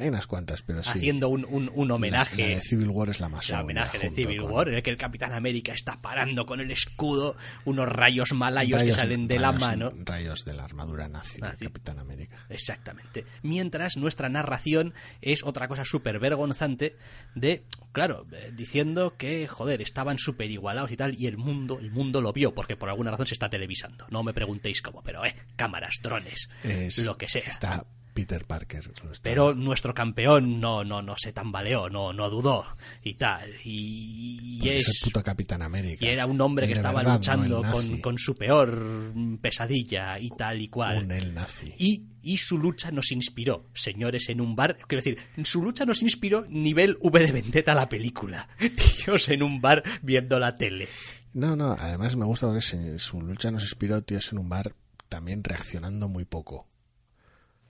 Hay 0.01 0.09
unas 0.09 0.27
cuantas, 0.27 0.63
pero 0.63 0.83
sí. 0.83 0.91
haciendo 0.95 1.29
un, 1.29 1.45
un- 1.49 1.71
un 1.75 1.91
homenaje. 1.91 2.43
La, 2.43 2.49
la 2.49 2.55
de 2.57 2.63
Civil 2.63 2.89
War 2.89 3.09
es 3.11 3.21
la 3.21 3.29
más 3.29 3.49
el 3.51 3.57
homenaje 3.61 3.99
de 3.99 4.11
Civil 4.11 4.41
con- 4.43 4.51
War, 4.53 4.69
en 4.69 4.75
el 4.75 4.83
que 4.83 4.91
el 4.91 4.97
Capitán 4.97 5.33
América 5.33 5.73
está 5.75 6.01
parando 6.01 6.47
con 6.47 6.61
el 6.61 6.71
escudo 6.71 7.37
unos 7.65 7.89
rayos 7.89 8.33
malayos 8.33 8.81
rayos- 8.81 8.97
que 8.97 9.01
salen 9.01 9.29
de 9.29 9.39
la 9.39 9.53
mano. 9.53 9.93
Rayos 10.05 10.45
de 10.45 10.55
la 10.55 10.65
armadura 10.65 11.07
nazi, 11.09 11.39
Nazi. 11.41 11.65
del 11.65 11.73
Capitán 11.73 11.99
América. 11.99 12.37
Exactamente. 12.49 13.25
Mientras 13.43 13.97
nuestra 13.97 14.29
narración 14.29 14.95
es 15.21 15.45
otra 15.45 15.69
cosa 15.69 15.85
súper 15.85 16.19
vergonzante 16.19 16.97
de, 17.35 17.65
claro, 17.93 18.27
eh, 18.33 18.53
diciendo 18.57 19.17
que, 19.17 19.47
joder, 19.49 19.83
estaban 19.83 20.19
súper 20.19 20.51
igualados 20.51 20.91
y 20.91 20.97
tal, 20.97 21.15
y 21.21 21.27
el 21.27 21.37
mundo, 21.37 21.79
el 21.79 21.91
mundo 21.91 22.21
lo 22.21 22.33
vio, 22.33 22.55
porque 22.55 22.77
por 22.77 22.89
alguna 22.89 23.11
razón 23.11 23.27
se 23.27 23.35
está 23.35 23.51
televisando. 23.51 24.07
No 24.11 24.23
me 24.23 24.33
preguntéis 24.33 24.81
cómo, 24.83 25.03
pero, 25.03 25.25
eh, 25.25 25.35
cámaras, 25.57 25.97
drones, 26.03 26.49
Es- 26.65 27.05
lo 27.05 27.19
que 27.19 27.29
sea. 27.29 27.43
Está 27.43 27.85
Peter 28.21 28.45
Parker. 28.45 28.85
Pero 29.23 29.55
nuestro 29.55 29.95
campeón 29.95 30.61
no, 30.61 30.85
no, 30.85 31.01
no 31.01 31.15
se 31.17 31.33
tambaleó, 31.33 31.89
no, 31.89 32.13
no 32.13 32.29
dudó 32.29 32.67
y 33.03 33.15
tal. 33.15 33.55
Y, 33.65 34.59
es 34.63 34.87
el 34.87 34.93
es, 34.93 35.01
puto 35.03 35.23
Capitán 35.23 35.63
América. 35.63 36.05
y 36.05 36.09
era 36.09 36.27
un 36.27 36.39
hombre 36.43 36.67
que 36.67 36.75
estaba 36.75 37.01
verdad, 37.01 37.15
luchando 37.15 37.63
con, 38.03 38.19
su 38.19 38.35
peor 38.35 39.15
pesadilla 39.41 40.19
y 40.19 40.29
tal 40.29 40.61
y 40.61 40.69
cual. 40.69 41.05
Un 41.05 41.13
el 41.13 41.33
nazi. 41.33 41.73
Y, 41.79 42.05
y 42.23 42.37
su 42.37 42.59
lucha 42.59 42.91
nos 42.91 43.11
inspiró, 43.11 43.71
señores, 43.73 44.29
en 44.29 44.43
un 44.43 44.55
bar. 44.55 44.77
Quiero 44.87 45.03
decir, 45.03 45.19
su 45.43 45.63
lucha 45.63 45.87
nos 45.87 46.03
inspiró 46.03 46.45
nivel 46.47 46.99
V 47.01 47.21
de 47.21 47.33
Vendetta 47.33 47.75
la 47.75 47.89
película. 47.89 48.51
Tíos 48.59 49.31
en 49.31 49.43
un 49.43 49.63
bar 49.63 49.83
viendo 50.03 50.39
la 50.39 50.55
tele. 50.57 50.89
No, 51.33 51.57
no, 51.57 51.73
además 51.73 52.17
me 52.17 52.27
gusta 52.27 52.49
porque 52.49 52.61
su 52.99 53.23
lucha 53.23 53.51
nos 53.51 53.63
inspiró, 53.63 54.03
tíos, 54.03 54.31
en 54.33 54.39
un 54.39 54.49
bar 54.51 54.75
también 55.09 55.43
reaccionando 55.43 56.07
muy 56.07 56.27
poco. 56.27 56.70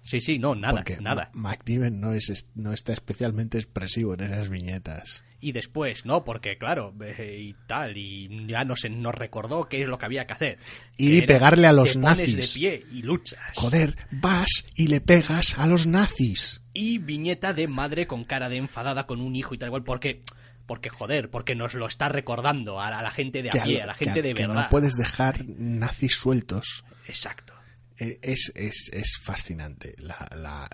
Sí, 0.03 0.21
sí, 0.21 0.39
no, 0.39 0.55
nada, 0.55 0.77
porque 0.77 0.99
nada. 1.01 1.31
McNiven 1.35 2.01
no, 2.01 2.13
es, 2.13 2.47
no 2.55 2.73
está 2.73 2.93
especialmente 2.93 3.59
expresivo 3.59 4.15
en 4.15 4.21
esas 4.21 4.49
viñetas. 4.49 5.25
Y 5.43 5.53
después, 5.53 6.05
¿no? 6.05 6.23
Porque, 6.25 6.59
claro, 6.59 6.95
eh, 7.03 7.39
y 7.41 7.55
tal, 7.67 7.97
y 7.97 8.47
ya 8.47 8.65
nos, 8.65 8.85
nos 8.91 9.15
recordó 9.15 9.69
qué 9.69 9.83
es 9.83 9.89
lo 9.89 9.97
que 9.97 10.05
había 10.05 10.27
que 10.27 10.35
hacer. 10.35 10.59
Ir 10.99 11.15
y 11.15 11.27
pegarle 11.27 11.67
a 11.67 11.73
los 11.73 11.95
te 11.95 11.99
pones 12.01 12.19
nazis. 12.19 12.37
de 12.37 12.61
pie 12.61 12.85
y 12.93 13.03
luchas. 13.03 13.41
Joder, 13.55 13.95
vas 14.11 14.67
y 14.75 14.89
le 14.89 15.01
pegas 15.01 15.59
a 15.59 15.67
los 15.67 15.87
nazis. 15.87 16.63
Y 16.75 16.99
viñeta 16.99 17.55
de 17.55 17.69
madre 17.69 18.07
con 18.07 18.25
cara 18.25 18.49
de 18.51 18.57
enfadada 18.59 19.07
con 19.07 19.21
un 19.21 19.35
hijo 19.35 19.55
y 19.55 19.59
tal 19.59 19.69
igual, 19.69 19.85
porque... 19.85 20.23
Porque, 20.67 20.89
joder, 20.89 21.31
porque 21.31 21.57
nos 21.57 21.75
lo 21.75 21.89
está 21.89 22.09
recordando 22.09 22.81
a, 22.81 22.97
a 22.97 23.03
la 23.03 23.11
gente 23.11 23.43
de 23.43 23.49
a 23.51 23.65
pie, 23.65 23.83
a 23.83 23.87
la 23.87 23.95
gente 23.95 24.23
de 24.23 24.35
que 24.35 24.47
verdad. 24.47 24.63
no 24.63 24.69
puedes 24.69 24.95
dejar 24.95 25.45
nazis 25.45 26.15
sueltos. 26.15 26.85
Exacto. 27.09 27.55
Eh, 28.01 28.19
Es, 28.23 28.51
es, 28.55 28.91
es 28.93 29.19
fascinante 29.23 29.95
la, 29.99 30.17
la, 30.35 30.69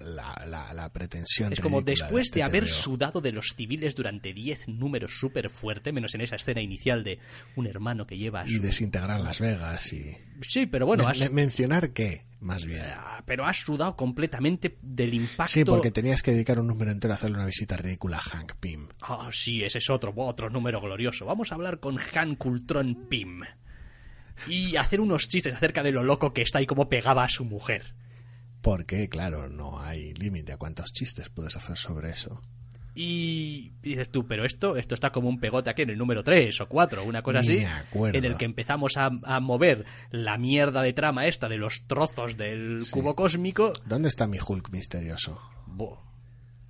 la, 0.46 0.72
la, 0.72 0.92
pretensión. 0.92 1.52
Es 1.52 1.60
como 1.60 1.82
después 1.82 2.26
este 2.26 2.38
de 2.38 2.42
haber 2.44 2.64
TVO. 2.64 2.72
sudado 2.72 3.20
de 3.20 3.32
los 3.32 3.54
civiles 3.56 3.94
durante 3.96 4.32
10 4.32 4.68
números 4.68 5.18
súper 5.18 5.50
fuerte, 5.50 5.92
menos 5.92 6.14
en 6.14 6.20
esa 6.20 6.36
escena 6.36 6.60
inicial 6.62 7.02
de 7.02 7.18
un 7.56 7.66
hermano 7.66 8.06
que 8.06 8.16
lleva 8.16 8.42
a 8.42 8.48
Y 8.48 8.58
desintegrar 8.58 9.20
Las 9.20 9.40
Vegas 9.40 9.92
y... 9.92 10.16
Sí, 10.42 10.66
pero 10.66 10.86
bueno, 10.86 11.06
has, 11.08 11.30
mencionar 11.32 11.90
qué, 11.92 12.26
más 12.40 12.64
bien. 12.64 12.82
ah, 12.94 13.22
pero 13.26 13.44
has 13.44 13.56
sudado 13.58 13.96
completamente 13.96 14.78
del 14.80 15.14
impacto... 15.14 15.52
Sí, 15.52 15.64
porque 15.64 15.90
tenías 15.90 16.22
que 16.22 16.30
dedicar 16.32 16.60
un 16.60 16.68
número 16.68 16.90
entero 16.92 17.12
a 17.12 17.16
hacerle 17.16 17.38
una 17.38 17.46
visita 17.46 17.76
ridícula 17.76 18.18
a 18.18 18.20
Hank 18.20 18.52
Pym. 18.60 18.88
Ah, 19.02 19.30
sí, 19.32 19.64
ese 19.64 19.78
es 19.78 19.90
otro, 19.90 20.12
otro 20.16 20.48
número 20.50 20.80
glorioso. 20.80 21.26
Vamos 21.26 21.50
a 21.50 21.56
hablar 21.56 21.80
con 21.80 21.98
Han 22.14 22.36
Cultron 22.36 23.08
Pym. 23.08 23.42
Y 24.48 24.76
hacer 24.76 25.00
unos 25.00 25.28
chistes 25.28 25.54
acerca 25.54 25.82
de 25.82 25.92
lo 25.92 26.02
loco 26.02 26.32
que 26.32 26.42
está 26.42 26.60
y 26.60 26.66
cómo 26.66 26.88
pegaba 26.88 27.24
a 27.24 27.28
su 27.28 27.44
mujer. 27.44 27.94
Porque, 28.60 29.08
claro, 29.08 29.48
no 29.48 29.80
hay 29.80 30.12
límite 30.14 30.52
a 30.52 30.56
cuántos 30.56 30.92
chistes 30.92 31.28
puedes 31.30 31.56
hacer 31.56 31.76
sobre 31.76 32.10
eso. 32.10 32.42
Y 32.98 33.74
dices 33.82 34.10
tú, 34.10 34.26
pero 34.26 34.46
esto, 34.46 34.76
esto 34.78 34.94
está 34.94 35.12
como 35.12 35.28
un 35.28 35.38
pegote 35.38 35.68
aquí 35.68 35.82
en 35.82 35.90
el 35.90 35.98
número 35.98 36.24
3 36.24 36.62
o 36.62 36.66
4, 36.66 37.04
una 37.04 37.22
cosa 37.22 37.42
Ni 37.42 37.62
así, 37.62 37.66
en 37.94 38.24
el 38.24 38.38
que 38.38 38.46
empezamos 38.46 38.96
a, 38.96 39.10
a 39.22 39.38
mover 39.40 39.84
la 40.10 40.38
mierda 40.38 40.80
de 40.80 40.94
trama 40.94 41.26
esta 41.26 41.50
de 41.50 41.58
los 41.58 41.86
trozos 41.86 42.38
del 42.38 42.86
cubo 42.90 43.14
cósmico. 43.14 43.74
¿Dónde 43.84 44.08
está 44.08 44.26
mi 44.26 44.38
Hulk 44.44 44.70
misterioso? 44.70 45.38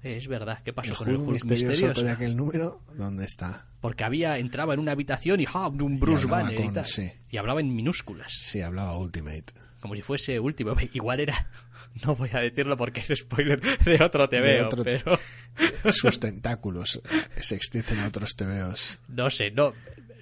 Es 0.06 0.28
verdad, 0.28 0.60
¿qué 0.64 0.72
pasó 0.72 0.90
El 0.92 0.96
con 0.96 1.08
el 1.08 1.14
Hulk 1.16 1.22
Hulk 1.28 1.32
misterioso, 1.34 1.68
misterioso? 1.70 2.02
de 2.02 2.10
aquel 2.10 2.36
número, 2.36 2.80
¿dónde 2.96 3.24
está? 3.24 3.66
Porque 3.80 4.04
había, 4.04 4.38
entraba 4.38 4.74
en 4.74 4.80
una 4.80 4.92
habitación 4.92 5.40
y 5.40 5.44
¡ja! 5.46 5.68
un 5.68 5.98
Bruce 6.00 6.26
Banner 6.26 6.58
y 6.60 6.64
con- 6.64 6.74
tal. 6.74 6.86
sí. 6.86 7.10
Y 7.30 7.36
hablaba 7.36 7.60
en 7.60 7.74
minúsculas. 7.74 8.32
Sí, 8.42 8.60
hablaba 8.60 8.96
Ultimate. 8.98 9.44
como 9.80 9.94
si 9.94 10.02
fuese 10.02 10.38
último. 10.40 10.74
Igual 10.92 11.20
era, 11.20 11.50
no 12.04 12.14
voy 12.14 12.30
a 12.32 12.40
decirlo 12.40 12.76
porque 12.76 13.00
es 13.08 13.18
spoiler 13.20 13.60
de 13.60 14.02
otro 14.02 14.26
De 14.26 14.38
TVO, 14.58 14.66
otro- 14.66 14.84
pero 14.84 15.18
Sus 15.92 16.18
tentáculos 16.20 17.00
se 17.40 17.54
extienden 17.54 18.00
a 18.00 18.08
otros 18.08 18.34
TVOs. 18.36 18.98
no 19.08 19.30
sé, 19.30 19.50
no, 19.50 19.72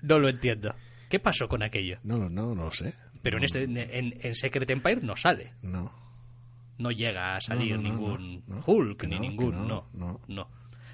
no 0.03 0.19
lo 0.19 0.29
entiendo. 0.29 0.75
¿Qué 1.09 1.19
pasó 1.21 1.49
con 1.49 1.63
aquello? 1.63 1.99
No, 2.03 2.19
no, 2.19 2.29
no 2.29 2.55
lo 2.65 2.71
sé. 2.73 2.95
Pero 3.23 3.39
en 3.39 3.45
este, 3.45 3.63
en, 3.65 3.77
en 4.21 4.35
Secret 4.35 4.69
Empire 4.71 5.01
no 5.03 5.17
sale, 5.17 5.53
No. 5.63 6.04
No 6.79 6.91
llega 6.91 7.37
a 7.37 7.41
salir 7.41 7.77
No, 7.77 7.83
no, 7.83 7.89
no, 7.89 7.95
ningún 8.19 8.45
no. 8.47 8.63
Hulk 8.67 9.05
ni 9.05 9.19
ningún, 9.19 9.69
no, 9.69 9.89
no, 9.93 9.93
no. 9.93 10.21
no. 10.29 10.51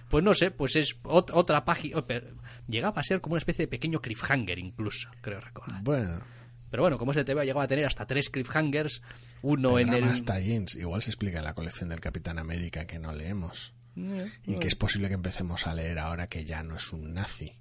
Pues 0.08 0.24
no 0.24 0.34
sé, 0.34 0.50
pues 0.50 0.74
es 0.76 1.00
ot- 1.04 1.30
otra 1.32 1.64
página. 1.64 2.02
Llegaba 2.68 3.00
a 3.00 3.04
ser 3.04 3.20
como 3.20 3.34
una 3.34 3.38
especie 3.38 3.64
de 3.64 3.68
pequeño 3.68 4.00
cliffhanger, 4.00 4.58
incluso, 4.58 5.08
creo 5.20 5.40
recordar. 5.40 5.82
Bueno, 5.84 6.20
Pero 6.70 6.82
bueno, 6.82 6.98
como 6.98 7.12
este 7.12 7.24
TV 7.24 7.44
llegaba 7.44 7.64
a 7.64 7.68
tener 7.68 7.84
hasta 7.86 8.06
tres 8.06 8.28
cliffhangers, 8.30 9.02
uno 9.42 9.78
en 9.78 9.92
el. 9.92 10.04
más 10.04 10.24
tie-ins. 10.24 10.74
Igual 10.76 11.02
se 11.02 11.10
explica 11.10 11.38
en 11.38 11.44
la 11.44 11.54
colección 11.54 11.88
del 11.90 12.00
Capitán 12.00 12.38
América 12.38 12.86
que 12.86 12.98
no 12.98 13.12
leemos. 13.12 13.72
Eh, 13.96 14.30
Y 14.46 14.56
que 14.58 14.68
es 14.68 14.76
posible 14.76 15.08
que 15.08 15.14
empecemos 15.14 15.66
a 15.66 15.74
leer 15.74 15.98
ahora 15.98 16.26
que 16.28 16.44
ya 16.44 16.62
no 16.62 16.76
es 16.76 16.92
un 16.92 17.12
nazi. 17.14 17.52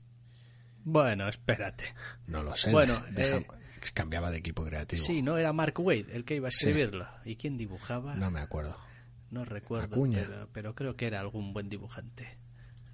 Bueno, 0.83 1.27
espérate. 1.27 1.93
No 2.27 2.41
lo 2.43 2.55
sé. 2.55 2.71
Bueno, 2.71 3.03
deja- 3.11 3.37
eh, 3.37 3.47
cambiaba 3.93 4.31
de 4.31 4.37
equipo 4.37 4.63
creativo. 4.65 5.01
Sí, 5.03 5.21
no 5.21 5.37
era 5.37 5.53
Mark 5.53 5.79
Wade 5.79 6.07
el 6.11 6.25
que 6.25 6.35
iba 6.35 6.47
a 6.47 6.51
Sí. 6.51 6.67
escribirlo. 6.69 7.07
¿Y 7.25 7.35
quién 7.37 7.57
dibujaba? 7.57 8.15
No 8.15 8.31
me 8.31 8.39
acuerdo. 8.39 8.77
No 9.31 9.45
recuerdo, 9.45 9.95
Acuña. 9.95 10.19
pero, 10.25 10.49
pero 10.51 10.75
creo 10.75 10.95
que 10.95 11.05
era 11.07 11.19
algún 11.19 11.53
buen 11.53 11.69
dibujante. 11.69 12.37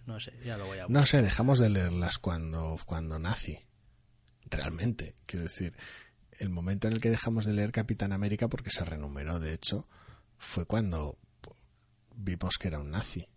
no 0.05 0.19
sé, 0.19 0.33
ya 0.45 0.55
lo 0.57 0.65
voy 0.67 0.77
a 0.79 0.85
No 0.87 1.05
sé, 1.05 1.21
dejamos 1.23 1.57
de 1.59 1.69
leerlas 1.69 2.19
cuando, 2.19 2.77
cuando 2.85 3.17
nazi. 3.17 3.57
Realmente, 4.45 5.15
quiero 5.25 5.45
decir, 5.45 5.75
el 6.37 6.49
momento 6.49 6.87
en 6.87 6.93
el 6.93 7.01
que 7.01 7.09
dejamos 7.09 7.45
de 7.45 7.53
leer 7.53 7.71
Capitán 7.71 8.11
América, 8.11 8.47
porque 8.47 8.69
se 8.69 8.85
renumeró, 8.85 9.39
de 9.39 9.53
hecho, 9.53 9.87
fue 10.37 10.65
cuando 10.67 11.17
vimos 12.15 12.57
que 12.59 12.67
era 12.67 12.77
un 12.79 12.91
nazi. 12.91 13.27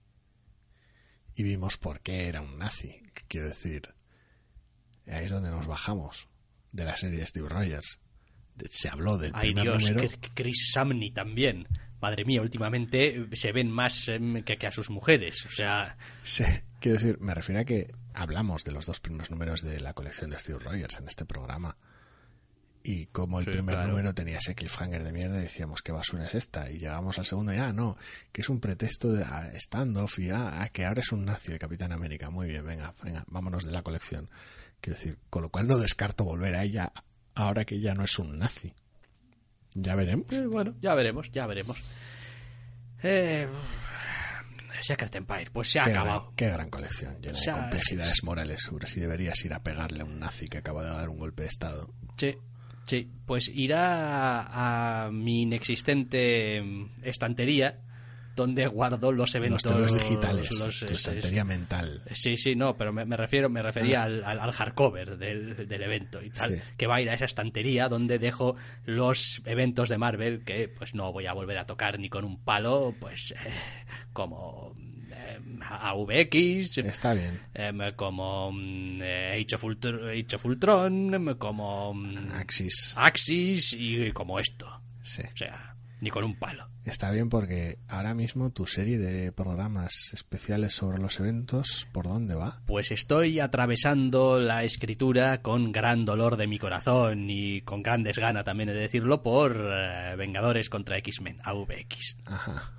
Y 1.34 1.42
vimos 1.44 1.78
por 1.78 2.00
qué 2.00 2.26
era 2.28 2.42
un 2.42 2.58
nazi. 2.58 3.00
Quiero 3.28 3.46
decir, 3.48 3.94
ahí 5.06 5.24
es 5.24 5.30
donde 5.30 5.50
nos 5.50 5.66
bajamos 5.66 6.27
de 6.72 6.84
la 6.84 6.96
serie 6.96 7.18
de 7.18 7.26
Steve 7.26 7.48
Rogers. 7.48 8.00
Se 8.70 8.88
habló 8.88 9.18
del 9.18 9.32
Ay, 9.34 9.52
primer 9.52 9.64
Dios, 9.78 9.82
número. 9.90 10.08
que- 10.08 10.16
que 10.18 10.30
Chris 10.34 10.70
Samney 10.72 11.10
también. 11.12 11.68
Madre 12.00 12.24
mía, 12.24 12.42
últimamente 12.42 13.26
se 13.32 13.50
ven 13.52 13.70
más 13.70 14.08
em, 14.08 14.42
que, 14.44 14.56
que 14.56 14.66
a 14.68 14.72
sus 14.72 14.88
mujeres. 14.90 15.44
O 15.46 15.50
sea, 15.50 15.96
Sí, 16.22 16.44
quiero 16.80 16.98
decir, 16.98 17.18
me 17.20 17.34
refiero 17.34 17.60
a 17.60 17.64
que 17.64 17.92
hablamos 18.14 18.62
de 18.64 18.72
los 18.72 18.86
dos 18.86 19.00
primeros 19.00 19.30
números 19.30 19.62
de 19.62 19.80
la 19.80 19.94
colección 19.94 20.30
de 20.30 20.38
Steve 20.38 20.58
Rogers 20.60 20.98
en 20.98 21.08
este 21.08 21.24
programa. 21.24 21.76
Y 22.84 23.06
como 23.06 23.40
el 23.40 23.44
Sí, 23.44 23.50
primer 23.50 23.74
claro. 23.74 23.90
número 23.90 24.14
tenía 24.14 24.38
ese 24.38 24.54
cliffhanger 24.54 25.02
de 25.04 25.12
mierda, 25.12 25.36
decíamos, 25.36 25.82
¿qué 25.82 25.90
basura 25.92 26.24
es 26.26 26.34
esta? 26.36 26.70
Y 26.70 26.78
llegamos 26.78 27.18
al 27.18 27.26
segundo 27.26 27.52
y, 27.52 27.56
ah, 27.56 27.72
no, 27.72 27.96
que 28.32 28.40
es 28.42 28.48
un 28.48 28.60
pretexto 28.60 29.12
de 29.12 29.24
ah, 29.24 29.50
standoff 29.56 30.18
y, 30.20 30.30
ah, 30.30 30.62
ah, 30.62 30.68
que 30.68 30.84
ahora 30.86 31.00
es 31.00 31.10
un 31.12 31.24
nazi 31.24 31.52
el 31.52 31.58
Capitán 31.58 31.92
América. 31.92 32.30
Muy 32.30 32.46
bien, 32.48 32.64
venga, 32.64 32.94
venga, 33.02 33.24
vámonos 33.26 33.64
de 33.64 33.72
la 33.72 33.82
colección. 33.82 34.30
Quiero 34.80 34.96
decir, 34.98 35.18
con 35.30 35.42
lo 35.42 35.48
cual 35.50 35.66
no 35.66 35.78
descarto 35.78 36.24
volver 36.24 36.54
a 36.54 36.64
ella 36.64 36.92
ahora 37.34 37.64
que 37.64 37.80
ya 37.80 37.94
no 37.94 38.04
es 38.04 38.18
un 38.18 38.38
nazi. 38.38 38.72
Ya 39.74 39.94
veremos. 39.94 40.26
eh, 40.32 40.46
bueno, 40.46 40.74
ya 40.80 40.94
veremos, 40.94 41.30
ya 41.30 41.46
veremos. 41.46 41.76
Eh, 43.02 43.46
Secret 44.80 45.14
Empire, 45.16 45.50
pues 45.52 45.70
se 45.70 45.80
ha 45.80 45.84
Qué 45.84 45.90
acabado. 45.90 46.20
gran, 46.22 46.36
qué 46.36 46.48
gran 46.48 46.70
colección, 46.70 47.20
llena 47.20 47.34
O 47.34 47.36
sea, 47.36 47.54
de 47.54 47.60
complejidades 47.60 48.22
morales. 48.24 48.62
Sobre 48.62 48.86
si 48.86 49.00
deberías 49.00 49.44
ir 49.44 49.52
a 49.54 49.62
pegarle 49.62 50.02
a 50.02 50.04
un 50.04 50.18
nazi 50.20 50.46
que 50.46 50.58
acaba 50.58 50.82
de 50.84 50.90
dar 50.90 51.08
un 51.08 51.18
golpe 51.18 51.42
de 51.42 51.48
estado. 51.48 51.92
Sí, 52.16 52.36
sí, 52.86 53.10
pues 53.26 53.48
irá 53.52 55.04
a 55.06 55.10
mi 55.10 55.42
inexistente 55.42 56.62
estantería 57.02 57.80
donde 58.38 58.66
guardo 58.66 59.12
los 59.12 59.34
eventos 59.34 59.64
Los 59.66 59.92
digitales, 59.94 60.50
los- 60.58 60.78
tu 60.80 60.86
es- 60.86 60.92
estantería 60.92 61.44
mental. 61.44 62.02
Sí, 62.12 62.36
sí, 62.38 62.56
no, 62.56 62.76
pero 62.76 62.92
me, 62.92 63.04
me 63.04 63.16
refiero, 63.16 63.50
me 63.50 63.60
refería 63.60 64.04
al, 64.04 64.24
al, 64.24 64.40
al 64.40 64.52
hardcover 64.52 65.18
del, 65.18 65.66
del 65.68 65.82
evento 65.82 66.22
y 66.22 66.30
tal, 66.30 66.54
Sí. 66.54 66.60
que 66.76 66.86
va 66.86 66.96
a 66.96 67.00
ir 67.02 67.10
a 67.10 67.14
esa 67.14 67.26
estantería 67.26 67.88
donde 67.88 68.18
dejo 68.18 68.56
los 68.86 69.42
eventos 69.44 69.88
de 69.90 69.98
Marvel 69.98 70.44
que 70.44 70.68
pues 70.68 70.94
no 70.94 71.12
voy 71.12 71.26
a 71.26 71.32
volver 71.34 71.58
a 71.58 71.66
tocar 71.66 71.98
ni 71.98 72.08
con 72.08 72.24
un 72.24 72.42
palo, 72.42 72.94
pues 72.98 73.32
eh, 73.32 73.50
como 74.12 74.74
eh, 75.10 75.38
AVX, 75.60 76.78
Está 76.78 77.14
bien. 77.14 77.40
em, 77.54 77.78
como 77.96 78.52
eh, 79.02 79.42
Age, 79.44 79.56
of 79.56 79.64
Ultr- 79.64 80.10
Age 80.24 80.36
of 80.36 80.44
Ultron, 80.44 81.14
em, 81.14 81.34
como 81.36 81.92
mm, 81.94 82.32
Axis. 82.34 82.94
Axis 82.96 83.72
y 83.78 84.12
como 84.12 84.38
esto. 84.38 84.66
Sí. 85.02 85.22
O 85.22 85.36
sea, 85.36 85.74
ni 86.00 86.10
con 86.10 86.24
un 86.24 86.36
palo. 86.36 86.68
Está 86.84 87.10
bien 87.10 87.28
porque 87.28 87.78
ahora 87.88 88.14
mismo 88.14 88.50
tu 88.50 88.66
serie 88.66 88.98
de 88.98 89.32
programas 89.32 89.92
especiales 90.12 90.74
sobre 90.74 90.98
los 90.98 91.20
eventos, 91.20 91.86
¿por 91.92 92.06
dónde 92.06 92.34
va? 92.34 92.60
Pues 92.66 92.90
estoy 92.90 93.40
atravesando 93.40 94.38
la 94.38 94.64
escritura 94.64 95.42
con 95.42 95.72
gran 95.72 96.04
dolor 96.04 96.36
de 96.36 96.46
mi 96.46 96.58
corazón 96.58 97.28
y 97.28 97.60
con 97.62 97.82
gran 97.82 98.02
desgana 98.02 98.44
también 98.44 98.70
he 98.70 98.74
de 98.74 98.80
decirlo 98.80 99.22
por 99.22 99.70
eh, 99.70 100.14
Vengadores 100.16 100.70
contra 100.70 100.96
X-Men, 100.98 101.40
AVX. 101.44 102.16
Ajá. 102.24 102.72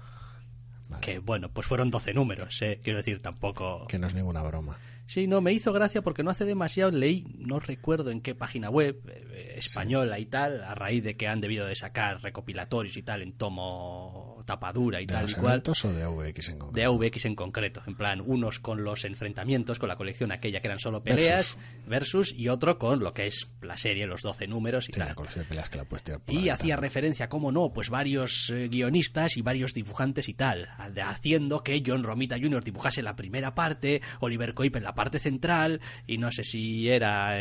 Vale. 0.90 1.02
Que 1.02 1.20
bueno, 1.20 1.50
pues 1.52 1.68
fueron 1.68 1.91
12 1.91 2.14
números, 2.16 2.60
eh, 2.64 2.80
quiero 2.84 2.98
decir, 2.98 3.22
tampoco... 3.22 3.86
Que 3.88 4.00
no 4.00 4.08
es 4.08 4.16
ninguna 4.16 4.41
broma. 4.41 4.76
Sí, 5.10 5.26
no, 5.26 5.41
me 5.41 5.52
hizo 5.52 5.73
gracia 5.73 6.03
porque 6.03 6.22
no 6.22 6.30
hace 6.30 6.45
demasiado 6.45 6.91
leí, 6.91 7.26
no 7.40 7.60
recuerdo 7.60 8.11
en 8.11 8.22
qué 8.22 8.36
página 8.36 8.69
web, 8.69 9.02
eh, 9.07 9.56
española 9.57 10.19
y 10.19 10.27
tal, 10.27 10.64
a 10.64 10.76
raíz 10.76 11.03
de 11.03 11.18
que 11.18 11.27
han 11.27 11.41
debido 11.41 11.65
de 11.65 11.73
sacar 11.73 12.22
recopilatorios 12.22 12.95
y 12.95 13.02
tal 13.02 13.23
en 13.23 13.36
tomo 13.36 14.28
tapadura 14.54 15.02
y 15.02 15.06
¿De 15.06 15.14
tal 15.14 15.30
y 15.30 15.34
cual. 15.34 15.64
o 15.66 15.88
de 15.94 16.04
AVX 16.04 16.50
en 16.50 16.60
concreto? 16.60 16.72
de 16.76 16.86
AVX 17.08 17.26
en 17.26 17.36
concreto, 17.36 17.82
en 17.88 17.96
plan, 17.96 18.22
unos 18.26 18.60
con 18.60 18.84
los 18.84 19.06
enfrentamientos, 19.06 19.80
con 19.80 19.90
la 19.90 19.96
colección 19.96 20.32
aquella 20.32 20.60
que 20.62 20.68
eran 20.68 20.80
solo 20.80 21.04
peleas, 21.04 21.58
versus, 21.88 22.34
y 22.34 22.48
otro 22.50 22.78
con 22.80 23.00
lo 23.00 23.14
que 23.14 23.28
es 23.28 23.50
la 23.62 23.78
serie, 23.78 24.06
los 24.08 24.22
12 24.22 24.48
números 24.48 24.90
y 24.90 24.94
Sí, 24.94 25.00
la 25.00 25.08
tal. 25.08 25.16
colección 25.16 25.44
de 25.46 25.50
peleas 25.50 25.70
que 25.70 25.78
la 25.78 25.86
puedes 25.86 26.04
tirar 26.04 26.22
la 26.28 26.34
Y 26.34 26.50
hacía 26.50 26.76
referencia, 26.76 27.30
cómo 27.30 27.52
no, 27.52 27.72
pues 27.74 27.90
varios 27.90 28.52
guionistas 28.70 29.38
y 29.38 29.42
varios 29.42 29.74
dibujantes 29.74 30.28
y 30.30 30.34
tal, 30.34 30.68
haciendo 31.04 31.64
que 31.64 31.82
John 31.86 32.04
Romita 32.04 32.38
Jr. 32.40 32.64
dibujase 32.64 33.02
la 33.04 33.16
primera 33.16 33.54
parte, 33.56 34.02
Oliver 34.20 34.54
Coip 34.54 34.76
en 34.76 34.84
la 34.84 34.96
parte 34.96 35.20
central, 35.20 35.80
y 36.08 36.18
no 36.18 36.32
sé 36.32 36.44
si 36.44 36.90
era 36.90 37.38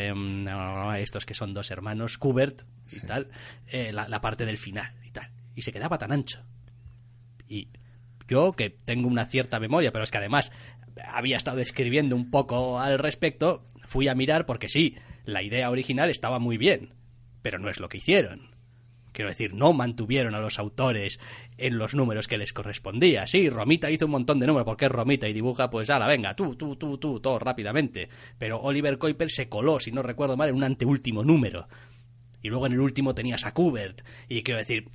estos 0.99 1.25
que 1.25 1.33
son 1.33 1.53
dos 1.53 1.71
hermanos, 1.71 2.17
Kubert 2.17 2.63
y 2.91 3.05
tal, 3.07 3.29
la, 3.71 4.07
la 4.07 4.21
parte 4.21 4.45
del 4.45 4.57
final 4.57 4.93
y 5.05 5.11
tal. 5.11 5.29
Y 5.55 5.61
se 5.61 5.71
quedaba 5.71 5.97
tan 5.97 6.11
ancho. 6.11 6.39
Y 7.49 7.67
yo, 8.27 8.53
que 8.53 8.69
tengo 8.69 9.07
una 9.07 9.25
cierta 9.25 9.59
memoria, 9.59 9.91
pero 9.91 10.03
es 10.03 10.11
que 10.11 10.19
además 10.19 10.51
había 11.07 11.37
estado 11.37 11.59
escribiendo 11.59 12.15
un 12.15 12.29
poco 12.29 12.79
al 12.79 12.99
respecto, 12.99 13.65
fui 13.87 14.07
a 14.07 14.15
mirar 14.15 14.45
porque 14.45 14.69
sí, 14.69 14.95
la 15.25 15.41
idea 15.41 15.69
original 15.69 16.09
estaba 16.09 16.39
muy 16.39 16.57
bien, 16.57 16.93
pero 17.41 17.59
no 17.59 17.69
es 17.69 17.79
lo 17.79 17.89
que 17.89 17.97
hicieron. 17.97 18.51
Quiero 19.11 19.29
decir, 19.29 19.53
no 19.53 19.73
mantuvieron 19.73 20.35
a 20.35 20.39
los 20.39 20.59
autores 20.59 21.19
en 21.57 21.77
los 21.77 21.95
números 21.95 22.27
que 22.27 22.37
les 22.37 22.53
correspondía. 22.53 23.25
Sí, 23.25 23.49
Romita 23.49 23.89
hizo 23.89 24.05
un 24.05 24.11
montón 24.11 24.39
de 24.39 24.45
números 24.45 24.65
porque 24.65 24.85
es 24.85 24.91
Romita 24.91 25.27
y 25.27 25.33
dibuja, 25.33 25.69
pues 25.69 25.89
ala, 25.89 26.07
venga, 26.07 26.35
tú, 26.35 26.55
tú, 26.55 26.75
tú, 26.75 26.97
tú, 26.99 27.19
todo 27.19 27.39
rápidamente. 27.39 28.07
Pero 28.37 28.61
Oliver 28.61 28.99
Coipel 28.99 29.31
se 29.31 29.49
coló, 29.49 29.79
si 29.79 29.91
no 29.91 30.03
recuerdo 30.03 30.37
mal, 30.37 30.49
en 30.49 30.55
un 30.55 30.63
anteúltimo 30.63 31.23
número. 31.23 31.67
Y 32.41 32.49
luego 32.49 32.67
en 32.67 32.73
el 32.73 32.79
último 32.79 33.15
tenías 33.15 33.45
a 33.45 33.53
Kubert. 33.53 34.01
Y 34.29 34.43
quiero 34.43 34.59
decir, 34.59 34.89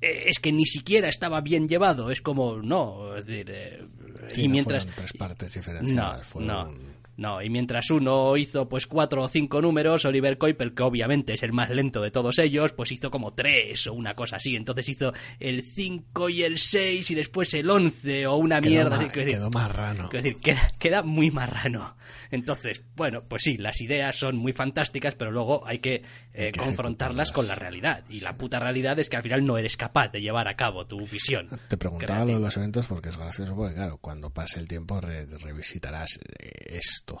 es 0.00 0.38
que 0.38 0.52
ni 0.52 0.66
siquiera 0.66 1.08
estaba 1.08 1.40
bien 1.40 1.68
llevado. 1.68 2.10
Es 2.10 2.20
como, 2.22 2.56
no, 2.62 3.16
es 3.16 3.26
decir, 3.26 3.50
eh, 3.50 3.84
Sí, 4.32 4.42
y 4.42 4.48
no 4.48 4.52
mientras. 4.52 4.84
fueron 4.84 4.96
tres 4.98 5.12
partes 5.12 5.54
No, 5.56 5.60
diferenciadas. 5.60 6.34
no. 6.36 6.64
un- 6.68 6.96
No, 7.18 7.40
y 7.40 7.48
mientras 7.48 7.88
uno 7.90 8.36
hizo 8.36 8.68
pues 8.68 8.86
cuatro 8.86 9.22
o 9.22 9.28
cinco 9.28 9.62
números, 9.62 10.04
Oliver 10.04 10.36
Coipel, 10.36 10.74
que 10.74 10.82
obviamente 10.82 11.32
es 11.32 11.42
el 11.42 11.50
más 11.54 11.70
lento 11.70 12.02
de 12.02 12.10
todos 12.10 12.38
ellos, 12.38 12.72
pues 12.74 12.92
hizo 12.92 13.10
como 13.10 13.32
tres 13.32 13.86
o 13.86 13.94
una 13.94 14.12
cosa 14.12 14.36
así. 14.36 14.54
Entonces 14.54 14.86
hizo 14.90 15.14
el 15.40 15.62
5 15.62 16.28
y 16.28 16.42
el 16.42 16.58
6 16.58 17.10
y 17.10 17.14
después 17.14 17.54
el 17.54 17.70
11 17.70 18.26
o 18.26 18.36
una 18.36 18.60
Quedó 18.60 18.70
mierda. 18.70 18.98
decir, 18.98 19.24
quedó 19.24 19.48
marrano. 19.50 20.10
decir, 20.10 20.36
queda, 20.42 20.70
queda 20.78 21.02
muy 21.02 21.30
marrano. 21.30 21.96
Entonces, 22.30 22.82
bueno, 22.96 23.22
pues 23.26 23.44
sí, 23.44 23.56
las 23.56 23.80
ideas 23.80 24.14
son 24.16 24.36
muy 24.36 24.52
fantásticas, 24.52 25.14
pero 25.14 25.30
luego 25.30 25.66
hay 25.66 25.78
que, 25.78 26.02
eh, 26.36 26.52
confrontarlas 26.56 27.32
con 27.32 27.48
la 27.48 27.54
realidad. 27.54 28.04
Y 28.08 28.20
la 28.20 28.36
puta 28.36 28.60
realidad 28.60 28.98
es 28.98 29.08
que 29.08 29.16
al 29.16 29.22
final 29.22 29.44
no 29.44 29.58
eres 29.58 29.76
capaz 29.76 30.08
de 30.08 30.20
llevar 30.20 30.48
a 30.48 30.56
cabo 30.56 30.86
tu 30.86 30.98
visión. 31.06 31.48
Te 31.68 31.76
preguntaba 31.76 32.24
lo 32.24 32.34
de 32.34 32.40
los 32.40 32.56
eventos 32.56 32.86
porque 32.86 33.08
es 33.08 33.16
gracioso, 33.16 33.56
porque 33.56 33.74
claro, 33.74 33.98
cuando 33.98 34.30
pase 34.30 34.60
el 34.60 34.68
tiempo 34.68 35.00
re- 35.00 35.26
revisitarás 35.26 36.18
eh, 36.38 36.78
esto. 36.78 37.20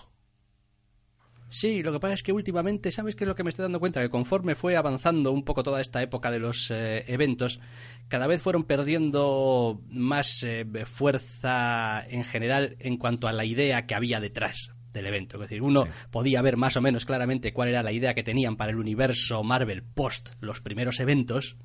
Sí, 1.48 1.82
lo 1.82 1.92
que 1.92 2.00
pasa 2.00 2.14
es 2.14 2.22
que 2.24 2.32
últimamente, 2.32 2.90
¿sabes 2.90 3.14
qué 3.14 3.22
es 3.22 3.28
lo 3.28 3.36
que 3.36 3.44
me 3.44 3.50
estoy 3.50 3.62
dando 3.62 3.78
cuenta? 3.78 4.02
Que 4.02 4.10
conforme 4.10 4.56
fue 4.56 4.76
avanzando 4.76 5.30
un 5.30 5.44
poco 5.44 5.62
toda 5.62 5.80
esta 5.80 6.02
época 6.02 6.32
de 6.32 6.40
los 6.40 6.70
eh, 6.72 7.04
eventos, 7.06 7.60
cada 8.08 8.26
vez 8.26 8.42
fueron 8.42 8.64
perdiendo 8.64 9.80
más 9.88 10.42
eh, 10.42 10.66
fuerza 10.92 12.04
en 12.08 12.24
general 12.24 12.76
en 12.80 12.96
cuanto 12.96 13.28
a 13.28 13.32
la 13.32 13.44
idea 13.44 13.86
que 13.86 13.94
había 13.94 14.18
detrás 14.18 14.72
del 14.96 15.06
evento. 15.06 15.36
Es 15.36 15.42
decir, 15.48 15.62
uno 15.62 15.84
Sí. 15.84 15.92
podía 16.10 16.42
ver 16.42 16.56
más 16.56 16.76
o 16.76 16.80
menos 16.80 17.04
claramente 17.04 17.52
cuál 17.52 17.68
era 17.68 17.82
la 17.84 17.92
idea 17.92 18.14
que 18.14 18.24
tenían 18.24 18.56
para 18.56 18.72
el 18.72 18.78
universo 18.78 19.44
Marvel 19.44 19.82
post 19.82 20.30
los 20.40 20.60
primeros 20.60 20.98
eventos, 20.98 21.56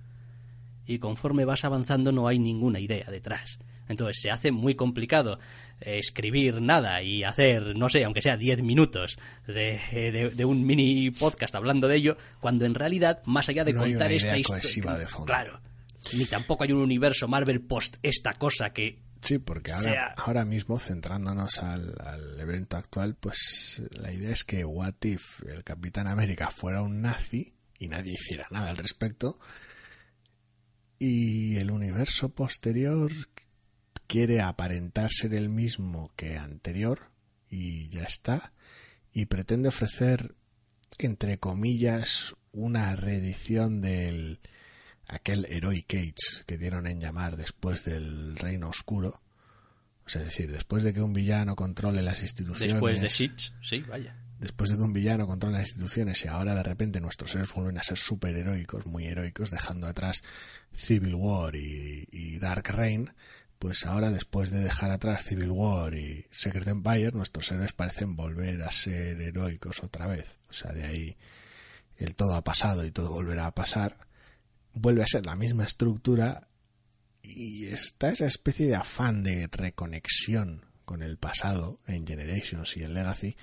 y 0.85 0.99
conforme 0.99 1.45
vas 1.45 1.63
avanzando 1.65 2.11
no 2.11 2.27
hay 2.27 2.37
ninguna 2.39 2.79
idea 2.79 3.05
detrás. 3.09 3.59
Entonces 3.87 4.21
se 4.21 4.31
hace 4.31 4.51
muy 4.51 4.75
complicado 4.75 5.37
eh, 5.81 5.97
escribir 5.99 6.61
nada 6.61 7.01
y 7.03 7.23
hacer, 7.23 7.75
no 7.75 7.89
sé, 7.89 8.03
aunque 8.05 8.21
sea 8.21 8.37
10 8.37 8.61
minutos 8.63 9.17
de, 9.47 9.79
de- 9.91 10.29
de 10.29 10.45
un 10.45 10.65
mini 10.65 11.11
podcast 11.11 11.55
hablando 11.55 11.87
de 11.87 11.95
ello, 11.97 12.17
cuando 12.39 12.65
en 12.65 12.73
realidad, 12.75 13.21
más 13.25 13.49
allá 13.49 13.63
de 13.63 13.73
No 13.73 13.81
contar 13.81 14.11
esta 14.11 14.37
historia... 14.37 14.61
Claro. 15.25 15.59
Ni 16.13 16.25
tampoco 16.25 16.63
hay 16.63 16.71
un 16.71 16.79
universo 16.81 17.27
Marvel 17.27 17.61
post 17.61 17.97
esta 18.01 18.33
cosa 18.33 18.71
que... 18.71 18.99
Sí, 19.21 19.37
porque 19.37 19.71
ahora, 19.71 19.83
sea- 19.91 20.13
ahora 20.17 20.45
mismo, 20.45 20.79
centrándonos 20.79 21.59
al, 21.59 21.95
al 21.99 22.39
evento 22.39 22.77
actual, 22.77 23.15
pues 23.15 23.81
la 23.91 24.11
idea 24.11 24.31
es 24.31 24.43
que 24.43 24.65
What 24.65 24.95
If 25.03 25.41
el 25.47 25.63
Capitán 25.63 26.07
América 26.07 26.49
fuera 26.49 26.81
un 26.81 27.01
nazi 27.01 27.53
y 27.77 27.87
nadie 27.87 28.13
hiciera 28.13 28.47
nada 28.51 28.69
al 28.71 28.77
respecto, 28.77 29.39
y 30.99 31.57
el 31.57 31.71
universo 31.71 32.29
posterior 32.29 33.11
quiere 34.07 34.41
aparentar 34.41 35.09
ser 35.11 35.33
el 35.33 35.49
mismo 35.49 36.11
que 36.15 36.37
anterior 36.37 37.09
y 37.49 37.89
ya 37.89 38.03
está, 38.03 38.53
y 39.13 39.25
pretende 39.25 39.69
ofrecer, 39.69 40.35
entre 40.99 41.37
comillas, 41.39 42.35
una 42.51 42.95
reedición 42.95 43.81
del 43.81 44.39
aquel 45.11 45.45
Heroic 45.49 45.93
Age 45.93 46.43
que 46.45 46.57
dieron 46.57 46.87
en 46.87 46.99
llamar 46.99 47.37
después 47.37 47.83
del 47.85 48.35
Reino 48.37 48.69
Oscuro, 48.69 49.21
O 50.05 50.09
sea, 50.09 50.21
es 50.21 50.27
decir, 50.27 50.51
después 50.51 50.83
de 50.83 50.93
que 50.93 51.01
un 51.01 51.13
villano 51.13 51.55
controle 51.55 52.01
las 52.01 52.21
instituciones. 52.21 52.73
Después 52.73 53.01
de 53.01 53.09
Siege, 53.09 53.51
sí, 53.61 53.81
vaya. 53.81 54.15
Después 54.39 54.71
de 54.71 54.77
que 54.77 54.81
un 54.81 54.93
villano 54.93 55.27
controle 55.27 55.57
las 55.57 55.67
instituciones 55.67 56.25
y 56.25 56.27
ahora 56.27 56.55
de 56.55 56.63
repente 56.63 56.99
nuestros 56.99 57.35
héroes 57.35 57.53
vuelven 57.53 57.77
a 57.77 57.83
ser 57.83 57.97
super 57.97 58.35
heroicos, 58.35 58.87
muy 58.87 59.05
heroicos, 59.05 59.51
dejando 59.51 59.85
atrás 59.85 60.23
Civil 60.73 61.13
War 61.13 61.55
y, 61.55 62.07
y 62.11 62.39
Dark 62.39 62.67
Reign, 62.69 63.13
pues 63.59 63.85
ahora 63.85 64.09
después 64.09 64.49
de 64.49 64.59
dejar 64.59 64.89
atrás 64.89 65.25
Civil 65.25 65.51
War 65.51 65.93
y 65.93 66.25
Secret 66.31 66.67
Empire, 66.67 67.11
nuestros 67.11 67.51
héroes 67.51 67.73
parecen 67.73 68.15
volver 68.15 68.63
a 68.63 68.71
ser 68.71 69.21
heroicos 69.21 69.83
otra 69.83 70.07
vez. 70.07 70.39
O 70.49 70.53
sea, 70.53 70.71
de 70.71 70.83
ahí 70.83 71.17
el 71.97 72.15
todo 72.15 72.33
ha 72.33 72.43
pasado 72.43 72.83
y 72.83 72.89
todo 72.89 73.11
volverá 73.11 73.45
a 73.45 73.53
pasar. 73.53 73.97
Vuelve 74.73 75.03
a 75.03 75.07
ser 75.07 75.25
la 75.25 75.35
misma 75.35 75.65
estructura 75.65 76.47
y 77.23 77.67
está 77.67 78.09
esa 78.09 78.25
especie 78.25 78.67
de 78.67 78.75
afán 78.75 79.23
de 79.23 79.47
reconexión 79.51 80.65
con 80.85 81.03
el 81.03 81.17
pasado 81.17 81.79
en 81.87 82.05
Generations 82.05 82.75
y 82.77 82.83
en 82.83 82.93
Legacy, 82.93 83.35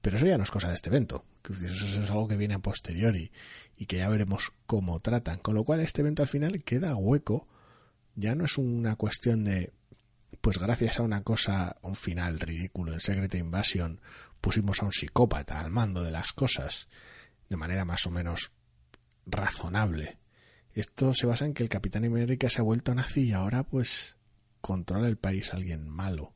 pero 0.00 0.16
eso 0.16 0.26
ya 0.26 0.36
no 0.36 0.44
es 0.44 0.50
cosa 0.50 0.68
de 0.68 0.74
este 0.74 0.90
evento. 0.90 1.24
Eso 1.48 2.02
es 2.02 2.10
algo 2.10 2.28
que 2.28 2.36
viene 2.36 2.54
a 2.54 2.58
posteriori 2.58 3.30
y 3.76 3.86
que 3.86 3.96
ya 3.96 4.08
veremos 4.08 4.52
cómo 4.66 5.00
tratan. 5.00 5.38
Con 5.38 5.54
lo 5.54 5.64
cual 5.64 5.80
este 5.80 6.02
evento 6.02 6.22
al 6.22 6.28
final 6.28 6.62
queda 6.64 6.96
hueco. 6.96 7.48
Ya 8.14 8.34
no 8.34 8.44
es 8.44 8.58
una 8.58 8.96
cuestión 8.96 9.44
de, 9.44 9.72
pues 10.40 10.58
gracias 10.58 10.98
a 10.98 11.02
una 11.02 11.22
cosa, 11.22 11.76
un 11.82 11.96
final 11.96 12.38
ridículo 12.40 12.92
en 12.92 13.00
Secret 13.00 13.34
Invasion, 13.34 14.00
pusimos 14.40 14.82
a 14.82 14.84
un 14.84 14.92
psicópata 14.92 15.60
al 15.60 15.70
mando 15.70 16.02
de 16.02 16.10
las 16.10 16.32
cosas 16.32 16.88
de 17.48 17.56
manera 17.56 17.84
más 17.84 18.06
o 18.06 18.10
menos 18.10 18.52
razonable 19.24 20.18
esto 20.74 21.12
se 21.14 21.26
basa 21.26 21.44
en 21.44 21.54
que 21.54 21.62
el 21.62 21.68
Capitán 21.68 22.04
América 22.04 22.48
se 22.48 22.60
ha 22.60 22.64
vuelto 22.64 22.94
nazi 22.94 23.24
y 23.24 23.32
ahora 23.32 23.62
pues 23.64 24.16
controla 24.60 25.08
el 25.08 25.16
país 25.16 25.52
alguien 25.52 25.88
malo. 25.88 26.32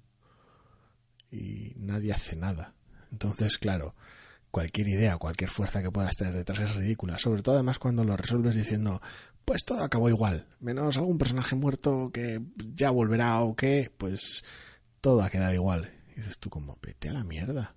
Y 1.30 1.72
nadie 1.76 2.12
hace 2.12 2.36
nada. 2.36 2.74
Entonces, 3.10 3.58
claro, 3.58 3.94
cualquier 4.50 4.88
idea, 4.88 5.16
cualquier 5.16 5.50
fuerza 5.50 5.82
que 5.82 5.90
puedas 5.90 6.16
tener 6.16 6.34
detrás 6.34 6.60
es 6.60 6.74
ridícula. 6.74 7.18
Sobre 7.18 7.42
todo 7.42 7.54
además 7.54 7.78
cuando 7.78 8.04
lo 8.04 8.16
resuelves 8.16 8.54
diciendo, 8.54 9.00
pues 9.44 9.64
todo 9.64 9.82
acabó 9.82 10.08
igual. 10.08 10.46
Menos 10.60 10.98
algún 10.98 11.18
personaje 11.18 11.54
muerto 11.54 12.10
que 12.12 12.42
ya 12.74 12.90
volverá 12.90 13.40
o 13.40 13.56
qué, 13.56 13.90
pues 13.96 14.44
todo 15.00 15.22
ha 15.22 15.30
quedado 15.30 15.54
igual. 15.54 15.92
Y 16.10 16.16
dices 16.16 16.38
tú 16.38 16.50
como, 16.50 16.78
vete 16.82 17.08
a 17.08 17.12
la 17.12 17.24
mierda 17.24 17.76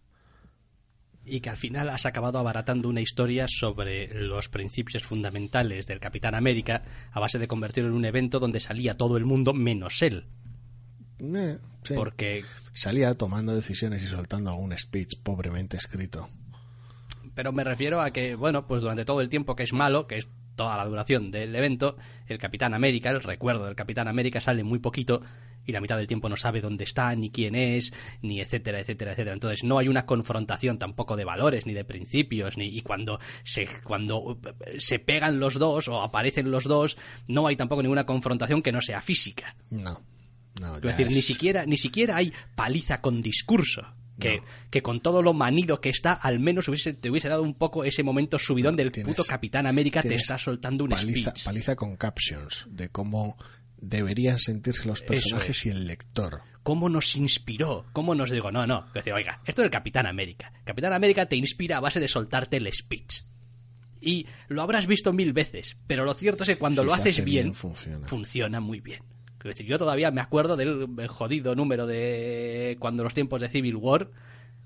y 1.30 1.42
que 1.42 1.50
al 1.50 1.58
final 1.58 1.90
has 1.90 2.06
acabado 2.06 2.40
abaratando 2.40 2.90
una 2.90 3.02
historia 3.02 3.46
sobre 3.48 4.08
los 4.14 4.50
principios 4.50 5.04
fundamentales 5.04 5.88
del 5.88 6.00
Capitán 6.00 6.36
América 6.36 6.82
a 7.12 7.20
base 7.20 7.40
de 7.40 7.48
convertirlo 7.48 7.90
en 7.90 7.96
un 7.96 8.06
evento 8.06 8.40
donde 8.40 8.60
salía 8.60 8.98
todo 8.98 9.18
el 9.18 9.26
mundo 9.26 9.54
menos 9.54 10.02
él. 10.02 10.26
Eh, 11.20 11.58
Porque 11.96 12.44
salía 12.72 13.14
tomando 13.14 13.54
decisiones 13.54 14.04
y 14.04 14.08
soltando 14.08 14.52
algún 14.52 14.78
speech 14.78 15.20
pobremente 15.22 15.78
escrito. 15.78 16.30
Pero 17.36 17.52
me 17.52 17.64
refiero 17.64 18.02
a 18.02 18.12
que, 18.12 18.36
bueno, 18.36 18.68
pues 18.68 18.82
durante 18.82 19.06
todo 19.06 19.22
el 19.22 19.30
tiempo 19.30 19.56
que 19.56 19.64
es 19.64 19.74
malo, 19.74 20.08
que 20.08 20.18
es 20.18 20.30
toda 20.56 20.76
la 20.76 20.86
duración 20.86 21.32
del 21.32 21.56
evento, 21.56 21.96
el 22.28 22.38
Capitán 22.38 22.74
América, 22.74 23.10
el 23.12 23.22
recuerdo 23.22 23.66
del 23.66 23.76
Capitán 23.76 24.10
América 24.10 24.42
sale 24.42 24.64
muy 24.64 24.80
poquito 24.80 25.22
y 25.70 25.72
la 25.72 25.82
mitad 25.82 25.98
del 25.98 26.08
tiempo 26.08 26.30
no 26.30 26.36
sabe 26.36 26.62
dónde 26.62 26.84
está, 26.84 27.16
ni 27.16 27.30
quién 27.30 27.56
es, 27.56 27.94
ni 28.22 28.42
etcétera, 28.42 28.80
etcétera, 28.80 29.12
etcétera. 29.12 29.34
Entonces 29.34 29.64
no 29.64 29.78
hay 29.78 29.88
una 29.88 30.06
confrontación 30.06 30.78
tampoco 30.78 31.16
de 31.16 31.26
valores, 31.26 31.66
ni 31.66 31.74
de 31.74 31.86
principios, 31.86 32.58
ni 32.58 32.66
y 32.66 32.82
cuando 32.82 33.20
se, 33.44 33.68
cuando 33.84 34.40
se 34.80 35.00
pegan 35.00 35.40
los 35.40 35.60
dos 35.60 35.88
o 35.88 36.02
aparecen 36.02 36.50
los 36.50 36.64
dos, 36.64 36.98
no 37.28 37.48
hay 37.48 37.56
tampoco 37.56 37.84
ninguna 37.84 38.06
confrontación 38.06 38.62
que 38.62 38.72
no 38.72 38.82
sea 38.82 39.02
física. 39.02 39.56
No. 39.70 40.02
No, 40.60 40.76
es 40.76 40.82
decir, 40.82 41.08
ni 41.08 41.22
siquiera, 41.22 41.66
ni 41.66 41.78
siquiera 41.78 42.18
hay 42.18 42.34
paliza 42.56 43.00
con 43.00 43.22
discurso. 43.22 43.84
Que, 44.20 44.42
que, 44.70 44.82
con 44.82 45.00
todo 45.00 45.22
lo 45.22 45.32
manido 45.32 45.80
que 45.80 45.88
está, 45.88 46.12
al 46.12 46.40
menos 46.40 46.68
hubiese, 46.68 46.92
te 46.92 47.10
hubiese 47.10 47.30
dado 47.30 47.42
un 47.42 47.54
poco 47.54 47.86
ese 47.86 48.04
momento 48.04 48.38
subidón 48.38 48.76
del 48.76 48.92
puto 48.92 49.24
Capitán 49.24 49.66
América 49.66 50.02
te 50.02 50.16
está 50.16 50.38
soltando 50.38 50.84
un 50.84 50.90
paliza, 50.90 51.30
speech. 51.30 51.46
Paliza 51.46 51.78
con 51.78 51.96
captions 51.96 52.68
de 52.70 52.90
cómo 52.90 53.38
deberían 53.82 54.40
sentirse 54.40 54.88
los 54.88 55.02
personajes 55.02 55.66
y 55.66 55.70
el 55.70 55.88
lector. 55.88 56.42
¿Cómo 56.64 56.90
nos 56.90 57.16
inspiró? 57.16 57.86
¿Cómo 57.94 58.16
nos 58.16 58.30
digo? 58.30 58.52
No, 58.52 58.68
no. 58.68 58.86
Decir, 58.94 59.14
oiga, 59.14 59.42
esto 59.46 59.62
es 59.62 59.66
el 59.66 59.72
Capitán 59.72 60.06
América. 60.06 60.52
Capitán 60.66 60.94
América 60.94 61.28
te 61.28 61.36
inspira 61.36 61.78
a 61.78 61.80
base 61.80 62.00
de 62.00 62.08
soltarte 62.08 62.58
el 62.58 62.72
speech. 62.72 63.24
Y 64.02 64.28
lo 64.48 64.62
habrás 64.62 64.88
visto 64.88 65.12
mil 65.12 65.34
veces, 65.34 65.78
pero 65.88 66.06
lo 66.06 66.14
cierto 66.14 66.44
es 66.44 66.50
que 66.50 66.58
cuando 66.58 66.84
lo 66.84 66.94
haces 66.94 67.24
bien, 67.24 67.54
funciona. 67.54 68.08
funciona 68.08 68.60
muy 68.60 68.80
bien. 68.80 69.04
Es 69.40 69.44
decir, 69.44 69.66
yo 69.66 69.78
todavía 69.78 70.12
me 70.12 70.22
acuerdo 70.22 70.58
del 70.58 71.08
jodido 71.08 71.56
número 71.56 71.86
de 71.86 72.78
cuando 72.80 73.04
los 73.04 73.14
tiempos 73.14 73.42
de 73.42 73.50
Civil 73.50 73.76
War, 73.76 74.12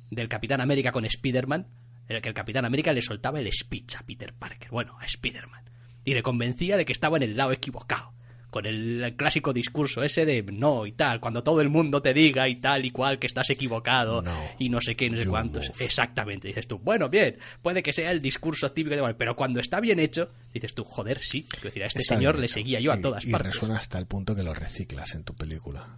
del 0.09 0.27
Capitán 0.27 0.61
América 0.61 0.91
con 0.91 1.05
Spider-Man, 1.05 1.67
en 2.07 2.15
el 2.15 2.21
que 2.21 2.29
el 2.29 2.35
Capitán 2.35 2.65
América 2.65 2.91
le 2.91 3.01
soltaba 3.01 3.39
el 3.39 3.51
speech 3.51 3.95
a 3.95 4.03
Peter 4.05 4.33
Parker, 4.33 4.69
bueno, 4.71 4.97
a 4.99 5.05
Spider-Man, 5.05 5.63
y 6.03 6.13
le 6.13 6.23
convencía 6.23 6.77
de 6.77 6.85
que 6.85 6.93
estaba 6.93 7.17
en 7.17 7.23
el 7.23 7.37
lado 7.37 7.53
equivocado 7.53 8.13
con 8.53 8.67
el 8.67 9.15
clásico 9.17 9.51
discurso 9.51 10.03
ese 10.03 10.27
de 10.27 10.43
no 10.43 10.85
y 10.85 10.91
tal, 10.91 11.19
cuando 11.19 11.41
todo 11.41 11.59
el 11.59 11.69
mundo 11.69 12.03
te 12.03 12.13
diga 12.13 12.47
y 12.47 12.57
tal 12.57 12.85
y 12.85 12.91
cual 12.91 13.17
que 13.17 13.25
estás 13.25 13.49
equivocado 13.49 14.23
y 14.59 14.69
no 14.69 14.79
sé 14.79 14.93
qué, 14.93 15.09
no 15.09 15.19
sé 15.19 15.27
cuántos. 15.27 15.71
Exactamente, 15.81 16.49
dices 16.49 16.67
tú, 16.67 16.77
bueno, 16.77 17.09
bien, 17.09 17.39
puede 17.63 17.81
que 17.81 17.91
sea 17.91 18.11
el 18.11 18.21
discurso 18.21 18.71
típico 18.71 18.95
de 18.95 19.13
pero 19.15 19.35
cuando 19.35 19.59
está 19.59 19.79
bien 19.79 19.99
hecho, 19.99 20.29
dices 20.53 20.75
tú, 20.75 20.83
joder, 20.83 21.19
sí, 21.19 21.47
es 21.51 21.63
decir, 21.63 21.81
a 21.81 21.87
este 21.87 22.03
señor 22.03 22.37
le 22.37 22.47
seguía 22.47 22.79
yo 22.79 22.91
a 22.91 22.97
todas 22.97 23.25
partes. 23.25 23.55
Y 23.55 23.59
resuena 23.59 23.77
hasta 23.77 23.97
el 23.97 24.05
punto 24.05 24.35
que 24.35 24.43
lo 24.43 24.53
reciclas 24.53 25.15
en 25.15 25.23
tu 25.23 25.33
película. 25.33 25.97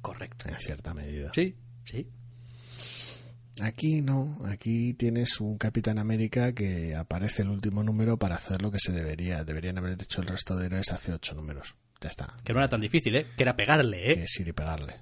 Correcto. 0.00 0.48
En 0.48 0.60
cierta 0.60 0.94
medida. 0.94 1.32
Sí, 1.34 1.56
sí. 1.82 2.08
Aquí 3.62 4.00
no, 4.00 4.40
aquí 4.44 4.92
tienes 4.94 5.40
un 5.40 5.56
Capitán 5.56 6.00
América 6.00 6.52
que 6.52 6.96
aparece 6.96 7.42
el 7.42 7.48
último 7.48 7.84
número 7.84 8.16
para 8.16 8.34
hacer 8.34 8.60
lo 8.60 8.72
que 8.72 8.80
se 8.80 8.90
debería. 8.90 9.44
Deberían 9.44 9.78
haber 9.78 9.92
hecho 9.92 10.20
el 10.20 10.26
resto 10.26 10.56
de 10.56 10.66
héroes 10.66 10.90
hace 10.90 11.12
ocho 11.12 11.36
números. 11.36 11.76
Ya 12.00 12.08
está. 12.08 12.36
Que 12.42 12.52
no 12.52 12.58
era 12.58 12.66
tan 12.66 12.80
difícil, 12.80 13.14
¿eh? 13.14 13.28
Que 13.36 13.44
era 13.44 13.54
pegarle, 13.54 14.10
¿eh? 14.10 14.14
Que 14.16 14.24
es 14.24 14.40
ir 14.40 14.48
y 14.48 14.52
pegarle. 14.52 14.96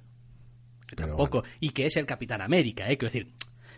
Que 0.85 0.95
tampoco. 0.95 1.43
Y 1.59 1.71
que 1.71 1.87
es 1.87 1.97
el 1.97 2.05
Capitán 2.05 2.43
América, 2.43 2.83
¿eh? 2.83 2.99
Quiero 2.99 3.11
decir, 3.11 3.33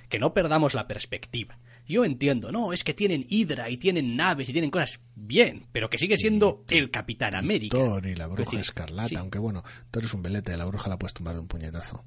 que 0.10 0.20
no 0.20 0.34
perdamos 0.34 0.74
la 0.74 0.86
perspectiva. 0.86 1.58
Yo 1.88 2.04
entiendo, 2.04 2.52
no, 2.52 2.74
es 2.74 2.84
que 2.84 2.94
tienen 2.94 3.26
hidra 3.30 3.70
y 3.70 3.78
tienen 3.78 4.18
naves 4.18 4.50
y 4.50 4.52
tienen 4.52 4.70
cosas 4.70 5.00
bien, 5.16 5.66
pero 5.72 5.90
que 5.90 5.98
sigue 5.98 6.18
siendo 6.18 6.66
el 6.68 6.92
Capitán 6.92 7.36
América. 7.36 7.78
Thor 7.78 8.06
y 8.06 8.16
la 8.16 8.28
bruja 8.28 8.60
escarlata, 8.60 9.22
aunque 9.22 9.40
bueno, 9.40 9.64
Thor 9.92 10.04
es 10.04 10.14
un 10.14 10.22
velete, 10.24 10.58
la 10.58 10.66
bruja 10.66 10.90
la 10.90 11.00
puedes 11.00 11.14
tumbar 11.14 11.36
de 11.36 11.40
un 11.40 11.48
puñetazo 11.48 12.04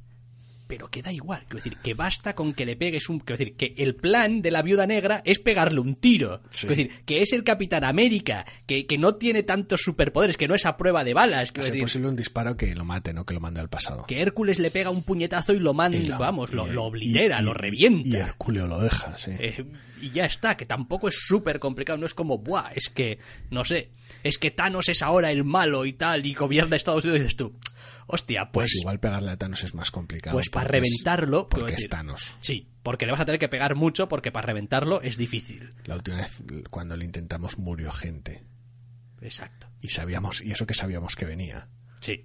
pero 0.66 0.88
queda 0.88 1.12
igual. 1.12 1.43
Quiero 1.43 1.56
decir, 1.56 1.76
que 1.78 1.94
basta 1.94 2.34
con 2.34 2.55
que 2.55 2.66
le 2.66 2.76
pegues 2.76 3.09
un. 3.09 3.20
Quiero 3.20 3.38
decir, 3.38 3.56
que 3.56 3.74
el 3.78 3.94
plan 3.94 4.43
de 4.43 4.51
la 4.51 4.62
viuda 4.62 4.86
negra 4.86 5.22
es 5.24 5.38
pegarle 5.38 5.80
un 5.80 5.94
tiro. 5.97 6.43
Quiero 6.51 6.68
decir, 6.68 6.90
que 7.05 7.22
es 7.22 7.32
el 7.32 7.44
Capitán 7.44 7.84
América, 7.84 8.47
que, 8.66 8.86
que, 8.86 8.98
no 8.98 9.16
tiene 9.16 9.43
tantos 9.43 9.82
superpoderes, 9.82 10.36
que 10.36 10.48
no 10.48 10.55
es 10.55 10.66
a 10.66 10.76
prueba 10.76 11.05
de 11.05 11.14
balas. 11.14 11.52
Es 11.55 11.70
posible 11.70 12.09
un 12.09 12.16
disparo 12.16 12.56
que 12.56 12.74
lo 12.74 12.84
mate, 12.84 13.12
no 13.12 13.24
que 13.24 13.34
lo 13.34 13.40
mande 13.40 13.60
al 13.60 13.68
pasado. 13.68 14.05
Que 14.06 14.20
Hércules 14.20 14.59
le 14.59 14.70
pega 14.70 14.90
un 14.90 15.02
puñetazo 15.02 15.52
y 15.52 15.59
lo 15.59 15.74
manda, 15.74 16.18
vamos, 16.18 16.52
lo, 16.52 16.66
lo, 16.66 16.84
oblitera, 16.84 17.40
lo 17.40 17.55
revienta. 17.55 18.09
Y 18.09 18.16
Hércules 18.16 18.64
lo 18.64 18.80
deja, 18.80 19.16
sí. 19.16 19.32
Eh, 19.38 19.64
y 20.01 20.10
ya 20.10 20.26
está, 20.26 20.56
que 20.56 20.66
tampoco 20.66 21.09
es 21.09 21.16
súper 21.18 21.59
complicado, 21.59 21.98
no 21.98 22.06
es 22.06 22.14
como, 22.14 22.38
buah, 22.38 22.70
es 22.74 22.88
que, 22.88 23.18
no 23.51 23.64
sé, 23.64 23.90
es 24.22 24.38
que 24.38 24.51
Thanos 24.51 24.88
es 24.88 25.02
ahora 25.02 25.30
el 25.30 25.44
malo 25.44 25.86
y 25.86 25.93
tal, 25.93 26.26
y 26.26 26.34
gobierna 26.34 26.76
Estados 26.76 27.05
Unidos, 27.05 27.20
y 27.20 27.22
dices 27.22 27.36
tú 27.36 27.55
hostia, 28.06 28.50
pues, 28.52 28.70
pues... 28.72 28.80
igual 28.80 29.00
pegarle 29.00 29.30
a 29.30 29.36
Thanos 29.36 29.64
es 29.64 29.74
más 29.74 29.90
complicado. 29.90 30.36
Pues 30.36 30.48
para 30.50 30.68
reventarlo... 30.68 31.48
porque 31.48 31.74
es 31.74 31.88
Thanos. 31.88 32.36
Sí, 32.40 32.68
porque 32.82 33.06
le 33.06 33.12
vas 33.12 33.20
a 33.20 33.24
tener 33.24 33.38
que 33.38 33.48
pegar 33.48 33.74
mucho 33.74 34.08
porque 34.08 34.32
para 34.32 34.46
reventarlo 34.46 35.00
es 35.02 35.16
difícil. 35.16 35.70
La 35.84 35.96
última 35.96 36.18
vez 36.18 36.42
cuando 36.70 36.96
lo 36.96 37.04
intentamos 37.04 37.58
murió 37.58 37.90
gente. 37.90 38.44
Exacto. 39.20 39.68
Y 39.80 39.88
sabíamos, 39.88 40.40
y 40.42 40.52
eso 40.52 40.66
que 40.66 40.74
sabíamos 40.74 41.16
que 41.16 41.24
venía. 41.24 41.68
Sí. 42.00 42.24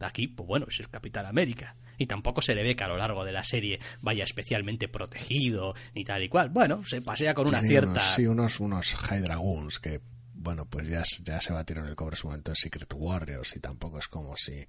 Aquí, 0.00 0.28
pues 0.28 0.46
bueno, 0.46 0.66
es 0.68 0.80
el 0.80 0.90
Capitán 0.90 1.26
América. 1.26 1.76
Y 1.98 2.06
tampoco 2.06 2.42
se 2.42 2.54
le 2.54 2.62
ve 2.62 2.76
que 2.76 2.84
a 2.84 2.88
lo 2.88 2.98
largo 2.98 3.24
de 3.24 3.32
la 3.32 3.42
serie 3.42 3.80
vaya 4.02 4.24
especialmente 4.24 4.88
protegido 4.88 5.74
ni 5.94 6.04
tal 6.04 6.22
y 6.22 6.28
cual. 6.28 6.50
Bueno, 6.50 6.84
se 6.84 7.00
pasea 7.00 7.32
con 7.32 7.48
una 7.48 7.62
cierta. 7.62 8.00
sí, 8.00 8.26
unos, 8.26 8.60
unos 8.60 8.94
High 8.94 9.22
Dragoons 9.22 9.78
que 9.78 10.02
bueno, 10.46 10.64
pues 10.64 10.88
ya, 10.88 11.02
ya 11.24 11.40
se 11.40 11.52
batieron 11.52 11.88
el 11.88 11.96
cobre 11.96 12.14
en 12.14 12.18
su 12.20 12.28
momento 12.28 12.52
en 12.52 12.56
Secret 12.56 12.94
Warriors 12.94 13.56
y 13.56 13.58
tampoco 13.58 13.98
es 13.98 14.06
como 14.06 14.36
si, 14.36 14.64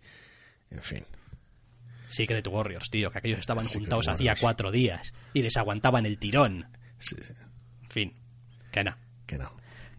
en 0.72 0.82
fin. 0.82 1.06
Secret 2.10 2.48
Warriors, 2.48 2.90
tío, 2.90 3.12
que 3.12 3.20
aquellos 3.20 3.42
estaban 3.42 3.68
juntados 3.68 4.08
hacía 4.08 4.34
cuatro 4.42 4.72
días 4.72 5.14
y 5.36 5.44
les 5.44 5.56
aguantaban 5.56 6.08
el 6.08 6.18
tirón. 6.18 6.66
Sí, 6.98 7.16
En 7.84 7.90
fin, 7.92 8.14
que 8.72 8.84
no. 8.84 8.98
Que 9.28 9.38
no. 9.38 9.52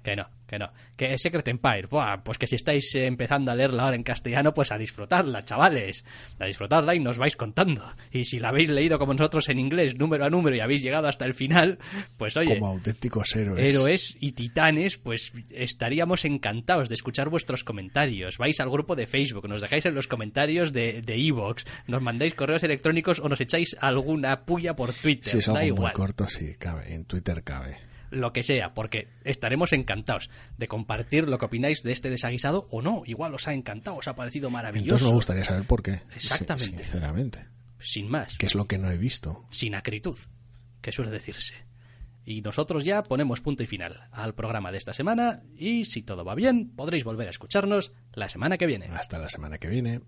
Que 0.02 0.16
no. 0.16 0.28
Que 0.48 0.58
no. 0.58 0.72
Que 0.96 1.18
Secret 1.18 1.46
Empire, 1.46 1.86
buah, 1.88 2.22
pues 2.24 2.38
que 2.38 2.46
si 2.46 2.56
estáis 2.56 2.94
eh, 2.94 3.06
empezando 3.06 3.52
a 3.52 3.54
leerla 3.54 3.84
ahora 3.84 3.96
en 3.96 4.02
castellano, 4.02 4.54
pues 4.54 4.72
a 4.72 4.78
disfrutarla, 4.78 5.44
chavales. 5.44 6.04
A 6.40 6.46
disfrutarla 6.46 6.94
y 6.94 7.00
nos 7.00 7.18
vais 7.18 7.36
contando. 7.36 7.84
Y 8.10 8.24
si 8.24 8.38
la 8.38 8.48
habéis 8.48 8.70
leído 8.70 8.98
como 8.98 9.12
nosotros 9.12 9.48
en 9.50 9.58
inglés, 9.58 9.98
número 9.98 10.24
a 10.24 10.30
número, 10.30 10.56
y 10.56 10.60
habéis 10.60 10.82
llegado 10.82 11.06
hasta 11.06 11.26
el 11.26 11.34
final, 11.34 11.78
pues 12.16 12.36
oye. 12.36 12.58
Como 12.58 12.68
auténticos 12.72 13.36
héroes. 13.36 13.62
Héroes 13.62 14.16
y 14.20 14.32
titanes, 14.32 14.96
pues 14.96 15.32
estaríamos 15.50 16.24
encantados 16.24 16.88
de 16.88 16.94
escuchar 16.94 17.28
vuestros 17.28 17.62
comentarios. 17.62 18.38
Vais 18.38 18.58
al 18.58 18.70
grupo 18.70 18.96
de 18.96 19.06
Facebook, 19.06 19.48
nos 19.48 19.60
dejáis 19.60 19.84
en 19.84 19.94
los 19.94 20.08
comentarios 20.08 20.72
de 20.72 21.04
Evox, 21.06 21.66
nos 21.86 22.00
mandáis 22.00 22.34
correos 22.34 22.62
electrónicos 22.62 23.18
o 23.18 23.28
nos 23.28 23.40
echáis 23.40 23.76
alguna 23.80 24.46
puya 24.46 24.74
por 24.74 24.94
Twitter. 24.94 25.30
Si 25.30 25.38
es 25.38 25.48
algo 25.48 25.58
da 25.58 25.60
muy 25.60 25.68
igual 25.68 25.92
corto, 25.92 26.28
sí, 26.28 26.54
cabe. 26.58 26.94
En 26.94 27.04
Twitter 27.04 27.42
cabe. 27.42 27.87
Lo 28.10 28.32
que 28.32 28.42
sea, 28.42 28.74
porque 28.74 29.08
estaremos 29.24 29.72
encantados 29.72 30.30
de 30.56 30.68
compartir 30.68 31.28
lo 31.28 31.38
que 31.38 31.46
opináis 31.46 31.82
de 31.82 31.92
este 31.92 32.10
desaguisado 32.10 32.66
o 32.70 32.82
no. 32.82 33.02
Igual 33.06 33.34
os 33.34 33.48
ha 33.48 33.54
encantado, 33.54 33.96
os 33.96 34.08
ha 34.08 34.14
parecido 34.14 34.50
maravilloso. 34.50 34.84
Entonces 34.96 35.08
me 35.08 35.14
gustaría 35.14 35.44
saber 35.44 35.64
por 35.64 35.82
qué. 35.82 36.00
Exactamente. 36.14 36.82
Sinceramente. 36.82 37.46
Sin 37.80 38.08
más, 38.08 38.36
¿Qué 38.38 38.46
es 38.46 38.54
lo 38.54 38.66
que 38.66 38.78
no 38.78 38.90
he 38.90 38.98
visto? 38.98 39.44
sin 39.50 39.74
acritud, 39.74 40.18
que 40.80 40.90
suele 40.92 41.10
decirse. 41.10 41.54
Y 42.24 42.42
nosotros 42.42 42.84
ya 42.84 43.02
ponemos 43.04 43.40
punto 43.40 43.62
y 43.62 43.66
final 43.66 44.08
al 44.12 44.34
programa 44.34 44.70
de 44.70 44.76
esta 44.78 44.92
semana 44.92 45.42
y 45.56 45.84
si 45.86 46.02
todo 46.02 46.24
va 46.24 46.34
bien 46.34 46.70
podréis 46.76 47.04
volver 47.04 47.26
a 47.28 47.30
escucharnos 47.30 47.92
la 48.12 48.28
semana 48.28 48.58
que 48.58 48.66
viene. 48.66 48.86
Hasta 48.92 49.18
la 49.18 49.30
semana 49.30 49.56
que 49.58 49.68
viene. 49.68 50.00